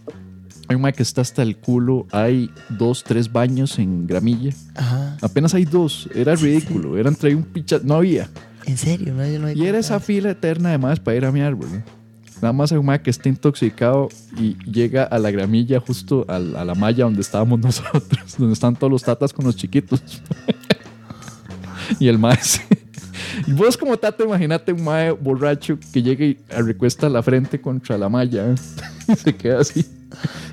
Hay 0.69 0.75
un 0.77 0.91
que 0.91 1.03
está 1.03 1.21
hasta 1.21 1.43
el 1.43 1.59
culo, 1.59 2.07
hay 2.13 2.51
dos, 2.71 3.05
tres 3.05 3.31
baños 3.31 3.79
en 3.79 4.07
gramilla. 4.07 4.55
Ajá. 4.75 5.19
Apenas 5.21 5.53
hay 5.53 5.67
dos, 5.67 6.09
era 6.15 6.35
ridículo, 6.35 6.97
eran 6.97 7.15
traído 7.15 7.39
un 7.41 7.45
picha, 7.45 7.79
no 7.85 7.95
había. 7.97 8.29
En 8.67 8.77
serio, 8.77 9.15
no, 9.15 9.27
yo 9.27 9.39
no 9.39 9.51
Y 9.53 9.67
era 9.67 9.79
esa 9.79 10.01
fila 10.01 10.31
eterna 10.31 10.71
además 10.71 11.01
para 11.01 11.17
ir 11.17 11.25
a 11.25 11.33
mi 11.33 11.41
árbol. 11.41 11.69
Nada 12.37 12.53
más 12.53 12.71
hay 12.71 12.79
un 12.79 12.85
mae 12.87 13.01
que 13.01 13.09
está 13.11 13.29
intoxicado 13.29 14.09
y 14.39 14.57
llega 14.71 15.05
a 15.05 15.19
la 15.19 15.31
gramilla 15.31 15.81
justo 15.81 16.27
a, 16.29 16.39
la 16.39 16.75
malla 16.75 17.05
donde 17.05 17.23
estábamos 17.23 17.59
nosotros, 17.61 18.37
donde 18.37 18.53
están 18.53 18.77
todos 18.77 18.91
los 18.91 19.03
tatas 19.03 19.33
con 19.33 19.47
los 19.47 19.57
chiquitos. 19.57 20.03
y 22.01 22.09
el 22.09 22.19
mae 22.19 22.37
se- 22.43 22.76
Y 23.47 23.53
vos 23.53 23.77
como 23.77 23.97
tata, 23.97 24.25
imagínate 24.25 24.73
un 24.73 24.85
mae 24.85 25.11
borracho 25.11 25.79
que 25.93 26.03
llega 26.03 26.25
y 26.25 26.39
recuesta 26.49 27.09
la 27.09 27.23
frente 27.23 27.61
contra 27.61 27.99
la 27.99 28.09
malla. 28.09 28.47
¿eh? 28.51 28.55
y 29.09 29.17
se 29.17 29.35
queda 29.35 29.61
así. 29.61 29.87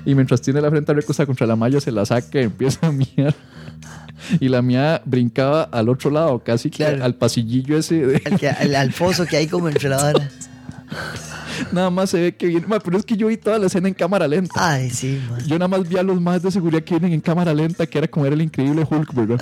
Y 0.04 0.14
mientras 0.14 0.40
tiene 0.40 0.60
la 0.60 0.70
frente 0.70 0.92
recostada 0.92 1.26
contra 1.26 1.46
la 1.46 1.56
malla, 1.56 1.80
se 1.80 1.90
la 1.90 2.04
saca 2.04 2.40
y 2.40 2.44
empieza 2.44 2.86
a 2.86 2.92
miar. 2.92 3.34
Y 4.40 4.48
la 4.48 4.62
mía 4.62 5.02
brincaba 5.04 5.64
al 5.64 5.88
otro 5.88 6.10
lado, 6.10 6.38
casi 6.38 6.70
que 6.70 6.84
al 6.84 7.14
pasillillo 7.14 7.76
ese 7.76 8.06
de, 8.06 8.20
que, 8.20 8.48
al 8.48 8.92
foso 8.92 9.26
que 9.26 9.36
hay 9.36 9.46
como 9.46 9.68
entre 9.68 9.88
la 9.88 9.96
vara. 9.96 10.30
Nada 11.72 11.90
más 11.90 12.10
se 12.10 12.20
ve 12.20 12.34
que 12.34 12.46
viene. 12.46 12.66
Ma, 12.66 12.80
pero 12.80 12.98
es 12.98 13.04
que 13.04 13.16
yo 13.16 13.28
vi 13.28 13.36
toda 13.36 13.58
la 13.58 13.66
escena 13.66 13.88
en 13.88 13.94
cámara 13.94 14.26
lenta. 14.26 14.54
Ay, 14.56 14.90
sí, 14.90 15.20
man. 15.28 15.40
Yo 15.46 15.58
nada 15.58 15.68
más 15.68 15.88
vi 15.88 15.96
a 15.96 16.02
los 16.02 16.20
más 16.20 16.42
de 16.42 16.50
seguridad 16.50 16.82
que 16.82 16.94
vienen 16.94 17.12
en 17.12 17.20
cámara 17.20 17.52
lenta, 17.54 17.86
que 17.86 17.98
era 17.98 18.08
como 18.08 18.26
era 18.26 18.34
el 18.34 18.42
increíble 18.42 18.86
Hulk, 18.88 19.14
¿verdad? 19.14 19.40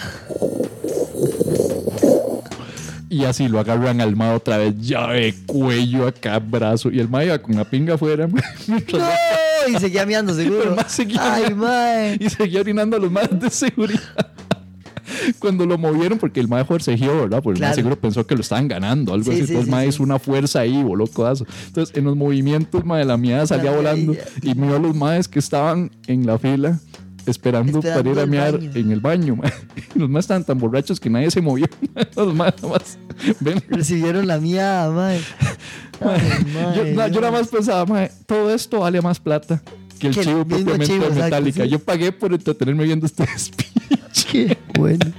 Y 3.12 3.26
así 3.26 3.46
lo 3.46 3.60
agarran 3.60 4.00
al 4.00 4.16
ma 4.16 4.32
otra 4.32 4.56
vez, 4.56 4.74
llave, 4.80 5.34
cuello, 5.44 6.06
acá, 6.06 6.38
brazo. 6.38 6.90
Y 6.90 6.98
el 6.98 7.10
ma 7.10 7.22
iba 7.22 7.38
con 7.38 7.54
la 7.56 7.64
pinga 7.64 7.94
afuera. 7.94 8.26
No, 8.68 9.76
y 9.76 9.78
seguía 9.78 10.04
meando, 10.06 10.34
seguro. 10.34 10.70
El 10.70 10.76
ma 10.76 10.88
seguía 10.88 11.34
Ay, 11.34 11.54
mae. 11.54 12.16
Y 12.18 12.28
seguía 12.30 12.60
orinando 12.60 12.96
a 12.96 13.00
los 13.00 13.12
más 13.12 13.28
de 13.38 13.48
seguridad. 13.50 14.00
Cuando 15.38 15.66
lo 15.66 15.76
movieron, 15.78 16.18
porque 16.18 16.40
el 16.40 16.48
mae 16.48 16.64
forcejeó, 16.64 17.14
¿verdad? 17.22 17.42
Porque 17.42 17.58
el 17.60 17.66
mae 17.66 17.74
seguro 17.74 17.96
pensó 17.96 18.26
que 18.26 18.34
lo 18.34 18.40
estaban 18.40 18.66
ganando, 18.66 19.12
algo 19.12 19.30
Sí, 19.30 19.38
así. 19.38 19.46
sí, 19.46 19.52
Entonces, 19.52 19.64
sí, 19.66 19.70
mae 19.70 19.82
sí. 19.84 19.88
hizo 19.90 20.02
una 20.02 20.18
fuerza 20.18 20.60
ahí, 20.60 20.82
voló 20.82 21.06
codazo. 21.06 21.46
Entonces, 21.66 21.96
en 21.96 22.04
los 22.04 22.16
movimientos, 22.16 22.84
mae, 22.84 23.04
la 23.04 23.16
mía 23.16 23.46
salía 23.46 23.70
volando 23.72 24.12
ay. 24.12 24.50
y 24.50 24.54
miró 24.54 24.76
a 24.76 24.78
los 24.78 24.96
maes 24.96 25.28
que 25.28 25.38
estaban 25.38 25.90
en 26.06 26.26
la 26.26 26.38
fila 26.38 26.78
esperando, 27.26 27.78
Esperando 27.78 28.10
para 28.10 28.10
ir 28.10 28.20
a 28.20 28.26
mear 28.26 28.52
baño. 28.52 28.70
en 28.74 28.90
el 28.90 29.00
baño, 29.00 29.36
mae. 29.36 29.52
Y 29.94 29.98
los 29.98 30.08
maes 30.08 30.24
estaban 30.24 30.44
tan 30.44 30.58
borrachos 30.58 31.00
que 31.00 31.10
nadie 31.10 31.30
se 31.30 31.40
movió. 31.40 31.66
los 32.16 32.34
más. 32.34 32.54
Ven. 33.40 33.62
Recibieron 33.68 34.26
la 34.26 34.38
mía, 34.38 34.90
mae. 34.92 35.20
Yo, 36.76 37.20
nada 37.20 37.30
más 37.30 37.48
pensaba, 37.48 37.86
mae, 37.86 38.10
todo 38.26 38.52
esto 38.52 38.80
vale 38.80 39.00
más 39.00 39.20
plata 39.20 39.62
que 39.98 40.08
el 40.08 40.14
Que 40.14 40.22
chivo 40.22 40.44
propiamente 40.44 40.86
chivo, 40.86 41.06
exacto, 41.06 41.52
sí. 41.52 41.68
Yo 41.68 41.78
pagué 41.78 42.10
por 42.10 42.32
entretenerme 42.32 42.84
viendo 42.84 43.06
este 43.06 43.24
speech. 43.38 44.24
Qué 44.30 44.58
bueno. 44.76 45.12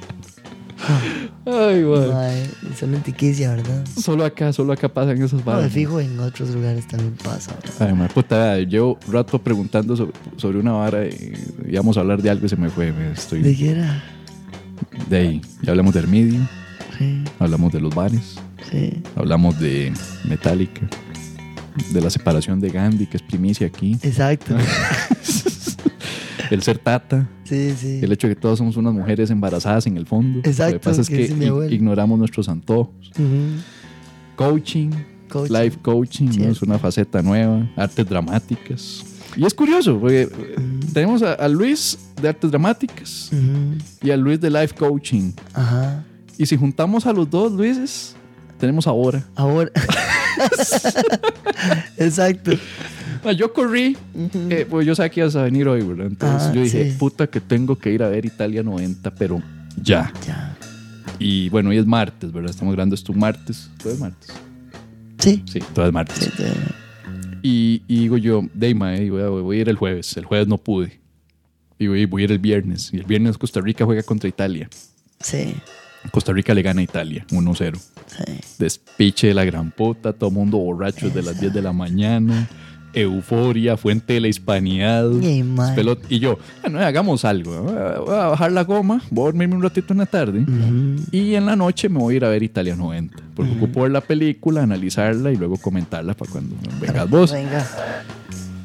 Ay, 1.45 1.83
mae. 1.83 2.07
Mae, 2.07 2.49
son 2.79 2.95
antiquicia, 2.95 3.49
¿verdad? 3.55 3.85
Solo 4.01 4.23
acá, 4.23 4.53
solo 4.53 4.71
acá 4.73 4.87
pasan 4.87 5.17
esas 5.21 5.33
No, 5.33 5.37
de 5.39 5.43
varas. 5.43 5.71
fijo 5.71 5.99
en 5.99 6.17
otros 6.19 6.49
lugares 6.51 6.87
también 6.87 7.15
pasa. 7.23 7.53
¿verdad? 7.61 7.87
Ay, 7.89 7.93
mae, 7.93 8.07
puta, 8.09 8.57
llevo 8.59 8.97
rato 9.11 9.39
preguntando 9.39 9.95
sobre, 9.97 10.13
sobre 10.37 10.59
una 10.59 10.71
vara 10.71 11.05
y 11.05 11.33
íbamos 11.69 11.97
a 11.97 11.99
hablar 11.99 12.21
de 12.21 12.29
algo 12.29 12.45
y 12.45 12.49
se 12.49 12.55
me 12.55 12.69
fue. 12.69 12.91
me 12.93 13.11
Estoy 13.11 13.41
¿De 13.41 13.55
qué 13.55 13.71
era? 13.71 14.03
de 15.09 15.17
ahí. 15.17 15.41
Ya 15.61 15.71
hablamos 15.71 15.93
de 15.93 15.99
Hermidio, 15.99 16.39
Sí, 16.97 17.23
hablamos 17.39 17.73
de 17.73 17.79
los 17.81 17.93
bares, 17.93 18.35
sí. 18.71 19.01
hablamos 19.15 19.59
de 19.59 19.91
Metallica, 20.29 20.81
de 21.91 22.01
la 22.01 22.09
separación 22.09 22.59
de 22.61 22.69
Gandhi, 22.69 23.07
que 23.07 23.17
es 23.17 23.23
primicia 23.23 23.65
aquí, 23.67 23.97
Exacto. 24.03 24.55
el 26.53 26.63
ser 26.63 26.77
tata, 26.77 27.27
Sí, 27.43 27.73
sí. 27.77 27.99
el 28.01 28.11
hecho 28.11 28.27
de 28.27 28.35
que 28.35 28.41
todas 28.41 28.57
somos 28.57 28.77
unas 28.77 28.93
mujeres 28.93 29.29
embarazadas 29.29 29.85
en 29.87 29.97
el 29.97 30.05
fondo. 30.05 30.39
Exacto, 30.39 30.73
Lo 30.75 30.79
que 30.79 30.83
pasa 30.89 31.01
es 31.01 31.09
que 31.09 31.23
ignoramos 31.71 32.17
nuestros 32.19 32.47
antojos. 32.49 33.11
Coaching, 34.35 34.89
Coaching. 35.29 35.53
life 35.53 35.77
coaching, 35.81 36.29
¿no? 36.39 36.49
Es 36.51 36.61
una 36.61 36.79
faceta 36.79 37.21
nueva, 37.21 37.67
artes 37.75 38.07
dramáticas. 38.07 39.03
Y 39.35 39.45
es 39.45 39.53
curioso, 39.53 39.99
porque 39.99 40.23
eh, 40.23 40.29
tenemos 40.93 41.23
a, 41.23 41.33
a 41.33 41.47
Luis 41.47 41.97
de 42.21 42.29
artes 42.29 42.51
dramáticas 42.51 43.31
Ujú. 43.31 43.77
y 44.07 44.11
a 44.11 44.17
Luis 44.17 44.39
de 44.39 44.49
life 44.49 44.75
coaching. 44.75 45.31
Ajá. 45.53 46.03
Y 46.37 46.45
si 46.45 46.55
juntamos 46.57 47.05
a 47.07 47.13
los 47.13 47.29
dos 47.29 47.51
Luises, 47.51 48.15
tenemos 48.59 48.85
ahora. 48.87 49.23
Ahora. 49.35 49.71
Exacto. 51.97 52.51
Ah, 53.25 53.31
Yo 53.31 53.53
corrí, 53.53 53.95
eh, 54.49 54.65
pues 54.69 54.85
yo 54.85 54.95
sabía 54.95 55.09
que 55.09 55.19
ibas 55.21 55.35
a 55.35 55.43
venir 55.43 55.67
hoy, 55.67 55.81
¿verdad? 55.81 56.07
Entonces 56.07 56.49
Ah, 56.49 56.53
yo 56.53 56.61
dije, 56.61 56.91
sí. 56.91 56.97
puta 56.97 57.27
que 57.27 57.39
tengo 57.39 57.77
que 57.77 57.91
ir 57.91 58.03
a 58.03 58.09
ver 58.09 58.25
Italia 58.25 58.63
90, 58.63 59.13
pero 59.15 59.41
ya. 59.81 60.11
Ya. 60.27 60.57
Y 61.19 61.47
bueno, 61.49 61.69
hoy 61.69 61.77
es 61.77 61.85
martes, 61.85 62.31
¿verdad? 62.31 62.49
Estamos 62.51 62.73
grabando 62.73 62.95
esto 62.95 63.13
martes. 63.13 63.69
¿Todo 63.81 63.93
es 63.93 63.99
martes? 63.99 64.29
Sí. 65.19 65.41
Sí, 65.45 65.59
todo 65.73 65.85
es 65.87 65.93
martes. 65.93 66.17
Sí, 66.17 66.29
sí. 66.35 66.43
Y, 67.43 67.81
y 67.87 67.99
digo 68.01 68.17
yo, 68.17 68.41
Deima, 68.53 68.95
eh, 68.95 69.09
voy, 69.09 69.21
a, 69.21 69.27
voy 69.29 69.57
a 69.57 69.61
ir 69.61 69.69
el 69.69 69.75
jueves. 69.77 70.15
El 70.17 70.25
jueves 70.25 70.47
no 70.47 70.57
pude. 70.57 70.99
Y 71.79 71.87
voy, 71.87 72.05
voy 72.05 72.23
a 72.23 72.25
ir 72.25 72.31
el 72.31 72.39
viernes. 72.39 72.89
Y 72.93 72.97
el 72.97 73.03
viernes 73.03 73.37
Costa 73.37 73.61
Rica 73.61 73.85
juega 73.85 74.03
contra 74.03 74.27
Italia. 74.29 74.69
Sí. 75.19 75.53
Costa 76.11 76.33
Rica 76.33 76.53
le 76.53 76.61
gana 76.61 76.81
a 76.81 76.83
Italia 76.83 77.25
1-0. 77.31 77.77
Sí. 77.77 78.33
Despiche 78.59 79.27
de 79.27 79.33
la 79.33 79.45
gran 79.45 79.71
puta, 79.71 80.11
todo 80.13 80.29
mundo 80.31 80.57
borracho 80.57 81.07
desde 81.07 81.21
las 81.21 81.39
10 81.39 81.53
de 81.53 81.61
la 81.61 81.71
mañana. 81.73 82.49
Euforia, 82.93 83.75
fuente 83.77 84.13
de 84.13 84.19
la 84.21 84.27
hispanidad. 84.27 85.11
Ey, 85.21 85.43
mae. 85.43 85.75
Pelot- 85.75 85.99
Y 86.09 86.19
yo, 86.19 86.37
bueno, 86.61 86.79
hagamos 86.79 87.25
algo. 87.25 87.63
Voy 87.63 87.75
a- 88.15 88.27
bajar 88.29 88.51
la 88.51 88.63
goma, 88.63 89.01
voy 89.09 89.23
a 89.23 89.25
dormirme 89.27 89.55
un 89.55 89.63
ratito 89.63 89.93
en 89.93 89.99
la 89.99 90.05
tarde. 90.05 90.41
Ujú. 90.41 91.03
Y 91.11 91.35
en 91.35 91.45
la 91.45 91.55
noche 91.55 91.89
me 91.89 91.99
voy 91.99 92.13
a 92.13 92.17
ir 92.17 92.25
a 92.25 92.29
ver 92.29 92.43
Italia 92.43 92.75
90. 92.75 93.17
Porque 93.35 93.51
ocupo 93.53 93.81
ver 93.81 93.91
la 93.91 94.01
película, 94.01 94.63
analizarla 94.63 95.31
y 95.31 95.35
luego 95.37 95.57
comentarla 95.57 96.13
para 96.13 96.31
cuando 96.31 96.55
vengas 96.79 97.09
vos. 97.09 97.31
Venga. 97.31 97.67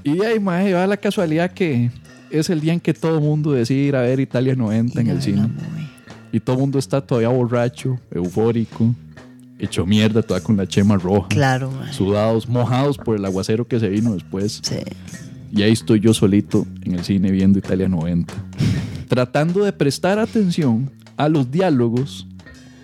Y 0.04 0.22
ahí, 0.22 0.38
mae, 0.40 0.72
va 0.72 0.86
la 0.86 0.96
casualidad 0.96 1.50
que 1.52 1.90
es 2.30 2.50
el 2.50 2.60
día 2.60 2.72
en 2.74 2.80
que 2.80 2.94
todo 2.94 3.16
el 3.18 3.24
mundo 3.24 3.52
decide 3.52 3.80
ir 3.80 3.96
a 3.96 4.02
ver 4.02 4.20
Italia 4.20 4.54
90 4.54 5.00
en 5.00 5.06
Y 5.06 5.10
el 5.10 5.16
no 5.16 5.22
cine. 5.22 5.48
Y 6.32 6.40
todo 6.40 6.56
el 6.56 6.60
mundo 6.60 6.78
está 6.78 7.00
todavía 7.00 7.30
borracho, 7.30 7.98
eufórico, 8.10 8.94
hecho 9.58 9.84
mierda, 9.86 10.22
toda 10.22 10.40
con 10.40 10.56
la 10.56 10.66
chema 10.66 10.96
roja. 10.96 11.28
Claro, 11.28 11.70
mae. 11.70 11.92
Sudados, 11.92 12.48
mojados 12.48 12.96
por 12.98 13.16
el 13.16 13.24
aguacero 13.24 13.66
que 13.66 13.80
se 13.80 13.88
vino 13.88 14.14
después. 14.14 14.60
Sí. 14.62 14.76
Y 15.52 15.62
ahí 15.62 15.72
estoy 15.72 16.00
yo 16.00 16.12
solito 16.14 16.66
en 16.84 16.94
el 16.94 17.04
cine 17.04 17.30
viendo 17.30 17.58
Italia 17.58 17.88
90. 17.88 18.32
tratando 19.08 19.64
de 19.64 19.72
prestar 19.72 20.18
atención 20.18 20.90
a 21.16 21.28
los 21.28 21.50
diálogos 21.50 22.26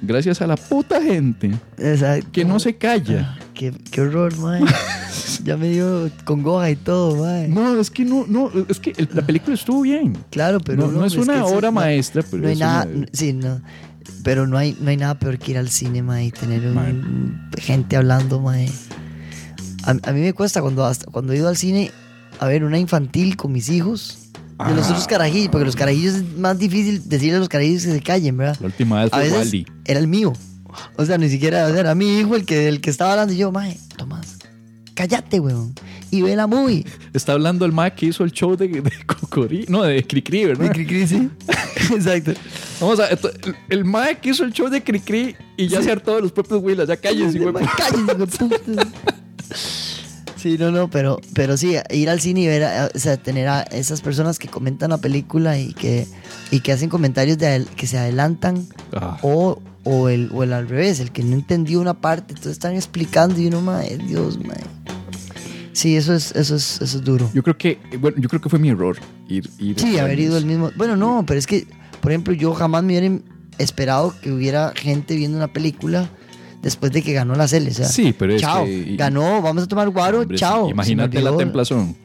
gracias 0.03 0.41
a 0.43 0.47
la 0.47 0.57
puta 0.57 1.01
gente 1.03 1.51
Exacto. 1.79 2.29
que 2.33 2.45
no 2.45 2.59
se 2.59 2.77
calla. 2.77 3.39
Qué, 3.55 3.73
qué 3.91 4.01
horror, 4.01 4.37
mae. 4.39 4.63
ya 5.45 5.57
me 5.57 5.69
dio 5.71 6.11
congoja 6.25 6.71
y 6.71 6.77
todo, 6.77 7.23
mae. 7.23 7.49
No, 7.49 7.79
es 7.79 7.91
que 7.91 8.05
no, 8.05 8.25
no, 8.27 8.51
es 8.69 8.81
que 8.81 8.93
la 9.15 9.23
película 9.23 9.55
estuvo 9.55 9.83
bien. 9.83 10.17
Claro, 10.31 10.61
pero 10.61 10.87
no, 10.87 10.93
no 10.93 11.05
es 11.05 11.15
una 11.17 11.45
obra 11.45 11.71
maestra, 11.71 12.23
pero 12.29 12.43
no 12.43 12.49
hay 12.49 12.55
es 12.55 12.59
nada, 12.61 12.89
una- 12.93 13.07
sí, 13.13 13.33
no. 13.33 13.61
Pero 14.25 14.47
no 14.49 14.57
hay, 14.59 14.77
no 14.81 14.91
hay 14.91 14.97
nada 14.97 15.17
peor 15.19 15.39
que 15.39 15.53
ir 15.53 15.59
al 15.59 15.69
cine, 15.71 16.03
mae, 16.03 16.25
y 16.27 16.31
tener 16.33 16.67
un- 16.67 17.49
gente 17.59 17.97
hablando, 17.97 18.41
mae. 18.41 18.69
A, 19.85 19.91
a 19.91 20.13
mí 20.13 20.21
me 20.21 20.33
cuesta 20.33 20.61
cuando, 20.63 20.85
hasta, 20.85 21.07
cuando 21.11 21.33
he 21.33 21.37
ido 21.37 21.49
al 21.49 21.57
cine 21.57 21.93
a 22.41 22.47
ver 22.47 22.65
una 22.65 22.79
infantil 22.79 23.37
con 23.37 23.53
mis 23.53 23.69
hijos, 23.69 24.19
De 24.69 24.75
los 24.75 24.87
otros 24.89 25.07
carajillos, 25.09 25.49
porque 25.51 25.65
los 25.67 25.75
carajillos 25.77 26.15
es 26.15 26.37
más 26.39 26.57
difícil 26.59 27.03
decirle 27.09 27.37
a 27.37 27.39
los 27.41 27.49
carajillos 27.49 27.85
que 27.85 27.91
se 27.93 28.01
callen, 28.01 28.37
¿verdad? 28.37 28.57
La 28.61 28.67
última 28.67 29.01
vez 29.03 29.11
fue 29.11 29.31
Wally. 29.31 29.67
era 29.85 29.99
el 30.01 30.07
mío. 30.09 30.33
O 30.97 31.05
sea, 31.05 31.19
ni 31.19 31.29
siquiera 31.29 31.67
o 31.67 31.71
sea, 31.71 31.81
era 31.81 31.95
mi 31.95 32.19
hijo 32.21 32.35
el 32.37 32.45
que, 32.47 32.69
el 32.69 32.81
que 32.81 32.89
estaba 32.91 33.13
hablando. 33.13 33.33
Y 33.35 33.37
yo, 33.37 33.51
mae, 33.53 33.77
Tomás, 33.97 34.39
cállate, 34.95 35.39
weón. 35.41 35.75
Y 36.15 36.23
ve 36.23 36.37
la 36.37 36.47
movie. 36.47 36.85
Está 37.13 37.33
hablando 37.33 37.65
el 37.65 37.73
Mac 37.73 37.95
que 37.97 38.07
hizo 38.07 38.23
el 38.25 38.31
show 38.33 38.57
de, 38.57 38.69
de 38.69 38.93
Cocorí. 39.07 39.65
No, 39.69 39.83
de 39.83 40.03
Cricri, 40.07 40.45
¿verdad? 40.45 40.65
De 40.67 40.71
Cricri, 40.71 41.07
sí. 41.07 41.29
Exacto. 41.95 42.33
Vamos 42.81 43.01
a. 43.01 43.09
el- 43.09 43.19
el 43.71 43.85
Mac 43.85 44.21
que 44.21 44.31
hizo 44.31 44.45
el 44.45 44.53
show 44.53 44.69
de 44.69 44.83
Cricri 44.83 45.35
y 45.57 45.67
ya 45.69 45.83
se 45.83 45.91
hartó 45.91 46.15
de 46.17 46.23
los 46.23 46.31
propios 46.33 46.63
Willas. 46.63 46.87
Ya 46.89 46.97
cállense, 46.97 47.39
güey. 47.39 47.65
Cállense, 47.77 48.39
puta. 48.39 48.83
Sí, 50.37 50.59
no, 50.59 50.71
no, 50.71 50.91
pero, 50.91 51.21
pero 51.33 51.57
sí, 51.57 51.75
ir 51.91 52.11
al 52.11 52.21
cine 52.21 52.43
y 52.43 52.47
ver, 52.47 52.65
a- 52.65 52.91
o 52.95 52.99
sea, 52.99 53.17
tener 53.17 53.49
a 53.49 53.63
esas 53.63 54.03
personas 54.03 54.39
que 54.39 54.49
comentan 54.49 54.91
la 54.91 54.99
película 54.99 55.59
y 55.59 55.73
que, 55.73 56.07
y 56.51 56.61
que 56.61 56.73
hacen 56.73 56.91
comentarios 56.91 57.39
de 57.39 57.65
que 57.77 57.87
se 57.87 57.97
adelantan 57.99 58.67
Ah. 58.93 59.17
o, 59.23 59.59
o, 59.85 60.09
el, 60.11 60.31
o 60.35 60.43
el 60.43 60.53
al 60.53 60.69
revés, 60.69 61.01
el 61.01 61.13
que 61.13 61.23
no 61.23 61.35
entendió 61.35 61.81
una 61.81 61.95
parte, 61.95 62.35
entonces 62.35 62.53
están 62.53 62.75
explicando 62.75 63.41
y 63.41 63.47
uno, 63.47 63.63
mae, 63.63 63.97
Dios, 63.97 64.39
mae. 64.45 64.61
Sí, 65.75 65.97
eso 65.97 66.15
es, 66.15 66.33
eso 66.35 66.57
es, 66.57 66.81
eso 66.81 66.99
es 66.99 67.05
duro. 67.05 67.31
Yo 67.35 67.43
creo 67.43 67.59
que. 67.59 67.79
Bueno, 68.01 68.17
yo 68.19 68.29
creo 68.31 68.41
que 68.41 68.49
fue 68.49 68.59
mi 68.59 68.71
error. 68.71 68.97
Ir, 69.29 69.51
ir 69.59 69.79
Sí, 69.79 69.99
haber 69.99 70.19
ido 70.19 70.39
el 70.39 70.47
mismo. 70.47 70.71
Bueno, 70.77 70.97
no, 70.97 71.25
pero 71.27 71.39
es 71.39 71.47
que, 71.47 71.67
por 72.01 72.13
ejemplo, 72.13 72.33
yo 72.33 72.55
jamás 72.55 72.83
me 72.83 72.97
hubiera 72.99 73.19
esperado 73.59 74.15
que 74.23 74.33
hubiera 74.33 74.73
gente 74.75 75.15
viendo 75.17 75.37
una 75.37 75.53
película 75.53 76.09
después 76.63 76.93
de 76.93 77.03
que 77.03 77.13
ganó 77.13 77.35
la 77.35 77.47
Cele. 77.49 77.71
O 77.71 77.75
sea, 77.75 77.87
Sí, 77.87 78.15
pero 78.19 78.33
es 78.35 78.41
chao, 78.41 78.65
que- 78.65 78.73
y- 78.93 78.97
ganó, 78.97 79.43
vamos 79.43 79.65
a 79.65 79.67
tomar 79.67 79.91
guaro, 79.91 80.21
Hombre, 80.23 80.39
chao. 80.39 80.71
Imagínate 80.71 81.21
la 81.21 81.37
templazón. 81.37 81.97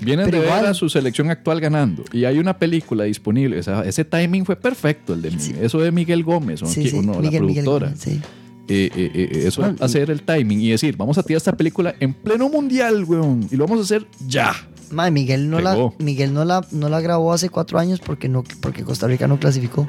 Vienen 0.00 0.26
Pero 0.26 0.38
de 0.38 0.46
ver 0.46 0.56
igual- 0.56 0.66
a 0.66 0.74
su 0.74 0.88
selección 0.88 1.30
actual 1.30 1.60
ganando 1.60 2.02
y 2.12 2.24
hay 2.24 2.40
una 2.40 2.58
película 2.58 3.04
disponible. 3.04 3.60
O 3.60 3.62
sea, 3.62 3.82
ese 3.82 4.04
timing 4.04 4.44
fue 4.44 4.56
perfecto, 4.56 5.14
el 5.14 5.22
de 5.22 5.30
Sí. 5.38 5.54
eso 5.60 5.78
de 5.78 5.92
Miguel 5.92 6.24
Gómez, 6.24 6.60
o, 6.62 6.66
Sí, 6.66 6.82
que- 6.82 6.90
sí, 6.90 6.96
Miguel, 6.98 7.14
la 7.14 7.20
Miguel 7.20 7.38
productora. 7.44 7.86
Gómez, 7.86 8.00
sí. 8.00 8.20
Eh, 8.68 8.90
eh, 8.94 9.10
eh, 9.14 9.42
eso 9.46 9.60
Bueno, 9.60 9.76
hacer 9.80 10.10
el 10.10 10.22
timing 10.22 10.60
y 10.60 10.70
decir, 10.70 10.96
vamos 10.96 11.18
a 11.18 11.22
tirar 11.22 11.38
esta 11.38 11.52
película 11.56 11.94
en 11.98 12.14
pleno 12.14 12.48
mundial, 12.48 13.04
weón, 13.04 13.48
y 13.50 13.56
lo 13.56 13.66
vamos 13.66 13.80
a 13.80 13.82
hacer 13.82 14.06
ya. 14.26 14.54
Mae, 14.90 15.10
Miguel 15.10 15.50
no 15.50 15.60
la. 15.60 15.90
Miguel 15.98 16.32
no 16.32 16.44
la, 16.44 16.64
no 16.70 16.88
la 16.88 17.00
grabó 17.00 17.32
hace 17.32 17.48
cuatro 17.48 17.78
años 17.78 18.00
porque 18.00 18.28
no, 18.28 18.44
porque 18.60 18.84
Costa 18.84 19.06
Rica 19.08 19.26
no 19.26 19.38
clasificó. 19.38 19.88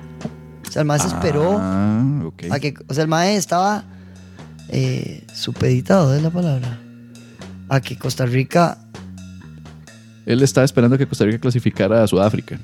O 0.68 0.72
sea, 0.72 0.82
el 0.82 0.90
esperó 0.92 1.58
Ah, 1.60 2.24
ok. 2.26 2.44
a 2.50 2.60
que, 2.60 2.74
o 2.88 2.94
sea, 2.94 3.04
el 3.04 3.10
mae 3.10 3.36
estaba 3.36 3.86
supeditado, 5.34 6.16
es 6.16 6.24
la 6.24 6.32
palabra, 6.32 6.80
a 7.70 7.80
que 7.80 7.96
Costa 7.98 8.26
Rica 8.26 8.80
Él 10.26 10.42
estaba 10.42 10.66
esperando 10.66 10.98
que 10.98 11.06
Costa 11.06 11.26
Rica 11.26 11.38
clasificara 11.38 12.02
a 12.04 12.08
Sudáfrica. 12.08 12.60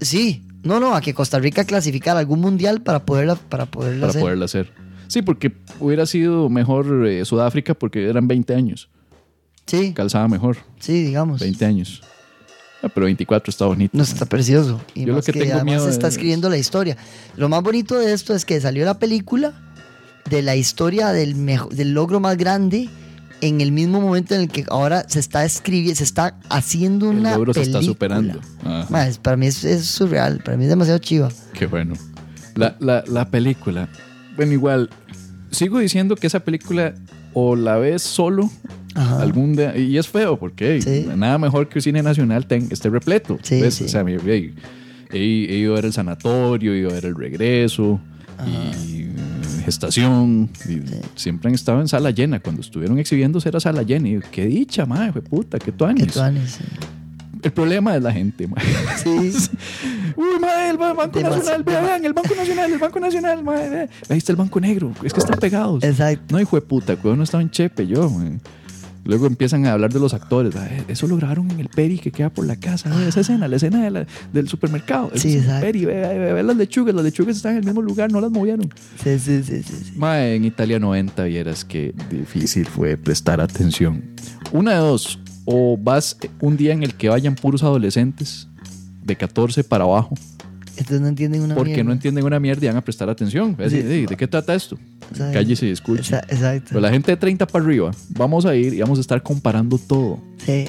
Sí, 0.00 0.42
no, 0.62 0.80
no, 0.80 0.94
a 0.94 1.00
que 1.00 1.14
Costa 1.14 1.38
Rica 1.38 1.64
clasificara 1.64 2.18
algún 2.20 2.40
mundial 2.40 2.82
para 2.82 3.04
poderla, 3.04 3.36
para 3.36 3.66
poderla 3.66 4.00
para 4.00 4.10
hacer. 4.10 4.22
poderla 4.22 4.44
hacer. 4.46 4.72
Sí, 5.08 5.22
porque 5.22 5.52
hubiera 5.80 6.06
sido 6.06 6.48
mejor 6.48 7.06
eh, 7.06 7.24
Sudáfrica 7.24 7.74
porque 7.74 8.08
eran 8.08 8.26
20 8.26 8.54
años. 8.54 8.88
Sí, 9.66 9.92
Calzaba 9.94 10.28
mejor, 10.28 10.56
sí, 10.80 11.04
digamos. 11.04 11.40
20 11.40 11.64
años. 11.64 12.02
Ah, 12.82 12.88
pero 12.92 13.04
24 13.06 13.50
está 13.50 13.64
bonito. 13.66 13.96
No 13.96 14.02
está 14.02 14.26
precioso. 14.26 14.80
Y 14.94 15.06
Yo 15.06 15.14
lo 15.14 15.22
que 15.22 15.32
que, 15.32 15.38
tengo 15.40 15.54
además 15.54 15.64
miedo 15.64 15.88
está 15.88 16.08
es- 16.08 16.14
escribiendo 16.14 16.50
la 16.50 16.58
historia. 16.58 16.96
Lo 17.36 17.48
más 17.48 17.62
bonito 17.62 17.98
de 17.98 18.12
esto 18.12 18.34
es 18.34 18.44
que 18.44 18.60
salió 18.60 18.84
la 18.84 18.98
película 18.98 19.54
de 20.28 20.42
la 20.42 20.56
historia 20.56 21.08
del, 21.12 21.34
del 21.70 21.92
logro 21.94 22.20
más 22.20 22.36
grande 22.36 22.88
en 23.40 23.60
el 23.60 23.72
mismo 23.72 24.00
momento 24.00 24.34
en 24.34 24.42
el 24.42 24.48
que 24.48 24.64
ahora 24.70 25.04
se 25.08 25.20
está 25.20 25.44
escribiendo, 25.44 25.96
se 25.96 26.04
está 26.04 26.36
haciendo 26.48 27.10
El 27.10 27.18
una 27.18 27.34
logro 27.34 27.52
se 27.54 27.62
está 27.62 27.82
superando. 27.82 28.40
Ajá. 28.64 29.08
Para 29.22 29.36
mí 29.36 29.46
es, 29.46 29.64
es 29.64 29.86
surreal, 29.86 30.38
para 30.44 30.56
mí 30.56 30.64
es 30.64 30.70
demasiado 30.70 30.98
chiva. 30.98 31.28
Qué 31.52 31.66
bueno. 31.66 31.94
La, 32.54 32.76
la, 32.80 33.04
la 33.06 33.28
película. 33.30 33.88
Bueno, 34.36 34.52
igual, 34.52 34.90
sigo 35.50 35.78
diciendo 35.78 36.16
que 36.16 36.26
esa 36.26 36.40
película 36.40 36.94
o 37.32 37.56
la 37.56 37.76
ves 37.76 38.02
solo 38.02 38.50
Ajá. 38.94 39.20
algún 39.22 39.56
día, 39.56 39.76
y 39.76 39.98
es 39.98 40.06
feo 40.08 40.38
porque 40.38 40.80
Sí. 40.80 41.06
nada 41.16 41.36
mejor 41.38 41.68
que 41.68 41.80
el 41.80 41.82
cine 41.82 42.02
nacional 42.02 42.46
ten- 42.46 42.68
esté 42.70 42.88
repleto. 42.90 43.38
Sí, 43.42 43.60
¿ves? 43.60 43.74
sí. 43.74 43.84
O 43.84 43.88
sea, 43.88 44.02
he, 44.02 45.56
ido 45.58 45.72
a 45.72 45.76
ver 45.76 45.84
el 45.86 45.92
sanatorio, 45.92 46.72
he 46.74 46.78
ido 46.78 46.90
a 46.90 46.94
ver 46.94 47.06
el 47.06 47.16
regreso 47.16 48.00
y 48.46 48.50
eh, 49.00 49.03
gestación. 49.64 50.50
y 50.68 50.80
Siempre 51.18 51.48
han 51.48 51.54
estado 51.54 51.80
en 51.80 51.88
sala 51.88 52.10
llena. 52.10 52.40
Cuando 52.40 52.60
estuvieron 52.60 52.98
exhibiéndose 52.98 53.48
era 53.48 53.60
sala 53.60 53.82
llena. 53.82 54.08
Y 54.08 54.20
qué 54.30 54.46
dicha, 54.46 54.86
madre, 54.86 55.12
fue 55.12 55.22
puta, 55.22 55.58
qué 55.58 55.72
tuanis. 55.72 56.12
tú 56.12 56.20
anes, 56.20 56.58
El 57.42 57.52
problema 57.52 57.96
es 57.96 58.02
la 58.02 58.12
gente, 58.12 58.46
madre. 58.46 58.64
Sí. 59.02 59.08
Uy, 60.16 60.38
madre, 60.40 60.70
el 60.70 60.76
Ba- 60.78 60.92
Banco 60.94 61.18
Demasi- 61.18 61.36
Nacional, 61.38 61.62
vean, 61.64 62.04
el 62.04 62.12
Banco 62.12 62.34
Nacional, 62.36 62.72
el 62.72 62.78
Banco 62.78 63.00
Nacional, 63.00 63.42
madre. 63.44 63.88
Ahí 64.08 64.18
está 64.18 64.32
el 64.32 64.36
Banco 64.36 64.60
Negro, 64.60 64.92
es 65.02 65.12
que 65.12 65.20
están 65.20 65.38
pegados. 65.38 65.82
Exacto. 65.82 66.22
No, 66.30 66.40
hijo 66.40 66.56
de 66.56 66.62
puta, 66.62 66.94
cuando 66.96 67.16
no 67.16 67.22
estaba 67.24 67.42
en 67.42 67.50
Chepe, 67.50 67.86
yo, 67.86 68.08
güey. 68.08 68.38
Luego 69.04 69.26
empiezan 69.26 69.66
a 69.66 69.72
hablar 69.72 69.92
de 69.92 70.00
los 70.00 70.14
actores. 70.14 70.56
"Ay, 70.56 70.84
Eso 70.88 71.06
lo 71.06 71.16
grabaron 71.16 71.50
en 71.50 71.60
el 71.60 71.68
Peri 71.68 71.98
que 71.98 72.10
queda 72.10 72.30
por 72.30 72.46
la 72.46 72.56
casa. 72.56 72.90
Esa 73.06 73.20
escena, 73.20 73.46
la 73.48 73.56
escena 73.56 73.82
de 73.84 73.90
la- 73.90 74.06
del 74.32 74.48
supermercado. 74.48 75.10
Sí, 75.14 75.32
el 75.34 75.38
exacto. 75.40 75.66
Peri, 75.66 75.84
ve, 75.84 75.94
ve, 76.18 76.32
ve 76.32 76.42
las 76.42 76.56
lechugas. 76.56 76.94
Las 76.94 77.04
lechugas 77.04 77.36
están 77.36 77.52
en 77.52 77.58
el 77.58 77.64
mismo 77.66 77.82
lugar, 77.82 78.10
no 78.10 78.20
las 78.20 78.30
movieron. 78.30 78.68
Sí, 79.02 79.18
sí, 79.18 79.42
sí, 79.42 79.62
sí, 79.62 79.74
sí. 79.84 79.92
Mae, 79.96 80.36
en 80.36 80.44
Italia 80.44 80.78
90 80.78 81.24
vieras 81.24 81.64
que 81.64 81.94
difícil 82.10 82.66
fue 82.66 82.96
prestar 82.96 83.40
atención. 83.40 84.02
Una 84.52 84.72
de 84.72 84.78
dos. 84.78 85.18
O 85.44 85.76
vas 85.76 86.16
un 86.40 86.56
día 86.56 86.72
en 86.72 86.82
el 86.82 86.94
que 86.94 87.10
vayan 87.10 87.34
puros 87.34 87.62
adolescentes 87.62 88.48
de 89.04 89.16
14 89.16 89.62
para 89.64 89.84
abajo. 89.84 90.14
Entonces 90.76 91.00
no 91.00 91.08
entienden 91.08 91.42
una 91.42 91.54
Porque 91.54 91.70
mierda. 91.72 91.84
no 91.84 91.92
entienden 91.92 92.24
una 92.24 92.40
mierda 92.40 92.64
y 92.64 92.68
van 92.68 92.76
a 92.76 92.84
prestar 92.84 93.08
atención. 93.08 93.56
Es 93.58 93.70
Sí. 93.72 93.78
decir, 93.78 93.90
"Ey, 93.92 94.06
¿De 94.06 94.16
qué 94.16 94.26
trata 94.26 94.54
esto? 94.54 94.76
Exacto. 95.10 95.32
Cállese 95.34 95.66
y 95.66 95.70
escuche. 95.70 96.02
Exa- 96.16 96.24
Exacto. 96.28 96.66
Pero 96.70 96.80
la 96.80 96.90
gente 96.90 97.10
de 97.12 97.16
30 97.16 97.46
para 97.46 97.64
arriba, 97.64 97.90
vamos 98.10 98.44
a 98.46 98.54
ir 98.56 98.74
y 98.74 98.80
vamos 98.80 98.98
a 98.98 99.00
estar 99.00 99.22
comparando 99.22 99.78
todo. 99.78 100.18
Sí. 100.44 100.64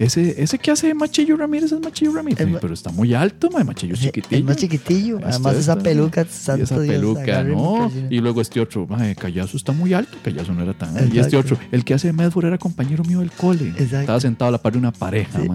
Ese, 0.00 0.42
ese 0.42 0.58
que 0.58 0.70
hace 0.70 0.94
Machillo 0.94 1.36
Ramírez 1.36 1.72
es 1.72 1.80
Machillo 1.80 2.12
Ramírez. 2.12 2.40
El 2.40 2.52
ma- 2.52 2.58
pero 2.58 2.72
está 2.72 2.90
muy 2.90 3.12
alto, 3.12 3.50
mae, 3.50 3.64
Machillo 3.64 3.94
chiquitillo. 3.96 4.38
Es 4.38 4.44
más 4.44 4.56
chiquitillo. 4.56 5.18
Además, 5.22 5.56
esa 5.56 5.76
peluca, 5.78 6.24
santo 6.24 6.64
esa 6.64 6.80
Dios, 6.80 6.94
peluca, 6.94 7.42
¿no? 7.44 7.92
Y 8.08 8.18
luego 8.20 8.40
este 8.40 8.60
otro, 8.60 8.86
mae, 8.86 9.14
Callazo 9.14 9.58
está 9.58 9.72
muy 9.72 9.92
alto. 9.92 10.16
Callazo 10.24 10.54
no 10.54 10.62
era 10.62 10.72
tan 10.72 10.96
alto. 10.96 11.14
Y 11.14 11.18
este 11.18 11.36
otro, 11.36 11.58
el 11.70 11.84
que 11.84 11.92
hace 11.92 12.06
de 12.06 12.12
Medford 12.14 12.46
era 12.46 12.56
compañero 12.56 13.04
mío 13.04 13.18
del 13.20 13.30
cole. 13.30 13.68
Exacto. 13.68 14.00
Estaba 14.00 14.20
sentado 14.20 14.48
a 14.48 14.52
la 14.52 14.58
par 14.62 14.72
de 14.72 14.78
una 14.78 14.90
pareja, 14.90 15.38
Sí, 15.38 15.48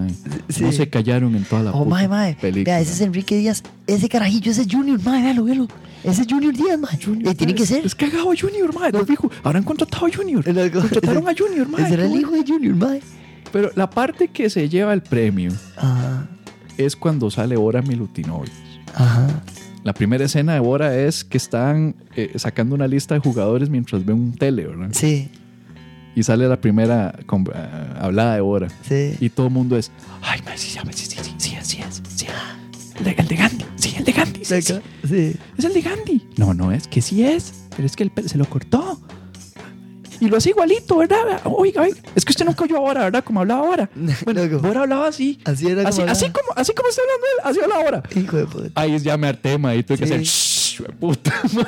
sí. 0.48 0.62
No 0.62 0.70
se 0.70 0.88
callaron 0.88 1.34
en 1.34 1.42
toda 1.44 1.64
la 1.64 1.72
Oh, 1.72 1.82
puta 1.84 2.08
mae, 2.08 2.34
película. 2.40 2.74
Vea, 2.76 2.80
ese 2.80 2.92
es 2.92 3.00
Enrique 3.00 3.36
Díaz. 3.36 3.64
Ese 3.88 4.08
carajillo, 4.08 4.52
ese 4.52 4.62
es 4.62 4.68
Junior, 4.70 5.02
mae, 5.04 5.22
véalo, 5.24 5.42
véalo. 5.42 5.66
Ese 6.04 6.22
es 6.22 6.28
Junior 6.30 6.54
Díaz, 6.54 6.78
mae. 6.78 6.96
Junior, 7.04 7.32
Eh, 7.32 7.34
tiene 7.34 7.52
que 7.52 7.66
ser. 7.66 7.84
Es 7.84 7.96
cagado 7.96 8.26
Junior, 8.40 8.72
mae. 8.72 8.92
No 8.92 9.04
fijo. 9.04 9.28
Ahora 9.42 9.58
han 9.58 9.64
contratado 9.64 10.06
a 10.06 10.10
Junior. 10.14 10.44
Contrataron 10.44 11.28
a 11.28 11.34
Junior, 11.36 11.68
mae. 11.72 11.82
Ese 11.84 11.94
era 11.94 12.06
el 12.06 12.14
hijo 12.14 12.30
de 12.30 12.44
Junior, 12.46 12.76
mae. 12.76 13.00
Pero 13.56 13.70
la 13.74 13.88
parte 13.88 14.28
que 14.28 14.50
se 14.50 14.68
lleva 14.68 14.92
el 14.92 15.02
premio 15.02 15.50
Ajá, 15.76 16.28
es 16.76 16.94
cuando 16.94 17.30
sale 17.30 17.56
Bora 17.56 17.80
Milutinovich. 17.82 18.52
ajá. 18.94 19.26
La 19.82 19.94
primera 19.94 20.24
escena 20.24 20.52
de 20.54 20.60
Bora 20.60 20.96
es 20.96 21.22
que 21.24 21.36
están 21.38 21.94
eh, 22.16 22.32
sacando 22.36 22.74
una 22.74 22.86
lista 22.88 23.14
de 23.14 23.20
jugadores 23.20 23.70
mientras 23.70 24.04
ven 24.04 24.16
un 24.16 24.32
tele, 24.34 24.66
¿verdad? 24.66 24.88
Sí, 24.92 25.30
Y 26.16 26.22
sale 26.24 26.48
la 26.48 26.60
primera 26.60 27.16
con- 27.26 27.46
eh, 27.54 27.94
hablada 28.00 28.34
de 28.34 28.40
Bora. 28.40 28.68
sí. 28.82 29.14
Y 29.20 29.28
todo 29.30 29.46
el 29.46 29.52
mundo 29.52 29.76
es, 29.78 29.90
ay, 30.22 30.40
sí, 30.56 30.70
sí, 30.70 30.78
sí, 30.92 31.06
sí, 31.06 31.34
sí, 31.38 31.56
sí, 31.62 31.82
sí, 32.16 32.26
el 32.98 33.04
de, 33.04 33.36
Gandhi, 33.36 33.64
sí, 33.76 33.94
el 33.96 34.04
de 34.04 34.12
Gandhi, 34.12 34.44
sí, 34.44 34.60
sí, 34.62 34.74
Sí. 35.06 35.34
es 35.56 35.64
el 35.64 35.72
de 35.72 35.80
Gandhi. 35.82 36.26
No, 36.36 36.52
no 36.52 36.72
es, 36.72 36.88
que 36.88 37.00
sí 37.00 37.22
es, 37.24 37.52
pero 37.76 37.86
es 37.86 37.94
que 37.94 38.04
el 38.04 38.12
se 38.28 38.36
lo 38.38 38.44
cortó. 38.46 39.00
Y 40.20 40.28
lo 40.28 40.36
hace 40.38 40.50
igualito, 40.50 40.96
¿verdad? 40.96 41.18
Oiga, 41.44 41.82
oiga, 41.82 41.96
es 42.14 42.24
que 42.24 42.32
usted 42.32 42.44
nunca 42.46 42.64
oyó 42.64 42.78
ahora, 42.78 43.04
¿verdad? 43.04 43.22
Como 43.24 43.40
hablaba 43.40 43.60
ahora. 43.66 43.90
Bueno. 44.24 44.58
Bora 44.60 44.82
hablaba 44.82 45.08
así. 45.08 45.38
Así 45.44 45.66
era 45.68 45.86
Así, 45.88 46.00
como 46.00 46.10
así 46.12 46.24
hablaba. 46.26 46.40
como, 46.48 46.60
así 46.60 46.72
como 46.74 46.88
está 46.88 47.02
hablando 47.02 47.26
él, 47.26 47.40
así 47.44 47.60
habla 47.62 47.74
ahora. 47.76 48.02
Hijo 48.14 48.36
de 48.36 48.46
puta. 48.46 48.70
Ahí 48.80 48.98
ya 48.98 49.16
me 49.16 49.28
harté, 49.28 49.58
ma, 49.58 49.74
y 49.74 49.82
tuve 49.82 49.98
que 49.98 50.06
Sí. 50.06 50.12
hacer, 50.12 50.22
shh, 50.24 50.82
puta, 50.98 51.32
ma. 51.54 51.66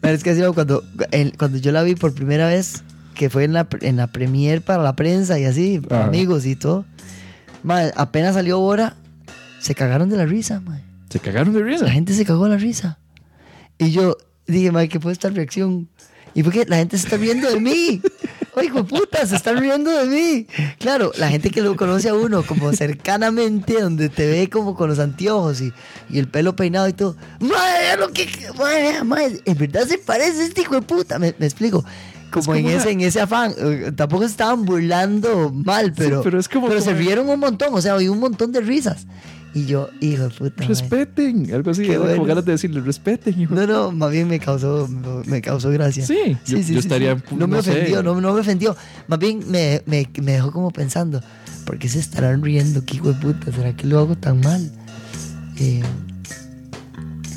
Pero 0.00 0.14
es 0.14 0.22
que 0.22 0.30
así 0.30 0.42
cuando, 0.54 0.82
el- 1.10 1.36
cuando 1.38 1.58
yo 1.58 1.72
la 1.72 1.82
vi 1.82 1.94
por 1.94 2.12
primera 2.14 2.48
vez, 2.48 2.82
que 3.14 3.30
fue 3.30 3.44
en 3.44 3.52
la, 3.52 3.66
en 3.80 3.96
la 3.96 4.06
premier 4.08 4.62
para 4.62 4.82
la 4.82 4.94
prensa 4.96 5.38
y 5.38 5.44
así, 5.44 5.80
para 5.80 6.00
Ajá. 6.02 6.08
amigos 6.08 6.46
y 6.46 6.56
todo. 6.56 6.84
Mae, 7.62 7.92
apenas 7.96 8.34
salió 8.34 8.58
Bora, 8.58 8.96
se 9.60 9.74
cagaron 9.74 10.08
de 10.10 10.16
la 10.16 10.26
risa, 10.26 10.60
mae. 10.60 10.82
Se 11.10 11.18
cagaron 11.20 11.52
de 11.52 11.62
risa. 11.62 11.84
La 11.84 11.90
gente 11.90 12.12
se 12.14 12.24
cagó 12.24 12.44
de 12.44 12.50
la 12.50 12.56
risa. 12.56 12.98
Y 13.78 13.90
yo 13.90 14.16
dije, 14.46 14.70
mae, 14.72 14.88
¿qué 14.88 15.00
fue 15.00 15.12
esta 15.12 15.28
reacción? 15.28 15.88
Y 16.34 16.42
fue 16.42 16.52
que 16.52 16.64
la 16.66 16.76
gente 16.76 16.96
se 16.98 17.04
está 17.06 17.16
riendo 17.16 17.48
de 17.50 17.58
mí. 17.60 18.00
De 18.56 18.84
puta, 18.84 19.24
se 19.26 19.36
están 19.36 19.58
riendo 19.58 19.90
de 19.90 20.06
mí. 20.06 20.46
Claro, 20.78 21.12
la 21.16 21.28
gente 21.28 21.50
que 21.50 21.62
lo 21.62 21.76
conoce 21.76 22.08
a 22.08 22.14
uno 22.14 22.42
como 22.44 22.72
cercanamente, 22.72 23.80
donde 23.80 24.08
te 24.08 24.26
ve 24.30 24.48
como 24.50 24.74
con 24.74 24.88
los 24.88 24.98
anteojos 24.98 25.60
y, 25.60 25.72
y 26.10 26.18
el 26.18 26.28
pelo 26.28 26.54
peinado 26.56 26.88
y 26.88 26.92
todo. 26.92 27.16
Madre, 27.40 27.96
lo 27.98 28.08
que. 28.12 28.28
Madre, 28.58 29.02
madre, 29.04 29.40
en 29.44 29.56
verdad 29.56 29.86
se 29.86 29.98
parece 29.98 30.44
este 30.44 30.62
hijo 30.62 30.74
de 30.74 30.82
puta. 30.82 31.18
Me, 31.18 31.34
me 31.38 31.46
explico. 31.46 31.84
como 32.32 32.54
en 32.54 32.66
ese, 32.66 32.90
en 32.90 33.00
ese 33.00 33.20
afán. 33.20 33.54
Eh, 33.56 33.92
Tampoco 33.96 34.24
se 34.24 34.30
estaban 34.30 34.64
burlando 34.64 35.50
mal, 35.52 35.92
pero, 35.96 36.22
pero 36.22 36.38
es 36.38 36.48
como- 36.48 36.68
pero 36.68 36.80
se 36.80 36.88
como- 36.90 36.98
rieron 36.98 37.28
un 37.28 37.40
montón, 37.40 37.68
o 37.72 37.80
sea, 37.80 37.94
había 37.94 38.10
un 38.12 38.20
montón 38.20 38.52
de 38.52 38.60
risas. 38.60 39.06
Y 39.52 39.66
yo, 39.66 39.90
hijo 40.00 40.24
de 40.24 40.30
puta. 40.30 40.64
Respeten, 40.64 41.52
algo 41.52 41.72
así, 41.72 41.82
Qué 41.82 41.88
era 41.90 41.96
como 41.98 42.08
bueno. 42.10 42.24
ganas 42.24 42.44
de 42.44 42.52
decirle, 42.52 42.80
respeten, 42.82 43.40
hijo. 43.40 43.52
No, 43.54 43.66
no, 43.66 43.90
más 43.90 44.12
bien 44.12 44.28
me 44.28 44.38
causó, 44.38 44.88
me 45.26 45.42
causó 45.42 45.70
gracia. 45.70 46.06
Sí, 46.06 46.36
yo- 46.46 46.58
yo 46.58 46.78
estaría, 46.78 47.16
sí. 47.16 47.22
No 47.36 47.48
me 47.48 47.56
no 47.56 47.62
sé. 47.62 47.72
ofendió, 47.72 48.02
no, 48.02 48.20
no 48.20 48.32
me 48.32 48.40
ofendió. 48.40 48.76
Más 49.08 49.18
bien 49.18 49.40
me, 49.48 49.82
me, 49.86 50.08
me 50.22 50.32
dejó 50.32 50.52
como 50.52 50.70
pensando, 50.70 51.20
¿por 51.66 51.78
qué 51.78 51.88
se 51.88 51.98
estarán 51.98 52.42
riendo? 52.44 52.84
¿Qué 52.84 52.96
hijo 52.96 53.12
de 53.12 53.20
puta? 53.20 53.50
¿Será 53.50 53.74
que 53.74 53.86
lo 53.88 53.98
hago 53.98 54.14
tan 54.16 54.40
mal? 54.40 54.70
Eh, 55.58 55.82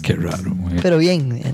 Qué 0.03 0.13
raro, 0.15 0.53
güey. 0.55 0.75
pero 0.81 0.97
bien, 0.99 1.31
eh, 1.31 1.53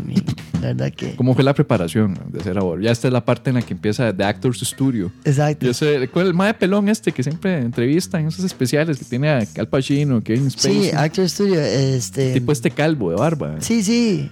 la 0.61 0.67
verdad 0.67 0.91
que... 0.91 1.15
¿Cómo 1.15 1.33
fue 1.35 1.43
la 1.43 1.53
preparación 1.53 2.17
de 2.31 2.39
hacer 2.39 2.57
ahora? 2.57 2.81
Ya 2.81 2.91
esta 2.91 3.07
es 3.07 3.13
la 3.13 3.23
parte 3.23 3.49
en 3.49 3.55
la 3.57 3.61
que 3.61 3.73
empieza 3.73 4.13
The 4.15 4.23
Actors 4.23 4.59
Studio. 4.59 5.11
Exacto. 5.23 5.65
Yo 5.65 5.73
sé, 5.73 6.07
¿cuál 6.11 6.25
es 6.25 6.29
el 6.31 6.35
mae 6.35 6.53
pelón 6.53 6.89
este 6.89 7.11
que 7.11 7.23
siempre 7.23 7.59
entrevista 7.59 8.19
en 8.19 8.27
esos 8.27 8.43
especiales 8.45 8.97
que 8.99 9.05
tiene 9.05 9.29
a 9.29 9.39
Al 9.57 9.67
Pacino, 9.67 10.21
Kevin 10.21 10.49
Spacey? 10.51 10.83
Sí, 10.83 10.91
Actor 10.95 11.29
Studio, 11.29 11.59
este... 11.61 12.33
tipo 12.33 12.51
este 12.51 12.71
calvo 12.71 13.09
de 13.11 13.15
barba. 13.17 13.55
Sí, 13.59 13.83
sí. 13.83 14.29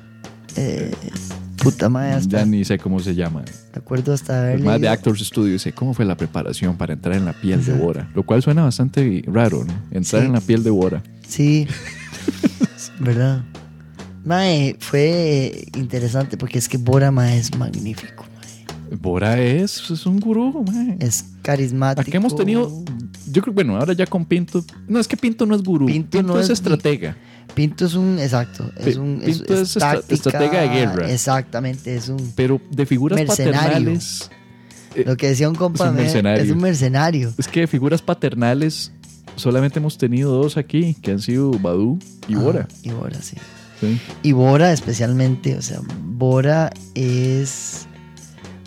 Eh, 0.56 0.92
puta 1.62 1.88
madre, 1.90 2.14
hasta 2.14 2.40
Ya 2.40 2.46
ni 2.46 2.66
sé 2.66 2.78
cómo 2.80 3.00
se 3.00 3.14
llama. 3.16 3.42
me 3.42 3.78
acuerdo 3.80 4.14
hasta 4.14 4.40
haber 4.42 4.56
El 4.56 4.64
más 4.64 4.82
de 4.82 4.88
Actors 4.90 5.20
Studio 5.26 5.54
dice, 5.54 5.72
¿cómo 5.72 5.94
fue 5.94 6.04
la 6.06 6.18
preparación 6.18 6.78
para 6.78 6.94
entrar 6.94 7.16
en 7.16 7.26
la 7.26 7.34
piel 7.34 7.58
de 7.64 7.72
Exacto. 7.72 7.84
Bora? 7.86 8.10
Lo 8.16 8.24
cual 8.24 8.42
suena 8.42 8.64
bastante 8.64 9.24
raro, 9.28 9.64
¿no? 9.66 9.74
Entrar 9.92 10.22
Sí. 10.22 10.28
en 10.28 10.34
la 10.34 10.42
piel 10.42 10.64
de 10.64 10.70
Bora. 10.72 11.04
Sí, 11.28 11.68
¿verdad? 13.00 13.44
Mae, 14.28 14.76
fue 14.80 15.66
interesante 15.76 16.38
porque 16.38 16.58
es 16.60 16.68
que 16.68 16.78
Bora 16.78 17.12
mae, 17.12 17.38
es 17.38 17.56
magnífico. 17.58 18.26
mae. 18.36 18.98
Bora 19.00 19.40
es, 19.42 19.90
es 19.90 20.06
un 20.06 20.20
gurú, 20.20 20.64
mae. 20.70 20.98
Es 21.00 21.24
carismático. 21.42 22.02
Aquí 22.02 22.16
hemos 22.18 22.36
tenido, 22.36 22.70
yo 23.32 23.42
creo, 23.42 23.54
bueno, 23.54 23.78
ahora 23.78 23.94
ya 23.94 24.06
con 24.06 24.26
Pinto. 24.26 24.64
No, 24.88 25.00
es 25.00 25.08
que 25.08 25.16
Pinto 25.16 25.46
no 25.46 25.56
es 25.56 25.64
gurú. 25.64 25.86
Pinto 25.86 26.18
Pinto, 26.18 26.34
no 26.34 26.40
es, 26.40 26.46
es- 26.46 26.52
estratega. 26.60 27.16
Pinto 27.56 27.86
es 27.86 27.94
un, 27.96 28.20
exacto, 28.20 28.70
es 28.78 28.98
un 28.98 29.22
Pinto 29.26 29.54
es 29.60 29.74
táctica, 29.74 30.14
estratega 30.14 30.62
de 30.62 30.68
guerra. 30.68 31.10
Exactamente, 31.12 31.96
es 31.96 32.10
un 32.10 32.34
Pero 32.36 32.62
de 32.70 32.86
figuras 32.86 33.20
paternales. 33.24 34.30
eh, 34.94 35.04
lo 35.08 35.16
que 35.18 35.30
decía 35.30 35.48
un 35.50 35.56
compa 35.56 35.86
es 35.86 35.90
un 35.92 35.96
me- 35.96 36.02
mercenario. 36.04 36.44
es 36.44 36.52
un 36.52 36.58
mercenario. 36.62 37.34
Es 37.38 37.48
que 37.48 37.62
de 37.62 37.68
figuras 37.68 38.02
paternales 38.02 38.92
solamente 39.38 39.80
hemos 39.80 39.98
tenido 39.98 40.34
dos 40.34 40.58
aquí, 40.58 40.96
que 41.02 41.12
han 41.12 41.20
sido 41.22 41.52
Badu 41.52 41.98
y 42.28 42.36
Bora. 42.36 42.68
Y 42.84 42.90
Bora, 42.92 43.20
sí. 43.22 43.38
Sí. 43.80 44.00
Y 44.24 44.32
Bora 44.32 44.72
especialmente, 44.72 45.56
o 45.56 45.62
sea, 45.62 45.80
Bora 46.06 46.72
es... 46.96 47.88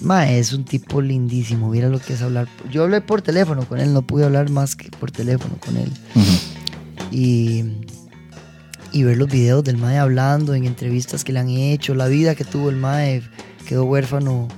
Ma, 0.03 0.31
es 0.31 0.55
un 0.55 0.65
tipo 0.65 1.03
lindísimo, 1.03 1.69
mira 1.69 1.91
lo 1.91 1.99
que 1.99 2.15
es 2.15 2.23
hablar. 2.23 2.49
Yo 2.71 2.85
hablé 2.85 3.03
por 3.03 3.21
teléfono 3.21 3.67
con 3.67 3.81
él, 3.81 3.93
no 3.93 4.01
pude 4.01 4.25
hablar 4.25 4.49
más 4.49 4.75
que 4.75 4.89
por 4.91 5.11
teléfono 5.11 5.57
con 5.61 5.77
él. 5.77 5.91
Y, 7.11 7.65
y 8.93 9.03
ver 9.03 9.19
los 9.19 9.29
videos 9.29 9.63
del 9.63 9.77
Mae 9.77 9.99
hablando 9.99 10.55
en 10.55 10.65
entrevistas 10.65 11.23
que 11.23 11.35
le 11.35 11.41
han 11.41 11.51
hecho, 11.51 11.95
la 11.95 12.07
vida 12.07 12.35
que 12.35 12.45
tuvo 12.45 12.71
el 12.71 12.77
Mae, 12.77 13.23
quedó 13.67 13.85
huérfano 13.85 14.49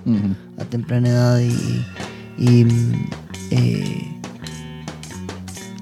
a 0.59 0.65
temprana 0.65 1.09
edad 1.09 1.41
y, 1.41 1.85
y, 2.39 2.67
eh, 3.51 4.21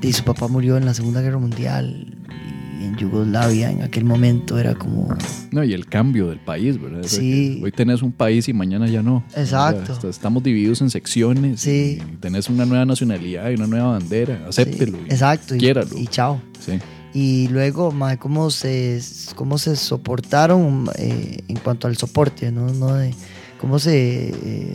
y 0.00 0.12
su 0.14 0.24
papá 0.24 0.48
murió 0.48 0.78
en 0.78 0.86
la 0.86 0.94
Segunda 0.94 1.20
Guerra 1.20 1.38
Mundial 1.38 2.09
y 2.80 2.84
en 2.84 2.96
Yugoslavia 2.96 3.70
en 3.70 3.82
aquel 3.82 4.04
momento 4.04 4.58
era 4.58 4.74
como 4.74 5.08
No, 5.50 5.62
y 5.62 5.74
el 5.74 5.86
cambio 5.86 6.28
del 6.28 6.38
país, 6.40 6.80
¿verdad? 6.80 7.02
Sí. 7.04 7.60
Hoy 7.62 7.72
tenés 7.72 8.00
un 8.02 8.12
país 8.12 8.48
y 8.48 8.52
mañana 8.54 8.88
ya 8.88 9.02
no. 9.02 9.22
Exacto. 9.36 9.92
O 9.92 10.00
sea, 10.00 10.10
estamos 10.10 10.42
divididos 10.42 10.80
en 10.80 10.88
secciones. 10.90 11.60
Sí. 11.60 11.98
Y 12.00 12.16
tenés 12.16 12.48
una 12.48 12.64
nueva 12.64 12.84
nacionalidad 12.86 13.50
y 13.50 13.54
una 13.54 13.66
nueva 13.66 13.92
bandera. 13.92 14.46
Acéptelo. 14.48 14.96
Sí, 14.98 15.04
exacto 15.10 15.54
y, 15.54 15.58
quiéralo. 15.58 15.98
y 15.98 16.06
chao 16.06 16.40
Sí. 16.58 16.78
y 17.14 17.48
luego 17.48 17.90
mae, 17.92 18.18
cómo 18.18 18.50
se 18.50 19.00
cómo 19.34 19.58
se 19.58 19.76
soportaron 19.76 20.88
eh, 20.96 21.38
en 21.48 21.56
cuanto 21.58 21.86
al 21.86 21.96
soporte 21.96 22.52
no, 22.52 22.72
no 22.72 22.94
de 22.94 23.14
cómo 23.60 23.78
se 23.78 24.28
eh, 24.28 24.74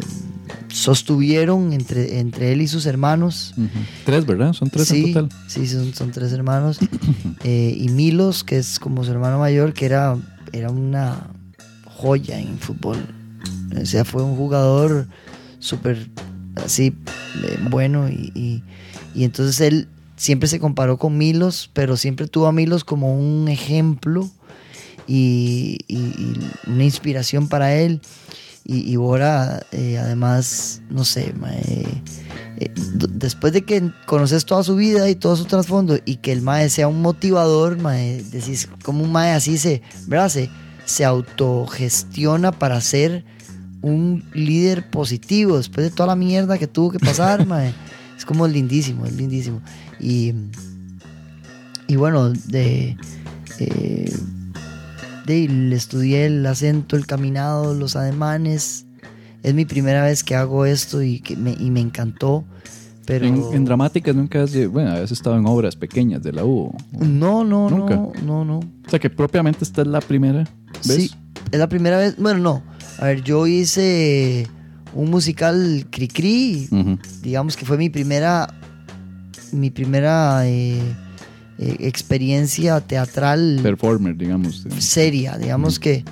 sostuvieron 0.75 1.71
entre, 1.73 2.19
entre 2.19 2.51
él 2.51 2.61
y 2.61 2.67
sus 2.67 2.85
hermanos. 2.85 3.53
Tres, 4.05 4.25
¿verdad? 4.25 4.53
Son 4.53 4.69
tres 4.69 4.87
sí, 4.87 5.05
en 5.05 5.13
total. 5.13 5.29
Sí, 5.47 5.67
son, 5.67 5.93
son 5.93 6.11
tres 6.11 6.31
hermanos. 6.33 6.79
Eh, 7.43 7.77
y 7.79 7.89
Milos, 7.89 8.43
que 8.43 8.57
es 8.57 8.79
como 8.79 9.03
su 9.03 9.11
hermano 9.11 9.37
mayor, 9.37 9.73
que 9.73 9.85
era, 9.85 10.17
era 10.51 10.71
una 10.71 11.27
joya 11.85 12.39
en 12.39 12.57
fútbol. 12.57 12.97
O 13.79 13.85
sea, 13.85 14.03
fue 14.03 14.23
un 14.23 14.35
jugador 14.35 15.05
súper 15.59 16.09
así 16.55 16.87
eh, 17.43 17.59
bueno 17.69 18.09
y, 18.09 18.31
y- 18.33 18.63
y 19.13 19.23
entonces 19.25 19.61
él 19.61 19.87
siempre 20.15 20.47
se 20.49 20.59
comparó 20.59 20.97
con 20.97 21.17
Milos, 21.17 21.69
pero 21.73 21.97
siempre 21.97 22.27
tuvo 22.27 22.47
a 22.47 22.51
Milos 22.51 22.83
como 22.83 23.15
un 23.15 23.47
ejemplo 23.47 24.27
y, 25.07 25.77
y- 25.87 25.97
y 25.97 26.33
una 26.67 26.83
inspiración 26.83 27.47
para 27.47 27.75
él. 27.75 28.01
Y, 28.67 28.95
Bora, 28.95 29.61
eh, 29.71 29.99
además, 29.99 30.81
no 30.89 31.05
sé, 31.05 31.33
ma, 31.33 31.53
eh, 31.53 32.01
eh, 32.57 32.71
después 33.11 33.53
de 33.53 33.61
que 33.61 33.91
conoces 34.07 34.43
toda 34.43 34.63
su 34.63 34.75
vida 34.75 35.07
y 35.07 35.13
todo 35.13 35.35
su 35.35 35.45
trasfondo 35.45 35.99
y 36.03 36.15
que 36.15 36.31
el 36.31 36.41
mae 36.41 36.71
sea 36.71 36.87
un 36.87 36.99
motivador, 36.99 37.77
mae, 37.77 38.23
decís, 38.31 38.67
como 38.83 39.03
un 39.03 39.11
mae 39.11 39.33
así 39.33 39.59
se, 39.59 39.83
¿verdad? 40.07 40.29
Se, 40.29 40.49
se 40.85 41.05
autogestiona 41.05 42.51
para 42.53 42.81
ser 42.81 43.23
un 43.83 44.23
líder 44.33 44.89
positivo 44.89 45.57
después 45.57 45.85
de 45.85 45.95
toda 45.95 46.07
la 46.07 46.15
mierda 46.15 46.57
que 46.57 46.65
tuvo 46.65 46.91
que 46.91 46.99
pasar, 46.99 47.45
mae. 47.45 47.71
Es 48.17 48.25
como 48.25 48.47
lindísimo, 48.47 49.05
es 49.05 49.13
lindísimo. 49.13 49.61
Y, 49.99 50.33
y 51.87 51.97
bueno, 51.97 52.29
de, 52.31 52.97
de 55.25 55.47
le 55.47 55.75
estudié 55.75 56.25
el 56.25 56.45
acento, 56.45 56.95
el 56.95 57.05
caminado, 57.05 57.73
los 57.73 57.95
ademanes. 57.95 58.85
Es 59.43 59.53
mi 59.53 59.65
primera 59.65 60.03
vez 60.03 60.23
que 60.23 60.35
hago 60.35 60.65
esto 60.65 61.01
y, 61.03 61.19
que 61.19 61.35
me, 61.35 61.51
y 61.59 61.69
me 61.69 61.79
encantó. 61.81 62.45
Pero 63.05 63.27
En, 63.27 63.35
en 63.53 63.65
dramáticas 63.65 64.15
nunca 64.15 64.41
has... 64.41 64.51
Bueno, 64.71 64.91
habías 64.91 65.11
estado 65.11 65.37
en 65.37 65.45
obras 65.45 65.75
pequeñas 65.75 66.23
de 66.23 66.33
la 66.33 66.43
U. 66.43 66.75
no, 66.91 67.43
no, 67.43 67.69
Nunca. 67.69 67.95
no, 67.95 68.11
no, 68.25 68.43
no. 68.45 68.57
O 68.59 68.89
sea 68.89 68.97
que 68.99 69.11
propiamente 69.11 69.63
esta 69.63 69.81
es 69.83 69.87
la 69.87 70.01
primera 70.01 70.39
vez. 70.39 70.49
Sí, 70.81 71.11
es 71.51 71.59
la 71.59 71.69
primera 71.69 71.97
vez. 71.99 72.15
Bueno, 72.17 72.39
no. 72.39 72.63
A 72.99 73.05
ver, 73.05 73.21
yo 73.21 73.45
hice 73.45 74.47
un 74.95 75.11
musical 75.11 75.85
Cricri. 75.91 76.67
Ujú. 76.71 76.97
Digamos 77.21 77.55
que 77.55 77.65
fue 77.65 77.77
mi 77.77 77.89
primera. 77.91 78.47
Mi 79.51 79.69
primera 79.69 80.47
eh, 80.47 80.81
eh, 81.57 81.77
experiencia 81.79 82.81
teatral 82.81 83.59
Performer, 83.63 84.15
digamos. 84.15 84.65
seria. 84.79 85.37
Digamos 85.37 85.79
que. 85.79 86.03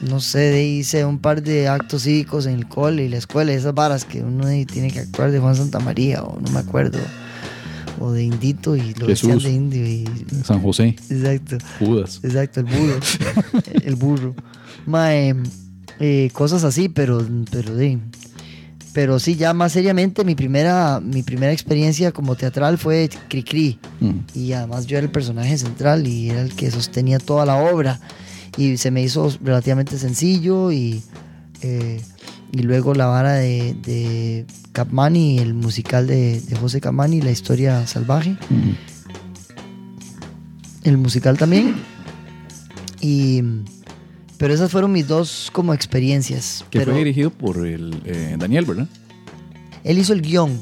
No 0.00 0.18
sé, 0.18 0.64
hice 0.64 1.04
un 1.04 1.20
par 1.20 1.44
de 1.44 1.68
actos 1.68 2.02
cívicos 2.02 2.46
en 2.46 2.54
el 2.54 2.66
cole 2.66 3.04
y 3.04 3.08
la 3.08 3.18
escuela, 3.18 3.52
esas 3.52 3.72
varas 3.72 4.04
que 4.04 4.20
uno 4.20 4.46
tiene 4.66 4.90
que 4.90 4.98
actuar 4.98 5.30
de 5.30 5.38
Juan 5.38 5.54
Santa 5.54 5.78
María, 5.78 6.24
o 6.24 6.40
no 6.40 6.50
me 6.50 6.58
acuerdo. 6.58 6.98
O 8.00 8.10
de 8.10 8.24
Indito 8.24 8.74
y 8.74 8.94
lo 8.94 9.06
decían 9.06 9.38
de 9.38 9.52
Indio. 9.52 9.86
Y, 9.86 10.04
San 10.42 10.60
José, 10.60 10.96
exacto. 11.08 11.58
Judas. 11.78 12.18
Exacto, 12.24 12.58
el 12.60 12.66
burro. 12.66 12.98
el 13.84 13.94
burro. 13.94 14.34
Mae, 14.86 15.36
eh, 16.00 16.30
cosas 16.32 16.64
así, 16.64 16.88
pero, 16.88 17.24
pero 17.52 17.78
sí. 17.78 18.00
Pero 18.94 19.18
sí, 19.18 19.36
ya 19.36 19.54
más 19.54 19.72
seriamente, 19.72 20.22
mi 20.24 20.34
primera, 20.34 21.00
mi 21.00 21.22
primera 21.22 21.52
experiencia 21.52 22.12
como 22.12 22.34
teatral 22.36 22.76
fue 22.76 23.08
Cricri. 23.28 23.78
Ujú. 24.00 24.14
Y 24.34 24.52
además 24.52 24.86
yo 24.86 24.98
era 24.98 25.06
el 25.06 25.10
personaje 25.12 25.56
central 25.56 26.06
y 26.06 26.28
era 26.30 26.42
el 26.42 26.54
que 26.54 26.70
sostenía 26.70 27.18
toda 27.18 27.46
la 27.46 27.56
obra. 27.56 28.00
Y 28.58 28.76
se 28.76 28.90
me 28.90 29.02
hizo 29.02 29.32
relativamente 29.42 29.98
sencillo 29.98 30.72
y, 30.72 31.02
eh, 31.62 32.02
y 32.52 32.58
luego 32.62 32.92
la 32.92 33.06
vara 33.06 33.32
de, 33.32 33.74
de 33.82 34.44
Capmani, 34.72 35.38
el 35.38 35.54
musical 35.54 36.06
de, 36.06 36.40
de 36.42 36.56
José 36.56 36.82
Capmani, 36.82 37.22
La 37.22 37.30
historia 37.30 37.86
salvaje 37.86 38.32
Ujú. 38.50 38.74
el 40.84 40.98
musical 40.98 41.38
también. 41.38 41.76
Y, 43.00 43.42
pero 44.42 44.54
esas 44.54 44.72
fueron 44.72 44.90
mis 44.90 45.06
dos 45.06 45.50
como 45.52 45.72
experiencias. 45.72 46.64
Que 46.68 46.80
pero 46.80 46.90
fue 46.90 46.98
dirigido 46.98 47.30
por 47.30 47.64
el 47.64 47.94
eh, 48.04 48.34
Daniel, 48.36 48.64
¿verdad? 48.64 48.88
él 49.84 49.98
hizo 49.98 50.12
el 50.14 50.20
guion. 50.20 50.60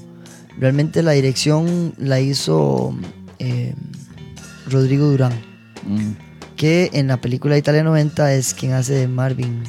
Realmente 0.59 1.02
la 1.02 1.12
dirección 1.12 1.94
la 1.97 2.20
hizo 2.20 2.94
eh, 3.39 3.74
Rodrigo 4.69 5.07
Durán, 5.09 5.32
Mm. 5.86 6.11
que 6.57 6.90
en 6.93 7.07
la 7.07 7.23
película 7.23 7.57
Italia 7.57 7.82
90 7.82 8.35
es 8.35 8.52
quien 8.52 8.73
hace 8.73 8.93
de 8.93 9.09
Marvin, 9.09 9.62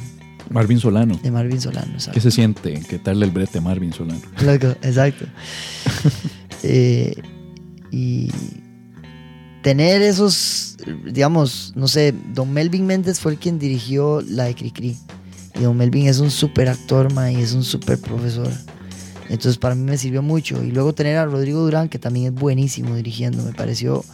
Marvin 0.50 0.78
Solano. 0.78 1.18
de 1.22 1.30
Marvin 1.30 1.58
Solano. 1.58 1.94
¿Qué 1.94 2.00
¿sabes? 2.00 2.22
se 2.22 2.30
siente? 2.30 2.82
¿Qué 2.86 2.98
tal 2.98 3.22
el 3.22 3.30
brete 3.30 3.62
Marvin 3.62 3.94
Solano? 3.94 4.20
Loco, 4.44 4.76
exacto. 4.82 5.24
Eh, 6.64 7.14
y 7.90 8.30
tener 9.62 10.00
esos, 10.02 10.71
digamos, 11.04 11.72
no 11.76 11.88
sé, 11.88 12.14
Don 12.34 12.52
Melvin 12.52 12.86
Méndez 12.86 13.20
fue 13.20 13.32
el 13.32 13.38
quien 13.38 13.58
dirigió 13.58 14.20
la 14.22 14.44
de 14.44 14.54
Cricri. 14.54 14.96
Y 15.54 15.60
don 15.60 15.76
Melvin 15.76 16.06
es 16.06 16.18
un 16.18 16.30
súper 16.30 16.68
actor, 16.68 17.12
mae, 17.12 17.34
y 17.34 17.42
es 17.42 17.52
un 17.52 17.62
súper 17.62 17.98
profesor. 17.98 18.50
Entonces 19.28 19.58
para 19.58 19.74
mí 19.74 19.82
me 19.82 19.98
sirvió 19.98 20.22
mucho. 20.22 20.62
Y 20.62 20.70
luego 20.72 20.94
tener 20.94 21.16
a 21.16 21.26
Rodrigo 21.26 21.60
Durán, 21.60 21.88
que 21.88 21.98
también 21.98 22.34
es 22.34 22.40
buenísimo 22.40 22.94
dirigiendo, 22.94 23.42
me 23.42 23.52
pareció... 23.52 24.04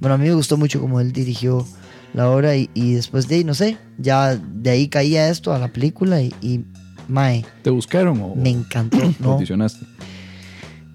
Bueno, 0.00 0.14
a 0.14 0.18
mí 0.18 0.28
me 0.28 0.34
gustó 0.34 0.56
mucho 0.56 0.80
como 0.80 1.00
él 1.00 1.12
dirigió 1.12 1.66
la 2.14 2.30
obra 2.30 2.56
y, 2.56 2.70
y 2.74 2.94
después 2.94 3.28
de 3.28 3.36
ahí, 3.36 3.44
no 3.44 3.54
sé, 3.54 3.76
ya 3.98 4.34
de 4.36 4.70
ahí 4.70 4.88
caía 4.88 5.28
esto 5.28 5.52
a 5.52 5.58
la 5.58 5.68
película 5.68 6.22
y, 6.22 6.34
y 6.40 6.64
mae, 7.08 7.44
¿Te 7.62 7.70
buscaron 7.70 8.20
o 8.22 8.34
me 8.34 8.50
encantó. 8.50 8.98
No, 9.20 9.32
audicionaste? 9.32 9.84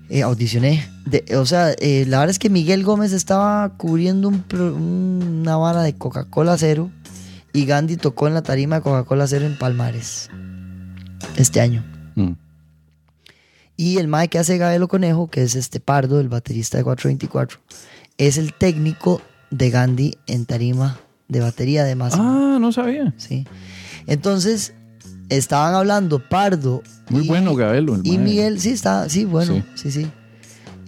Eh, 0.10 0.22
audicioné. 0.24 0.88
De- 1.06 1.38
o 1.38 1.46
sea, 1.46 1.72
eh, 1.80 2.06
la 2.08 2.20
verdad 2.20 2.32
es 2.32 2.40
que 2.40 2.50
Miguel 2.50 2.84
Gómez 2.84 3.12
estaba 3.14 3.70
cubriendo 3.78 4.28
un 4.30 4.44
una 5.42 5.58
vara 5.58 5.84
de 5.84 5.94
Coca-Cola 5.96 6.58
Cero 6.58 6.90
y 7.54 7.66
Gandhi 7.66 7.98
tocó 7.98 8.28
en 8.28 8.34
la 8.34 8.42
tarima 8.42 8.78
de 8.78 8.82
Coca-Cola 8.82 9.28
Cero 9.28 9.46
en 9.46 9.58
Palmares 9.58 10.30
este 11.38 11.62
año. 11.62 11.84
Mm. 12.16 12.32
Y 13.78 13.98
el 13.98 14.08
mae 14.08 14.30
que 14.30 14.40
hace 14.40 14.58
Gabelo 14.58 14.88
Conejo, 14.88 15.30
que 15.30 15.44
es 15.44 15.56
este 15.56 15.80
Pardo, 15.80 16.20
el 16.20 16.30
baterista 16.30 16.78
de 16.78 16.84
424, 16.86 17.60
es 18.18 18.38
el 18.38 18.54
técnico 18.54 19.22
de 19.52 19.70
Gandhi 19.70 20.18
en 20.28 20.46
tarima 20.46 20.98
de 21.28 21.42
batería 21.42 21.84
de 21.84 21.96
Máximo. 21.96 22.24
Ah, 22.24 22.58
no 22.60 22.72
sabía. 22.72 23.14
¿sí? 23.18 23.46
Entonces, 24.08 24.74
estaban 25.30 25.74
hablando 25.76 26.20
Pardo. 26.20 26.84
Muy 27.10 27.26
y- 27.26 27.28
bueno, 27.28 27.56
Gabelo. 27.56 27.96
el 27.96 28.06
Y. 28.06 28.18
Miguel, 28.18 28.60
sí, 28.60 28.70
está, 28.70 29.08
sí, 29.10 29.26
bueno, 29.26 29.64
sí, 29.76 29.92
sí. 29.92 30.08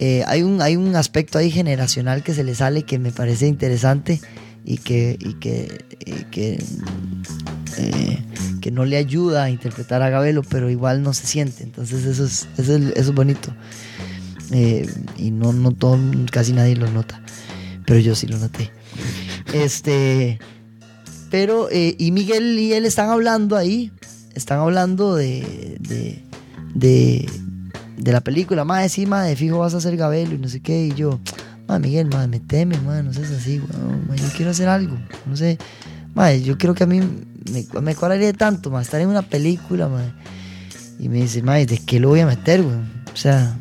Eh, 0.00 0.22
hay, 0.26 0.42
un, 0.42 0.62
hay 0.62 0.76
un 0.76 0.94
aspecto 0.94 1.38
ahí 1.38 1.50
generacional 1.50 2.22
que 2.22 2.32
se 2.32 2.44
le 2.44 2.54
sale 2.54 2.84
que 2.84 2.98
me 3.00 3.10
parece 3.10 3.48
interesante 3.48 4.20
y 4.64 4.76
que, 4.78 5.16
y 5.18 5.34
que, 5.34 5.84
y 6.06 6.12
que, 6.30 6.62
eh, 7.78 8.18
que 8.60 8.70
no 8.70 8.84
le 8.84 8.96
ayuda 8.96 9.44
a 9.44 9.50
interpretar 9.50 10.02
a 10.02 10.10
Gabelo, 10.10 10.42
pero 10.42 10.70
igual 10.70 11.02
no 11.02 11.12
se 11.14 11.26
siente. 11.26 11.64
Entonces 11.64 12.04
eso 12.04 12.24
es, 12.24 12.46
eso 12.58 12.76
es, 12.76 12.82
eso 12.96 13.10
es 13.10 13.14
bonito. 13.14 13.52
Eh, 14.52 14.88
y 15.16 15.30
no, 15.30 15.52
no 15.52 15.72
todo, 15.72 15.98
casi 16.30 16.52
nadie 16.52 16.76
lo 16.76 16.88
nota. 16.90 17.20
Pero 17.84 17.98
yo 18.00 18.14
sí 18.14 18.26
lo 18.26 18.38
noté. 18.38 18.70
Este. 19.52 20.38
Pero, 21.30 21.68
y 21.72 22.10
Miguel 22.12 22.58
y 22.58 22.72
él 22.72 22.86
están 22.86 23.10
hablando 23.10 23.56
ahí. 23.56 23.90
Están 24.38 24.60
hablando 24.60 25.16
de. 25.16 25.76
de. 25.80 26.22
de, 26.74 27.28
de 27.96 28.12
la 28.12 28.20
película. 28.20 28.64
Más 28.64 28.92
sí, 28.92 29.04
de 29.04 29.36
fijo 29.36 29.58
vas 29.58 29.74
a 29.74 29.80
ser 29.80 29.96
Gabelo 29.96 30.36
y 30.36 30.38
no 30.38 30.48
sé 30.48 30.60
qué. 30.60 30.86
Y 30.86 30.94
yo, 30.94 31.18
ma, 31.66 31.80
Miguel, 31.80 32.06
ma, 32.06 32.24
meteme, 32.28 32.78
ma, 32.78 33.02
no 33.02 33.12
seas 33.12 33.32
así, 33.32 33.58
weón, 33.58 34.06
ma, 34.06 34.14
yo 34.14 34.28
quiero 34.36 34.52
hacer 34.52 34.68
algo. 34.68 34.96
No 35.26 35.36
sé. 35.36 35.58
Ma, 36.14 36.32
yo 36.32 36.56
creo 36.56 36.72
que 36.74 36.84
a 36.84 36.86
mí 36.86 37.00
me, 37.00 37.80
me 37.82 37.94
cuadraría 37.96 38.32
tanto, 38.32 38.70
ma, 38.70 38.80
estar 38.80 39.00
en 39.00 39.08
una 39.08 39.22
película, 39.22 39.88
ma. 39.88 40.04
Y 41.00 41.08
me 41.08 41.16
dice, 41.16 41.42
ma, 41.42 41.56
¿de 41.56 41.78
qué 41.84 41.98
lo 41.98 42.10
voy 42.10 42.20
a 42.20 42.26
meter, 42.26 42.60
weón? 42.60 42.88
O 43.12 43.16
sea. 43.16 43.58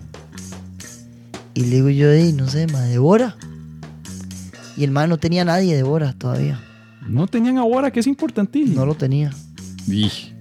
Y 1.55 1.61
le 1.61 1.77
digo 1.77 1.89
yo, 1.89 2.11
"Ey, 2.11 2.33
no 2.33 2.47
sé, 2.47 2.67
ma, 2.67 2.81
de 2.81 2.99
Bora. 2.99 3.35
Y 4.77 4.83
el 4.83 4.91
man 4.91 5.09
no 5.09 5.17
tenía 5.17 5.43
nadie 5.43 5.75
de 5.75 5.81
Bora 5.81 6.13
todavía. 6.13 6.61
No 7.07 7.25
tenían 7.25 7.57
ahora, 7.57 7.89
que 7.89 7.99
es 7.99 8.05
importantísimo. 8.05 8.75
No 8.75 8.85
lo 8.85 8.93
tenía. 8.93 9.33
Ij. 9.89 10.36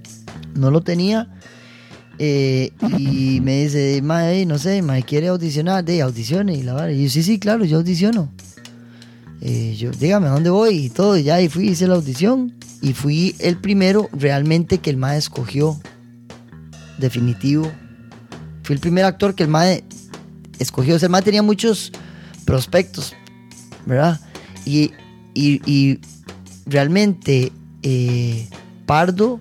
No 0.57 0.71
lo 0.71 0.81
tenía. 0.81 1.29
Eh, 2.19 2.73
y 2.99 3.41
me 3.43 3.65
dice, 3.65 4.01
mae, 4.03 4.47
no 4.47 4.59
sé, 4.59 4.83
mae, 4.83 5.03
quiere 5.03 5.29
audicionar, 5.29 5.85
de 5.85 6.03
audicione 6.03 6.55
y 6.55 6.63
la 6.63 6.75
vara. 6.75 6.93
Y 6.93 7.05
yo, 7.05 7.11
sí, 7.11 7.23
sí, 7.23 7.39
claro, 7.39 7.65
yo 7.65 7.79
audiciono. 7.79 8.33
Eh, 9.41 9.77
yo, 9.79 9.91
dígame, 9.91 10.29
¿a 10.29 10.31
dónde 10.31 10.51
voy? 10.51 10.77
Y 10.87 10.91
todo, 10.91 11.17
y 11.17 11.25
ya, 11.25 11.41
y 11.41 11.49
fui, 11.49 11.69
hice 11.69 11.87
la 11.87 11.95
audición. 11.95 12.55
Y 12.83 12.93
fui 12.93 13.35
el 13.39 13.59
primero 13.59 14.09
realmente 14.13 14.79
que 14.79 14.91
el 14.91 14.97
mae 14.97 15.19
escogió. 15.19 15.79
Definitivo. 16.99 17.71
Fui 18.63 18.75
el 18.75 18.81
primer 18.81 19.05
actor 19.05 19.35
que 19.35 19.43
el 19.43 19.49
mae 19.49 19.85
escogió. 20.59 20.97
O 20.97 20.99
sea, 20.99 21.07
el 21.07 21.13
mae 21.13 21.23
tenía 21.23 21.43
muchos 21.43 21.93
prospectos, 22.45 23.15
¿verdad? 23.85 24.21
Y, 24.65 24.93
y, 25.35 25.61
y 25.71 26.01
realmente 26.65 27.53
eh, 27.83 28.49
Pardo 28.87 29.41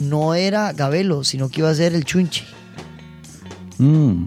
no 0.00 0.34
era 0.34 0.72
Gabelo, 0.72 1.24
sino 1.24 1.48
que 1.48 1.60
iba 1.60 1.70
a 1.70 1.74
ser 1.74 1.94
el 1.94 2.04
Chunchi. 2.04 2.44
Mm. 3.78 4.26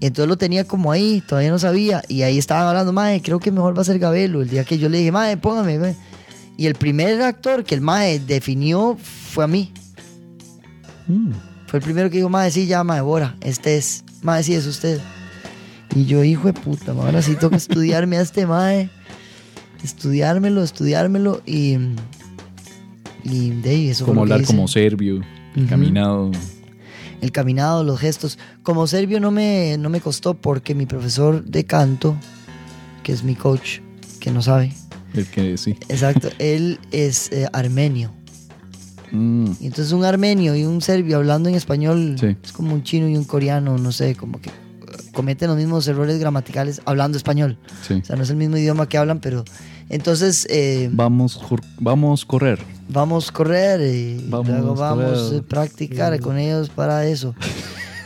Y 0.00 0.06
entonces 0.06 0.28
lo 0.28 0.38
tenía 0.38 0.64
como 0.64 0.92
ahí, 0.92 1.22
todavía 1.26 1.50
no 1.50 1.58
sabía. 1.58 2.02
Y 2.08 2.22
ahí 2.22 2.38
estaban 2.38 2.66
hablando, 2.66 2.92
mae, 2.92 3.20
creo 3.20 3.38
que 3.38 3.52
mejor 3.52 3.76
va 3.76 3.82
a 3.82 3.84
ser 3.84 3.98
Gabelo. 3.98 4.40
El 4.40 4.48
día 4.48 4.64
que 4.64 4.78
yo 4.78 4.88
le 4.88 4.98
dije, 4.98 5.12
mae, 5.12 5.36
póngame. 5.36 5.78
mae". 5.78 5.96
Y 6.56 6.66
el 6.66 6.74
primer 6.74 7.20
actor 7.22 7.64
que 7.64 7.74
el 7.74 7.80
mae 7.80 8.18
definió 8.18 8.96
fue 8.98 9.44
a 9.44 9.46
mí. 9.46 9.72
Mm. 11.06 11.32
Fue 11.66 11.78
el 11.78 11.84
primero 11.84 12.08
que 12.10 12.16
dijo, 12.16 12.28
mae, 12.28 12.50
sí, 12.50 12.66
ya, 12.66 12.82
mae, 12.82 13.00
Bora, 13.02 13.36
este 13.42 13.76
es. 13.76 14.04
Mae, 14.22 14.42
sí, 14.42 14.54
es 14.54 14.66
usted. 14.66 15.00
Y 15.94 16.06
yo, 16.06 16.24
hijo 16.24 16.46
de 16.46 16.54
puta, 16.54 16.94
mae, 16.94 17.06
ahora 17.06 17.22
sí 17.22 17.36
toca 17.36 17.56
estudiarme 17.56 18.16
a 18.16 18.22
este 18.22 18.46
mae. 18.46 18.90
Estudiármelo, 19.84 20.62
estudiármelo. 20.62 21.42
Y. 21.44 21.76
Y 23.24 23.50
de 23.50 23.70
ahí, 23.70 23.88
eso 23.90 24.04
Como 24.06 24.22
hablar 24.22 24.44
como 24.44 24.66
serbio, 24.68 25.16
Ujú. 25.56 25.66
caminado. 25.68 26.30
el 27.20 27.32
caminado, 27.32 27.84
los 27.84 27.98
gestos. 28.00 28.38
Como 28.62 28.86
serbio 28.86 29.20
no 29.20 29.30
me, 29.30 29.76
no 29.78 29.90
me 29.90 30.00
costó 30.00 30.34
porque 30.34 30.74
mi 30.74 30.86
profesor 30.86 31.44
de 31.44 31.64
canto, 31.64 32.16
que 33.02 33.12
es 33.12 33.22
mi 33.24 33.34
coach, 33.34 33.80
que 34.20 34.30
no 34.30 34.40
sabe, 34.42 34.72
El 35.14 35.26
que 35.26 35.56
sí. 35.58 35.76
exacto, 35.88 36.28
él 36.38 36.78
es 36.92 37.30
eh, 37.32 37.46
armenio. 37.52 38.10
Mm. 39.12 39.52
Y 39.60 39.66
entonces 39.66 39.92
un 39.92 40.04
armenio 40.04 40.54
y 40.54 40.64
un 40.64 40.80
serbio 40.80 41.16
hablando 41.16 41.48
en 41.48 41.56
español 41.56 42.16
Sí. 42.18 42.36
es 42.42 42.52
como 42.52 42.74
un 42.74 42.82
chino 42.84 43.08
y 43.08 43.16
un 43.16 43.24
coreano, 43.24 43.76
no 43.76 43.90
sé, 43.92 44.14
como 44.14 44.40
que 44.40 44.50
eh, 44.50 44.52
cometen 45.12 45.48
los 45.48 45.56
mismos 45.56 45.86
errores 45.88 46.18
gramaticales 46.20 46.80
hablando 46.84 47.18
español. 47.18 47.58
Sí. 47.86 47.94
O 47.94 48.04
sea, 48.04 48.16
no 48.16 48.22
es 48.22 48.30
el 48.30 48.36
mismo 48.36 48.56
idioma 48.56 48.88
que 48.88 48.98
hablan, 48.98 49.20
pero 49.20 49.44
entonces 49.90 50.46
eh, 50.48 50.88
Vamos, 50.92 51.38
vamos 51.78 52.24
correr. 52.24 52.58
vamos 52.88 53.30
correr 53.30 53.80
y 53.82 54.24
Vamos 54.28 54.48
luego 54.48 54.74
vamos 54.74 55.34
a 55.36 55.42
practicar 55.42 56.18
con 56.20 56.38
ellos 56.38 56.70
para 56.70 57.04
eso. 57.06 57.34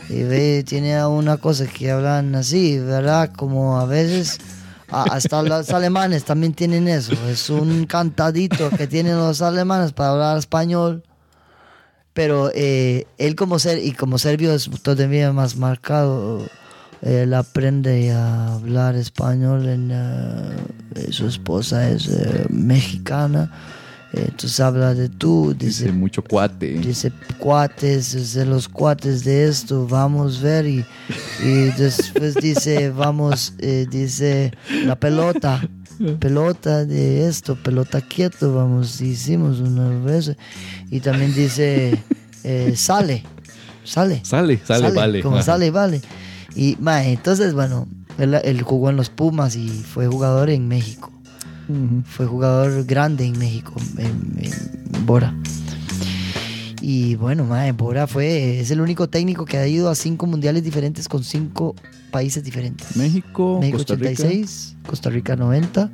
Y 0.09 0.23
ve, 0.23 0.63
tiene 0.67 1.03
una 1.05 1.37
cosa 1.37 1.65
que 1.65 1.89
hablan 1.91 2.35
así, 2.35 2.77
¿verdad? 2.77 3.31
Como 3.35 3.79
a 3.79 3.85
veces, 3.85 4.39
hasta 4.87 5.41
los 5.41 5.69
alemanes 5.71 6.23
también 6.25 6.53
tienen 6.53 6.87
eso. 6.87 7.13
Es 7.27 7.49
un 7.49 7.85
cantadito 7.85 8.69
que 8.69 8.85
tienen 8.85 9.17
los 9.17 9.41
alemanes 9.41 9.93
para 9.93 10.11
hablar 10.11 10.37
español. 10.37 11.03
Pero 12.13 12.49
eh, 12.53 13.07
él 13.17 13.35
como 13.35 13.59
ser 13.59 13.83
y 13.83 13.91
como 13.91 14.17
serbio 14.17 14.53
es 14.53 14.69
todavía 14.81 15.33
más 15.33 15.55
marcado. 15.57 16.43
Él 17.01 17.33
aprende 17.33 18.11
a 18.11 18.53
hablar 18.55 18.95
español. 18.95 19.67
En, 19.67 19.91
eh, 19.91 21.11
su 21.11 21.27
esposa 21.27 21.89
es 21.89 22.07
eh, 22.07 22.45
mexicana. 22.49 23.51
Eh, 24.13 24.25
Entonces 24.29 24.59
habla 24.61 24.93
de 24.93 25.09
tú, 25.09 25.53
Dice 25.57 25.83
dice, 25.85 25.91
mucho 25.91 26.23
cuate. 26.23 26.73
dice 26.79 27.11
cuates, 27.37 28.13
dice 28.13 28.45
los 28.45 28.69
cuates 28.69 29.23
de 29.25 29.47
esto, 29.47 29.87
vamos 29.87 30.39
a 30.39 30.43
ver. 30.43 30.65
Y, 30.67 30.85
y 31.43 31.51
después 31.77 32.35
dice, 32.35 32.89
vamos, 32.91 33.53
eh, 33.59 33.85
dice 33.89 34.53
la 34.85 34.95
pelota, 34.97 35.67
pelota 36.19 36.85
de 36.85 37.27
esto, 37.27 37.55
pelota 37.55 37.99
quieto, 38.01 38.53
vamos, 38.55 39.01
hicimos 39.01 39.59
una 39.59 39.89
vez. 39.99 40.33
Y 40.89 41.01
también 41.01 41.33
dice, 41.35 42.01
eh, 42.45 42.73
sale, 42.77 43.23
sale. 43.83 44.21
Sale, 44.23 44.59
sale, 44.63 44.91
vale. 44.91 45.21
Como 45.21 45.37
Ajá. 45.37 45.45
sale, 45.45 45.71
vale. 45.71 46.01
Y 46.55 46.77
mae, 46.79 47.11
entonces, 47.13 47.53
bueno, 47.53 47.87
él, 48.17 48.33
él 48.33 48.61
jugó 48.61 48.89
en 48.89 48.95
los 48.95 49.09
Pumas 49.09 49.55
y 49.55 49.67
fue 49.69 50.07
jugador 50.07 50.49
en 50.49 50.67
México. 50.67 51.11
Fue 52.05 52.27
jugador 52.27 52.85
grande 52.85 53.25
en 53.25 53.37
México, 53.39 53.73
en, 53.97 54.37
en 54.39 55.05
Bora. 55.05 55.35
Y 56.81 57.15
bueno, 57.15 57.45
mae, 57.45 57.71
Bora 57.71 58.05
fue, 58.05 58.59
es 58.59 58.69
el 58.69 58.79
único 58.81 59.09
técnico 59.09 59.45
que 59.45 59.57
ha 59.57 59.67
ido 59.67 59.89
a 59.89 59.95
cinco 59.95 60.27
mundiales 60.27 60.63
diferentes 60.63 61.07
con 61.09 61.23
cinco 61.23 61.75
países 62.11 62.43
diferentes. 62.43 62.95
México, 62.95 63.57
México 63.59 63.79
Costa 63.79 63.95
Rica, 63.95 64.09
86, 64.11 64.75
Costa 64.85 65.09
Rica 65.09 65.35
90, 65.35 65.89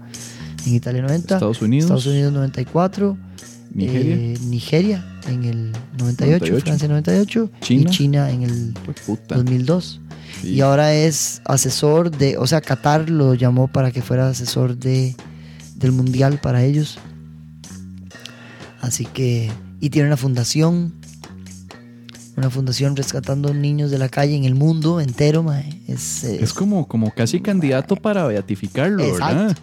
en 0.68 0.76
Italia 0.76 1.02
90, 1.04 1.36
Estados 1.36 1.62
Unidos, 1.62 1.86
Estados 1.86 2.06
Unidos 2.08 2.34
94, 2.34 3.18
Nigeria. 3.74 4.16
eh, 4.16 4.38
Nigeria 4.48 5.06
en 5.30 5.44
el 5.46 5.72
98, 5.98 6.46
98, 6.46 6.60
Francia 6.66 6.88
98 6.90 7.50
China. 7.62 7.82
y 7.82 7.86
China 7.94 8.30
en 8.32 8.44
el 8.44 8.74
Pues 8.86 9.00
puta. 9.06 9.36
2002. 9.36 10.02
Sí. 10.42 10.56
Y 10.56 10.62
ahora 10.62 10.94
es 10.94 11.42
asesor 11.46 12.12
de, 12.12 12.38
o 12.38 12.48
sea, 12.48 12.62
Qatar 12.62 13.10
lo 13.10 13.36
llamó 13.36 13.68
para 13.68 13.92
que 13.92 14.02
fuera 14.02 14.28
asesor 14.30 14.78
de 14.78 15.16
del 15.76 15.92
mundial 15.92 16.40
para 16.42 16.64
ellos. 16.64 17.00
Así 18.82 19.06
que 19.06 19.52
y 19.80 19.90
tiene 19.90 20.08
una 20.08 20.18
fundación, 20.18 20.94
una 22.38 22.50
fundación 22.50 22.96
rescatando 22.96 23.54
niños 23.54 23.90
de 23.92 23.98
la 23.98 24.10
calle 24.10 24.36
en 24.36 24.46
el 24.46 24.56
mundo 24.56 25.02
entero, 25.02 25.42
mae. 25.44 25.82
Es, 25.88 26.24
eh, 26.24 26.38
Es 26.42 26.54
como, 26.54 26.88
como 26.88 27.12
casi 27.12 27.42
candidato 27.42 27.96
para 27.96 28.26
beatificarlo, 28.28 29.04
¿verdad? 29.12 29.58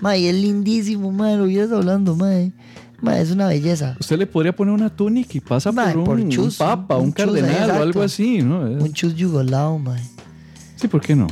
Mae, 0.00 0.28
es 0.28 0.34
lindísimo, 0.34 1.10
mae, 1.10 1.36
lo 1.36 1.76
hablando, 1.76 2.14
mae. 2.14 2.52
Mae, 3.00 3.22
es 3.22 3.30
una 3.30 3.46
belleza. 3.48 3.96
Usted 4.00 4.18
le 4.18 4.26
podría 4.26 4.54
poner 4.54 4.74
una 4.74 4.90
túnica 4.90 5.30
y 5.34 5.40
pasa 5.40 5.72
Mae, 5.72 5.94
por, 5.94 6.04
por 6.04 6.20
un, 6.20 6.28
chus, 6.28 6.60
un 6.60 6.66
papa, 6.66 6.96
un 6.96 7.06
un, 7.06 7.14
chus, 7.14 7.24
cardenal 7.26 7.50
exacto. 7.52 7.78
o 7.78 7.82
algo 7.82 8.02
así, 8.02 8.42
¿no? 8.42 8.66
Eh, 8.66 8.76
Un 8.80 8.92
chus 8.92 9.14
yugolao, 9.14 9.78
mae. 9.78 10.02
Sí, 10.76 10.88
¿por 10.88 11.00
qué 11.00 11.14
no? 11.16 11.26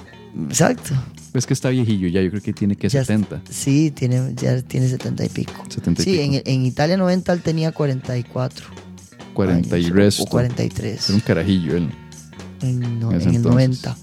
Exacto. 0.48 0.94
Es 1.34 1.44
que 1.46 1.52
está 1.52 1.68
viejillo 1.68 2.08
ya, 2.08 2.22
yo 2.22 2.30
creo 2.30 2.42
que 2.42 2.52
tiene 2.52 2.76
que 2.76 2.88
Ya- 2.88 3.04
70. 3.04 3.42
Sí, 3.50 3.90
tiene, 3.90 4.32
ya 4.34 4.62
tiene 4.62 4.88
70 4.88 5.24
y 5.24 5.28
pico. 5.28 5.52
70 5.68 6.02
y 6.02 6.04
sí, 6.04 6.10
pico. 6.12 6.22
en, 6.22 6.42
en 6.44 6.66
Italia 6.66 6.96
90 6.96 7.32
él 7.32 7.42
tenía 7.42 7.72
44. 7.72 8.66
40 9.34 9.76
y 9.78 9.84
años, 9.84 9.94
resto. 9.96 10.22
O 10.22 10.26
43. 10.26 11.08
Era 11.10 11.14
un 11.14 11.20
carajillo 11.20 11.76
él. 11.76 11.90
en, 12.62 13.00
no- 13.00 13.12
en 13.12 13.20
en 13.20 13.28
el 13.28 13.36
entonces. 13.36 13.82
90. 13.82 13.96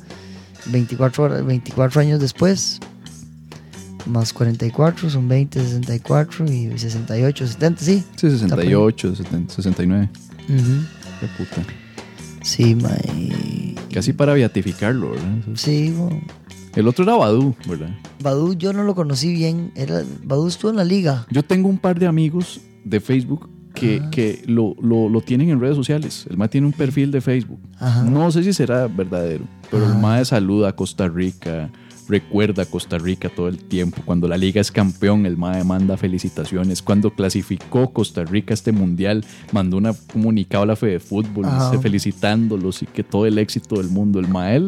24, 0.67 1.23
hora- 1.23 1.41
24 1.41 2.01
años 2.01 2.19
después, 2.19 2.79
más 4.05 4.33
44, 4.33 5.09
son 5.09 5.27
20, 5.27 5.59
64 5.59 6.45
y 6.51 6.77
68, 6.77 7.47
70, 7.47 7.81
sí. 7.83 8.03
Sí, 8.15 8.29
68, 8.29 9.15
70, 9.15 9.53
69. 9.53 10.09
Ujú. 10.49 10.85
Qué 11.19 11.27
puta. 11.37 11.63
Sí, 12.41 12.75
mae. 12.75 13.75
Casi 13.93 14.13
para 14.13 14.33
beatificarlo, 14.33 15.11
¿verdad? 15.11 15.37
Es- 15.53 15.61
Sí, 15.61 15.91
bueno. 15.95 16.21
El 16.75 16.87
otro 16.87 17.03
era 17.03 17.15
Badu, 17.15 17.55
¿verdad? 17.67 17.89
Badu 18.21 18.53
yo 18.55 18.73
no 18.73 18.83
lo 18.83 18.95
conocí 18.95 19.31
bien. 19.31 19.71
Era, 19.75 20.01
Badu 20.23 20.47
estuvo 20.47 20.71
en 20.71 20.77
la 20.77 20.83
liga. 20.83 21.25
Yo 21.29 21.43
tengo 21.43 21.69
un 21.69 21.77
par 21.77 21.99
de 21.99 22.07
amigos 22.07 22.61
de 22.83 22.99
Facebook 22.99 23.47
que, 23.75 23.97
Ajá. 23.99 24.09
que 24.09 24.43
lo, 24.47 24.75
lo, 24.81 25.07
lo 25.07 25.21
tienen 25.21 25.49
en 25.51 25.59
redes 25.59 25.75
sociales. 25.75 26.25
El 26.29 26.37
MAE 26.37 26.49
tiene 26.49 26.65
un 26.67 26.73
perfil 26.73 27.11
de 27.11 27.21
Facebook. 27.21 27.59
Ajá. 27.79 28.03
No 28.03 28.31
sé 28.31 28.43
si 28.43 28.53
será 28.53 28.87
verdadero, 28.87 29.45
pero 29.69 29.85
el 29.85 29.91
Ajá. 29.91 29.99
MAE 29.99 30.25
saluda 30.25 30.69
a 30.69 30.75
Costa 30.75 31.07
Rica, 31.07 31.69
recuerda 32.07 32.63
a 32.63 32.65
Costa 32.65 32.97
Rica 32.97 33.29
todo 33.29 33.47
el 33.47 33.57
tiempo. 33.57 34.01
Cuando 34.05 34.27
la 34.27 34.37
liga 34.37 34.59
es 34.61 34.71
campeón, 34.71 35.25
el 35.25 35.37
MAE 35.37 35.63
manda 35.63 35.97
felicitaciones. 35.97 36.81
Cuando 36.81 37.11
clasificó 37.11 37.91
Costa 37.93 38.23
Rica 38.23 38.53
este 38.53 38.71
mundial, 38.71 39.23
mandó 39.51 39.77
un 39.77 39.91
comunicado 40.11 40.63
a 40.63 40.67
la 40.67 40.75
Fede 40.75 40.99
Fútbol 40.99 41.45
este, 41.45 41.77
felicitándolos 41.79 42.83
y 42.83 42.85
que 42.85 43.03
todo 43.03 43.25
el 43.25 43.37
éxito 43.37 43.75
del 43.77 43.89
mundo. 43.89 44.19
El 44.19 44.27
MAE 44.27 44.61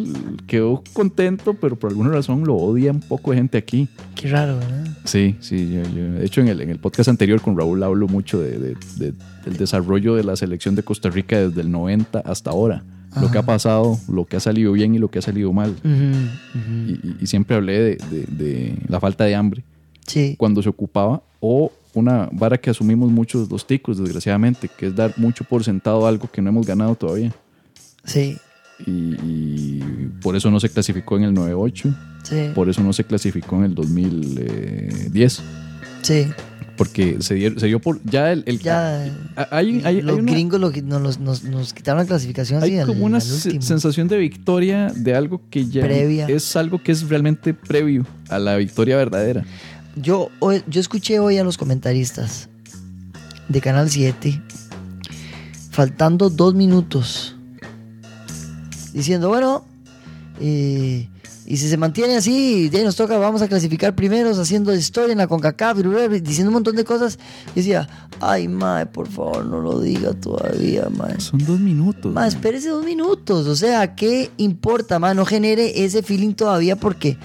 quedó 0.48 0.84
contento, 0.94 1.54
pero 1.54 1.76
por 1.76 1.90
alguna 1.92 2.10
razón 2.10 2.44
lo 2.46 2.56
odia 2.56 2.92
un 2.92 3.02
poco 3.02 3.32
de 3.32 3.38
gente 3.38 3.58
aquí. 3.58 3.88
Qué 4.16 4.30
raro, 4.30 4.58
¿verdad? 4.58 4.88
Sí, 5.04 5.36
sí, 5.40 5.70
yo, 5.74 5.82
yo- 5.84 6.14
de 6.14 6.26
hecho 6.26 6.42
en 6.42 6.48
el, 6.48 6.62
en 6.62 6.70
el 6.70 6.80
podcast 6.80 7.10
anterior 7.10 7.42
con 7.42 7.58
Raúl 7.58 7.84
hablo 7.84 8.08
mucho 8.08 8.40
de, 8.40 8.58
de- 8.58 8.78
de- 8.98 9.14
del 9.46 9.58
desarrollo 9.58 10.16
de 10.16 10.24
la 10.24 10.36
selección 10.36 10.74
de 10.76 10.82
Costa 10.84 11.10
Rica 11.10 11.38
desde 11.40 11.62
el 11.62 11.70
90 11.72 12.20
hasta 12.20 12.50
ahora. 12.50 12.84
Lo 13.22 13.32
que 13.32 13.38
ha 13.38 13.42
Ajá. 13.42 13.46
pasado, 13.48 13.98
lo 14.10 14.26
que 14.26 14.36
ha 14.38 14.40
salido 14.40 14.72
bien 14.74 14.94
y 14.96 15.00
lo 15.00 15.10
que 15.10 15.20
ha 15.20 15.22
salido 15.22 15.52
mal. 15.54 15.76
Y, 15.84 16.92
y- 16.92 17.18
y 17.22 17.28
siempre 17.28 17.56
hablé 17.56 17.80
de, 17.80 17.98
de- 18.12 18.26
de 18.46 18.78
la 18.88 19.00
falta 19.00 19.24
de 19.26 19.36
hambre 19.36 19.64
Sí. 20.08 20.36
cuando 20.38 20.62
se 20.62 20.70
ocupaba 20.70 21.24
o 21.40 21.72
una 21.94 22.28
vara 22.32 22.58
que 22.58 22.70
asumimos 22.70 23.10
muchos 23.12 23.50
los 23.50 23.66
ticos, 23.66 23.98
desgraciadamente, 23.98 24.68
que 24.78 24.88
es 24.88 24.96
dar 24.96 25.14
mucho 25.18 25.44
por 25.46 25.64
sentado 25.64 26.06
algo 26.08 26.30
que 26.30 26.42
no 26.42 26.50
hemos 26.50 26.68
ganado 26.68 26.96
todavía. 26.96 27.34
Sí. 28.04 28.38
Y, 28.86 28.92
y 28.92 29.80
por 30.22 30.36
eso 30.36 30.52
no 30.52 30.60
se 30.60 30.70
clasificó 30.70 31.16
en 31.18 31.24
el 31.24 31.34
98, 31.34 31.96
Sí. 32.24 32.50
por 32.54 32.68
eso 32.70 32.84
no 32.84 32.92
se 32.92 33.06
clasificó 33.06 33.56
en 33.58 33.64
el 33.66 33.76
2010. 33.76 35.42
Sí. 36.02 36.28
Porque 36.78 37.18
se 37.22 37.36
dio, 37.36 37.58
se 37.60 37.68
dio 37.68 37.80
por. 37.80 38.02
Ya 38.04 38.32
el. 38.32 38.44
el- 38.48 38.60
Ya. 38.60 39.06
Ah, 39.36 39.48
hay, 39.52 39.82
hay 39.86 40.02
los 40.02 40.20
una, 40.20 40.32
gringos 40.32 40.60
lo, 40.60 40.72
nos, 41.00 41.20
nos, 41.20 41.44
nos 41.44 41.74
quitaron 41.74 42.00
la 42.02 42.06
clasificación 42.06 42.62
así 42.62 42.72
hay 42.74 42.80
al- 42.80 42.88
como 42.88 43.06
una 43.06 43.20
sensación 43.22 44.08
de 44.08 44.18
victoria 44.18 44.92
de 44.96 45.16
algo 45.16 45.42
que 45.50 45.66
ya 45.68 45.82
Previa. 45.84 46.28
es 46.28 46.56
algo 46.56 46.82
que 46.84 46.92
es 46.92 47.08
realmente 47.08 47.54
previo 47.54 48.06
a 48.30 48.40
la 48.40 48.58
victoria 48.58 48.98
verdadera. 48.98 49.46
Yo, 49.96 50.30
yo 50.68 50.82
escuché 50.82 51.20
hoy 51.20 51.38
a 51.38 51.44
los 51.46 51.58
comentaristas 51.58 52.50
de 53.48 53.62
Canal 53.62 53.90
7, 53.90 54.42
faltando 55.72 56.30
dos 56.30 56.54
minutos, 56.56 57.36
diciendo, 58.94 59.30
bueno, 59.30 59.66
eh, 60.42 61.08
y 61.46 61.58
si 61.58 61.70
se 61.70 61.78
mantiene 61.78 62.16
así, 62.16 62.70
ya 62.72 62.84
nos 62.84 62.96
toca, 62.96 63.18
vamos 63.18 63.42
a 63.42 63.48
clasificar 63.48 63.96
primeros, 63.96 64.40
haciendo 64.40 64.74
historia 64.74 65.12
en 65.12 65.20
la 65.20 65.28
CONCACAF, 65.28 65.78
diciendo 66.22 66.50
un 66.50 66.54
montón 66.56 66.76
de 66.76 66.84
cosas. 66.84 67.20
Y 67.54 67.60
decía, 67.60 67.88
ay, 68.20 68.48
mae, 68.48 68.88
por 68.88 69.08
favor, 69.08 69.46
no 69.46 69.60
lo 69.62 69.80
diga 69.80 70.14
todavía, 70.14 70.88
mae. 70.90 71.20
Son 71.20 71.40
dos 71.46 71.60
minutos. 71.60 72.12
Ma, 72.12 72.26
espérese 72.28 72.70
dos 72.70 72.84
minutos. 72.84 73.46
O 73.48 73.56
sea, 73.56 73.96
¿qué 73.96 74.32
importa, 74.38 74.98
ma? 74.98 75.14
No 75.14 75.26
genere 75.26 75.84
ese 75.86 76.02
feeling 76.04 76.34
todavía 76.34 76.76
porque. 76.78 77.18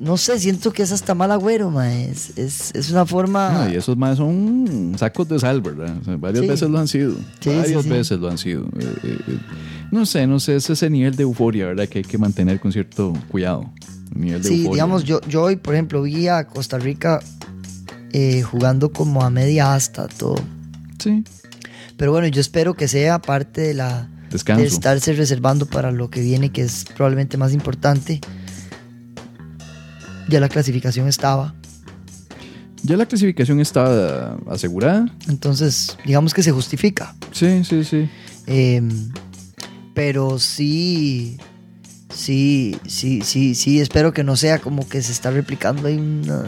No 0.00 0.16
sé, 0.16 0.38
siento 0.38 0.70
que 0.72 0.84
es 0.84 0.92
hasta 0.92 1.12
mal 1.16 1.32
agüero, 1.32 1.72
ma. 1.72 1.92
Es, 1.92 2.36
es, 2.38 2.72
es 2.72 2.90
una 2.92 3.04
forma. 3.04 3.50
No, 3.64 3.68
y 3.70 3.74
esos 3.74 3.96
más 3.96 4.18
son 4.18 4.94
sacos 4.96 5.28
de 5.28 5.40
sal, 5.40 5.60
¿verdad? 5.60 5.96
O 6.00 6.04
sea, 6.04 6.16
varias 6.16 6.42
Sí. 6.44 6.48
veces 6.48 6.70
lo 6.70 6.78
han 6.78 6.86
sido. 6.86 7.14
Sí, 7.40 7.50
varias 7.50 7.82
sí. 7.82 7.88
veces 7.88 8.18
lo 8.20 8.28
han 8.30 8.38
sido. 8.38 8.62
Eh, 8.78 8.94
eh, 9.02 9.18
eh, 9.26 9.38
no 9.90 10.06
sé, 10.06 10.26
no 10.26 10.40
sé, 10.40 10.56
es 10.56 10.68
ese 10.70 10.90
nivel 10.90 11.16
de 11.16 11.22
euforia, 11.22 11.66
¿verdad? 11.66 11.88
Que 11.88 11.98
hay 11.98 12.04
que 12.04 12.18
mantener 12.18 12.60
con 12.60 12.72
cierto 12.72 13.12
cuidado. 13.28 13.72
Un 14.14 14.20
nivel 14.22 14.42
de 14.42 14.48
sí, 14.48 14.54
euforia. 14.56 14.72
digamos, 14.74 15.04
yo, 15.04 15.20
yo 15.28 15.42
hoy, 15.42 15.56
por 15.56 15.74
ejemplo, 15.74 16.02
vi 16.02 16.28
a 16.28 16.46
Costa 16.46 16.78
Rica 16.78 17.20
eh, 18.12 18.42
jugando 18.42 18.92
como 18.92 19.22
a 19.22 19.30
media 19.30 19.74
asta, 19.74 20.08
todo. 20.08 20.36
Sí, 20.98 21.24
Pero 21.96 22.12
bueno, 22.12 22.26
yo 22.28 22.40
espero 22.40 22.74
que 22.74 22.88
sea 22.88 23.20
parte 23.20 23.60
de 23.60 23.74
la. 23.74 24.08
descanso. 24.30 24.62
De 24.62 24.68
estarse 24.68 25.12
reservando 25.12 25.66
para 25.66 25.92
lo 25.92 26.10
que 26.10 26.20
viene, 26.20 26.50
que 26.50 26.62
es 26.62 26.84
probablemente 26.84 27.36
más 27.36 27.52
importante. 27.52 28.20
Ya 30.28 30.40
la 30.40 30.48
clasificación 30.48 31.08
estaba. 31.08 31.54
Ya 32.82 32.96
la 32.96 33.06
clasificación 33.06 33.60
está 33.60 34.36
asegurada. 34.48 35.06
Entonces, 35.28 35.96
digamos 36.04 36.34
que 36.34 36.42
se 36.42 36.52
justifica. 36.52 37.14
Sí, 37.32 37.64
sí, 37.64 37.84
sí. 37.84 38.08
Eh, 38.46 38.80
pero 39.98 40.38
sí, 40.38 41.38
sí, 42.08 42.78
sí, 42.86 43.20
sí, 43.24 43.56
sí, 43.56 43.80
espero 43.80 44.12
que 44.12 44.22
no 44.22 44.36
sea 44.36 44.60
como 44.60 44.88
que 44.88 45.02
se 45.02 45.10
está 45.10 45.32
replicando 45.32 45.88
ahí 45.88 45.96
una... 45.96 46.44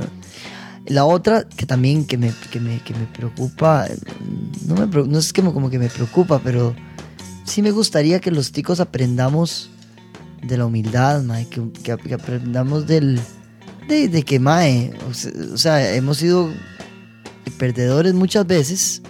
La 0.86 1.04
otra 1.04 1.42
que 1.48 1.66
también 1.66 2.04
que 2.04 2.16
me, 2.16 2.32
que 2.52 2.60
me, 2.60 2.78
que 2.84 2.94
me 2.94 3.06
preocupa, 3.06 3.88
eh, 3.88 3.98
no, 4.68 4.76
me, 4.76 4.86
no 4.86 5.18
es 5.18 5.32
que 5.32 5.42
como 5.42 5.68
que 5.68 5.80
me 5.80 5.88
preocupa, 5.88 6.40
pero 6.44 6.76
sí 7.44 7.60
me 7.60 7.72
gustaría 7.72 8.20
que 8.20 8.30
los 8.30 8.52
ticos 8.52 8.78
aprendamos 8.78 9.68
de 10.46 10.56
la 10.56 10.66
humildad, 10.66 11.20
mae, 11.24 11.48
que, 11.48 11.90
aprendamos 12.12 12.86
del... 12.86 13.18
De, 13.88 14.06
de 14.06 14.22
que, 14.22 14.38
mae, 14.38 14.92
se- 15.10 15.36
o 15.52 15.58
sea, 15.58 15.92
hemos 15.96 16.18
sido 16.18 16.50
perdedores 17.58 18.14
muchas 18.14 18.46
veces, 18.46 19.02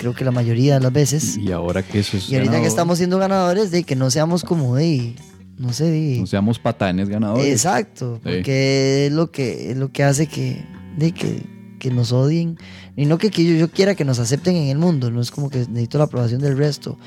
creo 0.00 0.14
que 0.14 0.24
la 0.24 0.30
mayoría 0.30 0.74
de 0.74 0.80
las 0.80 0.92
veces. 0.92 1.36
Y 1.36 1.52
ahora 1.52 1.82
que 1.82 1.98
eso 2.00 2.16
es. 2.16 2.28
Y 2.30 2.36
ahorita 2.36 2.58
que 2.60 2.66
estamos 2.66 2.96
siendo 2.96 3.18
ganadores, 3.18 3.70
de 3.70 3.84
que 3.84 3.94
no 3.96 4.10
seamos 4.10 4.42
como 4.44 4.74
de, 4.76 5.14
no 5.58 5.74
sé, 5.74 5.84
de, 5.90 6.16
No 6.20 6.26
seamos 6.26 6.58
patanes 6.58 7.10
ganadores. 7.10 7.46
exacto, 7.52 8.14
Sí. 8.16 8.20
porque 8.24 9.06
es 9.06 9.12
lo 9.12 9.30
que 9.30 9.72
es 9.72 9.76
lo 9.76 9.92
que 9.92 10.02
hace 10.02 10.26
que, 10.26 10.64
de 10.96 11.12
que, 11.12 11.42
que 11.78 11.90
nos 11.90 12.12
odien 12.12 12.56
y 12.96 13.04
no 13.04 13.18
que, 13.18 13.30
que 13.30 13.44
yo, 13.44 13.54
yo 13.56 13.70
quiera 13.70 13.94
que 13.94 14.06
nos 14.06 14.18
acepten 14.18 14.56
en 14.56 14.68
el 14.68 14.78
mundo, 14.78 15.10
no 15.10 15.20
es 15.20 15.30
como 15.30 15.50
que 15.50 15.58
necesito 15.58 15.98
la 15.98 16.04
aprobación 16.04 16.40
del 16.40 16.56
resto, 16.56 16.98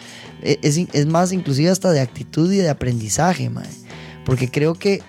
E- 0.43 0.59
es, 0.61 0.77
es 0.77 1.05
más 1.07 1.31
inclusive 1.33 1.69
hasta 1.71 1.91
de 1.91 1.99
actitud 1.99 2.51
y 2.53 2.57
de 2.57 2.69
aprendizaje, 2.69 3.49
mae. 3.49 3.67
porque 4.23 4.49
creo 4.51 4.75
que 4.75 5.01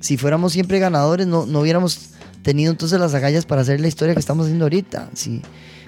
si 0.00 0.16
fuéramos 0.16 0.52
siempre 0.52 0.78
ganadores 0.78 1.26
no, 1.26 1.44
no 1.46 1.60
hubiéramos 1.60 2.10
tenido 2.42 2.70
entonces 2.70 3.00
las 3.00 3.14
agallas 3.14 3.46
para 3.46 3.62
hacer 3.62 3.80
la 3.80 3.88
historia 3.88 4.14
que 4.14 4.20
estamos 4.20 4.44
haciendo 4.46 4.66
ahorita, 4.66 5.10
sí. 5.14 5.42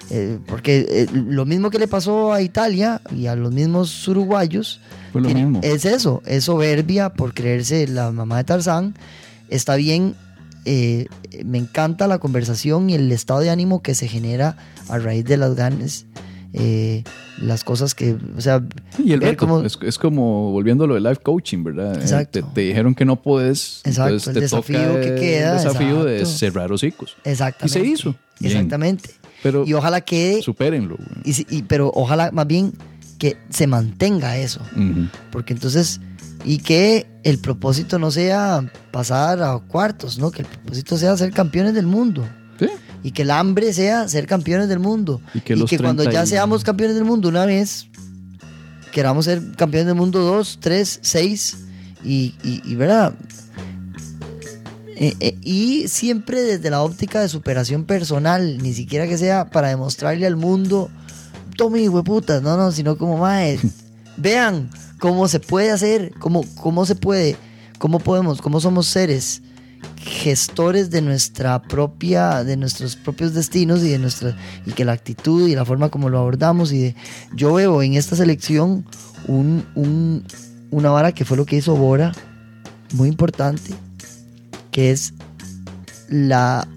Eh, 0.09 0.39
porque 0.47 0.85
eh, 0.89 1.07
lo 1.13 1.45
mismo 1.45 1.69
que 1.69 1.79
le 1.79 1.87
pasó 1.87 2.31
a 2.31 2.41
Italia 2.41 3.01
y 3.15 3.27
a 3.27 3.35
los 3.35 3.51
mismos 3.51 4.07
uruguayos, 4.07 4.79
Fue 5.11 5.19
lo 5.21 5.27
tiene- 5.27 5.43
mismo. 5.45 5.59
es 5.63 5.83
eso, 5.85 6.21
es 6.25 6.45
soberbia 6.45 7.09
por 7.13 7.33
creerse 7.33 7.87
la 7.87 8.11
mamá 8.11 8.37
de 8.37 8.43
Tarzán. 8.45 8.95
Está 9.49 9.75
bien, 9.75 10.15
eh, 10.65 11.07
me 11.45 11.57
encanta 11.57 12.07
la 12.07 12.19
conversación 12.19 12.89
y 12.89 12.93
el 12.95 13.11
estado 13.11 13.41
de 13.41 13.49
ánimo 13.49 13.81
que 13.81 13.95
se 13.95 14.07
genera 14.07 14.55
a 14.87 14.97
raíz 14.97 15.25
de 15.25 15.35
las 15.37 15.55
ganas, 15.55 16.05
eh, 16.53 17.03
las 17.41 17.63
cosas 17.65 17.93
que, 17.93 18.15
o 18.37 18.41
sea, 18.41 18.63
Y 18.97 19.11
el 19.11 19.19
reto, 19.21 19.45
cómo- 19.45 19.61
es, 19.63 19.77
es 19.81 19.97
como 19.97 20.51
volviendo 20.51 20.85
a 20.85 20.87
lo 20.87 20.95
de 20.95 21.01
life 21.01 21.21
coaching, 21.21 21.63
¿verdad? 21.65 21.97
Eh, 21.97 22.01
Exacto. 22.01 22.39
Te, 22.41 22.43
te 22.53 22.61
dijeron 22.61 22.95
que 22.95 23.03
no 23.05 23.21
puedes. 23.21 23.81
Exacto, 23.83 24.07
entonces 24.13 24.27
el 24.29 24.33
te 24.35 24.39
desafío 24.39 24.79
toca 24.87 25.01
que 25.01 25.15
queda, 25.15 25.51
El 25.57 25.63
desafío 25.63 26.03
de 26.05 26.19
exacto. 26.19 26.37
cerrar 26.37 26.71
hocicos. 26.71 27.15
exactamente. 27.25 27.79
Y 27.79 27.83
se 27.83 27.87
hizo. 27.89 28.15
Bien. 28.39 28.51
Exactamente. 28.53 29.09
Pero 29.47 29.63
Y 29.65 29.73
ojalá 29.73 30.01
quede, 30.01 30.41
supérenlo. 30.41 30.97
y, 31.23 31.45
y- 31.57 31.63
pero 31.63 31.91
ojalá 31.95 32.31
más 32.31 32.45
bien 32.47 32.73
que 33.17 33.37
se 33.49 33.65
mantenga 33.67 34.37
eso. 34.37 34.61
Porque 35.31 35.53
entonces, 35.53 35.99
y 36.45 36.59
que 36.59 37.07
el 37.23 37.39
propósito 37.39 37.97
no 37.99 38.11
sea 38.11 38.69
pasar 38.91 39.41
a 39.41 39.57
cuartos, 39.59 40.19
¿no? 40.19 40.29
Que 40.31 40.41
el 40.43 40.47
propósito 40.47 40.97
sea 40.97 41.17
ser 41.17 41.31
campeones 41.31 41.73
del 41.73 41.87
mundo. 41.87 42.23
Sí. 42.59 42.67
Y 43.03 43.11
que 43.11 43.21
el 43.23 43.31
hambre 43.31 43.73
sea 43.73 44.07
ser 44.07 44.27
campeones 44.27 44.67
del 44.69 44.79
mundo. 44.79 45.21
Y 45.33 45.39
que 45.41 45.55
los 45.55 45.69
cuando 45.71 46.03
30 46.03 46.11
ya 46.11 46.23
y- 46.25 46.27
seamos 46.27 46.63
campeones 46.63 46.95
del 46.95 47.05
mundo 47.05 47.29
una 47.29 47.45
vez, 47.45 47.87
queramos 48.91 49.25
ser 49.25 49.41
campeones 49.55 49.87
del 49.87 49.95
mundo 49.95 50.19
dos, 50.19 50.57
tres, 50.61 50.99
seis. 51.01 51.57
Y, 52.03 52.35
y, 52.43 52.61
y, 52.65 52.75
¿verdad? 52.75 53.13
Eh, 54.99 55.15
eh, 55.19 55.37
y 55.43 55.87
siempre 55.89 56.41
desde 56.41 56.71
la 56.71 56.81
óptica 56.81 57.21
de 57.21 57.29
superación 57.29 57.85
personal, 57.85 58.57
ni 58.57 58.73
siquiera 58.73 59.07
que 59.07 59.19
sea 59.19 59.51
para 59.51 59.69
demostrarle 59.69 60.25
al 60.25 60.35
mundo, 60.35 60.89
tome 61.55 61.87
hueputas, 61.87 62.41
no, 62.41 62.57
no, 62.57 62.71
sino 62.71 62.97
como, 62.97 63.17
mae, 63.17 63.59
vean 64.17 64.71
cómo 64.99 65.27
se 65.27 65.39
puede 65.39 65.69
hacer, 65.69 66.13
cómo, 66.19 66.43
cómo 66.55 66.83
se 66.87 66.95
puede, 66.95 67.35
cómo 67.77 67.99
podemos, 67.99 68.41
cómo 68.41 68.59
somos 68.59 68.87
seres 68.87 69.43
gestores 69.97 70.89
de 70.89 71.03
nuestra 71.03 71.61
propia, 71.61 72.43
de 72.43 72.57
nuestros 72.57 72.95
propios 72.95 73.35
destinos 73.35 73.83
y 73.83 73.89
de 73.89 73.99
nuestra, 73.99 74.35
y 74.65 74.71
que 74.71 74.83
la 74.83 74.93
actitud 74.93 75.47
y 75.47 75.53
la 75.53 75.63
forma 75.63 75.89
como 75.89 76.09
lo 76.09 76.17
abordamos 76.17 76.71
y 76.71 76.79
de, 76.79 76.95
yo 77.35 77.53
veo 77.53 77.83
en 77.83 77.93
esta 77.93 78.15
selección 78.15 78.83
un, 79.27 79.63
un, 79.75 80.23
una 80.71 80.89
vara 80.89 81.11
que 81.11 81.23
fue 81.23 81.37
lo 81.37 81.45
que 81.45 81.57
hizo 81.57 81.75
Bora, 81.75 82.13
muy 82.93 83.09
importante, 83.09 83.75
que 84.77 84.91
es 84.91 85.15
la 86.07 86.67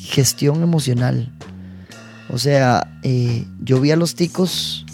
gestión 0.00 0.64
emocional. 0.64 1.32
O 2.28 2.38
sea, 2.38 2.98
eh, 3.04 3.46
yo 3.62 3.80
vi 3.80 3.92
a 3.92 3.96
los 3.96 4.16
ticos. 4.16 4.84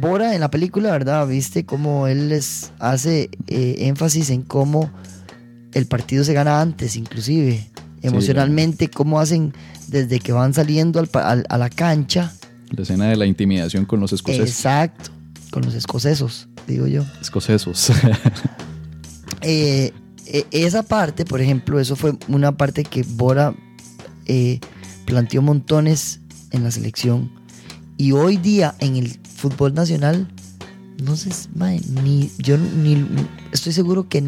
Bora 0.00 0.34
en 0.34 0.40
la 0.40 0.50
película, 0.50 0.90
¿verdad? 0.92 1.28
Viste 1.28 1.66
cómo 1.66 2.06
él 2.06 2.30
les 2.30 2.72
hace 2.78 3.28
eh, 3.48 3.74
énfasis 3.80 4.30
en 4.30 4.40
cómo 4.40 4.90
el 5.74 5.84
partido 5.84 6.24
se 6.24 6.32
gana 6.32 6.62
antes, 6.62 6.96
inclusive. 6.96 7.68
Emocionalmente, 8.00 8.88
cómo 8.88 9.20
hacen 9.20 9.52
desde 9.88 10.20
que 10.20 10.32
van 10.32 10.54
saliendo 10.54 10.98
al, 10.98 11.10
al, 11.12 11.44
a 11.46 11.58
la 11.58 11.68
cancha. 11.68 12.32
La 12.70 12.84
escena 12.84 13.06
de 13.10 13.16
la 13.16 13.26
intimidación 13.26 13.84
con 13.84 14.00
los 14.00 14.14
escoceses. 14.14 14.48
Exacto, 14.48 15.10
con 15.50 15.62
los 15.62 15.74
escocesos, 15.74 16.48
digo 16.66 16.86
yo. 16.86 17.04
Escocesos. 17.20 17.92
eh, 19.42 19.92
esa 20.26 20.82
parte, 20.82 21.24
por 21.24 21.40
ejemplo, 21.40 21.80
eso 21.80 21.96
fue 21.96 22.16
una 22.28 22.56
parte 22.56 22.84
que 22.84 23.02
Bora 23.02 23.54
eh, 24.26 24.60
planteó 25.06 25.42
montones 25.42 26.20
en 26.50 26.64
la 26.64 26.70
selección. 26.70 27.30
Y 27.96 28.12
hoy 28.12 28.36
día 28.36 28.74
en 28.80 28.96
el 28.96 29.18
fútbol 29.36 29.74
nacional, 29.74 30.28
no 31.02 31.16
sé, 31.16 31.30
mae, 31.54 31.80
ni 32.02 32.30
yo 32.38 32.56
ni 32.56 33.06
estoy 33.52 33.72
seguro 33.72 34.08
que 34.08 34.22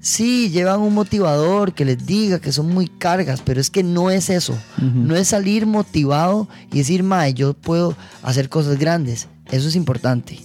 sí 0.00 0.50
llevan 0.50 0.80
un 0.80 0.94
motivador 0.94 1.74
que 1.74 1.84
les 1.84 2.04
diga 2.06 2.40
que 2.40 2.52
son 2.52 2.72
muy 2.72 2.88
cargas, 2.88 3.42
pero 3.44 3.60
es 3.60 3.70
que 3.70 3.82
no 3.82 4.10
es 4.10 4.30
eso. 4.30 4.52
Uh 4.52 4.82
-huh. 4.82 4.92
No 4.94 5.16
es 5.16 5.28
salir 5.28 5.66
motivado 5.66 6.48
y 6.72 6.78
decir, 6.78 7.02
mae, 7.02 7.34
yo 7.34 7.54
puedo 7.54 7.96
hacer 8.22 8.48
cosas 8.48 8.78
grandes. 8.78 9.28
Eso 9.50 9.68
es 9.68 9.76
importante. 9.76 10.40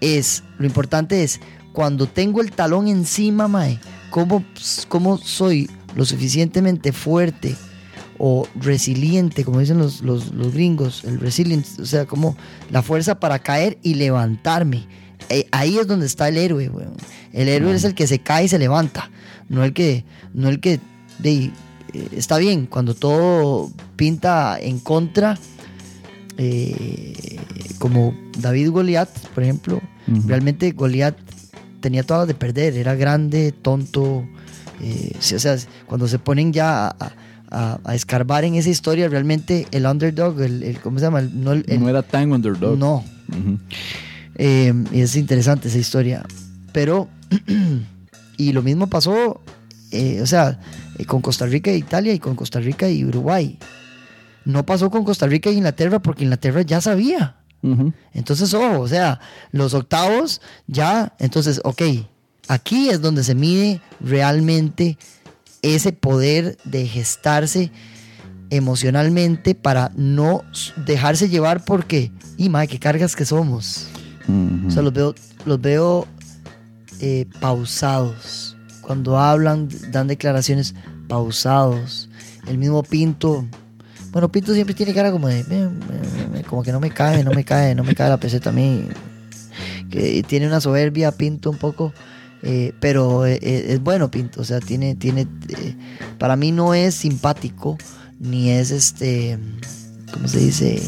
Es, 0.00 0.44
lo 0.58 0.66
importante 0.66 1.24
es 1.24 1.40
cuando 1.78 2.08
tengo 2.08 2.40
el 2.40 2.50
talón 2.50 2.88
encima, 2.88 3.46
mae, 3.46 3.78
cómo, 4.10 4.44
cómo 4.88 5.16
soy 5.16 5.70
lo 5.94 6.04
suficientemente 6.04 6.90
fuerte 6.90 7.54
o 8.18 8.48
resiliente, 8.56 9.44
como 9.44 9.60
dicen 9.60 9.78
los, 9.78 10.00
los, 10.00 10.32
los 10.34 10.52
gringos, 10.52 11.04
el 11.04 11.20
resilience, 11.20 11.80
o 11.80 11.86
sea, 11.86 12.04
como 12.04 12.36
la 12.72 12.82
fuerza 12.82 13.20
para 13.20 13.38
caer 13.38 13.78
y 13.84 13.94
levantarme. 13.94 14.88
Eh, 15.28 15.46
ahí 15.52 15.78
es 15.78 15.86
donde 15.86 16.06
está 16.06 16.26
el 16.26 16.38
héroe, 16.38 16.68
weón. 16.68 16.96
El 17.32 17.46
héroe 17.46 17.72
es 17.72 17.84
el 17.84 17.94
que 17.94 18.08
se 18.08 18.18
cae 18.18 18.46
y 18.46 18.48
se 18.48 18.58
levanta, 18.58 19.12
no 19.48 19.62
el 19.62 19.72
que, 19.72 20.04
no 20.34 20.48
el 20.48 20.58
que, 20.58 20.80
de, 21.20 21.44
eh, 21.44 21.52
está 22.10 22.38
bien, 22.38 22.66
cuando 22.66 22.94
todo 22.96 23.70
pinta 23.94 24.58
en 24.60 24.80
contra, 24.80 25.38
eh, 26.38 27.38
como 27.78 28.16
David 28.36 28.70
Goliat, 28.70 29.10
por 29.32 29.44
ejemplo, 29.44 29.76
uh 29.76 30.10
-huh. 30.10 30.26
realmente 30.26 30.72
Goliat 30.72 31.16
tenía 31.80 32.02
todas 32.02 32.26
de 32.28 32.34
perder, 32.34 32.76
era 32.76 32.94
grande, 32.94 33.52
tonto, 33.52 34.26
sí, 35.20 35.34
o 35.34 35.38
sea, 35.38 35.56
cuando 35.86 36.08
se 36.08 36.18
ponen 36.18 36.52
ya 36.52 36.88
a, 36.88 37.12
a, 37.50 37.80
a, 37.84 37.94
escarbar 37.94 38.44
en 38.44 38.54
esa 38.54 38.68
historia, 38.68 39.08
realmente 39.08 39.66
el 39.70 39.86
underdog, 39.86 40.40
el, 40.42 40.62
el 40.62 40.80
¿cómo 40.80 40.98
se 40.98 41.06
llama? 41.06 41.20
El, 41.20 41.42
no, 41.42 41.52
el, 41.52 41.64
no, 41.80 41.88
era 41.88 42.02
tan 42.02 42.32
underdog. 42.32 42.78
No. 42.78 42.96
Uh 42.96 43.34
-huh. 43.34 43.58
eh, 44.36 44.74
y 44.92 45.00
es 45.00 45.16
interesante 45.16 45.68
esa 45.68 45.78
historia. 45.78 46.24
Pero, 46.72 47.08
y 48.36 48.52
lo 48.52 48.62
mismo 48.62 48.88
pasó, 48.88 49.40
eh, 49.90 50.20
o 50.22 50.26
sea, 50.26 50.60
eh, 50.98 51.04
con 51.04 51.22
Costa 51.22 51.46
Rica 51.46 51.70
e 51.70 51.76
Italia 51.76 52.12
y 52.12 52.18
con 52.18 52.36
Costa 52.36 52.60
Rica 52.60 52.88
y 52.88 53.04
Uruguay. 53.04 53.58
No 54.44 54.64
pasó 54.64 54.90
con 54.90 55.04
Costa 55.04 55.26
Rica 55.26 55.50
e 55.50 55.54
Inglaterra 55.54 56.00
porque 56.00 56.24
Inglaterra 56.24 56.62
ya 56.62 56.80
sabía. 56.80 57.36
Uh 57.62 57.68
-huh. 57.68 57.92
Entonces, 58.12 58.54
ojo, 58.54 58.80
o 58.80 58.88
sea, 58.88 59.20
los 59.52 59.74
octavos 59.74 60.40
ya, 60.66 61.14
entonces, 61.18 61.60
ok, 61.64 61.82
aquí 62.48 62.88
es 62.88 63.00
donde 63.00 63.24
se 63.24 63.34
mide 63.34 63.80
realmente 64.00 64.96
ese 65.62 65.92
poder 65.92 66.56
de 66.64 66.86
gestarse 66.86 67.72
emocionalmente 68.50 69.54
para 69.54 69.90
no 69.96 70.42
dejarse 70.86 71.28
llevar 71.28 71.64
porque, 71.64 72.12
y 72.36 72.48
madre, 72.48 72.68
qué 72.68 72.78
cargas 72.78 73.16
que 73.16 73.24
somos. 73.24 73.88
Uh 74.26 74.32
-huh. 74.32 74.68
O 74.68 74.70
sea, 74.70 74.82
los 74.82 74.92
veo, 74.92 75.14
los 75.44 75.60
veo 75.60 76.06
eh, 77.00 77.26
pausados. 77.40 78.56
Cuando 78.82 79.18
hablan, 79.18 79.68
dan 79.90 80.08
declaraciones 80.08 80.74
pausados. 81.08 82.08
El 82.46 82.58
mismo 82.58 82.82
Pinto. 82.82 83.44
Bueno, 84.10 84.30
Pinto 84.30 84.54
siempre 84.54 84.74
tiene 84.74 84.94
cara 84.94 85.10
como 85.10 85.28
de. 85.28 85.44
Como 86.48 86.62
que 86.62 86.72
no 86.72 86.80
me 86.80 86.90
cae, 86.90 87.22
no 87.24 87.32
me 87.32 87.44
cae, 87.44 87.74
no 87.74 87.84
me 87.84 87.94
cae 87.94 88.08
la 88.08 88.18
peseta 88.18 88.50
a 88.50 88.52
mí. 88.52 88.88
Que 89.90 90.22
tiene 90.22 90.46
una 90.46 90.60
soberbia, 90.60 91.12
Pinto, 91.12 91.50
un 91.50 91.58
poco. 91.58 91.92
Eh, 92.42 92.72
pero 92.78 93.26
eh, 93.26 93.38
es 93.42 93.80
bueno 93.80 94.10
Pinto, 94.10 94.42
o 94.42 94.44
sea, 94.44 94.60
tiene, 94.60 94.94
tiene, 94.94 95.22
eh, 95.48 95.74
para 96.18 96.36
mí 96.36 96.52
no 96.52 96.72
es 96.72 96.94
simpático, 96.94 97.76
ni 98.20 98.50
es 98.50 98.70
este, 98.70 99.38
¿cómo 100.12 100.28
se 100.28 100.38
dice? 100.38 100.80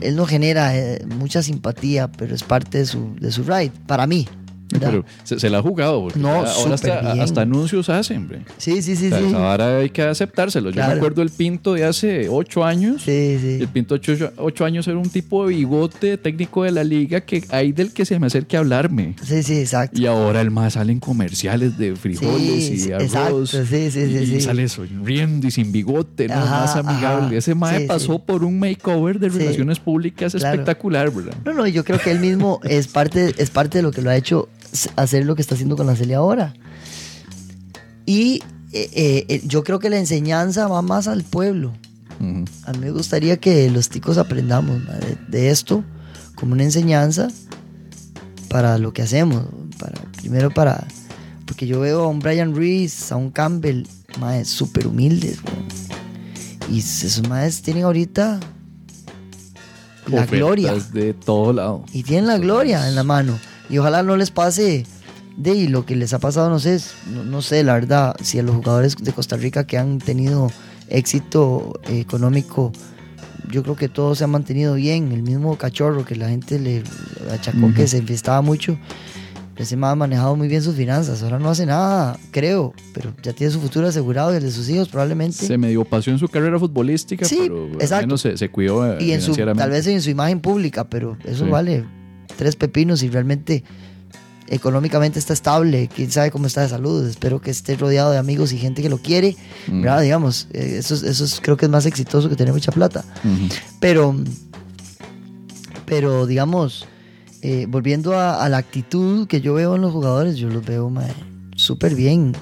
Él 0.00 0.14
no 0.14 0.24
genera 0.26 0.72
mucha 1.18 1.42
simpatía, 1.42 2.10
pero 2.12 2.34
es 2.34 2.44
parte 2.44 2.78
de 2.78 2.86
su, 2.86 3.16
de 3.16 3.32
su 3.32 3.42
ride, 3.42 3.72
para 3.86 4.06
mí. 4.06 4.28
Pero 4.68 5.04
se, 5.22 5.38
se, 5.38 5.50
la 5.50 5.58
ha 5.58 5.62
jugado, 5.62 6.02
porque 6.02 6.18
no, 6.18 6.28
ahora 6.28 6.74
hasta, 6.74 7.12
hasta, 7.22 7.42
anuncios 7.42 7.88
hacen, 7.88 8.18
hombre. 8.18 8.42
Sí, 8.56 8.82
sí, 8.82 8.96
sí. 8.96 9.06
O 9.06 9.10
sea, 9.10 9.18
sí. 9.20 9.34
Ahora 9.34 9.78
hay 9.78 9.90
que 9.90 10.02
aceptárselo. 10.02 10.70
Yo 10.70 10.74
claro. 10.74 10.92
me 10.92 10.96
acuerdo 10.96 11.22
el 11.22 11.30
Pinto 11.30 11.74
de 11.74 11.84
hace 11.84 12.28
ocho 12.28 12.64
años. 12.64 13.02
Sí, 13.02 13.38
sí. 13.40 13.58
El 13.60 13.68
Pinto 13.68 13.96
de 13.96 14.12
ocho, 14.12 14.32
ocho, 14.38 14.64
años 14.64 14.88
era 14.88 14.98
un 14.98 15.08
tipo 15.08 15.46
de 15.46 15.54
bigote 15.54 16.16
técnico 16.18 16.64
de 16.64 16.72
la 16.72 16.84
liga 16.84 17.20
que 17.20 17.44
hay 17.50 17.72
del 17.72 17.92
que 17.92 18.04
se 18.04 18.18
me 18.18 18.26
acerque 18.26 18.56
a 18.56 18.60
hablarme. 18.60 19.14
Sí, 19.22 19.42
sí, 19.42 19.58
exacto. 19.58 20.00
Y 20.00 20.06
ahora 20.06 20.40
el 20.40 20.50
más 20.50 20.74
salen 20.74 20.98
comerciales 20.98 21.78
de 21.78 21.94
frijoles 21.94 22.64
sí, 22.64 22.88
y 22.88 22.92
arroz. 22.92 23.04
Exacto, 23.04 23.46
sí, 23.46 23.90
sí, 23.90 24.06
sí. 24.06 24.18
Y 24.22 24.26
sí. 24.26 24.40
sale 24.40 24.68
sonriendo 24.68 25.46
y 25.46 25.50
sin 25.50 25.72
bigote, 25.72 26.28
¿no? 26.28 26.34
Ajá, 26.34 26.60
más 26.60 26.76
amigable. 26.76 27.26
Ajá. 27.26 27.36
Ese 27.36 27.54
mae 27.54 27.80
pasó 27.82 28.18
por 28.18 28.44
un 28.44 28.58
makeover 28.58 29.18
de 29.18 29.28
relaciones 29.28 29.78
públicas 29.78 30.32
claro. 30.32 30.54
espectacular, 30.54 31.10
¿verdad? 31.10 31.34
No, 31.44 31.52
no, 31.52 31.66
yo 31.66 31.84
creo 31.84 31.98
que 31.98 32.10
él 32.10 32.20
mismo 32.20 32.60
es 32.64 32.88
parte, 32.88 33.34
es 33.38 33.50
parte 33.50 33.78
de 33.78 33.82
lo 33.82 33.92
que 33.92 34.02
lo 34.02 34.10
ha 34.10 34.16
hecho 34.16 34.48
hacer 34.96 35.24
lo 35.24 35.34
que 35.34 35.42
está 35.42 35.54
haciendo 35.54 35.76
con 35.76 35.86
la 35.86 35.96
Celia 35.96 36.18
ahora. 36.18 36.54
Y 38.06 38.42
eh, 38.72 39.24
eh, 39.28 39.42
yo 39.46 39.64
creo 39.64 39.78
que 39.78 39.90
la 39.90 39.98
enseñanza 39.98 40.68
va 40.68 40.82
más 40.82 41.08
al 41.08 41.22
pueblo. 41.22 41.72
Uh 42.20 42.24
-huh. 42.24 42.48
A 42.64 42.72
mí 42.72 42.78
me 42.78 42.90
gustaría 42.90 43.36
que 43.38 43.70
los 43.70 43.88
ticos 43.88 44.18
aprendamos 44.18 44.84
de, 44.86 45.16
de, 45.28 45.50
esto 45.50 45.84
como 46.34 46.52
una 46.52 46.64
enseñanza 46.64 47.28
para 48.48 48.78
lo 48.78 48.92
que 48.92 49.02
hacemos. 49.02 49.44
Para, 49.78 50.00
primero 50.16 50.50
para... 50.50 50.86
Porque 51.46 51.66
yo 51.66 51.80
veo 51.80 52.04
a 52.04 52.08
un 52.08 52.20
Brian 52.20 52.54
Reese, 52.54 53.12
a 53.12 53.16
un 53.16 53.30
Campbell, 53.30 53.84
súper 54.44 54.86
humildes. 54.86 55.38
Y 56.70 56.78
esos 56.78 57.28
maes 57.28 57.60
tienen 57.62 57.84
ahorita 57.84 58.40
la 60.06 60.22
Ofertas 60.22 60.30
gloria. 60.30 60.74
De 60.92 61.14
todo 61.14 61.52
lado. 61.52 61.84
Y 61.92 62.02
tienen 62.02 62.26
la 62.26 62.38
gloria 62.38 62.88
en 62.88 62.94
la 62.94 63.04
mano. 63.04 63.38
Y 63.68 63.78
ojalá 63.78 64.02
no 64.02 64.16
les 64.16 64.30
pase 64.30 64.86
de 65.36 65.68
lo 65.68 65.84
que 65.84 65.96
les 65.96 66.12
ha 66.12 66.18
pasado, 66.18 66.48
no 66.50 66.58
sé, 66.58 66.80
no, 67.12 67.24
no, 67.24 67.42
sé, 67.42 67.64
la 67.64 67.74
verdad, 67.74 68.14
si 68.22 68.38
a 68.38 68.42
los 68.42 68.54
jugadores 68.54 68.96
de 68.96 69.12
Costa 69.12 69.36
Rica 69.36 69.66
que 69.66 69.78
han 69.78 69.98
tenido 69.98 70.50
éxito 70.88 71.80
económico, 71.88 72.72
yo 73.50 73.62
creo 73.62 73.76
que 73.76 73.88
todo 73.88 74.14
se 74.14 74.24
ha 74.24 74.26
mantenido 74.26 74.74
bien. 74.74 75.12
El 75.12 75.22
mismo 75.22 75.56
cachorro 75.56 76.04
que 76.04 76.16
la 76.16 76.28
gente 76.28 76.58
le 76.58 76.82
achacó 77.32 77.58
uh 77.58 77.68
-huh. 77.68 77.74
que 77.74 77.86
se 77.86 77.98
enfiestaba 77.98 78.42
mucho, 78.42 78.78
ese 79.56 79.76
ha 79.80 79.94
manejado 79.94 80.34
muy 80.36 80.48
bien 80.48 80.62
sus 80.62 80.74
finanzas. 80.74 81.22
Ahora 81.22 81.38
no 81.38 81.50
hace 81.50 81.66
nada, 81.66 82.18
creo, 82.30 82.72
pero 82.92 83.12
ya 83.22 83.32
tiene 83.32 83.52
su 83.52 83.60
futuro 83.60 83.86
asegurado 83.86 84.32
y 84.32 84.36
el 84.36 84.42
de 84.42 84.50
sus 84.50 84.68
hijos 84.68 84.88
probablemente. 84.88 85.46
Se 85.46 85.58
medio 85.58 85.84
pasó 85.84 86.10
en 86.10 86.18
su 86.18 86.28
carrera 86.28 86.58
futbolística, 86.58 87.24
sí, 87.24 87.38
pero 87.42 87.66
exacto. 87.74 87.94
al 87.96 88.06
menos 88.06 88.20
se, 88.20 88.36
se 88.36 88.48
cuidó 88.50 89.00
y 89.00 89.12
en 89.12 89.20
su, 89.20 89.34
tal 89.34 89.70
vez 89.70 89.86
en 89.86 90.02
su 90.02 90.10
imagen 90.10 90.40
pública, 90.40 90.88
pero 90.88 91.16
eso 91.24 91.44
sí. 91.44 91.50
vale 91.50 91.84
tres 92.36 92.56
pepinos 92.56 93.02
y 93.02 93.08
realmente 93.08 93.64
económicamente 94.46 95.18
está 95.18 95.32
estable, 95.32 95.88
quién 95.94 96.10
sabe 96.10 96.30
cómo 96.30 96.46
está 96.46 96.60
de 96.60 96.68
salud, 96.68 97.06
espero 97.08 97.40
que 97.40 97.50
esté 97.50 97.76
rodeado 97.76 98.10
de 98.10 98.18
amigos 98.18 98.52
y 98.52 98.58
gente 98.58 98.82
que 98.82 98.90
lo 98.90 98.98
quiere, 98.98 99.36
mm. 99.68 99.80
¿verdad? 99.82 100.02
Digamos, 100.02 100.48
eh, 100.52 100.76
eso, 100.78 100.94
eso 100.94 101.24
es, 101.24 101.40
creo 101.40 101.56
que 101.56 101.64
es 101.64 101.70
más 101.70 101.86
exitoso 101.86 102.28
que 102.28 102.36
tener 102.36 102.52
mucha 102.52 102.70
plata. 102.70 103.04
Uh 103.24 103.28
-huh. 103.28 103.52
Pero, 103.80 104.14
pero 105.86 106.26
digamos, 106.26 106.86
eh, 107.40 107.66
volviendo 107.68 108.18
a, 108.18 108.44
a, 108.44 108.48
la 108.48 108.58
actitud 108.58 109.26
que 109.26 109.40
yo 109.40 109.54
veo 109.54 109.76
en 109.76 109.80
los 109.82 109.92
jugadores, 109.92 110.36
yo 110.36 110.48
los 110.50 110.64
veo 110.64 110.92
súper 111.56 111.94
bien. 111.94 112.34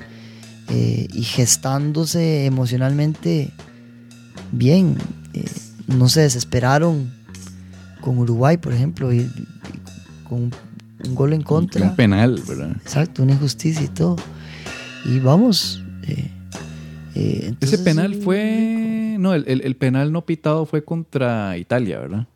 eh, 0.69 1.07
y 1.13 1.23
gestándose 1.23 2.47
emocionalmente 2.47 3.53
bien. 4.53 4.97
Eh, 5.35 5.45
no 5.87 6.09
se 6.09 6.23
desesperaron 6.23 7.13
con 8.03 8.19
Uruguay, 8.19 8.59
por 8.59 8.75
ejemplo, 8.75 9.11
y, 9.13 9.21
y 9.21 9.47
con 10.29 10.43
un, 10.43 10.51
un 11.07 11.15
gol 11.15 11.33
en 11.33 11.43
contra. 11.43 11.89
Un 11.89 11.97
penal, 11.97 12.43
¿verdad? 12.47 12.73
Exacto, 12.83 13.23
una 13.23 13.33
injusticia 13.33 13.83
y 13.83 13.89
todo. 13.89 14.17
Y 15.07 15.19
vamos. 15.21 15.83
eh, 16.07 16.31
eh, 17.15 17.55
Ese 17.61 17.79
penal 17.79 18.15
fue. 18.17 19.17
No, 19.19 19.33
el, 19.35 19.45
el- 19.47 19.63
el 19.63 19.77
penal 19.77 20.13
no 20.13 20.25
pitado 20.27 20.67
fue 20.67 20.85
contra 20.85 21.57
Italia, 21.57 21.99
¿verdad? 22.01 22.27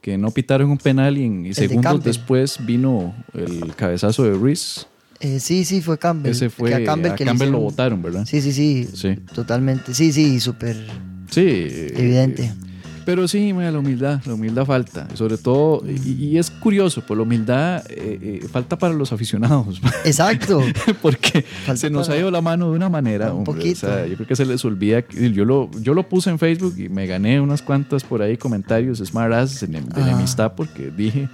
Que 0.00 0.18
no 0.18 0.30
pitaron 0.32 0.70
un 0.70 0.78
penal 0.78 1.16
y, 1.16 1.24
en, 1.24 1.46
y 1.46 1.48
de 1.50 1.54
segundos 1.54 2.02
después 2.02 2.58
vino 2.66 3.14
el 3.34 3.74
cabezazo 3.76 4.24
de 4.24 4.32
Ruiz. 4.32 4.86
eh, 5.20 5.38
sí, 5.40 5.64
sí, 5.64 5.80
fue 5.80 5.96
Campbell. 5.98 6.32
Ese 6.32 6.50
fue. 6.50 6.70
que 6.70 6.74
A 6.76 6.84
Campbell, 6.84 7.12
que 7.14 7.24
lo 7.24 7.58
votaron, 7.60 8.02
¿verdad? 8.02 8.26
Sí, 8.26 8.40
sí, 8.42 8.52
sí, 8.52 8.88
Sí. 8.92 9.14
Totalmente. 9.34 9.94
Sí, 9.94 10.12
sí, 10.12 10.40
súper 10.40 10.76
Sí. 11.30 11.40
eh, 11.46 11.94
evidente. 11.96 12.52
Pero 13.04 13.26
sí, 13.26 13.52
ma, 13.52 13.70
la 13.70 13.78
humildad, 13.78 14.20
la 14.26 14.34
humildad 14.34 14.64
falta. 14.64 15.08
Sobre 15.14 15.36
todo, 15.38 15.82
y, 15.88 16.12
y 16.12 16.38
es 16.38 16.50
curioso, 16.50 17.02
pues 17.06 17.16
la 17.16 17.22
humildad 17.24 17.84
eh, 17.90 18.40
eh, 18.42 18.46
falta 18.50 18.78
para 18.78 18.94
los 18.94 19.12
aficionados. 19.12 19.80
Exacto. 20.04 20.60
porque 21.00 21.42
Falta 21.42 21.76
se 21.76 21.90
nos 21.90 22.06
para- 22.06 22.18
ha 22.18 22.20
ido 22.20 22.30
la 22.30 22.40
mano 22.40 22.70
de 22.70 22.76
una 22.76 22.88
manera. 22.88 23.32
Un 23.32 23.38
hombre. 23.38 23.54
poquito. 23.54 23.86
O 23.86 23.90
sea, 23.90 24.06
yo 24.06 24.14
creo 24.14 24.26
que 24.28 24.36
se 24.36 24.46
les 24.46 24.64
olvida. 24.64 25.04
Yo 25.08 25.44
lo, 25.44 25.70
yo 25.80 25.94
lo 25.94 26.08
puse 26.08 26.30
en 26.30 26.38
Facebook 26.38 26.74
y 26.78 26.88
me 26.88 27.06
gané 27.06 27.40
unas 27.40 27.60
cuantas 27.62 28.04
por 28.04 28.22
ahí 28.22 28.36
comentarios 28.36 28.98
smart 28.98 29.32
ass 29.32 29.60
de, 29.60 29.66
de 29.66 29.78
Ajá. 30.00 30.10
enemistad 30.10 30.52
porque 30.56 30.90
dije, 30.90 31.28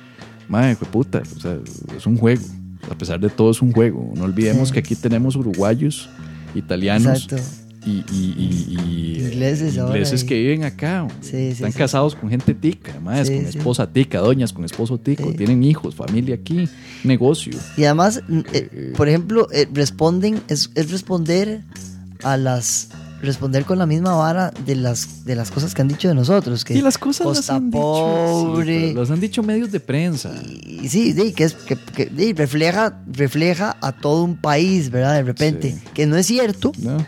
madre, 0.48 0.76
puta, 0.90 1.22
o 1.36 1.40
sea, 1.40 1.58
es 1.96 2.06
un 2.06 2.16
juego. 2.16 2.42
A 2.90 2.96
pesar 2.96 3.20
de 3.20 3.28
todo, 3.28 3.50
es 3.50 3.60
un 3.60 3.72
juego. 3.72 4.12
No 4.16 4.24
olvidemos 4.24 4.68
Sí. 4.68 4.74
que 4.74 4.80
aquí 4.80 4.94
tenemos 4.94 5.36
uruguayos, 5.36 6.08
italianos 6.54 7.24
Exacto. 7.24 7.67
Y, 7.88 8.04
y- 8.12 8.34
y- 8.36 8.74
y, 8.74 9.20
eh, 9.24 9.28
Ingleses 9.32 10.24
que 10.24 10.34
viven 10.34 10.64
acá. 10.64 11.06
Sí, 11.20 11.30
sí, 11.30 11.36
Están 11.48 11.72
sí. 11.72 11.78
casados 11.78 12.14
con 12.14 12.28
gente 12.30 12.54
tica, 12.54 12.92
además, 12.92 13.28
con 13.30 13.44
esposa 13.46 13.90
tica, 13.92 14.18
doñas 14.20 14.52
con 14.52 14.64
esposo 14.64 14.98
tico, 14.98 15.32
tienen 15.32 15.62
hijos, 15.62 15.94
familia 15.94 16.34
aquí, 16.34 16.68
negocio. 17.04 17.56
Y 17.76 17.84
además, 17.84 18.22
mm, 18.28 18.40
eh, 18.52 18.92
por 18.96 19.08
ejemplo, 19.08 19.48
eh, 19.52 19.66
responden, 19.72 20.40
es, 20.48 20.70
es 20.74 20.90
responder 20.90 21.62
a 22.22 22.36
las. 22.36 22.88
Responder 23.20 23.64
con 23.64 23.78
la 23.78 23.86
misma 23.86 24.14
vara 24.14 24.52
de 24.64 24.76
las, 24.76 25.24
de 25.24 25.34
las 25.34 25.50
cosas 25.50 25.74
que 25.74 25.82
han 25.82 25.88
dicho 25.88 26.06
de 26.06 26.14
nosotros. 26.14 26.64
Que 26.64 26.74
Y 26.74 26.82
las 26.82 26.98
cosas 26.98 27.26
las 27.26 27.50
han 27.50 27.68
pobre. 27.72 28.86
dicho, 28.90 29.00
las 29.00 29.10
han 29.10 29.18
dicho 29.18 29.42
medios 29.42 29.72
de 29.72 29.80
prensa. 29.80 30.32
Y 30.64 30.88
sí, 30.88 31.12
sí, 31.12 31.32
que, 31.32 31.42
es, 31.42 31.54
que, 31.54 31.76
que, 31.76 32.32
refleja, 32.36 33.02
refleja 33.12 33.76
a 33.80 33.90
todo 33.90 34.22
un 34.22 34.36
país, 34.36 34.90
¿verdad? 34.90 35.14
De 35.14 35.24
repente. 35.24 35.76
Que 35.94 36.06
no 36.06 36.16
es 36.16 36.26
cierto, 36.26 36.70
¿no? 36.78 37.04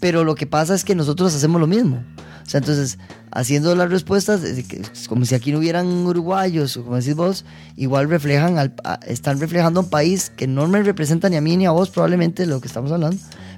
Pero 0.00 0.24
lo 0.24 0.34
que 0.34 0.46
pasa 0.46 0.74
es 0.74 0.84
que 0.84 0.94
nosotros 0.94 1.34
hacemos 1.34 1.60
lo 1.60 1.66
mismo. 1.66 2.02
O 2.46 2.50
sea, 2.50 2.58
entonces, 2.58 2.98
haciendo 3.30 3.74
las 3.74 3.90
respuestas, 3.90 4.42
es 4.42 5.08
como 5.08 5.24
si 5.24 5.34
aquí 5.34 5.50
no 5.50 5.58
hubieran 5.58 5.86
uruguayos, 5.86 6.76
o 6.76 6.84
como 6.84 6.96
decís 6.96 7.14
vos, 7.14 7.44
igual 7.76 8.10
reflejan, 8.10 8.58
al, 8.58 8.74
a- 8.84 9.00
están 9.06 9.40
reflejando 9.40 9.80
a 9.80 9.82
un 9.84 9.88
país 9.88 10.30
que 10.36 10.46
no 10.46 10.68
me 10.68 10.82
representa 10.82 11.30
ni 11.30 11.36
a 11.36 11.40
mí 11.40 11.56
ni 11.56 11.64
a 11.64 11.70
vos, 11.70 11.88
probablemente, 11.88 12.44
lo 12.44 12.60
que 12.60 12.66
estamos 12.66 12.92
hablando, 12.92 13.16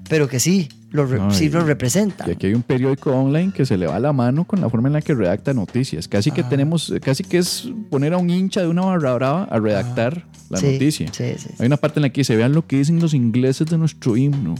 pero 0.08 0.28
que 0.28 0.38
sí, 0.38 0.68
lo, 0.92 1.04
re- 1.04 1.18
No, 1.18 1.32
sí 1.32 1.46
y- 1.46 1.48
lo 1.50 1.64
representa. 1.64 2.26
Y 2.28 2.30
aquí 2.30 2.46
hay 2.46 2.54
un 2.54 2.62
periódico 2.62 3.10
online 3.10 3.52
que 3.52 3.66
se 3.66 3.76
le 3.76 3.88
va 3.88 3.98
la 3.98 4.12
mano 4.12 4.44
con 4.44 4.60
la 4.60 4.70
forma 4.70 4.86
en 4.88 4.92
la 4.92 5.02
que 5.02 5.14
redacta 5.14 5.52
noticias. 5.52 6.06
Casi 6.06 6.30
que 6.30 6.42
Ah. 6.42 6.48
tenemos, 6.48 6.94
casi 7.02 7.24
que 7.24 7.38
es 7.38 7.68
poner 7.90 8.14
a 8.14 8.18
un 8.18 8.30
hincha 8.30 8.60
de 8.60 8.68
una 8.68 8.82
barra 8.82 9.14
brava 9.14 9.44
a 9.50 9.58
redactar 9.58 10.24
la 10.48 10.58
Ah. 10.58 10.60
Sí, 10.60 10.72
noticia. 10.74 11.08
Sí, 11.12 11.24
sí, 11.38 11.48
sí. 11.48 11.54
Hay 11.58 11.66
una 11.66 11.76
parte 11.76 11.98
en 11.98 12.02
la 12.02 12.10
que 12.10 12.22
se 12.22 12.36
vean 12.36 12.52
lo 12.52 12.64
que 12.68 12.76
dicen 12.76 13.00
los 13.00 13.14
ingleses 13.14 13.66
de 13.66 13.78
nuestro 13.78 14.16
himno. 14.16 14.54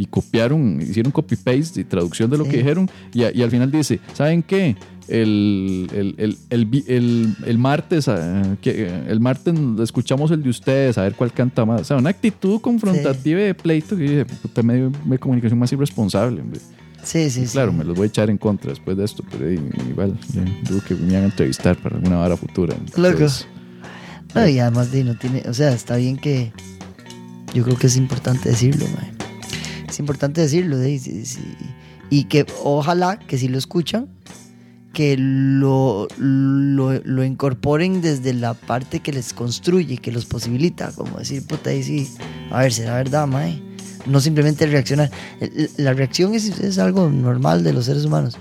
Y 0.00 0.06
copiaron, 0.06 0.80
hicieron 0.80 1.12
copy-paste 1.12 1.82
y 1.82 1.84
traducción 1.84 2.30
de 2.30 2.38
lo 2.38 2.44
Sí. 2.44 2.50
que 2.52 2.56
dijeron. 2.56 2.88
Y, 3.12 3.24
a- 3.24 3.32
y 3.36 3.42
al 3.42 3.50
final 3.50 3.70
dice, 3.70 4.00
¿saben 4.14 4.42
qué? 4.42 4.74
El, 5.08 5.88
el, 5.92 6.38
el, 6.48 7.34
el, 7.44 7.58
martes, 7.58 8.08
ah, 8.08 8.56
eh, 8.64 9.04
el 9.08 9.20
martes 9.20 9.52
escuchamos 9.82 10.30
el 10.30 10.42
de 10.42 10.48
ustedes, 10.48 10.96
a 10.96 11.02
ver 11.02 11.14
cuál 11.16 11.32
canta 11.34 11.66
más. 11.66 11.82
O 11.82 11.84
sea, 11.84 11.96
una 11.98 12.08
actitud 12.10 12.60
confrontativa 12.62 13.40
de 13.40 13.52
pleito 13.54 13.94
que 13.96 14.02
dice, 14.04 14.24
puta, 14.24 14.62
medio 14.62 14.90
de 15.04 15.18
comunicación 15.18 15.58
más 15.58 15.70
irresponsable. 15.72 16.40
hombre. 16.40 16.60
Sí, 17.02 17.28
sí, 17.28 17.44
claro, 17.44 17.72
me 17.72 17.82
los 17.84 17.94
voy 17.96 18.04
a 18.04 18.06
echar 18.08 18.30
en 18.30 18.38
contra 18.38 18.70
después 18.70 18.96
de 18.96 19.04
esto, 19.04 19.22
pero 19.30 19.50
igual, 19.50 20.16
dudo 20.68 20.80
que 20.86 20.94
me 20.94 21.16
hagan 21.16 21.30
entrevistar 21.30 21.76
para 21.76 21.96
alguna 21.96 22.16
vara 22.16 22.36
futura. 22.38 22.74
Entonces, 22.76 23.46
No, 24.34 24.48
y 24.48 24.58
además 24.60 24.92
de 24.92 25.04
no 25.04 25.14
tiene, 25.16 25.42
o 25.48 25.52
sea, 25.52 25.72
está 25.72 25.96
bien 25.96 26.16
que 26.16 26.52
yo 27.52 27.64
creo 27.64 27.76
que 27.76 27.88
es 27.88 27.96
importante 27.96 28.48
decirlo, 28.50 28.86
mae. 28.96 29.19
Es 29.90 29.98
importante 29.98 30.40
decirlo, 30.40 30.78
de, 30.78 31.00
y, 32.10 32.24
que 32.24 32.46
ojalá 32.62 33.18
que 33.18 33.36
si 33.36 33.48
lo 33.48 33.58
escuchan, 33.58 34.08
que 34.92 35.16
lo, 35.18 36.06
lo, 36.16 36.92
lo 37.04 37.24
incorporen 37.24 38.00
desde 38.00 38.32
la 38.32 38.54
parte 38.54 39.00
que 39.00 39.12
les 39.12 39.32
construye, 39.32 39.98
que 39.98 40.12
los 40.12 40.26
posibilita, 40.26 40.92
como 40.92 41.18
decir, 41.18 41.44
puta, 41.44 41.70
ahí 41.70 41.82
sí, 41.82 42.08
a 42.50 42.60
ver, 42.60 42.72
será 42.72 42.94
verdad, 42.94 43.26
mae. 43.26 43.62
No 44.06 44.20
simplemente 44.20 44.64
reaccionar. 44.66 45.10
La 45.76 45.92
reacción 45.92 46.34
es, 46.34 46.58
es 46.60 46.78
algo 46.78 47.10
normal 47.10 47.64
de 47.64 47.72
los 47.72 47.84
seres 47.84 48.04
humanos, 48.04 48.38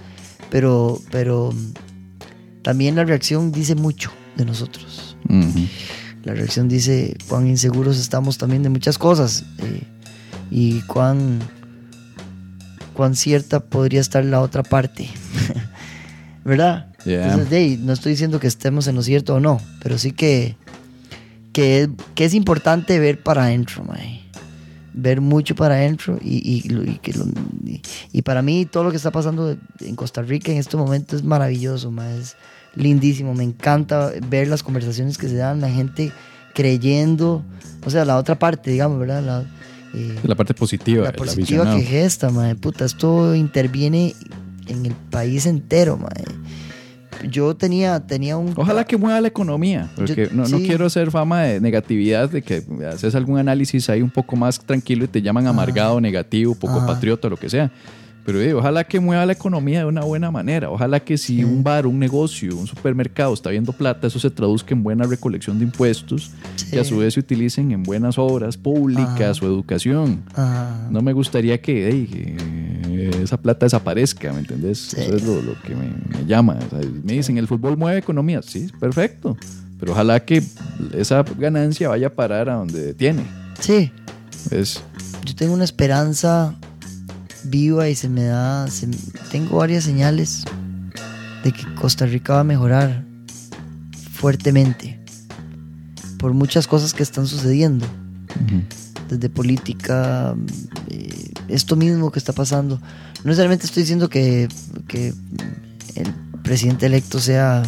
pero, 0.49 1.01
pero 1.11 1.51
mm, 1.51 2.61
también 2.61 2.95
la 2.95 3.03
reacción 3.03 3.51
dice 3.51 3.75
mucho 3.75 4.11
de 4.37 4.45
nosotros. 4.45 5.17
La 6.23 6.33
reacción 6.33 6.69
dice 6.69 7.17
cuán 7.27 7.47
inseguros 7.47 7.97
estamos 7.97 8.37
también 8.37 8.63
de 8.63 8.69
muchas 8.69 8.97
cosas 8.97 9.45
eh, 9.59 9.83
y 10.51 10.81
cuán, 10.81 11.39
cuán 12.93 13.15
cierta 13.15 13.59
podría 13.59 14.01
estar 14.01 14.23
la 14.25 14.41
otra 14.41 14.63
parte. 14.63 15.09
¿Verdad? 16.45 16.87
Yeah. 17.05 17.31
Entonces, 17.33 17.79
no 17.79 17.93
estoy 17.93 18.13
diciendo 18.13 18.39
que 18.39 18.47
estemos 18.47 18.87
en 18.87 18.95
lo 18.95 19.03
cierto 19.03 19.35
o 19.35 19.39
no, 19.39 19.59
pero 19.81 19.97
sí 19.97 20.11
que, 20.11 20.55
que, 21.53 21.81
es, 21.83 21.89
que 22.15 22.25
es 22.25 22.33
importante 22.33 22.99
ver 22.99 23.21
para 23.21 23.43
adentro, 23.43 23.83
mae. 23.83 24.21
ver 24.93 25.21
mucho 25.21 25.55
para 25.55 25.75
adentro 25.75 26.17
y, 26.21 26.37
y, 26.65 26.69
lo- 26.69 26.83
y 26.83 26.97
que 26.97 27.13
lo- 27.13 27.25
y- 27.65 27.81
y 28.11 28.21
para 28.21 28.41
mí 28.41 28.65
todo 28.65 28.83
lo 28.83 28.91
que 28.91 28.97
está 28.97 29.11
pasando 29.11 29.55
en 29.79 29.95
Costa 29.95 30.21
Rica 30.21 30.51
en 30.51 30.57
este 30.57 30.75
momento 30.77 31.15
es 31.15 31.23
maravilloso, 31.23 31.91
mae. 31.91 32.17
es 32.19 32.35
lindísimo, 32.75 33.33
me 33.33 33.43
encanta 33.43 34.11
ver 34.29 34.47
las 34.47 34.61
conversaciones 34.63 35.17
que 35.17 35.27
se 35.29 35.35
dan, 35.35 35.61
la 35.61 35.69
gente 35.69 36.11
creyendo, 36.53 37.43
o 37.85 37.89
sea, 37.89 38.03
la 38.05 38.17
otra 38.17 38.37
parte, 38.39 38.71
digamos, 38.71 38.99
¿verdad? 38.99 39.23
La, 39.23 39.45
eh, 39.93 40.15
La 40.23 40.35
parte 40.35 40.53
positiva. 40.53 41.03
la 41.05 41.11
positiva 41.13 41.63
que 41.63 41.69
aficionado. 41.69 41.79
gesta, 41.81 42.29
mae. 42.29 42.55
Puta, 42.55 42.85
esto 42.85 43.33
interviene 43.35 44.13
en 44.67 44.85
el 44.85 44.93
país 44.93 45.45
entero, 45.45 45.97
mae. 45.97 46.23
Yo 47.29 47.53
tenía, 47.53 47.99
tenía 47.99 48.37
un... 48.37 48.53
Ojalá 48.55 48.85
que 48.85 48.95
mueva 48.95 49.19
la 49.19 49.27
economía, 49.27 49.89
porque 49.95 50.29
Yo- 50.29 50.35
no, 50.35 50.47
no 50.47 50.57
quiero 50.59 50.85
hacer 50.85 51.11
fama 51.11 51.41
de 51.43 51.59
negatividad, 51.59 52.29
de 52.29 52.41
que 52.41 52.63
haces 52.89 53.13
algún 53.13 53.37
análisis 53.37 53.89
ahí 53.89 54.01
un 54.01 54.09
poco 54.09 54.37
más 54.37 54.57
tranquilo 54.59 55.03
y 55.03 55.09
te 55.09 55.21
llaman 55.21 55.45
amargado, 55.47 55.99
negativo, 55.99 56.55
poco 56.55 56.77
Ajá. 56.77 56.87
patriota, 56.87 57.27
lo 57.27 57.35
que 57.35 57.49
sea. 57.49 57.71
Pero 58.25 58.41
eh, 58.41 58.53
ojalá 58.53 58.83
que 58.83 58.99
mueva 58.99 59.25
la 59.25 59.33
economía 59.33 59.79
de 59.79 59.85
una 59.85 60.01
buena 60.01 60.29
manera. 60.29 60.69
Ojalá 60.69 60.99
que 60.99 61.17
si 61.17 61.43
un 61.43 61.63
bar, 61.63 61.87
un 61.87 61.97
negocio, 61.97 62.55
un 62.55 62.67
supermercado 62.67 63.33
está 63.33 63.49
viendo 63.49 63.73
plata, 63.73 64.07
eso 64.07 64.19
se 64.19 64.29
traduzca 64.29 64.73
en 64.73 64.83
buena 64.83 65.05
recolección 65.05 65.57
de 65.57 65.65
impuestos, 65.65 66.31
que 66.69 66.79
a 66.79 66.83
su 66.83 66.97
vez 66.97 67.15
se 67.15 67.21
utilicen 67.21 67.71
en 67.71 67.83
buenas 67.83 68.17
obras 68.17 68.55
públicas 68.57 69.37
Ajá. 69.37 69.45
o 69.45 69.49
educación. 69.49 70.21
Ajá. 70.33 70.87
No 70.91 71.01
me 71.01 71.13
gustaría 71.13 71.59
que, 71.59 72.07
que 72.11 73.21
esa 73.23 73.37
plata 73.37 73.65
desaparezca, 73.65 74.31
¿me 74.33 74.39
entendés? 74.39 74.77
Sí. 74.79 75.01
Eso 75.01 75.15
es 75.15 75.23
lo, 75.23 75.41
lo 75.41 75.59
que 75.61 75.75
me, 75.75 75.87
me 75.87 76.25
llama. 76.27 76.57
O 76.67 76.69
sea, 76.69 76.87
me 77.03 77.13
dicen, 77.13 77.37
el 77.37 77.47
fútbol 77.47 77.77
mueve 77.77 77.97
economía. 77.97 78.41
Sí, 78.43 78.67
perfecto. 78.79 79.37
Pero 79.79 79.93
ojalá 79.93 80.19
que 80.23 80.43
esa 80.93 81.23
ganancia 81.37 81.89
vaya 81.89 82.07
a 82.07 82.09
parar 82.09 82.49
a 82.49 82.55
donde 82.55 82.93
tiene. 82.93 83.23
Sí, 83.59 83.91
Es, 84.51 84.83
yo 85.25 85.35
tengo 85.35 85.53
una 85.53 85.63
esperanza 85.63 86.53
viva 87.43 87.89
y 87.89 87.95
se 87.95 88.09
me 88.09 88.23
da, 88.23 88.67
se 88.67 88.87
tengo 89.31 89.57
varias 89.57 89.83
señales 89.83 90.43
de 91.43 91.51
que 91.51 91.63
Costa 91.75 92.05
Rica 92.05 92.33
va 92.33 92.39
a 92.41 92.43
mejorar 92.43 93.03
fuertemente 94.13 94.99
por 96.17 96.33
muchas 96.33 96.67
cosas 96.67 96.93
que 96.93 97.01
están 97.01 97.25
sucediendo, 97.27 97.85
desde 99.07 99.29
política, 99.29 100.35
eh, 100.89 101.31
esto 101.47 101.75
mismo 101.75 102.11
que 102.11 102.19
está 102.19 102.33
pasando. 102.33 102.75
No 102.75 103.25
necesariamente 103.25 103.65
estoy 103.65 103.83
diciendo 103.83 104.09
que, 104.09 104.49
que 104.87 105.13
el 105.95 106.13
presidente 106.43 106.85
electo 106.85 107.19
sea 107.19 107.63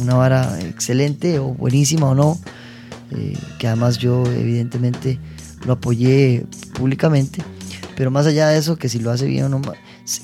una 0.00 0.14
vara 0.14 0.60
excelente 0.60 1.38
o 1.38 1.54
buenísima 1.54 2.08
o 2.08 2.14
no, 2.14 2.38
eh, 3.12 3.38
que 3.58 3.68
además 3.68 3.98
yo 3.98 4.24
evidentemente 4.26 5.18
lo 5.64 5.74
apoyé 5.74 6.46
públicamente, 6.74 7.42
pero 7.98 8.12
más 8.12 8.26
allá 8.28 8.46
de 8.46 8.58
eso, 8.58 8.76
que 8.76 8.88
si 8.88 9.00
lo 9.00 9.10
hace 9.10 9.26
bien 9.26 9.46
o 9.46 9.48
no, 9.48 9.60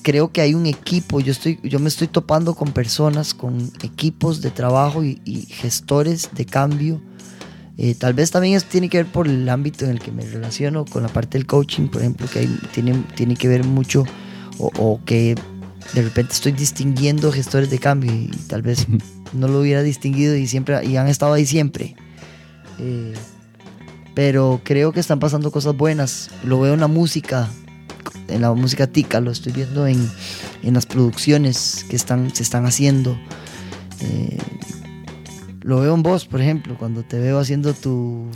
creo 0.02 0.30
que 0.30 0.40
hay 0.40 0.54
un 0.54 0.64
equipo, 0.66 1.18
yo, 1.18 1.32
estoy, 1.32 1.58
yo 1.64 1.80
me 1.80 1.88
estoy 1.88 2.06
topando 2.06 2.54
con 2.54 2.70
personas, 2.70 3.34
con 3.34 3.68
equipos 3.82 4.40
de 4.40 4.52
trabajo 4.52 5.02
y, 5.02 5.20
y 5.24 5.40
gestores 5.46 6.30
de 6.32 6.46
cambio 6.46 7.00
Eh, 7.76 7.96
tal 7.96 8.14
vez 8.14 8.30
también 8.30 8.54
eso 8.54 8.66
tiene 8.70 8.88
que 8.88 8.98
ver 8.98 9.06
por 9.10 9.26
el 9.26 9.48
ámbito 9.48 9.84
en 9.84 9.90
el 9.90 9.98
que 9.98 10.12
me 10.12 10.22
relaciono 10.24 10.84
con 10.84 11.02
la 11.02 11.08
parte 11.08 11.36
del 11.36 11.46
coaching, 11.48 11.88
por 11.88 12.02
ejemplo, 12.02 12.28
que 12.32 12.38
hay- 12.38 12.60
tiene, 12.72 13.02
tiene 13.16 13.34
que 13.34 13.48
ver 13.48 13.64
mucho 13.64 14.04
o, 14.58 14.70
o 14.78 15.00
que 15.04 15.34
de 15.94 16.02
repente 16.02 16.32
estoy 16.32 16.52
distinguiendo 16.52 17.32
gestores 17.32 17.70
de 17.70 17.80
cambio 17.80 18.12
y, 18.12 18.28
tal 18.46 18.62
vez 18.62 18.86
no 19.32 19.48
lo 19.48 19.58
hubiera 19.60 19.82
distinguido 19.82 20.36
y 20.36 20.46
siempre 20.46 20.84
y 20.86 20.96
han 20.96 21.08
estado 21.08 21.32
ahí 21.32 21.44
siempre. 21.44 21.96
Eh, 22.78 23.14
pero 24.14 24.60
creo 24.62 24.92
que 24.92 25.00
están 25.00 25.18
pasando 25.18 25.50
cosas 25.50 25.76
buenas. 25.76 26.30
Lo 26.44 26.60
veo 26.60 26.74
en 26.74 26.80
la 26.80 26.86
música, 26.86 27.48
en 28.28 28.40
la 28.42 28.52
música 28.52 28.86
tica, 28.86 29.20
lo 29.20 29.30
estoy 29.30 29.52
viendo 29.52 29.86
en, 29.86 30.10
en 30.62 30.74
las 30.74 30.86
producciones 30.86 31.84
que 31.88 31.96
están, 31.96 32.34
se 32.34 32.42
están 32.42 32.66
haciendo. 32.66 33.16
Eh, 34.00 34.38
lo 35.62 35.80
veo 35.80 35.94
en 35.94 36.02
vos, 36.02 36.26
por 36.26 36.40
ejemplo, 36.40 36.76
cuando 36.78 37.02
te 37.02 37.18
veo 37.18 37.38
haciendo 37.38 37.72
tu, 37.74 38.26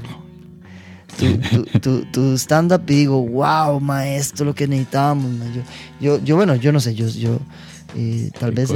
tu, 1.19 1.37
tu- 1.39 1.79
tu- 1.81 2.05
tu 2.13 2.39
stand-up 2.39 2.83
y 2.89 2.95
digo, 2.95 3.21
wow, 3.27 3.81
maestro, 3.81 4.47
lo 4.47 4.55
que 4.55 4.67
necesitábamos. 4.69 5.31
ma". 5.33 5.45
Yo, 5.53 5.63
yo, 6.01 6.25
yo, 6.25 6.37
bueno, 6.37 6.55
yo 6.57 6.73
no 6.73 6.81
sé, 6.81 6.95
yo, 6.95 7.09
yo 7.09 7.39
eh, 7.97 8.31
tal, 8.39 8.53
vez, 8.53 8.69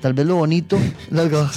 tal 0.00 0.12
vez 0.14 0.26
lo 0.26 0.36
bonito, 0.36 0.78
luego, 1.10 1.48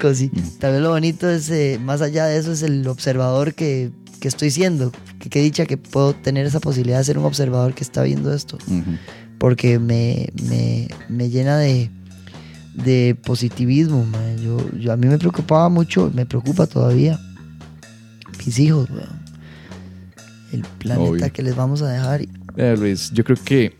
cosi. 0.00 0.30
Tal 0.58 0.72
vez 0.72 0.80
lo 0.80 0.90
bonito 0.90 1.28
es, 1.30 1.50
eh, 1.50 1.78
más 1.82 2.00
allá 2.00 2.26
de 2.26 2.38
eso, 2.38 2.52
es 2.52 2.62
el 2.62 2.86
observador 2.88 3.54
que, 3.54 3.90
que 4.22 4.28
estoy 4.28 4.52
siendo. 4.52 4.92
Que, 5.18 5.28
que 5.28 5.42
dicha 5.42 5.66
que 5.66 5.76
puedo 5.76 6.14
tener 6.14 6.46
esa 6.46 6.60
posibilidad 6.60 6.98
de 6.98 7.04
ser 7.04 7.18
un 7.18 7.24
observador 7.24 7.74
que 7.74 7.82
está 7.82 8.04
viendo 8.04 8.32
esto. 8.32 8.56
Porque 9.38 9.80
me, 9.80 10.28
me, 10.48 10.86
me 11.08 11.28
llena 11.28 11.58
de, 11.58 11.90
de 12.74 13.16
positivismo. 13.20 14.04
man. 14.04 14.38
Yo, 14.38 14.56
yo, 14.78 14.92
a 14.92 14.96
mí 14.96 15.08
me 15.08 15.18
preocupaba 15.18 15.68
mucho, 15.68 16.10
me 16.14 16.24
preocupa 16.24 16.68
todavía. 16.68 17.18
Mis 18.46 18.58
hijos, 18.60 18.88
weón. 18.90 19.22
El 20.52 20.62
planeta 20.78 21.10
Obvio. 21.10 21.32
que 21.32 21.42
les 21.42 21.56
vamos 21.56 21.82
a 21.82 21.88
dejar. 21.90 22.22
Eh, 22.56 22.76
Luis, 22.78 23.10
yo 23.12 23.24
creo 23.24 23.38
que 23.44 23.76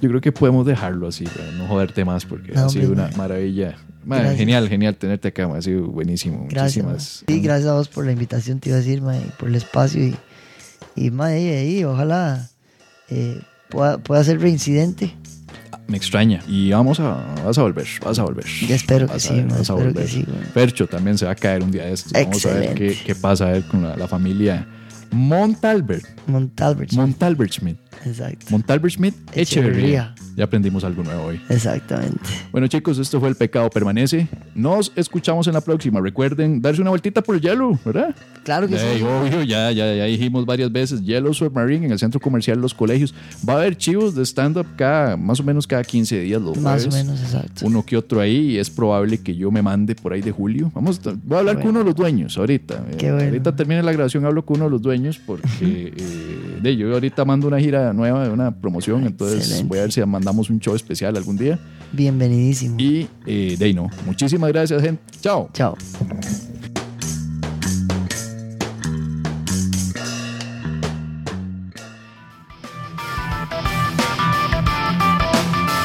yo 0.00 0.08
creo 0.10 0.20
que 0.20 0.30
podemos 0.30 0.64
dejarlo 0.66 1.08
así, 1.08 1.24
para 1.24 1.50
no 1.52 1.66
joderte 1.66 2.04
más, 2.04 2.24
porque 2.24 2.52
No, 2.52 2.66
ha 2.66 2.68
sido 2.68 2.88
hombre, 2.90 3.06
una 3.06 3.16
maravilla. 3.16 3.76
Gracias. 4.04 4.36
genial, 4.36 4.68
genial 4.68 4.96
tenerte 4.96 5.28
acá, 5.28 5.46
mae, 5.48 5.58
ha 5.58 5.62
sido 5.62 5.86
buenísimo. 5.86 6.46
Gracias. 6.48 6.84
Muchísimas. 6.84 7.24
man. 7.28 7.36
Sí, 7.36 7.42
gracias 7.42 7.68
a 7.70 7.74
vos 7.74 7.88
por 7.88 8.04
la 8.04 8.12
invitación, 8.12 8.58
te 8.60 8.68
iba 8.70 8.76
a 8.76 8.80
decir, 8.80 9.00
man, 9.02 9.20
por 9.38 9.48
el 9.48 9.54
espacio. 9.54 10.02
Y, 10.04 10.16
y 10.96 11.10
man, 11.10 11.32
ahí, 11.32 11.84
ojalá 11.84 12.48
eh, 13.08 13.40
pueda, 13.70 13.98
pueda 13.98 14.22
ser 14.24 14.40
reincidente. 14.40 15.14
Me 15.88 15.96
extraña. 15.96 16.40
Y 16.48 16.70
vamos 16.70 17.00
a, 17.00 17.24
vas 17.44 17.58
a 17.58 17.62
volver, 17.62 17.86
vas 18.04 18.18
a 18.18 18.22
volver. 18.24 18.46
Ya 18.68 18.74
espero 18.76 19.06
que 19.06 19.12
Vas 19.14 19.22
sí, 19.22 19.34
ver, 19.34 19.46
man, 19.46 19.58
vas 19.58 19.70
a 19.70 19.76
que 19.76 19.82
volver. 19.82 20.08
sí, 20.08 20.24
man. 20.26 20.50
Percho 20.54 20.86
también 20.86 21.18
se 21.18 21.26
va 21.26 21.32
a 21.32 21.34
caer 21.34 21.62
un 21.62 21.70
día 21.70 21.84
de 21.84 21.92
estos. 21.92 22.12
Vamos 22.12 22.46
a 22.46 22.54
ver 22.54 22.74
qué, 22.74 22.96
qué 23.04 23.14
pasa 23.14 23.48
a 23.48 23.52
ver 23.52 23.64
con 23.64 23.82
la, 23.82 23.96
la 23.96 24.08
familia 24.08 24.66
Montalbert. 25.10 26.04
Montalbert. 26.26 26.92
Montalbert 26.92 27.52
Schmidt. 27.52 27.78
Exacto. 28.04 28.46
Montalbert 28.50 28.94
Schmidt 28.94 29.14
Echeverría. 29.34 29.42
Echeverría. 29.42 30.14
Ya 30.36 30.44
aprendimos 30.44 30.82
algo 30.84 31.02
nuevo 31.02 31.24
hoy. 31.24 31.40
Exactamente. 31.48 32.18
Bueno 32.50 32.66
chicos, 32.66 32.98
esto 32.98 33.20
fue 33.20 33.28
El 33.28 33.34
Pecado 33.34 33.68
Permanece. 33.70 34.28
Nos 34.54 34.92
escuchamos 34.96 35.46
en 35.46 35.54
la 35.54 35.60
próxima. 35.60 36.00
Recuerden 36.00 36.60
darse 36.60 36.80
una 36.80 36.90
vueltita 36.90 37.22
por 37.22 37.36
el 37.36 37.40
hielo, 37.40 37.78
¿verdad? 37.84 38.14
Claro 38.44 38.66
que 38.66 38.78
sí. 38.78 39.02
obvio, 39.02 39.42
ya, 39.42 39.70
ya, 39.72 39.94
ya 39.94 40.04
dijimos 40.04 40.46
varias 40.46 40.72
veces. 40.72 41.02
Yellow 41.02 41.34
Submarine 41.34 41.86
en 41.86 41.92
el 41.92 41.98
centro 41.98 42.20
comercial 42.20 42.60
Los 42.60 42.74
Colegios. 42.74 43.14
Va 43.46 43.54
a 43.54 43.56
haber 43.56 43.76
chivos 43.76 44.14
de 44.14 44.24
stand-up 44.24 44.66
cada, 44.76 45.16
más 45.16 45.40
o 45.40 45.44
menos 45.44 45.66
cada 45.66 45.84
15 45.84 46.20
días 46.20 46.40
los 46.40 46.56
Más 46.58 46.86
o 46.86 46.90
menos, 46.90 47.20
exacto. 47.20 47.66
Uno 47.66 47.84
que 47.84 47.96
otro 47.96 48.20
ahí 48.20 48.52
y 48.52 48.58
es 48.58 48.70
probable 48.70 49.18
que 49.18 49.34
yo 49.34 49.50
me 49.50 49.62
mande 49.62 49.94
por 49.94 50.12
ahí 50.12 50.22
de 50.22 50.32
julio. 50.32 50.70
Vamos, 50.74 51.00
voy 51.02 51.36
a 51.36 51.40
hablar 51.40 51.60
con 51.60 51.70
uno 51.70 51.80
de 51.80 51.84
los 51.84 51.94
dueños 51.94 52.36
ahorita. 52.38 52.84
Qué 52.98 53.12
bueno. 53.12 53.26
Ahorita 53.26 53.54
termine 53.54 53.82
la 53.82 53.92
grabación, 53.92 54.24
hablo 54.24 54.44
con 54.44 54.56
uno 54.56 54.64
de 54.66 54.70
los 54.70 54.82
dueños 54.82 55.20
porque 55.24 55.48
eh, 55.60 56.58
de, 56.62 56.76
yo 56.76 56.92
ahorita 56.92 57.24
mando 57.24 57.48
una 57.48 57.60
gira 57.60 57.81
nueva 57.92 58.24
de 58.24 58.30
una 58.30 58.50
promoción, 58.50 59.06
entonces 59.06 59.38
Excelente. 59.38 59.68
voy 59.68 59.78
a 59.78 59.82
ver 59.82 59.92
si 59.92 60.04
mandamos 60.04 60.50
un 60.50 60.60
show 60.60 60.74
especial 60.74 61.16
algún 61.16 61.36
día. 61.36 61.58
Bienvenidísimo. 61.92 62.76
Y 62.78 63.08
eh, 63.26 63.56
de 63.58 63.64
ahí 63.64 63.74
no. 63.74 63.90
Muchísimas 64.06 64.50
gracias, 64.52 64.82
gente. 64.82 65.02
Chao. 65.20 65.50
Chao. 65.52 65.76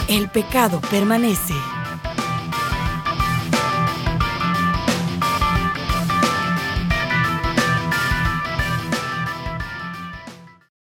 El 0.07 0.29
pecado 0.29 0.79
permanece. 0.89 1.53